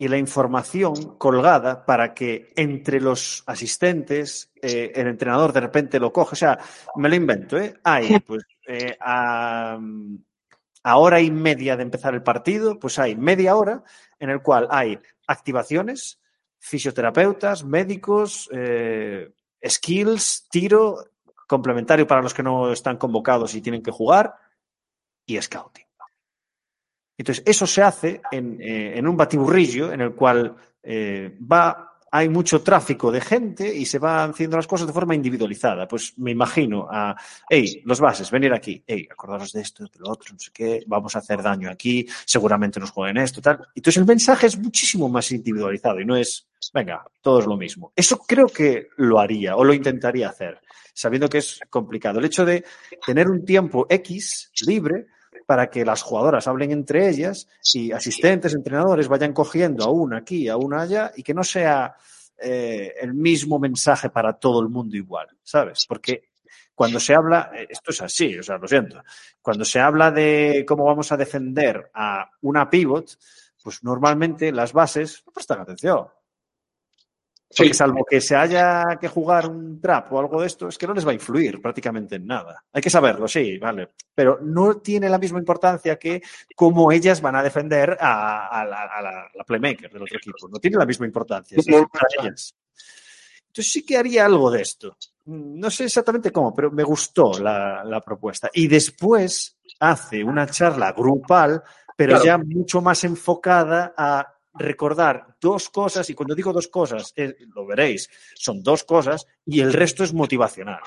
y 0.00 0.08
la 0.08 0.16
información 0.16 1.18
colgada 1.18 1.84
para 1.84 2.14
que 2.14 2.54
entre 2.56 3.02
los 3.02 3.42
asistentes 3.46 4.50
eh, 4.62 4.92
el 4.94 5.08
entrenador 5.08 5.52
de 5.52 5.60
repente 5.60 6.00
lo 6.00 6.10
coge. 6.10 6.32
O 6.32 6.36
sea, 6.36 6.58
me 6.96 7.10
lo 7.10 7.14
invento, 7.14 7.58
¿eh? 7.58 7.74
Hay, 7.84 8.18
pues, 8.26 8.44
eh, 8.70 8.96
a, 9.00 9.78
hora 10.96 11.20
y 11.20 11.30
media 11.30 11.76
de 11.76 11.82
empezar 11.82 12.14
el 12.14 12.22
partido, 12.22 12.78
pues 12.78 12.98
hay 12.98 13.16
media 13.16 13.56
hora 13.56 13.82
en 14.18 14.30
el 14.30 14.42
cual 14.42 14.68
hay 14.70 14.98
activaciones, 15.26 16.20
fisioterapeutas, 16.58 17.64
médicos, 17.64 18.48
eh, 18.52 19.32
skills, 19.66 20.48
tiro, 20.50 21.04
complementario 21.46 22.06
para 22.06 22.22
los 22.22 22.32
que 22.32 22.44
no 22.44 22.72
están 22.72 22.96
convocados 22.96 23.54
y 23.54 23.60
tienen 23.60 23.82
que 23.82 23.90
jugar, 23.90 24.34
y 25.26 25.40
scouting. 25.40 25.86
Entonces, 27.18 27.44
eso 27.46 27.66
se 27.66 27.82
hace 27.82 28.22
en, 28.30 28.60
eh, 28.62 28.96
en 28.96 29.06
un 29.06 29.16
batiburrillo 29.16 29.92
en 29.92 30.00
el 30.00 30.14
cual 30.14 30.56
eh, 30.82 31.36
va, 31.40 31.89
hay 32.12 32.28
mucho 32.28 32.62
tráfico 32.62 33.12
de 33.12 33.20
gente 33.20 33.72
y 33.72 33.86
se 33.86 33.98
van 33.98 34.30
haciendo 34.30 34.56
las 34.56 34.66
cosas 34.66 34.86
de 34.86 34.92
forma 34.92 35.14
individualizada. 35.14 35.86
Pues 35.86 36.18
me 36.18 36.32
imagino 36.32 36.88
a, 36.90 37.14
hey, 37.48 37.82
los 37.84 38.00
bases, 38.00 38.30
venir 38.30 38.52
aquí, 38.52 38.82
hey, 38.86 39.08
acordaros 39.10 39.52
de 39.52 39.60
esto, 39.60 39.84
de 39.84 39.98
lo 39.98 40.10
otro, 40.10 40.32
no 40.32 40.38
sé 40.38 40.50
qué, 40.52 40.82
vamos 40.86 41.14
a 41.14 41.20
hacer 41.20 41.42
daño 41.42 41.70
aquí, 41.70 42.06
seguramente 42.24 42.80
nos 42.80 42.90
jueguen 42.90 43.18
esto, 43.18 43.40
tal. 43.40 43.68
Entonces, 43.74 44.00
el 44.00 44.06
mensaje 44.06 44.46
es 44.46 44.58
muchísimo 44.58 45.08
más 45.08 45.30
individualizado 45.30 46.00
y 46.00 46.04
no 46.04 46.16
es, 46.16 46.48
venga, 46.74 47.04
todo 47.20 47.40
es 47.40 47.46
lo 47.46 47.56
mismo. 47.56 47.92
Eso 47.94 48.18
creo 48.18 48.46
que 48.46 48.88
lo 48.96 49.20
haría 49.20 49.56
o 49.56 49.64
lo 49.64 49.72
intentaría 49.72 50.28
hacer, 50.28 50.60
sabiendo 50.92 51.28
que 51.28 51.38
es 51.38 51.60
complicado. 51.70 52.18
El 52.18 52.24
hecho 52.24 52.44
de 52.44 52.64
tener 53.06 53.28
un 53.28 53.44
tiempo 53.44 53.86
X 53.88 54.50
libre 54.66 55.06
para 55.50 55.68
que 55.68 55.84
las 55.84 56.02
jugadoras 56.02 56.46
hablen 56.46 56.70
entre 56.70 57.08
ellas 57.08 57.48
y 57.74 57.90
asistentes, 57.90 58.54
entrenadores 58.54 59.08
vayan 59.08 59.32
cogiendo 59.32 59.82
a 59.82 59.90
una 59.90 60.18
aquí, 60.18 60.46
a 60.46 60.56
una 60.56 60.82
allá 60.82 61.10
y 61.16 61.24
que 61.24 61.34
no 61.34 61.42
sea 61.42 61.96
eh, 62.38 62.94
el 63.00 63.14
mismo 63.14 63.58
mensaje 63.58 64.10
para 64.10 64.34
todo 64.34 64.60
el 64.60 64.68
mundo 64.68 64.96
igual, 64.96 65.26
¿sabes? 65.42 65.86
Porque 65.88 66.30
cuando 66.72 67.00
se 67.00 67.16
habla, 67.16 67.50
eh, 67.52 67.66
esto 67.68 67.90
es 67.90 68.00
así, 68.00 68.38
o 68.38 68.44
sea, 68.44 68.58
lo 68.58 68.68
siento, 68.68 69.02
cuando 69.42 69.64
se 69.64 69.80
habla 69.80 70.12
de 70.12 70.64
cómo 70.68 70.84
vamos 70.84 71.10
a 71.10 71.16
defender 71.16 71.90
a 71.94 72.30
una 72.42 72.70
pivot, 72.70 73.18
pues 73.60 73.82
normalmente 73.82 74.52
las 74.52 74.72
bases 74.72 75.24
no 75.26 75.32
prestan 75.32 75.62
atención. 75.62 76.06
Porque 77.56 77.74
salvo 77.74 78.04
que 78.04 78.20
se 78.20 78.36
haya 78.36 78.96
que 79.00 79.08
jugar 79.08 79.48
un 79.48 79.80
trap 79.80 80.12
o 80.12 80.20
algo 80.20 80.40
de 80.40 80.46
esto, 80.46 80.68
es 80.68 80.78
que 80.78 80.86
no 80.86 80.94
les 80.94 81.04
va 81.04 81.10
a 81.10 81.14
influir 81.14 81.60
prácticamente 81.60 82.14
en 82.14 82.26
nada. 82.26 82.64
Hay 82.72 82.80
que 82.80 82.90
saberlo, 82.90 83.26
sí, 83.26 83.58
vale. 83.58 83.88
Pero 84.14 84.38
no 84.40 84.76
tiene 84.76 85.08
la 85.08 85.18
misma 85.18 85.40
importancia 85.40 85.98
que 85.98 86.22
cómo 86.54 86.92
ellas 86.92 87.20
van 87.20 87.34
a 87.34 87.42
defender 87.42 87.98
a, 88.00 88.64
la, 88.64 89.44
playmaker 89.44 89.90
del 89.90 90.02
otro 90.02 90.16
equipo. 90.16 90.48
No 90.48 90.60
tiene 90.60 90.76
la 90.76 90.86
misma 90.86 91.06
importancia. 91.06 91.58
Entonces 91.58 93.72
sí 93.72 93.84
que 93.84 93.96
haría 93.96 94.26
algo 94.26 94.48
de 94.48 94.62
esto. 94.62 94.96
No 95.26 95.70
sé 95.70 95.84
exactamente 95.84 96.30
cómo, 96.30 96.54
pero 96.54 96.70
me 96.70 96.84
gustó 96.84 97.32
la, 97.40 98.00
propuesta. 98.04 98.48
Y 98.52 98.68
después 98.68 99.58
hace 99.80 100.22
una 100.22 100.46
charla 100.46 100.92
grupal, 100.92 101.64
pero 101.96 102.22
ya 102.22 102.38
mucho 102.38 102.80
más 102.80 103.02
enfocada 103.02 103.92
a 103.96 104.36
recordar 104.54 105.36
dos 105.40 105.68
cosas, 105.68 106.08
y 106.10 106.14
cuando 106.14 106.34
digo 106.34 106.52
dos 106.52 106.68
cosas, 106.68 107.12
eh, 107.16 107.34
lo 107.54 107.66
veréis, 107.66 108.10
son 108.34 108.62
dos 108.62 108.84
cosas, 108.84 109.26
y 109.44 109.60
el 109.60 109.72
resto 109.72 110.04
es 110.04 110.12
motivacional. 110.12 110.80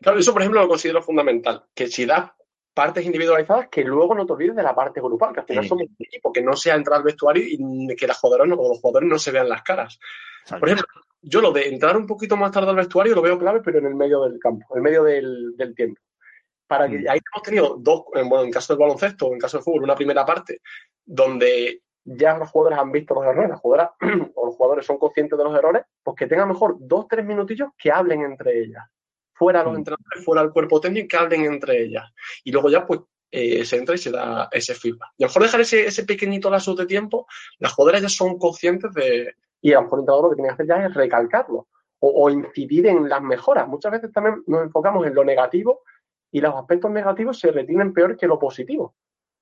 Claro, 0.00 0.18
eso 0.18 0.32
por 0.32 0.42
ejemplo 0.42 0.60
lo 0.60 0.68
considero 0.68 1.02
fundamental, 1.02 1.64
que 1.74 1.88
si 1.88 2.04
das 2.04 2.30
partes 2.74 3.06
individualizadas, 3.06 3.68
que 3.70 3.82
luego 3.82 4.14
no 4.14 4.26
te 4.26 4.34
olvides 4.34 4.54
de 4.54 4.62
la 4.62 4.74
parte 4.74 5.00
grupal, 5.00 5.32
que 5.32 5.40
al 5.40 5.46
final 5.46 5.66
somos 5.66 5.86
un 5.88 6.06
equipo, 6.06 6.30
que 6.30 6.42
no 6.42 6.54
sea 6.54 6.74
entrar 6.74 6.98
al 6.98 7.04
vestuario 7.04 7.42
y 7.46 7.96
que 7.96 8.06
las 8.06 8.18
jugadoras 8.18 8.48
no, 8.48 8.56
los 8.56 8.80
jugadores 8.80 9.08
no 9.08 9.18
se 9.18 9.30
vean 9.30 9.48
las 9.48 9.62
caras. 9.62 9.98
Por 10.46 10.68
ejemplo, 10.68 10.86
yo 11.22 11.40
lo 11.40 11.52
de 11.52 11.68
entrar 11.68 11.96
un 11.96 12.06
poquito 12.06 12.36
más 12.36 12.52
tarde 12.52 12.68
al 12.68 12.76
vestuario 12.76 13.14
lo 13.14 13.22
veo 13.22 13.38
clave, 13.38 13.62
pero 13.64 13.78
en 13.78 13.86
el 13.86 13.94
medio 13.94 14.22
del 14.24 14.38
campo, 14.38 14.66
en 14.72 14.76
el 14.76 14.82
medio 14.82 15.02
del, 15.02 15.74
tiempo 15.74 16.00
para 16.66 16.88
que 16.88 16.98
mm. 16.98 17.08
ahí 17.08 17.18
hemos 17.32 17.42
tenido 17.42 17.76
dos, 17.78 18.02
bueno, 18.12 18.42
en 18.42 18.50
caso 18.50 18.74
del 18.74 18.80
baloncesto, 18.80 19.32
en 19.32 19.38
caso 19.38 19.56
del 19.56 19.64
fútbol, 19.64 19.84
una 19.84 19.94
primera 19.94 20.26
parte 20.26 20.60
donde 21.04 21.82
ya 22.06 22.38
los 22.38 22.48
jugadores 22.50 22.78
han 22.78 22.92
visto 22.92 23.14
los 23.14 23.24
errores, 23.24 23.50
las 23.50 23.60
jugadoras 23.60 23.90
o 24.34 24.46
los 24.46 24.54
jugadores 24.54 24.86
son 24.86 24.98
conscientes 24.98 25.36
de 25.36 25.44
los 25.44 25.58
errores, 25.58 25.82
pues 26.02 26.16
que 26.16 26.26
tengan 26.26 26.48
mejor 26.48 26.76
dos, 26.78 27.06
tres 27.08 27.24
minutillos 27.24 27.70
que 27.76 27.90
hablen 27.90 28.22
entre 28.22 28.60
ellas. 28.60 28.84
Fuera 29.34 29.62
los 29.62 29.74
mm. 29.74 29.76
entrenadores, 29.76 30.24
fuera 30.24 30.42
el 30.42 30.50
cuerpo 30.50 30.80
técnico, 30.80 31.08
que 31.08 31.16
hablen 31.16 31.44
entre 31.44 31.82
ellas. 31.82 32.04
Y 32.44 32.52
luego 32.52 32.70
ya, 32.70 32.86
pues, 32.86 33.00
eh, 33.30 33.64
se 33.64 33.76
entra 33.76 33.96
y 33.96 33.98
se 33.98 34.12
da 34.12 34.48
ese 34.52 34.74
feedback. 34.74 35.10
Y 35.18 35.24
a 35.24 35.26
lo 35.26 35.30
mejor 35.30 35.42
dejar 35.42 35.60
ese, 35.60 35.86
ese 35.86 36.04
pequeñito 36.04 36.48
lazo 36.48 36.74
de 36.74 36.86
tiempo, 36.86 37.26
las 37.58 37.72
jugadoras 37.72 38.02
ya 38.02 38.08
son 38.08 38.38
conscientes 38.38 38.94
de. 38.94 39.34
Y 39.60 39.72
a 39.72 39.76
lo 39.76 39.82
mejor 39.82 39.98
el 39.98 40.02
entrenador 40.02 40.24
lo 40.24 40.30
que 40.30 40.36
tiene 40.36 40.48
que 40.48 40.54
hacer 40.54 40.66
ya 40.66 40.86
es 40.86 40.94
recalcarlo 40.94 41.66
o, 41.98 42.24
o 42.24 42.30
incidir 42.30 42.86
en 42.86 43.08
las 43.08 43.20
mejoras. 43.20 43.66
Muchas 43.66 43.90
veces 43.90 44.12
también 44.12 44.44
nos 44.46 44.62
enfocamos 44.62 45.04
en 45.06 45.14
lo 45.14 45.24
negativo 45.24 45.80
y 46.30 46.40
los 46.40 46.54
aspectos 46.54 46.90
negativos 46.90 47.38
se 47.38 47.50
retienen 47.50 47.92
peor 47.92 48.16
que 48.16 48.28
lo 48.28 48.38
positivo. 48.38 48.94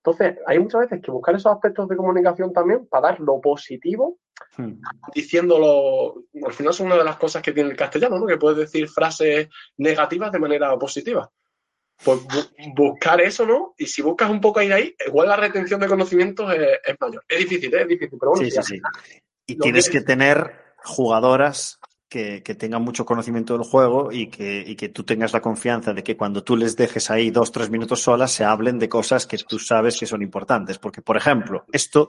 Entonces, 0.06 0.36
hay 0.46 0.58
muchas 0.58 0.82
veces 0.82 1.00
que 1.02 1.10
buscar 1.10 1.34
esos 1.34 1.50
aspectos 1.50 1.88
de 1.88 1.96
comunicación 1.96 2.52
también 2.52 2.86
para 2.86 3.08
dar 3.08 3.20
lo 3.20 3.40
positivo, 3.40 4.18
hmm. 4.58 4.72
diciéndolo, 5.14 6.24
al 6.44 6.52
final 6.52 6.72
es 6.72 6.80
una 6.80 6.96
de 6.96 7.04
las 7.04 7.16
cosas 7.16 7.40
que 7.40 7.52
tiene 7.52 7.70
el 7.70 7.76
castellano, 7.76 8.18
¿no? 8.18 8.26
Que 8.26 8.36
puedes 8.36 8.58
decir 8.58 8.86
frases 8.86 9.48
negativas 9.78 10.30
de 10.30 10.38
manera 10.38 10.76
positiva. 10.78 11.30
Pues 12.04 12.20
buscar 12.74 13.22
eso, 13.22 13.46
¿no? 13.46 13.74
Y 13.78 13.86
si 13.86 14.02
buscas 14.02 14.28
un 14.28 14.42
poco 14.42 14.60
ahí 14.60 14.70
ahí, 14.72 14.94
igual 15.06 15.28
la 15.28 15.36
retención 15.36 15.80
de 15.80 15.88
conocimientos 15.88 16.52
es, 16.52 16.96
mayor. 17.00 17.24
Es 17.26 17.38
difícil, 17.38 17.74
¿eh? 17.74 17.82
es 17.82 17.88
difícil, 17.88 18.18
pero 18.18 18.32
bueno. 18.32 18.44
Sí, 18.44 18.50
sí, 18.50 18.62
sí. 18.62 18.82
Y 19.46 19.56
tienes 19.56 19.88
que 19.88 20.02
tener 20.02 20.52
jugadoras 20.82 21.78
que, 22.14 22.54
tengan 22.54 22.82
mucho 22.82 23.04
conocimiento 23.04 23.58
del 23.58 23.66
juego 23.66 24.12
y 24.12 24.28
que, 24.28 24.76
que, 24.76 24.88
tú 24.88 25.02
tengas 25.02 25.32
la 25.32 25.40
confianza 25.40 25.92
de 25.92 26.04
que 26.04 26.16
cuando 26.16 26.44
tú 26.44 26.56
les 26.56 26.76
dejes 26.76 27.10
ahí 27.10 27.30
dos, 27.30 27.50
tres 27.50 27.70
minutos 27.70 28.02
solas, 28.02 28.30
se 28.30 28.44
hablen 28.44 28.78
de 28.78 28.88
cosas 28.88 29.26
que 29.26 29.36
tú 29.38 29.58
sabes 29.58 29.98
que 29.98 30.06
son 30.06 30.22
importantes. 30.22 30.78
Porque, 30.78 31.02
por 31.02 31.16
ejemplo, 31.16 31.64
esto 31.72 32.08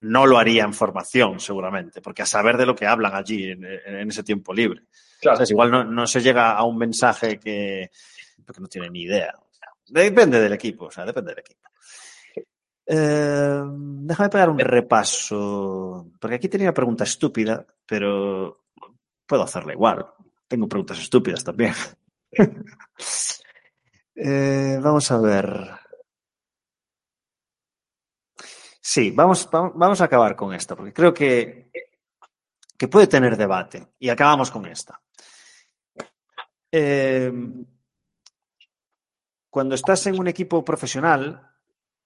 no 0.00 0.26
lo 0.26 0.38
haría 0.38 0.64
en 0.64 0.74
formación, 0.74 1.38
seguramente, 1.38 2.00
porque 2.00 2.22
a 2.22 2.26
saber 2.26 2.56
de 2.56 2.66
lo 2.66 2.74
que 2.74 2.86
hablan 2.86 3.14
allí 3.14 3.44
en, 3.44 3.64
ese 4.10 4.24
tiempo 4.24 4.52
libre. 4.52 4.82
Claro. 5.20 5.44
igual 5.48 5.94
no, 5.94 6.06
se 6.06 6.20
llega 6.20 6.52
a 6.52 6.64
un 6.64 6.76
mensaje 6.76 7.38
que, 7.38 7.90
no 8.58 8.66
tiene 8.66 8.90
ni 8.90 9.02
idea. 9.02 9.32
Depende 9.86 10.40
del 10.40 10.52
equipo, 10.52 10.86
o 10.86 10.90
sea, 10.90 11.04
depende 11.04 11.30
del 11.30 11.40
equipo. 11.40 11.60
Eh, 12.86 13.62
déjame 13.64 14.28
pegar 14.28 14.50
un 14.50 14.58
repaso, 14.58 16.08
porque 16.18 16.36
aquí 16.36 16.48
tenía 16.48 16.66
una 16.66 16.74
pregunta 16.74 17.04
estúpida, 17.04 17.64
pero 17.86 18.63
puedo 19.26 19.42
hacerla 19.42 19.72
igual. 19.72 20.06
Tengo 20.48 20.68
preguntas 20.68 20.98
estúpidas 20.98 21.44
también. 21.44 21.74
Eh, 24.16 24.78
vamos 24.80 25.10
a 25.10 25.18
ver. 25.18 25.70
Sí, 28.80 29.10
vamos, 29.10 29.48
vamos 29.50 30.00
a 30.00 30.04
acabar 30.04 30.36
con 30.36 30.54
esta, 30.54 30.76
porque 30.76 30.92
creo 30.92 31.12
que, 31.12 31.68
que 32.78 32.86
puede 32.86 33.08
tener 33.08 33.36
debate. 33.36 33.88
Y 33.98 34.08
acabamos 34.08 34.52
con 34.52 34.66
esta. 34.66 35.02
Eh, 36.70 37.32
cuando 39.50 39.74
estás 39.74 40.06
en 40.06 40.18
un 40.18 40.28
equipo 40.28 40.64
profesional, 40.64 41.48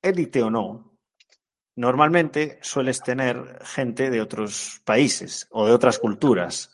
élite 0.02 0.42
o 0.42 0.50
no, 0.50 0.98
normalmente 1.76 2.58
sueles 2.60 3.00
tener 3.00 3.60
gente 3.64 4.10
de 4.10 4.20
otros 4.20 4.82
países 4.84 5.46
o 5.50 5.66
de 5.66 5.72
otras 5.72 5.98
culturas. 5.98 6.70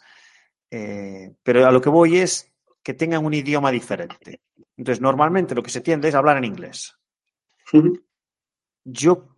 Eh, 0.76 1.36
pero 1.44 1.68
a 1.68 1.70
lo 1.70 1.80
que 1.80 1.88
voy 1.88 2.18
es 2.18 2.52
que 2.82 2.94
tengan 2.94 3.24
un 3.24 3.32
idioma 3.32 3.70
diferente. 3.70 4.40
Entonces, 4.76 5.01
normalmente 5.01 5.55
lo 5.55 5.62
que 5.62 5.70
se 5.70 5.82
tiende 5.82 6.09
es 6.09 6.16
hablar 6.16 6.36
en 6.36 6.44
inglés. 6.44 6.98
Yo 8.82 9.28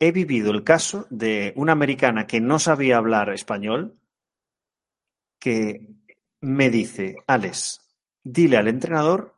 he 0.00 0.10
vivido 0.10 0.50
el 0.50 0.64
caso 0.64 1.06
de 1.08 1.52
una 1.54 1.70
americana 1.70 2.26
que 2.26 2.40
no 2.40 2.58
sabía 2.58 2.96
hablar 2.96 3.30
español, 3.30 4.00
que 5.38 5.86
me 6.40 6.70
dice, 6.70 7.14
Alex, 7.28 7.80
dile 8.24 8.56
al 8.56 8.66
entrenador. 8.66 9.36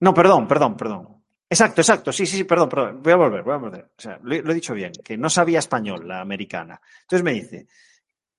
No, 0.00 0.14
perdón, 0.14 0.48
perdón, 0.48 0.74
perdón. 0.78 1.22
Exacto, 1.50 1.82
exacto. 1.82 2.12
Sí, 2.12 2.24
sí, 2.24 2.38
sí, 2.38 2.44
perdón, 2.44 2.70
perdón. 2.70 3.02
Voy 3.02 3.12
a 3.12 3.16
volver, 3.16 3.42
voy 3.42 3.52
a 3.52 3.58
volver. 3.58 3.84
O 3.94 4.00
sea, 4.00 4.18
lo, 4.22 4.40
lo 4.40 4.52
he 4.52 4.54
dicho 4.54 4.72
bien, 4.72 4.92
que 5.04 5.18
no 5.18 5.28
sabía 5.28 5.58
español 5.58 6.08
la 6.08 6.22
americana. 6.22 6.80
Entonces 7.02 7.22
me 7.22 7.34
dice, 7.34 7.66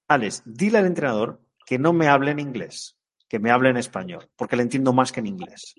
Alex, 0.08 0.42
dile 0.46 0.80
al 0.80 0.88
entrenador 0.88 1.48
que 1.70 1.78
no 1.78 1.94
me 1.94 2.08
hable 2.08 2.32
en 2.32 2.40
inglés, 2.40 2.98
que 3.28 3.38
me 3.38 3.52
hable 3.52 3.70
en 3.70 3.78
español, 3.78 4.28
porque 4.36 4.56
le 4.56 4.64
entiendo 4.64 4.92
más 4.92 5.12
que 5.12 5.20
en 5.20 5.28
inglés. 5.28 5.76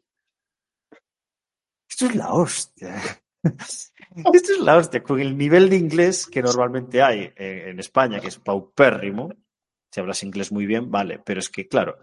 Esto 1.89 2.07
es 2.07 2.15
la 2.15 2.33
hostia. 2.33 2.95
Esto 3.43 4.53
es 4.53 4.61
la 4.61 4.77
hostia, 4.77 5.03
con 5.03 5.19
el 5.19 5.37
nivel 5.37 5.69
de 5.69 5.75
inglés 5.75 6.29
que 6.29 6.43
normalmente 6.43 7.03
hay 7.03 7.33
en 7.35 7.81
España, 7.81 8.21
que 8.21 8.29
es 8.29 8.39
paupérrimo. 8.39 9.35
Si 9.91 9.99
hablas 9.99 10.23
inglés 10.23 10.53
muy 10.53 10.65
bien, 10.65 10.93
vale, 10.93 11.19
pero 11.19 11.41
es 11.41 11.51
que, 11.51 11.67
claro, 11.67 11.99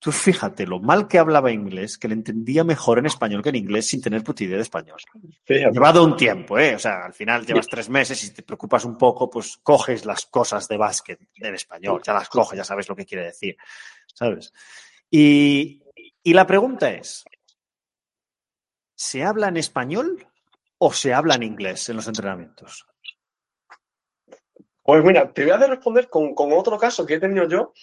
Tú 0.00 0.12
fíjate 0.12 0.66
lo 0.66 0.80
mal 0.80 1.06
que 1.06 1.18
hablaba 1.18 1.52
inglés, 1.52 1.98
que 1.98 2.08
le 2.08 2.14
entendía 2.14 2.64
mejor 2.64 2.98
en 2.98 3.04
español 3.04 3.42
que 3.42 3.50
en 3.50 3.56
inglés 3.56 3.86
sin 3.86 4.00
tener 4.00 4.24
puta 4.24 4.42
idea 4.42 4.56
de 4.56 4.62
español. 4.62 4.98
Llevado 5.46 6.02
un 6.02 6.16
tiempo, 6.16 6.58
¿eh? 6.58 6.74
O 6.74 6.78
sea, 6.78 7.04
al 7.04 7.12
final 7.12 7.44
llevas 7.44 7.66
tres 7.66 7.90
meses 7.90 8.24
y 8.24 8.32
te 8.32 8.42
preocupas 8.42 8.86
un 8.86 8.96
poco, 8.96 9.28
pues 9.28 9.58
coges 9.62 10.06
las 10.06 10.24
cosas 10.24 10.66
de 10.68 10.78
básquet 10.78 11.20
en 11.34 11.54
español, 11.54 12.00
ya 12.02 12.14
las 12.14 12.30
coges, 12.30 12.56
ya 12.56 12.64
sabes 12.64 12.88
lo 12.88 12.96
que 12.96 13.04
quiere 13.04 13.26
decir, 13.26 13.58
¿sabes? 14.06 14.54
Y, 15.10 15.82
y 16.22 16.32
la 16.32 16.46
pregunta 16.46 16.90
es, 16.90 17.22
¿se 18.94 19.22
habla 19.22 19.48
en 19.48 19.58
español 19.58 20.26
o 20.78 20.94
se 20.94 21.12
habla 21.12 21.34
en 21.34 21.42
inglés 21.42 21.90
en 21.90 21.96
los 21.96 22.08
entrenamientos? 22.08 22.86
Pues 24.82 25.04
mira, 25.04 25.30
te 25.30 25.42
voy 25.42 25.52
a 25.52 25.58
responder 25.58 26.08
con, 26.08 26.34
con 26.34 26.52
otro 26.54 26.78
caso 26.78 27.04
que 27.04 27.14
he 27.14 27.20
tenido 27.20 27.46
yo 27.46 27.74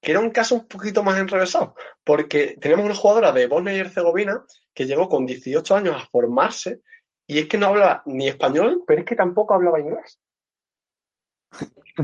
que 0.00 0.12
era 0.12 0.20
un 0.20 0.30
caso 0.30 0.54
un 0.54 0.66
poquito 0.66 1.02
más 1.02 1.18
enrevesado, 1.18 1.74
porque 2.04 2.56
tenemos 2.60 2.86
una 2.86 2.94
jugadora 2.94 3.32
de 3.32 3.46
Bosnia 3.46 3.74
y 3.74 3.80
Herzegovina 3.80 4.44
que 4.74 4.86
llegó 4.86 5.08
con 5.08 5.26
18 5.26 5.76
años 5.76 5.96
a 5.96 6.06
formarse 6.06 6.80
y 7.26 7.38
es 7.38 7.46
que 7.46 7.58
no 7.58 7.66
hablaba 7.66 8.02
ni 8.06 8.28
español, 8.28 8.82
pero 8.86 9.00
es 9.00 9.06
que 9.06 9.14
tampoco 9.14 9.54
hablaba 9.54 9.80
inglés. 9.80 10.18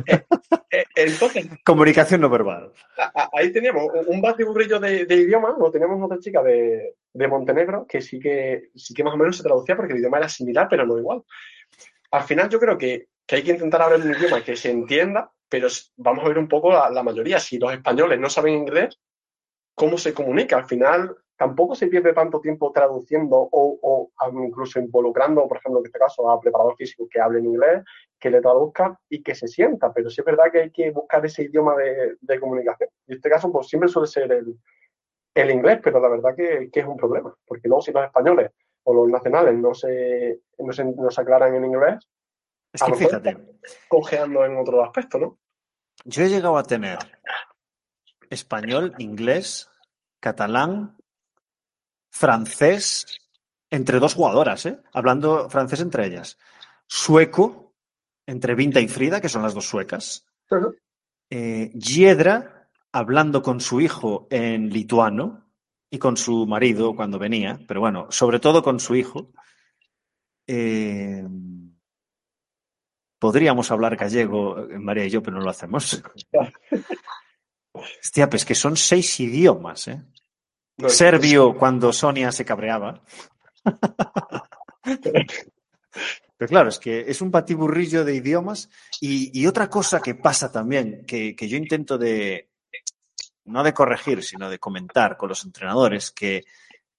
Eh, 0.07 0.25
eh, 0.71 0.85
entonces, 0.97 1.47
Comunicación 1.65 2.21
no 2.21 2.29
verbal. 2.29 2.73
Ahí 3.33 3.51
teníamos 3.53 3.85
un 4.07 4.21
batiburrillo 4.21 4.79
de, 4.79 5.07
de 5.07 5.15
idiomas, 5.15 5.55
lo 5.59 5.71
teníamos 5.71 6.03
otra 6.03 6.19
chica 6.19 6.43
de, 6.43 6.97
de, 7.13 7.29
Montenegro 7.29 7.87
que 7.89 8.03
sí 8.03 8.19
que 8.19 8.71
sí 8.75 8.93
que 8.93 9.05
más 9.05 9.15
o 9.15 9.17
menos 9.17 9.37
se 9.37 9.43
traducía 9.43 9.77
porque 9.77 9.95
el 9.95 10.01
idioma 10.01 10.19
era 10.19 10.29
similar, 10.29 10.67
pero 10.69 10.85
no 10.85 10.99
igual. 10.99 11.23
Al 12.11 12.25
final 12.25 12.49
yo 12.51 12.61
creo 12.61 12.77
que, 12.77 13.09
que 13.25 13.37
hay 13.37 13.43
que 13.43 13.53
intentar 13.53 13.81
hablar 13.81 14.01
un 14.01 14.15
idioma 14.15 14.45
que 14.45 14.57
se 14.57 14.71
entienda 14.71 15.31
pero 15.49 15.69
vamos 15.97 16.25
a 16.25 16.29
ver 16.29 16.39
un 16.39 16.49
poco 16.49 16.73
la, 16.73 17.03
mayoría. 17.03 17.39
Si 17.39 17.59
los 17.59 17.73
españoles 17.73 18.19
no 18.19 18.29
saben 18.29 18.55
inglés, 18.55 19.01
¿cómo 19.75 19.99
se 19.99 20.15
comunica? 20.15 20.57
Al 20.57 20.67
final, 20.67 21.17
tampoco 21.37 21.75
se 21.75 21.87
pierde 21.87 22.13
tanto 22.13 22.41
tiempo 22.41 22.73
traduciendo 22.73 23.37
o, 23.37 23.79
o 23.83 24.11
incluso 24.45 24.81
involucrando, 24.81 25.47
por 25.47 25.59
ejemplo, 25.59 25.81
en 25.81 25.87
este 25.87 25.99
caso, 25.99 26.29
a 26.31 26.41
preparador 26.41 26.77
físico 26.77 27.09
que 27.11 27.21
hable 27.21 27.39
en 27.39 27.47
inglés, 27.47 27.85
que 28.19 28.31
le 28.31 28.41
traduzca 28.41 28.99
y 29.09 29.23
que 29.23 29.35
se 29.35 29.47
sienta. 29.47 29.93
Pero 29.93 30.11
sí 30.11 30.21
es 30.21 30.25
verdad 30.25 30.51
que 30.51 30.63
hay 30.63 30.71
que 30.71 30.91
buscar 30.91 31.25
ese 31.25 31.45
idioma 31.45 31.77
de, 31.77 32.17
de 32.21 32.41
comunicación. 32.41 32.89
Y 33.07 33.13
en 33.13 33.17
este 33.17 33.31
caso, 33.31 33.53
pues 33.53 33.69
siempre 33.69 33.89
suele 33.89 34.09
ser 34.09 34.33
el, 34.33 34.59
el 35.37 35.51
inglés, 35.51 35.81
pero 35.83 36.01
la 36.01 36.09
verdad 36.09 36.35
que, 36.35 36.71
que, 36.73 36.81
es 36.81 36.87
un 36.87 36.97
problema, 36.97 37.35
porque 37.47 37.69
luego 37.69 37.83
si 37.83 37.93
los 37.93 38.05
españoles 38.05 38.51
o 38.85 38.95
los 38.95 39.09
nacionales 39.09 39.55
no 39.55 39.75
se, 39.75 40.41
no 40.59 40.73
se, 40.73 40.85
no 40.85 41.11
se 41.11 41.21
aclaran 41.21 41.55
en 41.55 41.67
inglés, 41.67 42.09
es 42.77 42.83
que 42.83 42.95
fíjate, 42.95 43.37
cojeando 43.89 44.45
en 44.45 44.57
otro 44.57 44.85
aspecto, 44.85 45.19
¿no? 45.19 45.39
Yo 46.05 46.23
he 46.23 46.29
llegado 46.29 46.57
a 46.59 46.63
tener 46.63 46.99
español, 48.31 48.95
inglés, 48.99 49.69
catalán, 50.21 50.97
francés, 52.11 53.07
entre 53.71 53.99
dos 53.99 54.15
jugadoras, 54.15 54.67
¿eh? 54.67 54.79
hablando 54.93 55.49
francés 55.49 55.81
entre 55.81 56.07
ellas, 56.07 56.39
sueco, 56.87 57.75
entre 58.27 58.55
Vinta 58.55 58.81
y 58.81 58.89
Frida, 58.89 59.21
que 59.21 59.29
son 59.29 59.43
las 59.43 59.55
dos 59.55 59.67
suecas, 59.67 60.27
uh 60.51 60.55
-huh. 60.57 60.77
eh, 61.31 61.73
Giedra, 61.79 62.69
hablando 62.93 63.43
con 63.43 63.61
su 63.61 63.81
hijo 63.81 64.27
en 64.31 64.71
lituano 64.71 65.47
y 65.91 65.99
con 65.99 66.17
su 66.17 66.47
marido 66.47 66.95
cuando 66.95 67.19
venía, 67.19 67.59
pero 67.67 67.81
bueno, 67.81 68.07
sobre 68.11 68.41
todo 68.41 68.63
con 68.63 68.81
su 68.81 68.95
hijo. 68.95 69.33
Eh, 70.47 71.25
podríamos 73.27 73.73
hablar 73.73 73.97
gallego, 73.97 74.69
María 74.79 75.05
y 75.05 75.11
yo, 75.11 75.21
pero 75.21 75.37
no 75.37 75.43
lo 75.43 75.51
hacemos. 75.51 76.01
Hostia, 77.73 78.31
pues 78.31 78.45
que 78.45 78.55
son 78.55 78.77
seis 78.77 79.19
idiomas, 79.19 79.89
¿eh? 79.89 80.01
No, 80.77 80.89
Serbio 80.89 81.57
cuando 81.59 81.93
Sonia 81.93 82.31
se 82.31 82.45
cabreaba. 82.45 83.03
Pero 86.37 86.49
claro, 86.49 86.69
es 86.69 86.79
que 86.79 87.01
es 87.09 87.21
un 87.21 87.33
patiburrillo 87.33 88.05
de 88.05 88.15
idiomas 88.15 88.71
y, 89.01 89.37
y 89.37 89.49
otra 89.49 89.69
cosa 89.69 90.01
que 90.01 90.15
pasa 90.15 90.53
también, 90.53 91.05
que, 91.05 91.35
que, 91.35 91.49
yo 91.49 91.57
intento 91.57 91.99
de, 91.99 92.53
no 93.47 93.65
de 93.65 93.75
corregir, 93.75 94.23
sino 94.23 94.49
de 94.49 94.61
comentar 94.61 95.17
con 95.17 95.31
los 95.31 95.45
entrenadores, 95.45 96.13
que, 96.13 96.45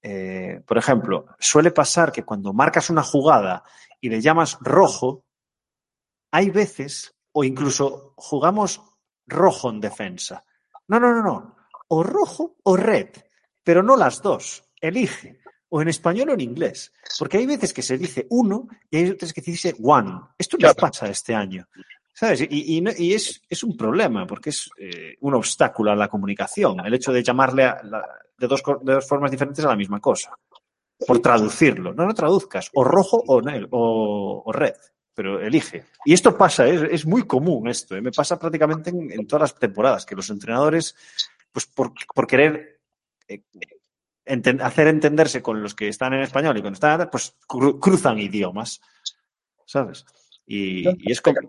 eh, 0.01 0.59
por 0.67 0.77
ejemplo, 0.77 1.27
suele 1.39 1.71
pasar 1.71 2.11
que 2.11 2.25
cuando 2.25 2.51
marcas 2.51 2.89
una 2.89 3.03
jugada 3.03 3.63
y 4.01 4.09
le 4.09 4.19
llamas 4.19 4.57
rojo, 4.59 5.23
hay 6.31 6.49
veces, 6.49 7.15
o 7.31 7.43
incluso 7.43 8.13
jugamos 8.17 8.81
rojo 9.25 9.69
en 9.69 9.79
defensa. 9.79 10.43
No, 10.87 10.99
no, 10.99 11.13
no, 11.13 11.21
no. 11.21 11.55
O 11.89 12.03
rojo 12.03 12.57
o 12.63 12.75
red, 12.75 13.09
pero 13.63 13.83
no 13.83 13.95
las 13.95 14.21
dos. 14.21 14.63
Elige. 14.79 15.39
O 15.69 15.81
en 15.81 15.89
español 15.89 16.29
o 16.29 16.33
en 16.33 16.41
inglés. 16.41 16.93
Porque 17.19 17.37
hay 17.37 17.45
veces 17.45 17.73
que 17.73 17.81
se 17.81 17.97
dice 17.97 18.25
uno 18.29 18.67
y 18.89 18.97
hay 18.97 19.11
veces 19.11 19.33
que 19.33 19.41
se 19.41 19.51
dice 19.51 19.75
one. 19.83 20.19
Esto 20.37 20.57
nos 20.57 20.75
pasa 20.75 21.09
este 21.09 21.35
año. 21.35 21.67
¿Sabes? 22.13 22.41
Y, 22.41 22.77
y, 22.77 22.83
y 22.97 23.13
es, 23.13 23.41
es, 23.47 23.63
un 23.63 23.75
problema 23.77 24.25
porque 24.25 24.49
es 24.49 24.69
eh, 24.79 25.17
un 25.19 25.35
obstáculo 25.35 25.91
a 25.91 25.95
la 25.95 26.07
comunicación. 26.07 26.79
El 26.85 26.93
hecho 26.93 27.11
de 27.11 27.21
llamarle 27.21 27.65
a 27.65 27.83
la, 27.83 28.07
de, 28.37 28.47
dos, 28.47 28.63
de 28.81 28.93
dos 28.93 29.07
formas 29.07 29.29
diferentes 29.29 29.63
a 29.65 29.69
la 29.69 29.75
misma 29.75 29.99
cosa. 29.99 30.31
Por 31.05 31.19
traducirlo. 31.19 31.93
No 31.93 32.05
lo 32.05 32.13
traduzcas. 32.13 32.71
O 32.73 32.83
rojo 32.83 33.21
o, 33.27 33.41
o, 33.71 34.43
o 34.45 34.51
red 34.51 34.73
pero 35.17 35.41
elige. 35.41 35.85
Y 36.05 36.13
esto 36.13 36.37
pasa, 36.37 36.67
es, 36.67 36.79
es 36.91 37.05
muy 37.07 37.25
común 37.25 37.67
esto, 37.67 37.95
¿eh? 37.95 38.01
me 38.01 38.11
pasa 38.11 38.37
prácticamente 38.37 38.91
en, 38.91 39.25
todas 39.25 39.49
las 39.49 39.59
temporadas, 39.59 40.05
que 40.05 40.15
los 40.15 40.29
entrenadores, 40.29 40.95
pues 41.51 41.65
por, 41.65 41.91
por 42.13 42.27
querer 42.27 42.81
eh, 43.27 43.41
hacer 44.61 44.89
entenderse 44.89 45.41
con 45.41 45.63
los 45.63 45.73
que 45.73 45.87
están 45.87 46.13
en 46.13 46.21
español 46.21 46.55
y 46.55 46.61
con 46.61 46.73
están, 46.73 47.09
pues 47.09 47.35
cru 47.47 47.79
cruzan 47.79 48.19
idiomas, 48.19 48.79
¿sabes? 49.65 50.05
Y, 50.45 50.87
y, 50.87 51.11
es 51.11 51.19
como... 51.19 51.39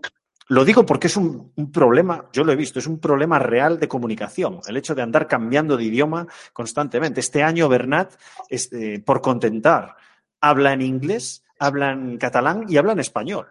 Lo 0.47 0.65
digo 0.65 0.83
porque 0.83 1.05
es 1.05 1.15
un, 1.15 1.53
un, 1.55 1.71
problema, 1.71 2.27
yo 2.33 2.43
lo 2.43 2.51
he 2.51 2.55
visto, 2.55 2.79
es 2.79 2.87
un 2.87 2.99
problema 2.99 3.37
real 3.37 3.79
de 3.79 3.87
comunicación, 3.87 4.61
el 4.67 4.77
hecho 4.77 4.95
de 4.95 5.03
andar 5.03 5.27
cambiando 5.27 5.77
de 5.77 5.83
idioma 5.83 6.25
constantemente. 6.53 7.19
Este 7.19 7.43
año 7.43 7.69
Bernat, 7.69 8.15
este, 8.49 8.99
por 8.99 9.21
contentar, 9.21 9.95
habla 10.41 10.73
en 10.73 10.81
inglés, 10.81 11.43
habla 11.59 11.91
en 11.91 12.17
catalán 12.17 12.65
y 12.67 12.77
habla 12.77 12.93
en 12.93 12.99
español 12.99 13.45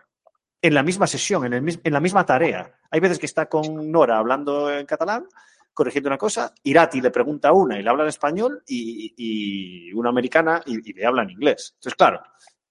en 0.61 0.75
la 0.75 0.83
misma 0.83 1.07
sesión, 1.07 1.45
en, 1.47 1.53
el, 1.53 1.81
en, 1.83 1.93
la 1.93 2.01
misma 2.01 2.27
tarea. 2.27 2.73
Hay 2.91 3.01
veces 3.01 3.19
que 3.19 3.27
está 3.27 3.47
con 3.47 3.91
Nora 3.91 4.19
hablando 4.19 4.73
en 4.73 4.87
catalán, 4.87 5.27
corrigiendo 5.73 6.09
una 6.09 6.19
cosa, 6.19 6.53
Irati 6.65 7.01
le 7.01 7.11
pregunta 7.11 7.53
una 7.53 7.79
y 7.79 7.83
le 7.83 7.91
habla 7.91 8.03
en 8.03 8.09
español 8.09 8.63
y, 8.67 9.15
y 9.17 9.93
una 9.93 10.09
americana 10.11 10.61
y, 10.67 10.91
y, 10.91 10.93
le 10.93 11.07
habla 11.07 11.23
en 11.23 11.31
inglés. 11.31 11.75
Entonces, 11.75 11.97
claro, 11.97 12.21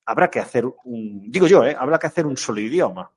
habrá 0.06 0.30
que 0.30 0.40
hacer 0.40 0.66
un, 0.66 1.32
digo 1.32 1.48
yo, 1.48 1.66
¿eh? 1.66 1.76
habrá 1.78 1.98
que 1.98 2.08
hacer 2.08 2.26
un 2.26 2.36
solo 2.36 2.60
idioma. 2.60 3.10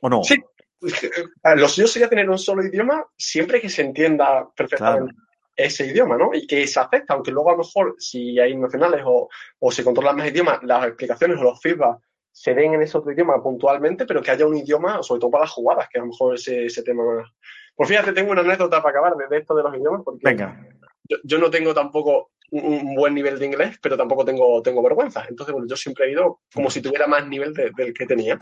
¿O 0.00 0.08
no? 0.08 0.24
Sí, 0.24 0.42
lo 0.80 1.68
suyo 1.68 1.86
sería 1.86 2.08
tener 2.08 2.28
un 2.28 2.38
solo 2.38 2.64
idioma 2.64 3.04
siempre 3.16 3.60
que 3.60 3.68
se 3.68 3.82
entienda 3.82 4.48
perfectamente. 4.54 5.12
Claro 5.12 5.26
ese 5.54 5.86
idioma, 5.86 6.16
¿no? 6.16 6.30
Y 6.32 6.46
que 6.46 6.66
se 6.66 6.80
acepta, 6.80 7.12
aunque 7.12 7.30
luego 7.30 7.50
a 7.50 7.52
lo 7.52 7.58
mejor 7.58 7.94
si 7.98 8.38
hay 8.38 8.56
nacionales 8.56 9.02
o, 9.04 9.28
o 9.58 9.70
se 9.70 9.84
controlan 9.84 10.16
más 10.16 10.28
idiomas, 10.28 10.62
las 10.62 10.86
explicaciones 10.86 11.38
o 11.38 11.42
los 11.42 11.60
feedback 11.60 11.98
se 12.32 12.54
den 12.54 12.74
en 12.74 12.82
ese 12.82 12.96
otro 12.96 13.12
idioma 13.12 13.42
puntualmente, 13.42 14.06
pero 14.06 14.22
que 14.22 14.30
haya 14.30 14.46
un 14.46 14.56
idioma, 14.56 15.02
sobre 15.02 15.20
todo 15.20 15.30
para 15.30 15.44
las 15.44 15.52
jugadas, 15.52 15.88
que 15.88 15.98
a 15.98 16.02
lo 16.02 16.08
mejor 16.08 16.34
ese, 16.34 16.66
ese 16.66 16.82
tema. 16.82 17.02
Pues 17.76 17.88
fíjate, 17.88 18.12
tengo 18.12 18.32
una 18.32 18.40
anécdota 18.40 18.82
para 18.82 18.90
acabar 18.90 19.28
de, 19.28 19.36
esto 19.36 19.54
de 19.54 19.62
los 19.62 19.74
idiomas, 19.76 20.02
porque 20.04 20.20
Venga. 20.24 20.66
Yo, 21.08 21.18
yo, 21.24 21.38
no 21.38 21.50
tengo 21.50 21.74
tampoco 21.74 22.30
un, 22.50 22.64
un, 22.64 22.94
buen 22.94 23.14
nivel 23.14 23.38
de 23.38 23.46
inglés, 23.46 23.78
pero 23.82 23.96
tampoco 23.96 24.24
tengo, 24.24 24.62
tengo 24.62 24.82
vergüenza. 24.82 25.24
Entonces, 25.28 25.52
bueno, 25.52 25.68
yo 25.68 25.76
siempre 25.76 26.06
he 26.06 26.12
ido 26.12 26.40
como 26.54 26.70
si 26.70 26.80
tuviera 26.80 27.06
más 27.06 27.26
nivel 27.26 27.52
de, 27.52 27.70
del 27.76 27.92
que 27.92 28.06
tenía. 28.06 28.38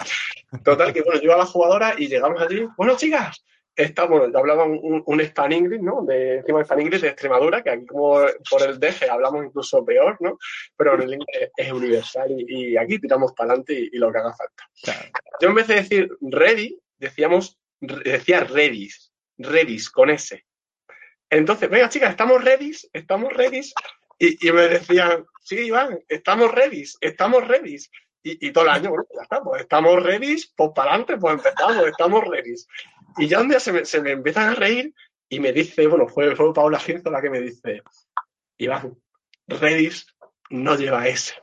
Total, 0.65 0.93
que 0.93 1.03
bueno, 1.03 1.21
yo 1.21 1.35
a 1.35 1.39
la 1.39 1.47
jugadora 1.47 1.95
y 1.99 2.07
llegamos 2.07 2.41
allí, 2.41 2.67
bueno, 2.77 2.97
chicas, 2.97 3.45
esta, 3.77 4.05
bueno, 4.05 4.31
yo 4.31 4.39
hablaba 4.39 4.65
un, 4.65 5.03
un 5.05 5.21
Span 5.21 5.53
English, 5.53 5.81
¿no? 5.81 6.03
De, 6.03 6.39
encima 6.39 6.59
de 6.59 6.65
Span 6.65 6.81
English 6.81 7.01
de 7.01 7.09
Extremadura, 7.09 7.63
que 7.63 7.71
aquí 7.71 7.87
como 7.87 8.21
por 8.51 8.63
el 8.63 8.79
DG 8.79 9.09
hablamos 9.11 9.47
incluso 9.47 9.85
peor, 9.85 10.17
¿no? 10.21 10.39
Pero 10.77 10.95
en 10.95 11.03
el 11.03 11.15
inglés 11.15 11.51
es 11.57 11.73
universal 11.73 12.31
y, 12.31 12.73
y 12.73 12.77
aquí 12.77 12.99
tiramos 12.99 13.33
para 13.33 13.51
adelante 13.51 13.75
y, 13.75 13.91
y, 13.93 13.99
lo 13.99 14.13
que 14.13 14.19
haga 14.19 14.35
falta. 14.35 14.65
Claro. 14.83 15.09
Yo 15.41 15.49
en 15.49 15.55
vez 15.55 15.67
de 15.69 15.75
decir 15.77 16.11
ready, 16.21 16.79
decíamos, 16.99 17.59
decía 17.81 18.41
redis, 18.41 19.13
redis 19.39 19.91
con 19.91 20.11
S. 20.11 20.45
Entonces, 21.31 21.71
venga 21.71 21.89
chicas, 21.89 22.11
estamos 22.11 22.45
redis, 22.45 22.89
estamos 22.93 23.33
redis. 23.33 23.73
Y, 24.19 24.47
y 24.47 24.53
me 24.53 24.63
decían, 24.63 25.25
sí, 25.41 25.57
Iván, 25.59 25.99
estamos 26.09 26.53
redis, 26.53 26.99
estamos 27.01 27.47
redis. 27.47 27.91
Y, 28.23 28.49
y, 28.49 28.53
todo 28.53 28.65
el 28.65 28.71
año, 28.71 28.91
bueno, 28.91 29.07
ya 29.31 29.41
pues 29.41 29.63
estamos 29.63 30.03
redis, 30.03 30.53
pues 30.55 30.73
para 30.75 30.91
adelante, 30.91 31.17
pues 31.17 31.35
empezamos, 31.35 31.87
estamos 31.87 32.25
redis. 32.29 32.67
Y 33.19 33.29
ya 33.29 33.41
un 33.41 33.49
día 33.49 33.61
se 33.61 33.73
me, 33.73 33.85
se 33.85 34.01
me, 34.01 34.13
empiezan 34.13 34.51
a 34.51 34.55
reír 34.55 34.95
y 35.29 35.41
me 35.41 35.53
dice, 35.53 35.87
bueno, 35.87 36.09
fue, 36.09 36.35
fue 36.37 36.53
Paula 36.53 36.79
Girzo 36.79 37.11
la 37.11 37.21
que 37.21 37.31
me 37.31 37.41
dice, 37.41 37.83
Iván, 38.59 38.97
Redis 39.47 40.07
no 40.51 40.77
lleva 40.77 41.07
S. 41.09 41.35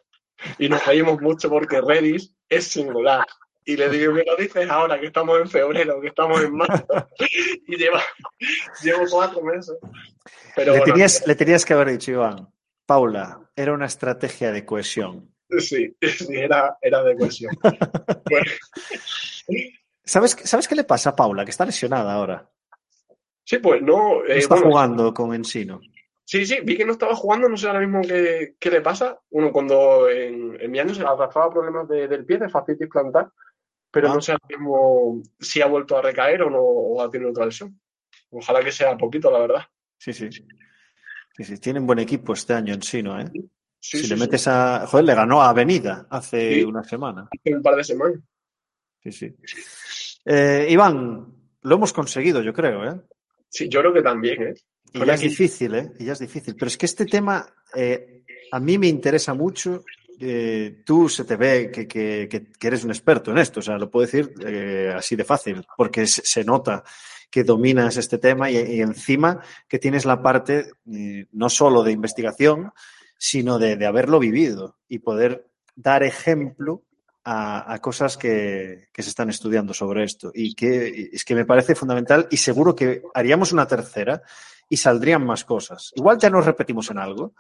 Y 0.59 0.69
nos 0.69 0.85
reímos 0.85 1.21
mucho 1.21 1.49
porque 1.49 1.81
Redis 1.81 2.33
es 2.49 2.67
singular. 2.67 3.25
Y 3.65 3.75
le 3.75 3.89
digo, 3.89 4.13
me 4.13 4.23
lo 4.23 4.35
dices 4.37 4.69
ahora 4.69 4.99
que 4.99 5.07
estamos 5.07 5.39
en 5.39 5.49
febrero, 5.49 5.99
que 5.99 6.07
estamos 6.07 6.41
en 6.41 6.55
marzo. 6.55 6.87
y 7.67 7.75
lleva, 7.75 8.01
llevo 8.81 9.03
cuatro 9.09 9.41
meses. 9.41 9.77
Pero 10.55 10.71
le, 10.71 10.79
bueno, 10.79 10.93
tenías, 10.93 11.27
le 11.27 11.35
tenías 11.35 11.65
que 11.65 11.73
haber 11.73 11.89
dicho, 11.89 12.11
Iván, 12.11 12.47
Paula, 12.85 13.41
era 13.55 13.73
una 13.73 13.87
estrategia 13.87 14.51
de 14.51 14.65
cohesión. 14.65 15.33
Sí, 15.59 15.95
sí 16.01 16.35
era, 16.35 16.77
era 16.81 17.03
de 17.03 17.17
cohesión. 17.17 17.53
bueno. 18.29 18.51
¿Sabes, 20.07 20.37
¿Sabes 20.43 20.67
qué 20.67 20.75
le 20.75 20.85
pasa 20.85 21.09
a 21.09 21.15
Paula? 21.15 21.43
Que 21.43 21.51
está 21.51 21.65
lesionada 21.65 22.13
ahora. 22.13 22.49
Sí, 23.43 23.57
pues 23.57 23.81
no. 23.81 24.25
Eh, 24.25 24.37
está 24.37 24.55
bueno, 24.55 24.71
jugando 24.71 25.13
con 25.13 25.33
Ensino. 25.33 25.81
Sí, 26.23 26.45
sí, 26.45 26.59
vi 26.63 26.77
que 26.77 26.85
no 26.85 26.93
estaba 26.93 27.13
jugando, 27.13 27.49
no 27.49 27.57
sé 27.57 27.67
ahora 27.67 27.81
mismo 27.81 28.01
qué, 28.01 28.55
qué 28.57 28.71
le 28.71 28.81
pasa. 28.81 29.19
Uno, 29.31 29.51
cuando 29.51 30.09
en, 30.09 30.59
en, 30.59 30.71
mi 30.71 30.79
año 30.79 30.93
se 30.93 31.01
le 31.01 31.07
arrastraba 31.07 31.51
problemas 31.51 31.87
de, 31.89 32.07
del 32.07 32.25
pie, 32.25 32.37
de 32.37 32.49
fascitis 32.49 32.87
plantar, 32.87 33.31
pero 33.91 34.09
ah. 34.09 34.15
no 34.15 34.21
sé 34.21 34.31
ahora 34.31 34.45
mismo 34.49 35.21
si 35.39 35.61
ha 35.61 35.67
vuelto 35.67 35.97
a 35.97 36.01
recaer 36.01 36.41
o 36.43 36.49
no 36.49 36.61
o 36.61 37.01
ha 37.01 37.09
tenido 37.09 37.31
otra 37.31 37.45
lesión. 37.45 37.79
Ojalá 38.29 38.61
que 38.61 38.71
sea 38.71 38.97
poquito, 38.97 39.29
la 39.29 39.39
verdad. 39.39 39.61
Sí, 39.97 40.13
sí. 40.13 40.29
sí, 40.31 41.43
sí. 41.43 41.57
Tienen 41.57 41.85
buen 41.85 41.99
equipo 41.99 42.33
este 42.33 42.53
año 42.53 42.73
en 42.73 42.81
Sino, 42.81 43.19
¿eh? 43.19 43.29
Sí, 43.79 43.99
si 43.99 44.03
sí, 44.05 44.09
le 44.09 44.15
metes 44.15 44.47
a. 44.47 44.85
Joder, 44.87 45.05
le 45.05 45.15
ganó 45.15 45.41
a 45.41 45.49
Avenida 45.49 46.07
hace 46.09 46.65
una 46.65 46.83
semana. 46.83 47.27
Hace 47.31 47.55
un 47.55 47.61
par 47.61 47.75
de 47.75 47.83
semanas. 47.83 48.19
Sí, 49.01 49.11
sí. 49.11 49.35
Eh, 50.29 50.67
Iván, 50.69 51.25
lo 51.61 51.75
hemos 51.75 51.93
conseguido, 51.93 52.41
yo 52.41 52.53
creo, 52.53 52.83
¿eh? 52.83 53.01
Sí, 53.49 53.69
yo 53.69 53.79
creo 53.79 53.93
que 53.93 54.01
también, 54.01 54.43
¿eh? 54.43 54.53
Y 54.93 55.05
ya 55.05 55.13
es 55.13 55.21
difícil, 55.21 55.75
¿eh? 55.75 55.91
Y 55.99 56.05
ya 56.05 56.13
es 56.13 56.19
difícil. 56.19 56.55
Pero 56.55 56.67
es 56.67 56.77
que 56.77 56.85
este 56.85 57.05
tema 57.05 57.47
eh, 57.75 58.23
a 58.51 58.59
mí 58.59 58.77
me 58.77 58.87
interesa 58.87 59.33
mucho. 59.33 59.83
Eh, 60.19 60.81
tú 60.85 61.07
se 61.09 61.25
te 61.25 61.35
ve 61.35 61.69
que, 61.71 61.87
que, 61.87 62.27
que, 62.27 62.67
eres 62.67 62.83
un 62.83 62.89
experto 62.89 63.29
en 63.31 63.37
esto, 63.37 63.59
o 63.59 63.63
sea, 63.63 63.77
lo 63.77 63.89
puedo 63.89 64.05
decir 64.05 64.33
eh, 64.45 64.91
así 64.95 65.15
de 65.15 65.23
fácil, 65.23 65.63
porque 65.77 66.07
se, 66.07 66.43
nota. 66.43 66.83
que 67.29 67.43
dominas 67.43 67.97
este 67.97 68.17
tema 68.17 68.49
y, 68.49 68.81
encima 68.81 69.39
que 69.67 69.77
tienes 69.77 70.05
la 70.05 70.23
parte 70.23 70.71
no 70.85 71.49
solo 71.49 71.83
de 71.83 71.91
investigación, 71.91 72.71
sino 73.19 73.59
de, 73.59 73.85
haberlo 73.85 74.17
vivido 74.17 74.79
y 74.87 74.99
poder 74.99 75.45
dar 75.75 76.01
ejemplo 76.01 76.83
a, 77.29 77.77
cosas 77.81 78.15
que, 78.15 78.87
que, 78.93 79.03
se 79.03 79.09
están 79.09 79.29
estudiando 79.29 79.73
sobre 79.73 80.05
esto. 80.05 80.31
Y 80.33 80.55
que 80.55 81.09
es 81.11 81.25
que 81.25 81.35
me 81.35 81.45
parece 81.45 81.75
fundamental 81.75 82.27
y 82.31 82.37
seguro 82.37 82.73
que 82.73 83.01
haríamos 83.13 83.51
una 83.51 83.67
tercera 83.67 84.21
y 84.69 84.77
saldrían 84.77 85.25
más 85.25 85.43
cosas. 85.43 85.91
Igual 85.95 86.17
ya 86.19 86.29
nos 86.29 86.45
repetimos 86.45 86.89
en 86.89 86.99
algo, 86.99 87.33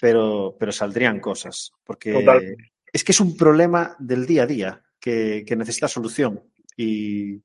pero, 0.00 0.56
pero 0.58 0.72
saldrían 0.72 1.20
cosas. 1.20 1.70
Porque 1.84 2.56
es 2.92 3.04
que 3.04 3.12
es 3.12 3.20
un 3.20 3.36
problema 3.36 3.94
del 4.00 4.26
día 4.26 4.42
a 4.42 4.46
día 4.46 4.82
que, 4.98 5.44
necesita 5.56 5.86
solución. 5.86 6.42
Y, 6.76 7.42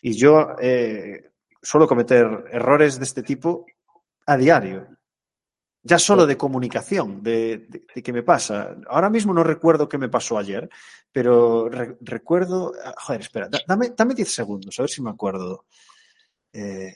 yo 0.00 0.54
eh, 0.60 1.32
suelo 1.62 1.88
cometer 1.88 2.44
errores 2.52 2.98
de 2.98 3.04
este 3.04 3.24
tipo 3.24 3.66
a 4.26 4.36
diario. 4.36 4.86
Ya 5.86 5.98
solo 5.98 6.26
de 6.26 6.38
comunicación, 6.38 7.22
de, 7.22 7.84
qué 8.02 8.12
me 8.12 8.22
pasa. 8.22 8.74
Ahora 8.88 9.10
mismo 9.10 9.34
no 9.34 9.44
recuerdo 9.44 9.88
qué 9.88 9.98
me 9.98 10.08
pasó 10.08 10.38
ayer, 10.38 10.68
pero 11.12 11.68
recuerdo. 12.00 12.72
Ah, 12.82 12.94
joder, 12.98 13.20
espera, 13.20 13.48
dame, 13.68 13.92
dame 13.96 14.14
10 14.14 14.32
segundos, 14.32 14.78
a 14.78 14.82
ver 14.82 14.90
si 14.90 15.02
me 15.02 15.10
acuerdo. 15.10 15.66
Eh, 16.52 16.94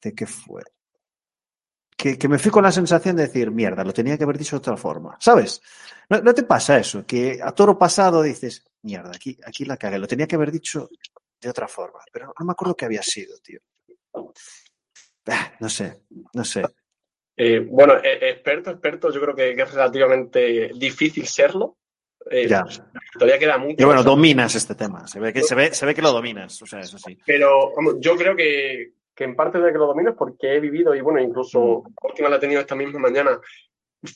¿De 0.00 0.14
qué 0.14 0.26
fue? 0.26 0.62
que, 1.96 2.28
me 2.28 2.38
fui 2.38 2.50
con 2.50 2.62
la 2.62 2.70
sensación 2.70 3.16
de 3.16 3.26
decir, 3.26 3.50
mierda, 3.50 3.82
lo 3.82 3.92
tenía 3.92 4.16
que 4.16 4.24
haber 4.24 4.38
dicho 4.38 4.56
de 4.56 4.58
otra 4.58 4.76
forma. 4.76 5.16
¿Sabes? 5.18 5.62
¿No, 6.08 6.34
te 6.34 6.44
pasa 6.44 6.78
eso? 6.78 7.04
Que 7.04 7.40
a 7.42 7.52
toro 7.52 7.78
pasado 7.78 8.22
dices, 8.22 8.64
mierda, 8.82 9.10
aquí, 9.14 9.36
aquí 9.44 9.64
la 9.64 9.76
cagué, 9.76 9.98
lo 9.98 10.06
tenía 10.06 10.26
que 10.26 10.36
haber 10.36 10.52
dicho 10.52 10.88
de 11.40 11.50
otra 11.50 11.66
forma, 11.66 12.00
pero 12.12 12.32
no 12.38 12.46
me 12.46 12.52
acuerdo 12.52 12.76
qué 12.76 12.84
había 12.84 13.02
sido, 13.02 13.36
tío. 13.38 13.60
Ah, 15.26 15.52
no 15.58 15.68
sé, 15.68 16.02
no 16.34 16.44
sé. 16.44 16.62
Eh, 17.36 17.60
bueno, 17.60 17.94
eh, 18.02 18.30
experto, 18.30 18.70
experto, 18.70 19.10
yo 19.10 19.20
creo 19.20 19.34
que, 19.34 19.50
es 19.50 19.72
relativamente 19.72 20.70
difícil 20.74 21.26
serlo. 21.26 21.76
Eh, 22.30 22.48
ya. 22.48 22.64
Todavía 23.12 23.38
queda 23.38 23.58
mucho. 23.58 23.76
Y 23.78 23.84
bueno, 23.84 24.02
dominas 24.02 24.54
este 24.54 24.74
tema. 24.74 25.06
Se 25.06 25.20
ve 25.20 25.32
que, 25.32 25.42
se 25.42 25.54
ve, 25.54 25.72
se 25.74 25.86
ve 25.86 25.94
que 25.94 26.02
lo 26.02 26.12
dominas. 26.12 26.60
O 26.62 26.66
sea, 26.66 26.80
eso 26.80 26.98
sí. 26.98 27.16
Pero 27.24 27.72
yo 28.00 28.16
creo 28.16 28.34
que, 28.34 28.92
que 29.14 29.24
en 29.24 29.34
parte 29.34 29.58
de 29.58 29.72
que 29.72 29.78
lo 29.78 29.86
domino 29.86 30.10
es 30.10 30.16
porque 30.16 30.54
he 30.54 30.60
vivido 30.60 30.94
y 30.94 31.00
bueno, 31.00 31.20
incluso 31.20 31.82
mm. 31.84 32.06
última 32.06 32.28
la 32.28 32.36
he 32.36 32.40
tenido 32.40 32.60
esta 32.60 32.74
misma 32.74 32.98
mañana, 32.98 33.40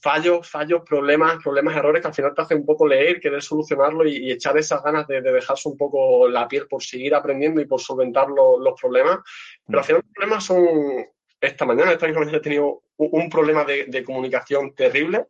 fallos, 0.02 0.48
fallos, 0.48 0.82
problemas, 0.86 1.42
problemas, 1.42 1.76
errores 1.76 2.02
que 2.02 2.08
al 2.08 2.14
final 2.14 2.34
te 2.34 2.42
hace 2.42 2.54
un 2.54 2.66
poco 2.66 2.86
leer, 2.86 3.18
querer 3.18 3.42
solucionarlo 3.42 4.06
y, 4.06 4.30
echar 4.30 4.56
esas 4.58 4.82
ganas 4.82 5.06
de, 5.06 5.22
dejarse 5.22 5.68
un 5.68 5.76
poco 5.76 6.28
la 6.28 6.46
piel 6.46 6.66
por 6.68 6.82
seguir 6.82 7.14
aprendiendo 7.14 7.60
y 7.60 7.66
por 7.66 7.80
solventar 7.80 8.28
los 8.28 8.80
problemas. 8.80 9.20
Pero 9.66 9.78
al 9.78 9.84
mm. 9.84 9.86
final 9.86 10.02
los 10.04 10.12
problemas 10.14 10.44
son, 10.44 11.06
esta 11.40 11.64
mañana, 11.64 11.92
esta 11.92 12.06
misma 12.06 12.20
mañana 12.20 12.38
he 12.38 12.42
tenido 12.42 12.82
un, 12.96 13.30
problema 13.30 13.64
de, 13.64 14.04
comunicación 14.04 14.74
terrible. 14.74 15.26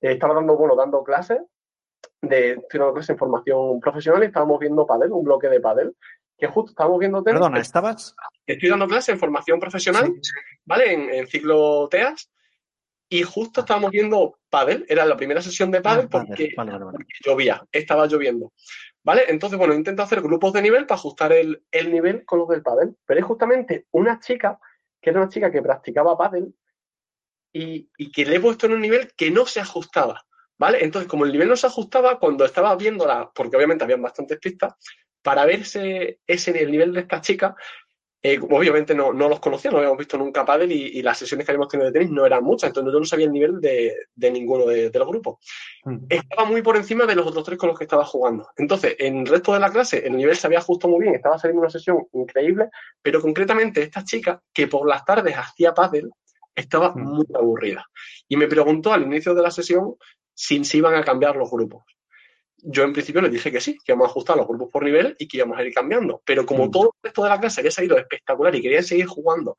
Eh, 0.00 0.12
estaba 0.12 0.34
dando, 0.34 0.56
bueno, 0.56 0.76
dando 0.76 1.02
clases 1.02 1.40
de, 2.20 2.52
estoy 2.52 2.78
dando 2.80 2.94
clases 2.94 3.10
en 3.10 3.18
formación 3.18 3.80
profesional 3.80 4.22
y 4.22 4.26
estábamos 4.26 4.58
viendo 4.60 4.86
Padel, 4.86 5.12
un 5.12 5.24
bloque 5.24 5.48
de 5.48 5.60
Padel 5.60 5.94
que 6.38 6.46
justo 6.46 6.70
estábamos 6.70 7.00
viendo 7.00 7.22
Perdona, 7.22 7.58
¿estabas? 7.58 8.14
Estoy 8.46 8.68
dando 8.68 8.86
clase 8.86 9.10
en 9.10 9.18
formación 9.18 9.58
profesional, 9.58 10.14
¿vale? 10.64 11.18
En, 11.18 11.26
ciclo 11.26 11.88
TEAS. 11.88 12.30
Y 13.10 13.22
justo 13.22 13.60
estábamos 13.60 13.90
viendo 13.90 14.38
pádel, 14.50 14.84
era 14.88 15.04
la 15.06 15.16
primera 15.16 15.40
sesión 15.40 15.70
de 15.70 15.80
pádel 15.80 16.06
ah, 16.06 16.08
porque, 16.10 16.50
llovía, 17.24 17.66
estaba 17.72 18.06
lloviendo. 18.06 18.52
¿Vale? 19.02 19.24
Entonces, 19.28 19.58
bueno, 19.58 19.72
intento 19.72 20.02
hacer 20.02 20.20
grupos 20.20 20.52
de 20.52 20.60
nivel 20.60 20.86
para 20.86 20.98
ajustar 20.98 21.32
el, 21.32 21.62
nivel 21.90 22.26
con 22.26 22.40
los 22.40 22.48
del 22.48 22.62
pádel. 22.62 22.94
Pero 23.06 23.18
es 23.18 23.26
justamente 23.26 23.86
una 23.92 24.20
chica, 24.20 24.60
que 25.00 25.10
era 25.10 25.20
una 25.20 25.28
chica 25.28 25.50
que 25.50 25.62
practicaba 25.62 26.16
pádel 26.16 26.54
y, 27.52 27.90
y 27.96 28.12
que 28.12 28.24
le 28.24 28.36
he 28.36 28.40
puesto 28.40 28.66
en 28.66 28.72
un 28.72 28.80
nivel 28.80 29.12
que 29.16 29.30
no 29.30 29.46
se 29.46 29.60
ajustaba. 29.60 30.24
¿Vale? 30.58 30.82
Entonces, 30.82 31.08
como 31.08 31.24
el 31.24 31.30
nivel 31.30 31.48
no 31.48 31.56
se 31.56 31.68
ajustaba, 31.68 32.18
cuando 32.18 32.44
estaba 32.44 32.74
viéndola, 32.74 33.30
porque 33.32 33.56
obviamente 33.56 33.84
habían 33.84 34.02
bastantes 34.02 34.40
pistas, 34.40 34.74
para 35.22 35.44
verse 35.44 36.18
ese, 36.26 36.62
el 36.62 36.72
nivel 36.72 36.92
de 36.92 37.00
esta 37.00 37.20
chica, 37.20 37.54
eh, 38.20 38.38
obviamente 38.50 38.96
no, 38.96 39.12
los 39.12 39.38
conocía, 39.38 39.70
no 39.70 39.78
habíamos 39.78 39.98
visto 39.98 40.18
nunca 40.18 40.44
pádel 40.44 40.72
y, 40.72 41.02
las 41.02 41.18
sesiones 41.18 41.46
que 41.46 41.52
habíamos 41.52 41.68
tenido 41.68 41.86
de 41.86 41.92
tenis 41.92 42.10
no 42.10 42.26
eran 42.26 42.42
muchas, 42.42 42.68
entonces 42.68 42.92
yo 42.92 42.98
no 42.98 43.06
sabía 43.06 43.26
el 43.26 43.32
nivel 43.32 43.60
de, 43.60 43.94
ninguno 44.16 44.66
de, 44.66 44.90
los 44.92 45.08
grupos. 45.08 45.36
Mm. 45.84 46.06
Estaba 46.08 46.44
muy 46.44 46.60
por 46.62 46.76
encima 46.76 47.06
de 47.06 47.14
los 47.14 47.26
otros 47.26 47.44
tres 47.44 47.58
con 47.58 47.68
los 47.68 47.78
que 47.78 47.84
estaba 47.84 48.04
jugando. 48.04 48.48
Entonces, 48.56 48.96
en 48.98 49.18
el 49.18 49.26
resto 49.26 49.52
de 49.52 49.60
la 49.60 49.70
clase, 49.70 50.04
el 50.04 50.16
nivel 50.16 50.36
se 50.36 50.48
había 50.48 50.58
ajustado 50.58 50.92
muy 50.92 51.02
bien, 51.02 51.14
estaba 51.14 51.38
saliendo 51.38 51.60
una 51.60 51.70
sesión 51.70 52.08
increíble, 52.12 52.70
pero 53.00 53.20
concretamente 53.20 53.82
esta 53.82 54.02
chica, 54.02 54.42
que 54.52 54.66
por 54.66 54.88
las 54.88 55.04
tardes 55.04 55.36
hacía 55.36 55.72
pádel, 55.72 56.10
estaba 56.56 56.90
mm. 56.90 57.00
muy 57.00 57.26
aburrida. 57.34 57.86
Y 58.26 58.36
me 58.36 58.48
preguntó 58.48 58.92
al 58.92 59.02
inicio 59.02 59.32
de 59.32 59.42
la 59.42 59.52
sesión 59.52 59.94
si 60.34 60.64
se 60.64 60.78
iban 60.78 60.94
a 60.94 61.04
cambiar 61.04 61.36
los 61.36 61.50
grupos 61.50 61.84
yo 62.62 62.82
en 62.82 62.92
principio 62.92 63.20
le 63.20 63.28
dije 63.28 63.52
que 63.52 63.60
sí, 63.60 63.74
que 63.84 63.92
íbamos 63.92 64.08
a 64.08 64.10
ajustar 64.10 64.36
los 64.36 64.46
grupos 64.46 64.68
por 64.70 64.84
nivel 64.84 65.14
y 65.18 65.28
que 65.28 65.38
íbamos 65.38 65.58
a 65.58 65.62
ir 65.62 65.72
cambiando. 65.72 66.22
Pero 66.24 66.44
como 66.44 66.66
mm. 66.66 66.70
todo 66.70 66.84
el 66.84 67.00
resto 67.02 67.22
de 67.22 67.28
la 67.28 67.40
clase 67.40 67.60
había 67.60 67.70
salido 67.70 67.96
espectacular 67.98 68.54
y 68.54 68.62
querían 68.62 68.84
seguir 68.84 69.06
jugando 69.06 69.56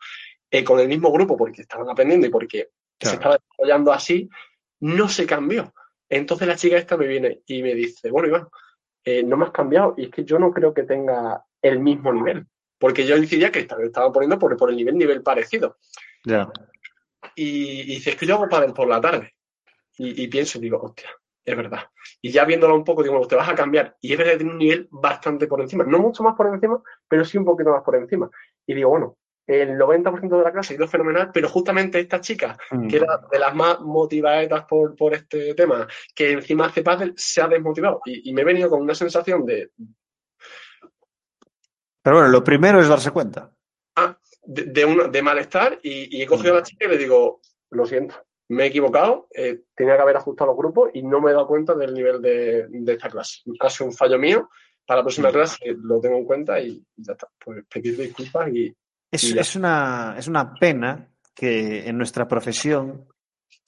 eh, 0.51 0.63
con 0.63 0.79
el 0.79 0.87
mismo 0.87 1.11
grupo 1.11 1.37
porque 1.37 1.61
estaban 1.61 1.89
aprendiendo 1.89 2.27
y 2.27 2.29
porque 2.29 2.69
se 2.99 3.13
estaba 3.13 3.37
desarrollando 3.37 3.93
así, 3.93 4.29
no 4.81 5.07
se 5.07 5.25
cambió. 5.25 5.73
Entonces 6.09 6.47
la 6.47 6.55
chica 6.55 6.77
esta 6.77 6.97
me 6.97 7.07
viene 7.07 7.41
y 7.45 7.61
me 7.61 7.73
dice, 7.73 8.11
bueno, 8.11 8.27
Iván, 8.27 8.47
eh, 9.03 9.23
no 9.23 9.37
me 9.37 9.45
has 9.45 9.51
cambiado 9.51 9.93
y 9.97 10.05
es 10.05 10.09
que 10.09 10.25
yo 10.25 10.37
no 10.37 10.51
creo 10.51 10.73
que 10.73 10.83
tenga 10.83 11.45
el 11.61 11.79
mismo 11.79 12.11
nivel. 12.11 12.45
Porque 12.77 13.05
yo 13.05 13.19
decidía 13.19 13.51
que 13.51 13.59
estaba 13.59 14.11
poniendo 14.11 14.39
por, 14.39 14.55
por 14.57 14.69
el 14.69 14.77
nivel, 14.77 14.97
nivel 14.97 15.21
parecido. 15.21 15.77
Y, 17.35 17.83
dice, 17.83 18.11
es 18.11 18.15
que 18.15 18.25
yo 18.25 18.35
hago 18.35 18.49
para 18.49 18.73
por 18.73 18.87
la 18.87 19.01
tarde. 19.01 19.33
Y, 19.97 20.23
y 20.23 20.27
pienso, 20.29 20.59
digo, 20.59 20.81
hostia, 20.81 21.09
es 21.49 21.57
verdad. 21.57 21.89
Y 22.21 22.31
ya 22.31 22.45
viéndolo 22.45 22.75
un 22.75 22.83
poco, 22.83 23.01
digo, 23.01 23.25
te 23.27 23.35
vas 23.35 23.49
a 23.49 23.55
cambiar. 23.55 23.97
Y 24.01 24.11
es 24.11 24.17
verdad 24.17 24.33
que 24.33 24.37
tiene 24.39 24.51
un 24.51 24.59
nivel 24.59 24.87
bastante 24.91 25.47
por 25.47 25.61
encima. 25.61 25.83
No 25.83 25.97
mucho 25.97 26.23
más 26.23 26.35
por 26.35 26.47
encima, 26.47 26.81
pero 27.07 27.25
sí 27.25 27.37
un 27.37 27.45
poquito 27.45 27.71
más 27.71 27.83
por 27.83 27.95
encima. 27.95 28.29
Y 28.67 28.75
digo, 28.75 28.89
bueno, 28.89 29.17
el 29.47 29.79
90% 29.79 30.37
de 30.37 30.43
la 30.43 30.51
clase 30.51 30.73
ha 30.73 30.77
ido 30.77 30.87
fenomenal, 30.87 31.31
pero 31.33 31.49
justamente 31.49 31.99
esta 31.99 32.21
chica, 32.21 32.55
que 32.87 32.97
era 32.97 33.19
de 33.31 33.39
las 33.39 33.55
más 33.55 33.79
motivadas 33.81 34.65
por, 34.65 34.95
por 34.95 35.15
este 35.15 35.55
tema, 35.55 35.87
que 36.13 36.33
encima 36.33 36.67
hace 36.67 36.83
pádel, 36.83 37.13
se 37.17 37.41
ha 37.41 37.47
desmotivado. 37.47 38.01
Y, 38.05 38.31
me 38.31 38.41
he 38.41 38.45
venido 38.45 38.69
con 38.69 38.81
una 38.81 38.93
sensación 38.93 39.45
de... 39.47 39.71
Pero 42.03 42.17
bueno, 42.17 42.29
lo 42.29 42.43
primero 42.43 42.79
es 42.79 42.87
darse 42.87 43.09
cuenta. 43.09 43.51
Ah, 43.95 44.15
de, 44.43 45.09
de 45.11 45.21
malestar 45.23 45.79
y 45.81 46.21
he 46.21 46.27
cogido 46.27 46.53
a 46.53 46.57
la 46.57 46.63
chica 46.63 46.85
y 46.85 46.89
le 46.89 46.97
digo, 46.97 47.41
lo 47.71 47.85
siento, 47.87 48.15
me 48.49 48.63
he 48.63 48.67
equivocado, 48.67 49.27
eh, 49.33 49.61
tenía 49.75 49.95
que 49.95 50.01
haber 50.01 50.17
ajustado 50.17 50.51
los 50.51 50.57
grupos 50.57 50.89
y 50.93 51.03
no 51.03 51.21
me 51.21 51.29
he 51.29 51.33
dado 51.33 51.47
cuenta 51.47 51.75
del 51.75 51.93
nivel 51.93 52.21
de, 52.21 52.67
esta 52.87 53.09
clase. 53.09 53.41
Ha 53.59 53.69
sido 53.69 53.87
un 53.87 53.95
fallo 53.95 54.17
mío. 54.17 54.49
Para 54.85 54.99
la 55.01 55.03
próxima 55.03 55.31
clase 55.31 55.57
lo 55.83 56.01
tengo 56.01 56.17
en 56.17 56.25
cuenta 56.25 56.59
y 56.59 56.83
ya 56.95 57.13
está. 57.13 57.27
Pues 57.43 57.63
pedir 57.71 57.95
disculpas 57.95 58.49
y. 58.51 58.75
Es, 59.11 59.55
una, 59.55 60.15
es 60.17 60.27
una 60.27 60.53
pena 60.53 61.07
que 61.33 61.87
en 61.87 61.97
nuestra 61.97 62.27
profesión, 62.27 63.07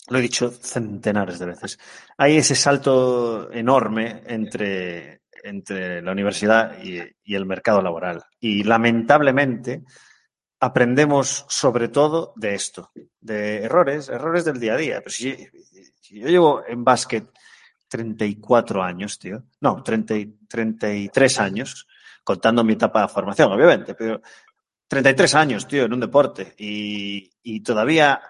lo 0.09 0.17
he 0.17 0.21
dicho 0.21 0.49
centenares 0.49 1.39
de 1.39 1.45
veces, 1.47 1.79
hay 2.17 2.37
ese 2.37 2.55
salto 2.55 3.51
enorme 3.51 4.23
entre, 4.27 5.21
entre 5.43 6.01
la 6.01 6.11
universidad 6.11 6.77
y 6.83 7.35
el 7.35 7.45
mercado 7.45 7.81
laboral. 7.81 8.23
Y 8.39 8.63
lamentablemente 8.63 9.83
aprendemos 10.61 11.45
sobre 11.49 11.87
todo 11.89 12.33
de 12.35 12.53
esto, 12.53 12.91
de 13.19 13.63
errores, 13.63 14.09
errores 14.09 14.45
del 14.45 14.59
día 14.59 14.75
a 14.75 14.77
día. 14.77 14.99
Pero 14.99 15.09
si, 15.09 15.35
yo 16.11 16.27
llevo 16.27 16.63
en 16.65 16.83
básquet 16.83 17.25
34 17.87 18.83
años, 18.83 19.17
tío, 19.17 19.43
no, 19.59 19.81
30, 19.81 20.13
33 20.47 21.39
años, 21.39 21.87
contando 22.23 22.63
mi 22.63 22.73
etapa 22.73 23.01
de 23.01 23.07
formación, 23.07 23.51
obviamente, 23.51 23.95
pero 23.95 24.21
33 24.87 25.35
años, 25.35 25.67
tío, 25.67 25.85
en 25.85 25.93
un 25.93 25.99
deporte 25.99 26.53
y, 26.59 27.31
y 27.41 27.61
todavía 27.61 28.21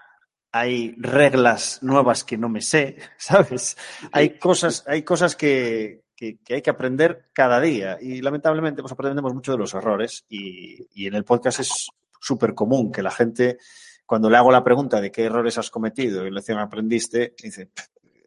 hay 0.50 0.94
reglas 0.96 1.80
nuevas 1.82 2.24
que 2.24 2.38
no 2.38 2.48
me 2.48 2.62
sé, 2.62 2.96
¿sabes? 3.18 3.76
Hay 4.10 4.38
cosas, 4.38 4.84
hay 4.86 5.02
cosas 5.02 5.36
que, 5.36 6.04
que, 6.16 6.38
hay 6.48 6.62
que 6.62 6.70
aprender 6.70 7.28
cada 7.34 7.60
día 7.60 7.98
y 8.00 8.22
lamentablemente 8.22 8.80
pues 8.80 8.92
aprendemos 8.92 9.34
mucho 9.34 9.52
de 9.52 9.58
los 9.58 9.74
errores 9.74 10.24
y, 10.30 10.88
y 10.94 11.06
en 11.08 11.14
el 11.14 11.24
podcast 11.24 11.60
es 11.60 11.90
súper 12.22 12.54
común 12.54 12.92
que 12.92 13.02
la 13.02 13.10
gente, 13.10 13.58
cuando 14.06 14.30
le 14.30 14.36
hago 14.36 14.52
la 14.52 14.62
pregunta 14.62 15.00
de 15.00 15.10
qué 15.10 15.24
errores 15.24 15.58
has 15.58 15.70
cometido 15.70 16.24
y 16.24 16.30
lección 16.30 16.58
aprendiste, 16.58 17.34
dice, 17.42 17.70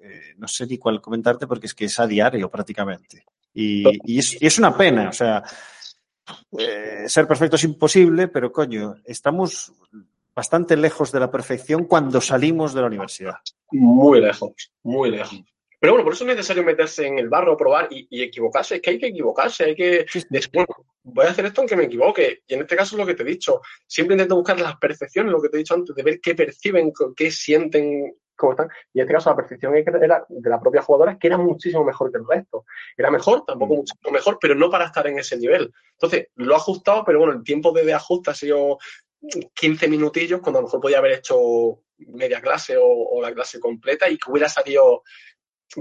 eh, 0.02 0.34
no 0.38 0.48
sé 0.48 0.68
ni 0.68 0.78
cuál 0.78 1.02
comentarte 1.02 1.48
porque 1.48 1.68
es 1.68 1.74
que 1.74 1.86
es 1.86 2.00
a 2.00 2.06
diario 2.06 2.52
prácticamente. 2.52 3.24
Y, 3.54 4.20
es, 4.20 4.60
una 4.60 4.76
pena, 4.76 5.08
o 5.08 5.14
sea, 5.14 5.42
eh, 6.58 7.06
ser 7.08 7.26
perfecto 7.26 7.56
es 7.56 7.64
imposible, 7.64 8.28
pero 8.28 8.52
coño, 8.52 8.96
estamos 9.06 9.72
bastante 10.36 10.76
lejos 10.76 11.14
de 11.14 11.22
la 11.22 11.32
perfección 11.32 11.86
cuando 11.86 12.20
salimos 12.20 12.74
de 12.74 12.82
la 12.82 12.88
universidad. 12.88 13.36
Muy 13.72 14.20
lejos, 14.20 14.74
muy 14.84 15.10
lejos. 15.10 15.42
Pero 15.86 15.94
bueno, 15.94 16.06
por 16.06 16.14
eso 16.14 16.24
es 16.24 16.30
necesario 16.30 16.64
meterse 16.64 17.06
en 17.06 17.20
el 17.20 17.30
barro, 17.30 17.56
probar 17.56 17.88
y, 17.92 18.24
equivocarse. 18.24 18.78
Es 18.78 18.82
que 18.82 18.90
hay 18.90 18.98
que 18.98 19.06
equivocarse, 19.06 19.66
hay 19.66 19.76
que 19.76 20.08
bueno, 20.52 20.68
voy 21.04 21.28
a 21.28 21.30
hacer 21.30 21.46
esto 21.46 21.62
aunque 21.62 21.76
me 21.76 21.84
equivoque. 21.84 22.42
Y 22.48 22.56
en 22.56 22.62
este 22.62 22.76
caso 22.76 22.96
es 22.96 23.00
lo 23.00 23.06
que 23.06 23.14
te 23.14 23.22
he 23.22 23.26
dicho. 23.28 23.62
Siempre 23.86 24.16
intento 24.16 24.36
buscar 24.36 24.60
las 24.60 24.78
percepciones, 24.78 25.32
lo 25.32 25.40
que 25.40 25.50
te 25.50 25.58
he 25.58 25.60
dicho 25.60 25.76
antes, 25.76 25.96
de 25.96 26.02
ver 26.02 26.20
qué 26.20 26.34
perciben, 26.34 26.92
qué 27.16 27.30
sienten, 27.30 28.18
cómo 28.36 28.54
están. 28.54 28.68
Y 28.96 29.00
en 29.00 29.04
este 29.04 29.14
caso 29.14 29.30
la 29.30 29.36
percepción 29.36 29.76
era 29.76 30.26
de 30.28 30.50
la 30.50 30.60
propia 30.60 30.82
jugadora 30.82 31.20
que 31.20 31.28
era 31.28 31.38
muchísimo 31.38 31.84
mejor 31.84 32.12
que 32.12 32.18
el 32.18 32.28
resto. 32.28 32.66
Era 32.98 33.12
mejor, 33.12 33.46
tampoco 33.46 33.76
mm. 33.76 33.78
muchísimo 33.78 34.12
mejor, 34.12 34.40
pero 34.42 34.56
no 34.56 34.72
para 34.72 34.86
estar 34.86 35.06
en 35.06 35.20
ese 35.20 35.38
nivel. 35.38 35.72
Entonces, 35.92 36.30
lo 36.34 36.54
he 36.54 36.58
ajustado, 36.58 37.06
pero 37.06 37.20
bueno, 37.20 37.34
el 37.34 37.44
tiempo 37.44 37.72
de, 37.72 37.94
ajuste 37.94 38.32
ha 38.32 38.34
sido 38.34 38.80
15 39.54 39.88
minutillos, 39.88 40.42
cuando 40.42 40.58
a 40.58 40.62
lo 40.64 40.68
mejor 40.68 40.82
podía 40.82 40.98
haber 40.98 41.12
hecho 41.12 41.84
media 41.98 42.42
clase 42.42 42.76
o, 42.80 43.22
la 43.22 43.34
clase 43.34 43.60
completa 43.60 44.10
y 44.10 44.18
que 44.18 44.32
hubiera 44.32 44.50
salido 44.50 45.04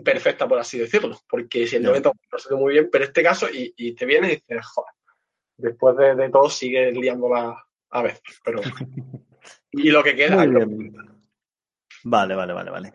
perfecta, 0.05 0.48
por 0.48 0.59
así 0.59 0.78
decirlo, 0.78 1.20
porque 1.28 1.66
si 1.66 1.77
el 1.77 1.85
90% 1.85 2.12
no 2.32 2.39
salió 2.39 2.59
muy 2.59 2.73
bien, 2.73 2.89
pero 2.90 3.05
este 3.05 3.23
caso, 3.23 3.47
y, 3.52 3.94
te 3.94 4.06
vienes 4.06 4.32
y 4.32 4.35
dices, 4.36 4.66
joder, 4.66 4.93
después 5.56 5.97
de, 5.97 6.31
todo 6.31 6.48
sigue 6.48 6.93
liándola 6.93 7.65
a 7.90 8.02
veces, 8.02 8.40
pero... 8.44 8.61
y 9.73 9.90
lo 9.90 10.02
que 10.02 10.16
queda... 10.16 10.44
Vale, 12.06 12.35
vale, 12.35 12.52
vale, 12.52 12.70
vale. 12.70 12.93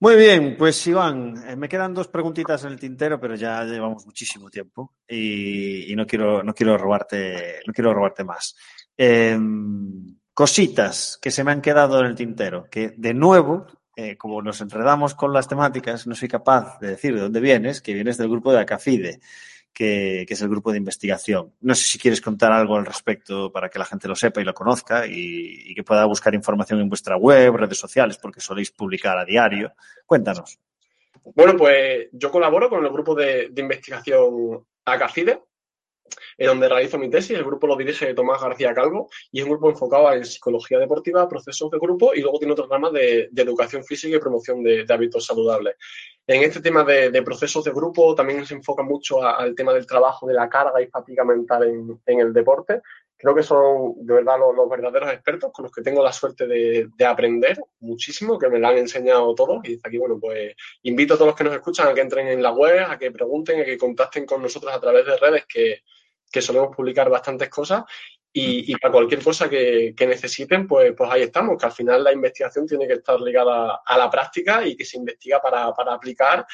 Muy 0.00 0.16
bien, 0.16 0.56
pues 0.58 0.86
Iván, 0.86 1.34
eh, 1.48 1.56
me 1.56 1.66
quedan 1.66 1.94
dos 1.94 2.08
preguntitas 2.08 2.62
en 2.64 2.72
el 2.72 2.78
tintero, 2.78 3.18
pero 3.18 3.36
ya 3.36 3.64
llevamos 3.64 4.04
muchísimo 4.04 4.50
tiempo 4.50 4.96
y, 5.08 5.94
no 5.96 6.06
quiero, 6.06 6.42
no 6.42 6.52
quiero 6.54 6.76
robarte, 6.76 7.60
no 7.66 7.72
quiero 7.72 7.94
robarte 7.94 8.22
más. 8.22 8.54
Em, 8.96 10.18
cositas 10.34 11.18
que 11.22 11.30
se 11.30 11.42
me 11.42 11.52
han 11.52 11.62
quedado 11.62 12.00
en 12.00 12.06
el 12.06 12.14
tintero, 12.14 12.68
que 12.70 12.92
de 12.96 13.14
nuevo 13.14 13.66
eh, 13.96 14.16
como 14.16 14.42
nos 14.42 14.60
enredamos 14.60 15.14
con 15.14 15.32
las 15.32 15.48
temáticas, 15.48 16.06
no 16.06 16.14
soy 16.14 16.28
capaz 16.28 16.78
de 16.80 16.88
decir 16.88 17.14
de 17.14 17.20
dónde 17.20 17.40
vienes, 17.40 17.80
que 17.80 17.94
vienes 17.94 18.18
del 18.18 18.28
grupo 18.28 18.52
de 18.52 18.60
Acafide, 18.60 19.20
que, 19.72 20.26
es 20.28 20.42
el 20.42 20.48
grupo 20.48 20.72
de 20.72 20.78
investigación. 20.78 21.52
No 21.60 21.74
sé 21.74 21.84
si 21.84 21.98
quieres 21.98 22.20
contar 22.20 22.52
algo 22.52 22.76
al 22.76 22.86
respecto 22.86 23.52
para 23.52 23.68
que 23.68 23.78
la 23.78 23.84
gente 23.84 24.08
lo 24.08 24.16
sepa 24.16 24.40
y 24.40 24.44
lo 24.44 24.54
conozca 24.54 25.06
y, 25.06 25.74
que 25.74 25.82
pueda 25.82 26.04
buscar 26.06 26.34
información 26.34 26.80
en 26.80 26.88
vuestra 26.88 27.16
web, 27.16 27.56
redes 27.56 27.78
sociales, 27.78 28.18
porque 28.18 28.40
soléis 28.40 28.70
publicar 28.70 29.18
a 29.18 29.24
diario. 29.24 29.72
Cuéntanos. 30.06 30.58
Bueno, 31.34 31.56
pues 31.56 32.08
yo 32.12 32.30
colaboro 32.30 32.68
con 32.68 32.84
el 32.84 32.92
grupo 32.92 33.14
de, 33.14 33.48
de 33.50 33.62
investigación 33.62 34.64
Acafide, 34.84 35.40
donde 36.38 36.68
realizo 36.68 36.98
mi 36.98 37.10
tesis. 37.10 37.36
El 37.36 37.44
grupo 37.44 37.66
lo 37.66 37.76
dirige 37.76 38.14
Tomás 38.14 38.42
García 38.42 38.74
Calvo 38.74 39.08
y 39.30 39.40
es 39.40 39.44
un 39.44 39.50
grupo 39.50 39.70
enfocado 39.70 40.12
en 40.12 40.24
psicología 40.24 40.78
deportiva, 40.78 41.28
procesos 41.28 41.70
de 41.70 41.78
grupo 41.78 42.14
y 42.14 42.20
luego 42.20 42.38
tiene 42.38 42.52
otro 42.52 42.66
rama 42.68 42.90
de, 42.90 43.30
educación 43.34 43.84
física 43.84 44.16
y 44.16 44.20
promoción 44.20 44.62
de, 44.62 44.86
hábitos 44.88 45.26
saludables. 45.26 45.76
En 46.26 46.42
este 46.42 46.60
tema 46.60 46.84
de, 46.84 47.22
procesos 47.22 47.64
de 47.64 47.70
grupo 47.70 48.14
también 48.14 48.44
se 48.46 48.54
enfoca 48.54 48.82
mucho 48.82 49.22
al 49.22 49.54
tema 49.54 49.72
del 49.72 49.86
trabajo 49.86 50.26
de 50.26 50.34
la 50.34 50.48
carga 50.48 50.80
y 50.80 50.86
fatiga 50.86 51.24
mental 51.24 51.64
en, 52.06 52.20
el 52.20 52.32
deporte. 52.32 52.80
Creo 53.16 53.34
que 53.34 53.42
son 53.42 53.94
de 53.98 54.14
verdad 54.14 54.38
los, 54.38 54.68
verdaderos 54.68 55.12
expertos 55.12 55.52
con 55.52 55.64
los 55.64 55.72
que 55.72 55.82
tengo 55.82 56.02
la 56.02 56.12
suerte 56.12 56.46
de, 56.46 56.88
aprender 57.06 57.58
muchísimo, 57.80 58.38
que 58.38 58.48
me 58.48 58.58
lo 58.58 58.68
han 58.68 58.78
enseñado 58.78 59.34
todos. 59.34 59.60
Y 59.64 59.78
aquí, 59.82 59.98
bueno, 59.98 60.18
pues 60.18 60.54
invito 60.82 61.14
a 61.14 61.16
todos 61.16 61.28
los 61.28 61.36
que 61.36 61.44
nos 61.44 61.54
escuchan 61.54 61.88
a 61.88 61.94
que 61.94 62.00
entren 62.00 62.28
en 62.28 62.42
la 62.42 62.52
web, 62.52 62.86
a 62.88 62.98
que 62.98 63.10
pregunten, 63.10 63.60
a 63.60 63.64
que 63.64 63.78
contacten 63.78 64.24
con 64.24 64.42
nosotros 64.42 64.72
a 64.72 64.80
través 64.80 65.06
de 65.06 65.16
redes 65.18 65.44
que, 65.46 65.82
que 66.34 66.42
solemos 66.42 66.74
publicar 66.74 67.08
bastantes 67.08 67.48
cosas 67.48 67.84
y, 68.32 68.76
para 68.78 68.90
cualquier 68.90 69.22
cosa 69.22 69.48
que, 69.48 69.94
necesiten, 69.96 70.66
pues, 70.66 70.92
pues 70.96 71.08
ahí 71.08 71.22
estamos, 71.22 71.56
que 71.56 71.66
al 71.66 71.70
final 71.70 72.02
la 72.02 72.12
investigación 72.12 72.66
tiene 72.66 72.88
que 72.88 72.94
estar 72.94 73.20
ligada 73.20 73.82
a 73.86 73.96
la 73.96 74.10
práctica 74.10 74.66
y 74.66 74.74
que 74.74 74.84
se 74.84 74.96
investiga 74.96 75.40
para, 75.40 75.66
aplicar 75.94 76.44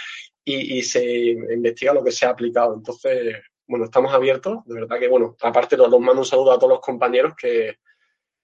y, 0.45 0.83
se 0.83 1.31
investiga 1.31 1.95
lo 1.95 2.05
que 2.05 2.13
se 2.13 2.27
ha 2.27 2.29
aplicado. 2.29 2.75
Entonces, 2.75 3.37
bueno, 3.67 3.87
estamos 3.87 4.13
abiertos, 4.13 4.59
de 4.67 4.75
verdad 4.83 4.99
que, 4.99 5.09
bueno, 5.09 5.35
aparte 5.41 5.79
los 5.79 5.89
mando 5.89 6.21
un 6.21 6.27
saludo 6.27 6.53
a 6.53 6.59
todos 6.59 6.75
los 6.75 6.81
compañeros 6.81 7.33
que, 7.35 7.79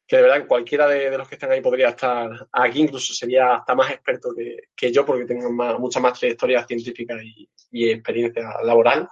de 0.09 0.23
verdad 0.23 0.47
cualquiera 0.47 0.89
de, 0.89 1.19
los 1.19 1.29
que 1.29 1.35
están 1.35 1.51
ahí 1.53 1.61
podría 1.61 1.91
estar 1.91 2.31
aquí, 2.51 2.81
incluso 2.81 3.13
sería 3.13 3.57
hasta 3.57 3.75
más 3.75 3.91
experto 3.91 4.31
que, 4.75 4.91
yo 4.91 5.05
porque 5.05 5.27
tengo 5.27 5.53
mucha 5.79 6.01
más 6.01 6.19
trayectoria 6.19 6.67
científica 6.67 7.23
y, 7.23 7.47
y 7.71 7.91
experiencia 7.91 8.63
laboral. 8.65 9.07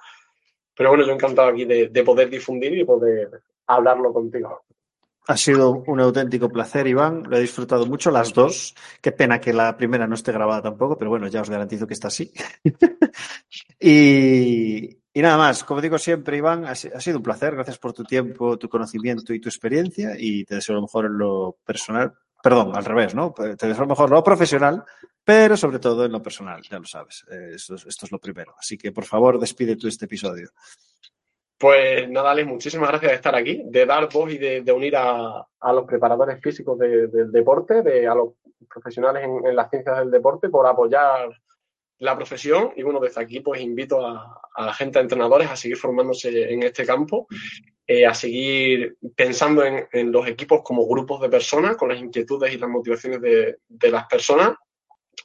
Pero 0.77 0.91
bueno, 0.91 1.07
yo 1.07 1.13
encantado 1.13 1.49
aquí 1.49 1.65
de, 1.65 2.05
poder 2.05 2.29
difundir 2.29 2.77
y 2.77 2.85
poder 2.85 3.43
hablarlo 3.67 4.13
contigo. 4.13 4.63
Ha 5.27 5.37
sido 5.37 5.83
un 5.87 6.01
auténtico 6.01 6.51
placer, 6.51 6.87
Iván. 6.87 7.23
Lo 7.29 7.37
he 7.37 7.41
disfrutado 7.41 7.87
mucho, 7.87 8.11
las 8.11 8.35
dos. 8.35 8.75
Qué 9.01 9.11
pena 9.13 9.41
que 9.41 9.55
la 9.55 9.75
primera 9.77 10.07
no 10.07 10.17
esté 10.17 10.33
grabada 10.33 10.61
tampoco, 10.61 10.99
pero 10.99 11.11
bueno, 11.11 11.29
ya 11.29 11.41
os 11.41 11.49
garantizo 11.49 11.87
que 11.87 11.95
está 11.95 12.09
así. 12.09 12.31
y, 13.81 14.99
nada 15.15 15.39
más, 15.39 15.65
como 15.65 15.81
digo 15.81 15.97
siempre, 15.97 16.37
Iván, 16.37 16.67
ha, 16.67 16.75
sido 16.75 17.17
un 17.17 17.23
placer. 17.23 17.55
Gracias 17.55 17.79
por 17.79 17.95
tu 17.95 18.05
tiempo, 18.05 18.59
tu 18.59 18.69
conocimiento 18.69 19.33
y 19.33 19.41
tu 19.41 19.49
experiencia. 19.49 20.15
Y 20.19 20.45
te 20.45 20.57
deseo 20.57 20.75
lo 20.75 20.83
mejor 20.83 21.07
en 21.07 21.17
lo 21.17 21.57
personal. 21.65 22.13
Perdón, 22.45 22.77
al 22.77 22.85
revés, 22.85 23.15
¿no? 23.15 23.33
Te 23.33 23.67
deseo 23.67 23.85
lo 23.85 23.87
mejor 23.87 24.11
lo 24.11 24.23
profesional, 24.23 24.85
pero 25.25 25.57
sobre 25.57 25.79
todo 25.79 26.05
en 26.05 26.13
lo 26.13 26.21
personal, 26.21 26.61
ya 26.61 26.79
lo 26.79 26.85
sabes. 26.85 27.25
Eh, 27.31 27.53
esto, 27.55 27.75
es 27.75 28.13
lo 28.13 28.19
primero. 28.19 28.55
Así 28.59 28.77
que, 28.77 28.93
por 28.93 29.05
favor, 29.05 29.39
despide 29.39 29.77
tú 29.77 29.89
este 29.89 30.05
episodio. 30.05 30.51
Pues 31.57 32.07
nada, 32.11 32.33
Alex, 32.33 32.47
muchísimas 32.47 32.91
gracias 32.91 33.13
de 33.13 33.17
estar 33.17 33.35
aquí, 33.35 33.63
de 33.65 33.87
dar 33.87 34.13
voz 34.13 34.31
y 34.31 34.37
de, 34.37 34.73
unir 34.73 34.95
a, 34.95 35.47
los 35.73 35.87
preparadores 35.87 36.39
físicos 36.43 36.79
del 36.79 37.33
deporte, 37.33 37.81
de, 37.81 38.07
a 38.07 38.15
los 38.15 38.35
profesionales 38.69 39.25
en, 39.25 39.57
las 39.57 39.71
ciencias 39.71 40.01
del 40.01 40.11
deporte, 40.11 40.51
por 40.51 40.67
apoyar 40.67 41.31
la 42.05 42.17
profesión. 42.17 42.73
Y 42.77 42.83
bueno, 42.83 43.01
desde 43.01 43.21
aquí 43.21 43.41
pues 43.41 43.61
invito 43.61 44.07
a, 44.07 44.41
la 44.57 44.75
gente, 44.75 44.99
a 44.99 45.03
entrenadores, 45.03 45.51
a 45.51 45.57
seguir 45.57 45.77
formándose 45.77 46.53
en 46.53 46.63
este 46.63 46.85
campo, 46.87 47.27
eh, 47.87 48.07
a 48.07 48.15
seguir 48.15 48.97
pensando 49.17 49.65
en, 49.65 50.13
los 50.13 50.27
equipos 50.27 50.63
como 50.63 50.87
grupos 50.87 51.21
de 51.21 51.29
personas, 51.29 51.77
con 51.77 51.89
las 51.89 51.99
inquietudes 51.99 52.53
y 52.53 52.59
las 52.59 52.71
motivaciones 52.71 53.21
de, 53.21 53.57
de 53.69 53.91
las 53.91 54.07
personas 54.07 54.55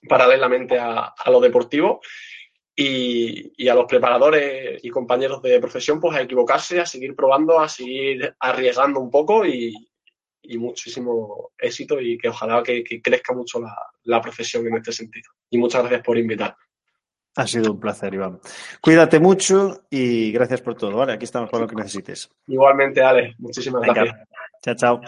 paralelamente 0.07 0.77
a, 0.77 1.13
lo 1.27 1.39
deportivo. 1.39 2.01
Y, 2.75 3.67
a 3.67 3.75
los 3.75 3.85
preparadores 3.85 4.79
y 4.81 4.89
compañeros 4.89 5.41
de 5.41 5.59
profesión, 5.59 5.99
pues 5.99 6.15
a 6.15 6.21
equivocarse, 6.21 6.79
a 6.79 6.85
seguir 6.85 7.13
probando, 7.13 7.59
a 7.59 7.67
seguir 7.67 8.33
arriesgando 8.39 9.01
un 9.01 9.11
poco 9.11 9.45
y, 9.45 9.73
muchísimo 10.57 11.51
éxito 11.59 11.99
y 11.99 12.17
que 12.17 12.29
ojalá 12.29 12.63
que, 12.63 12.83
crezca 13.03 13.33
mucho 13.33 13.61
la, 14.03 14.21
profesión 14.21 14.65
en 14.65 14.77
este 14.77 14.93
sentido. 14.93 15.29
Y 15.49 15.57
muchas 15.57 15.81
gracias 15.81 16.01
por 16.03 16.17
invitar. 16.17 16.55
Ha 17.35 17.47
sido 17.47 17.71
un 17.73 17.79
placer, 17.79 18.13
Iván. 18.13 18.39
Cuídate 18.81 19.19
mucho 19.19 19.83
y 19.89 20.31
gracias 20.31 20.61
por 20.61 20.75
todo, 20.75 20.97
¿vale? 20.97 21.13
Aquí 21.13 21.25
estamos 21.25 21.49
para 21.49 21.63
lo 21.63 21.69
que 21.69 21.75
necesites. 21.75 22.29
Igualmente, 22.47 23.01
Ale. 23.01 23.35
Muchísimas 23.37 23.81
gracias. 23.83 24.15
Chao, 24.61 24.75
chao. 24.75 25.01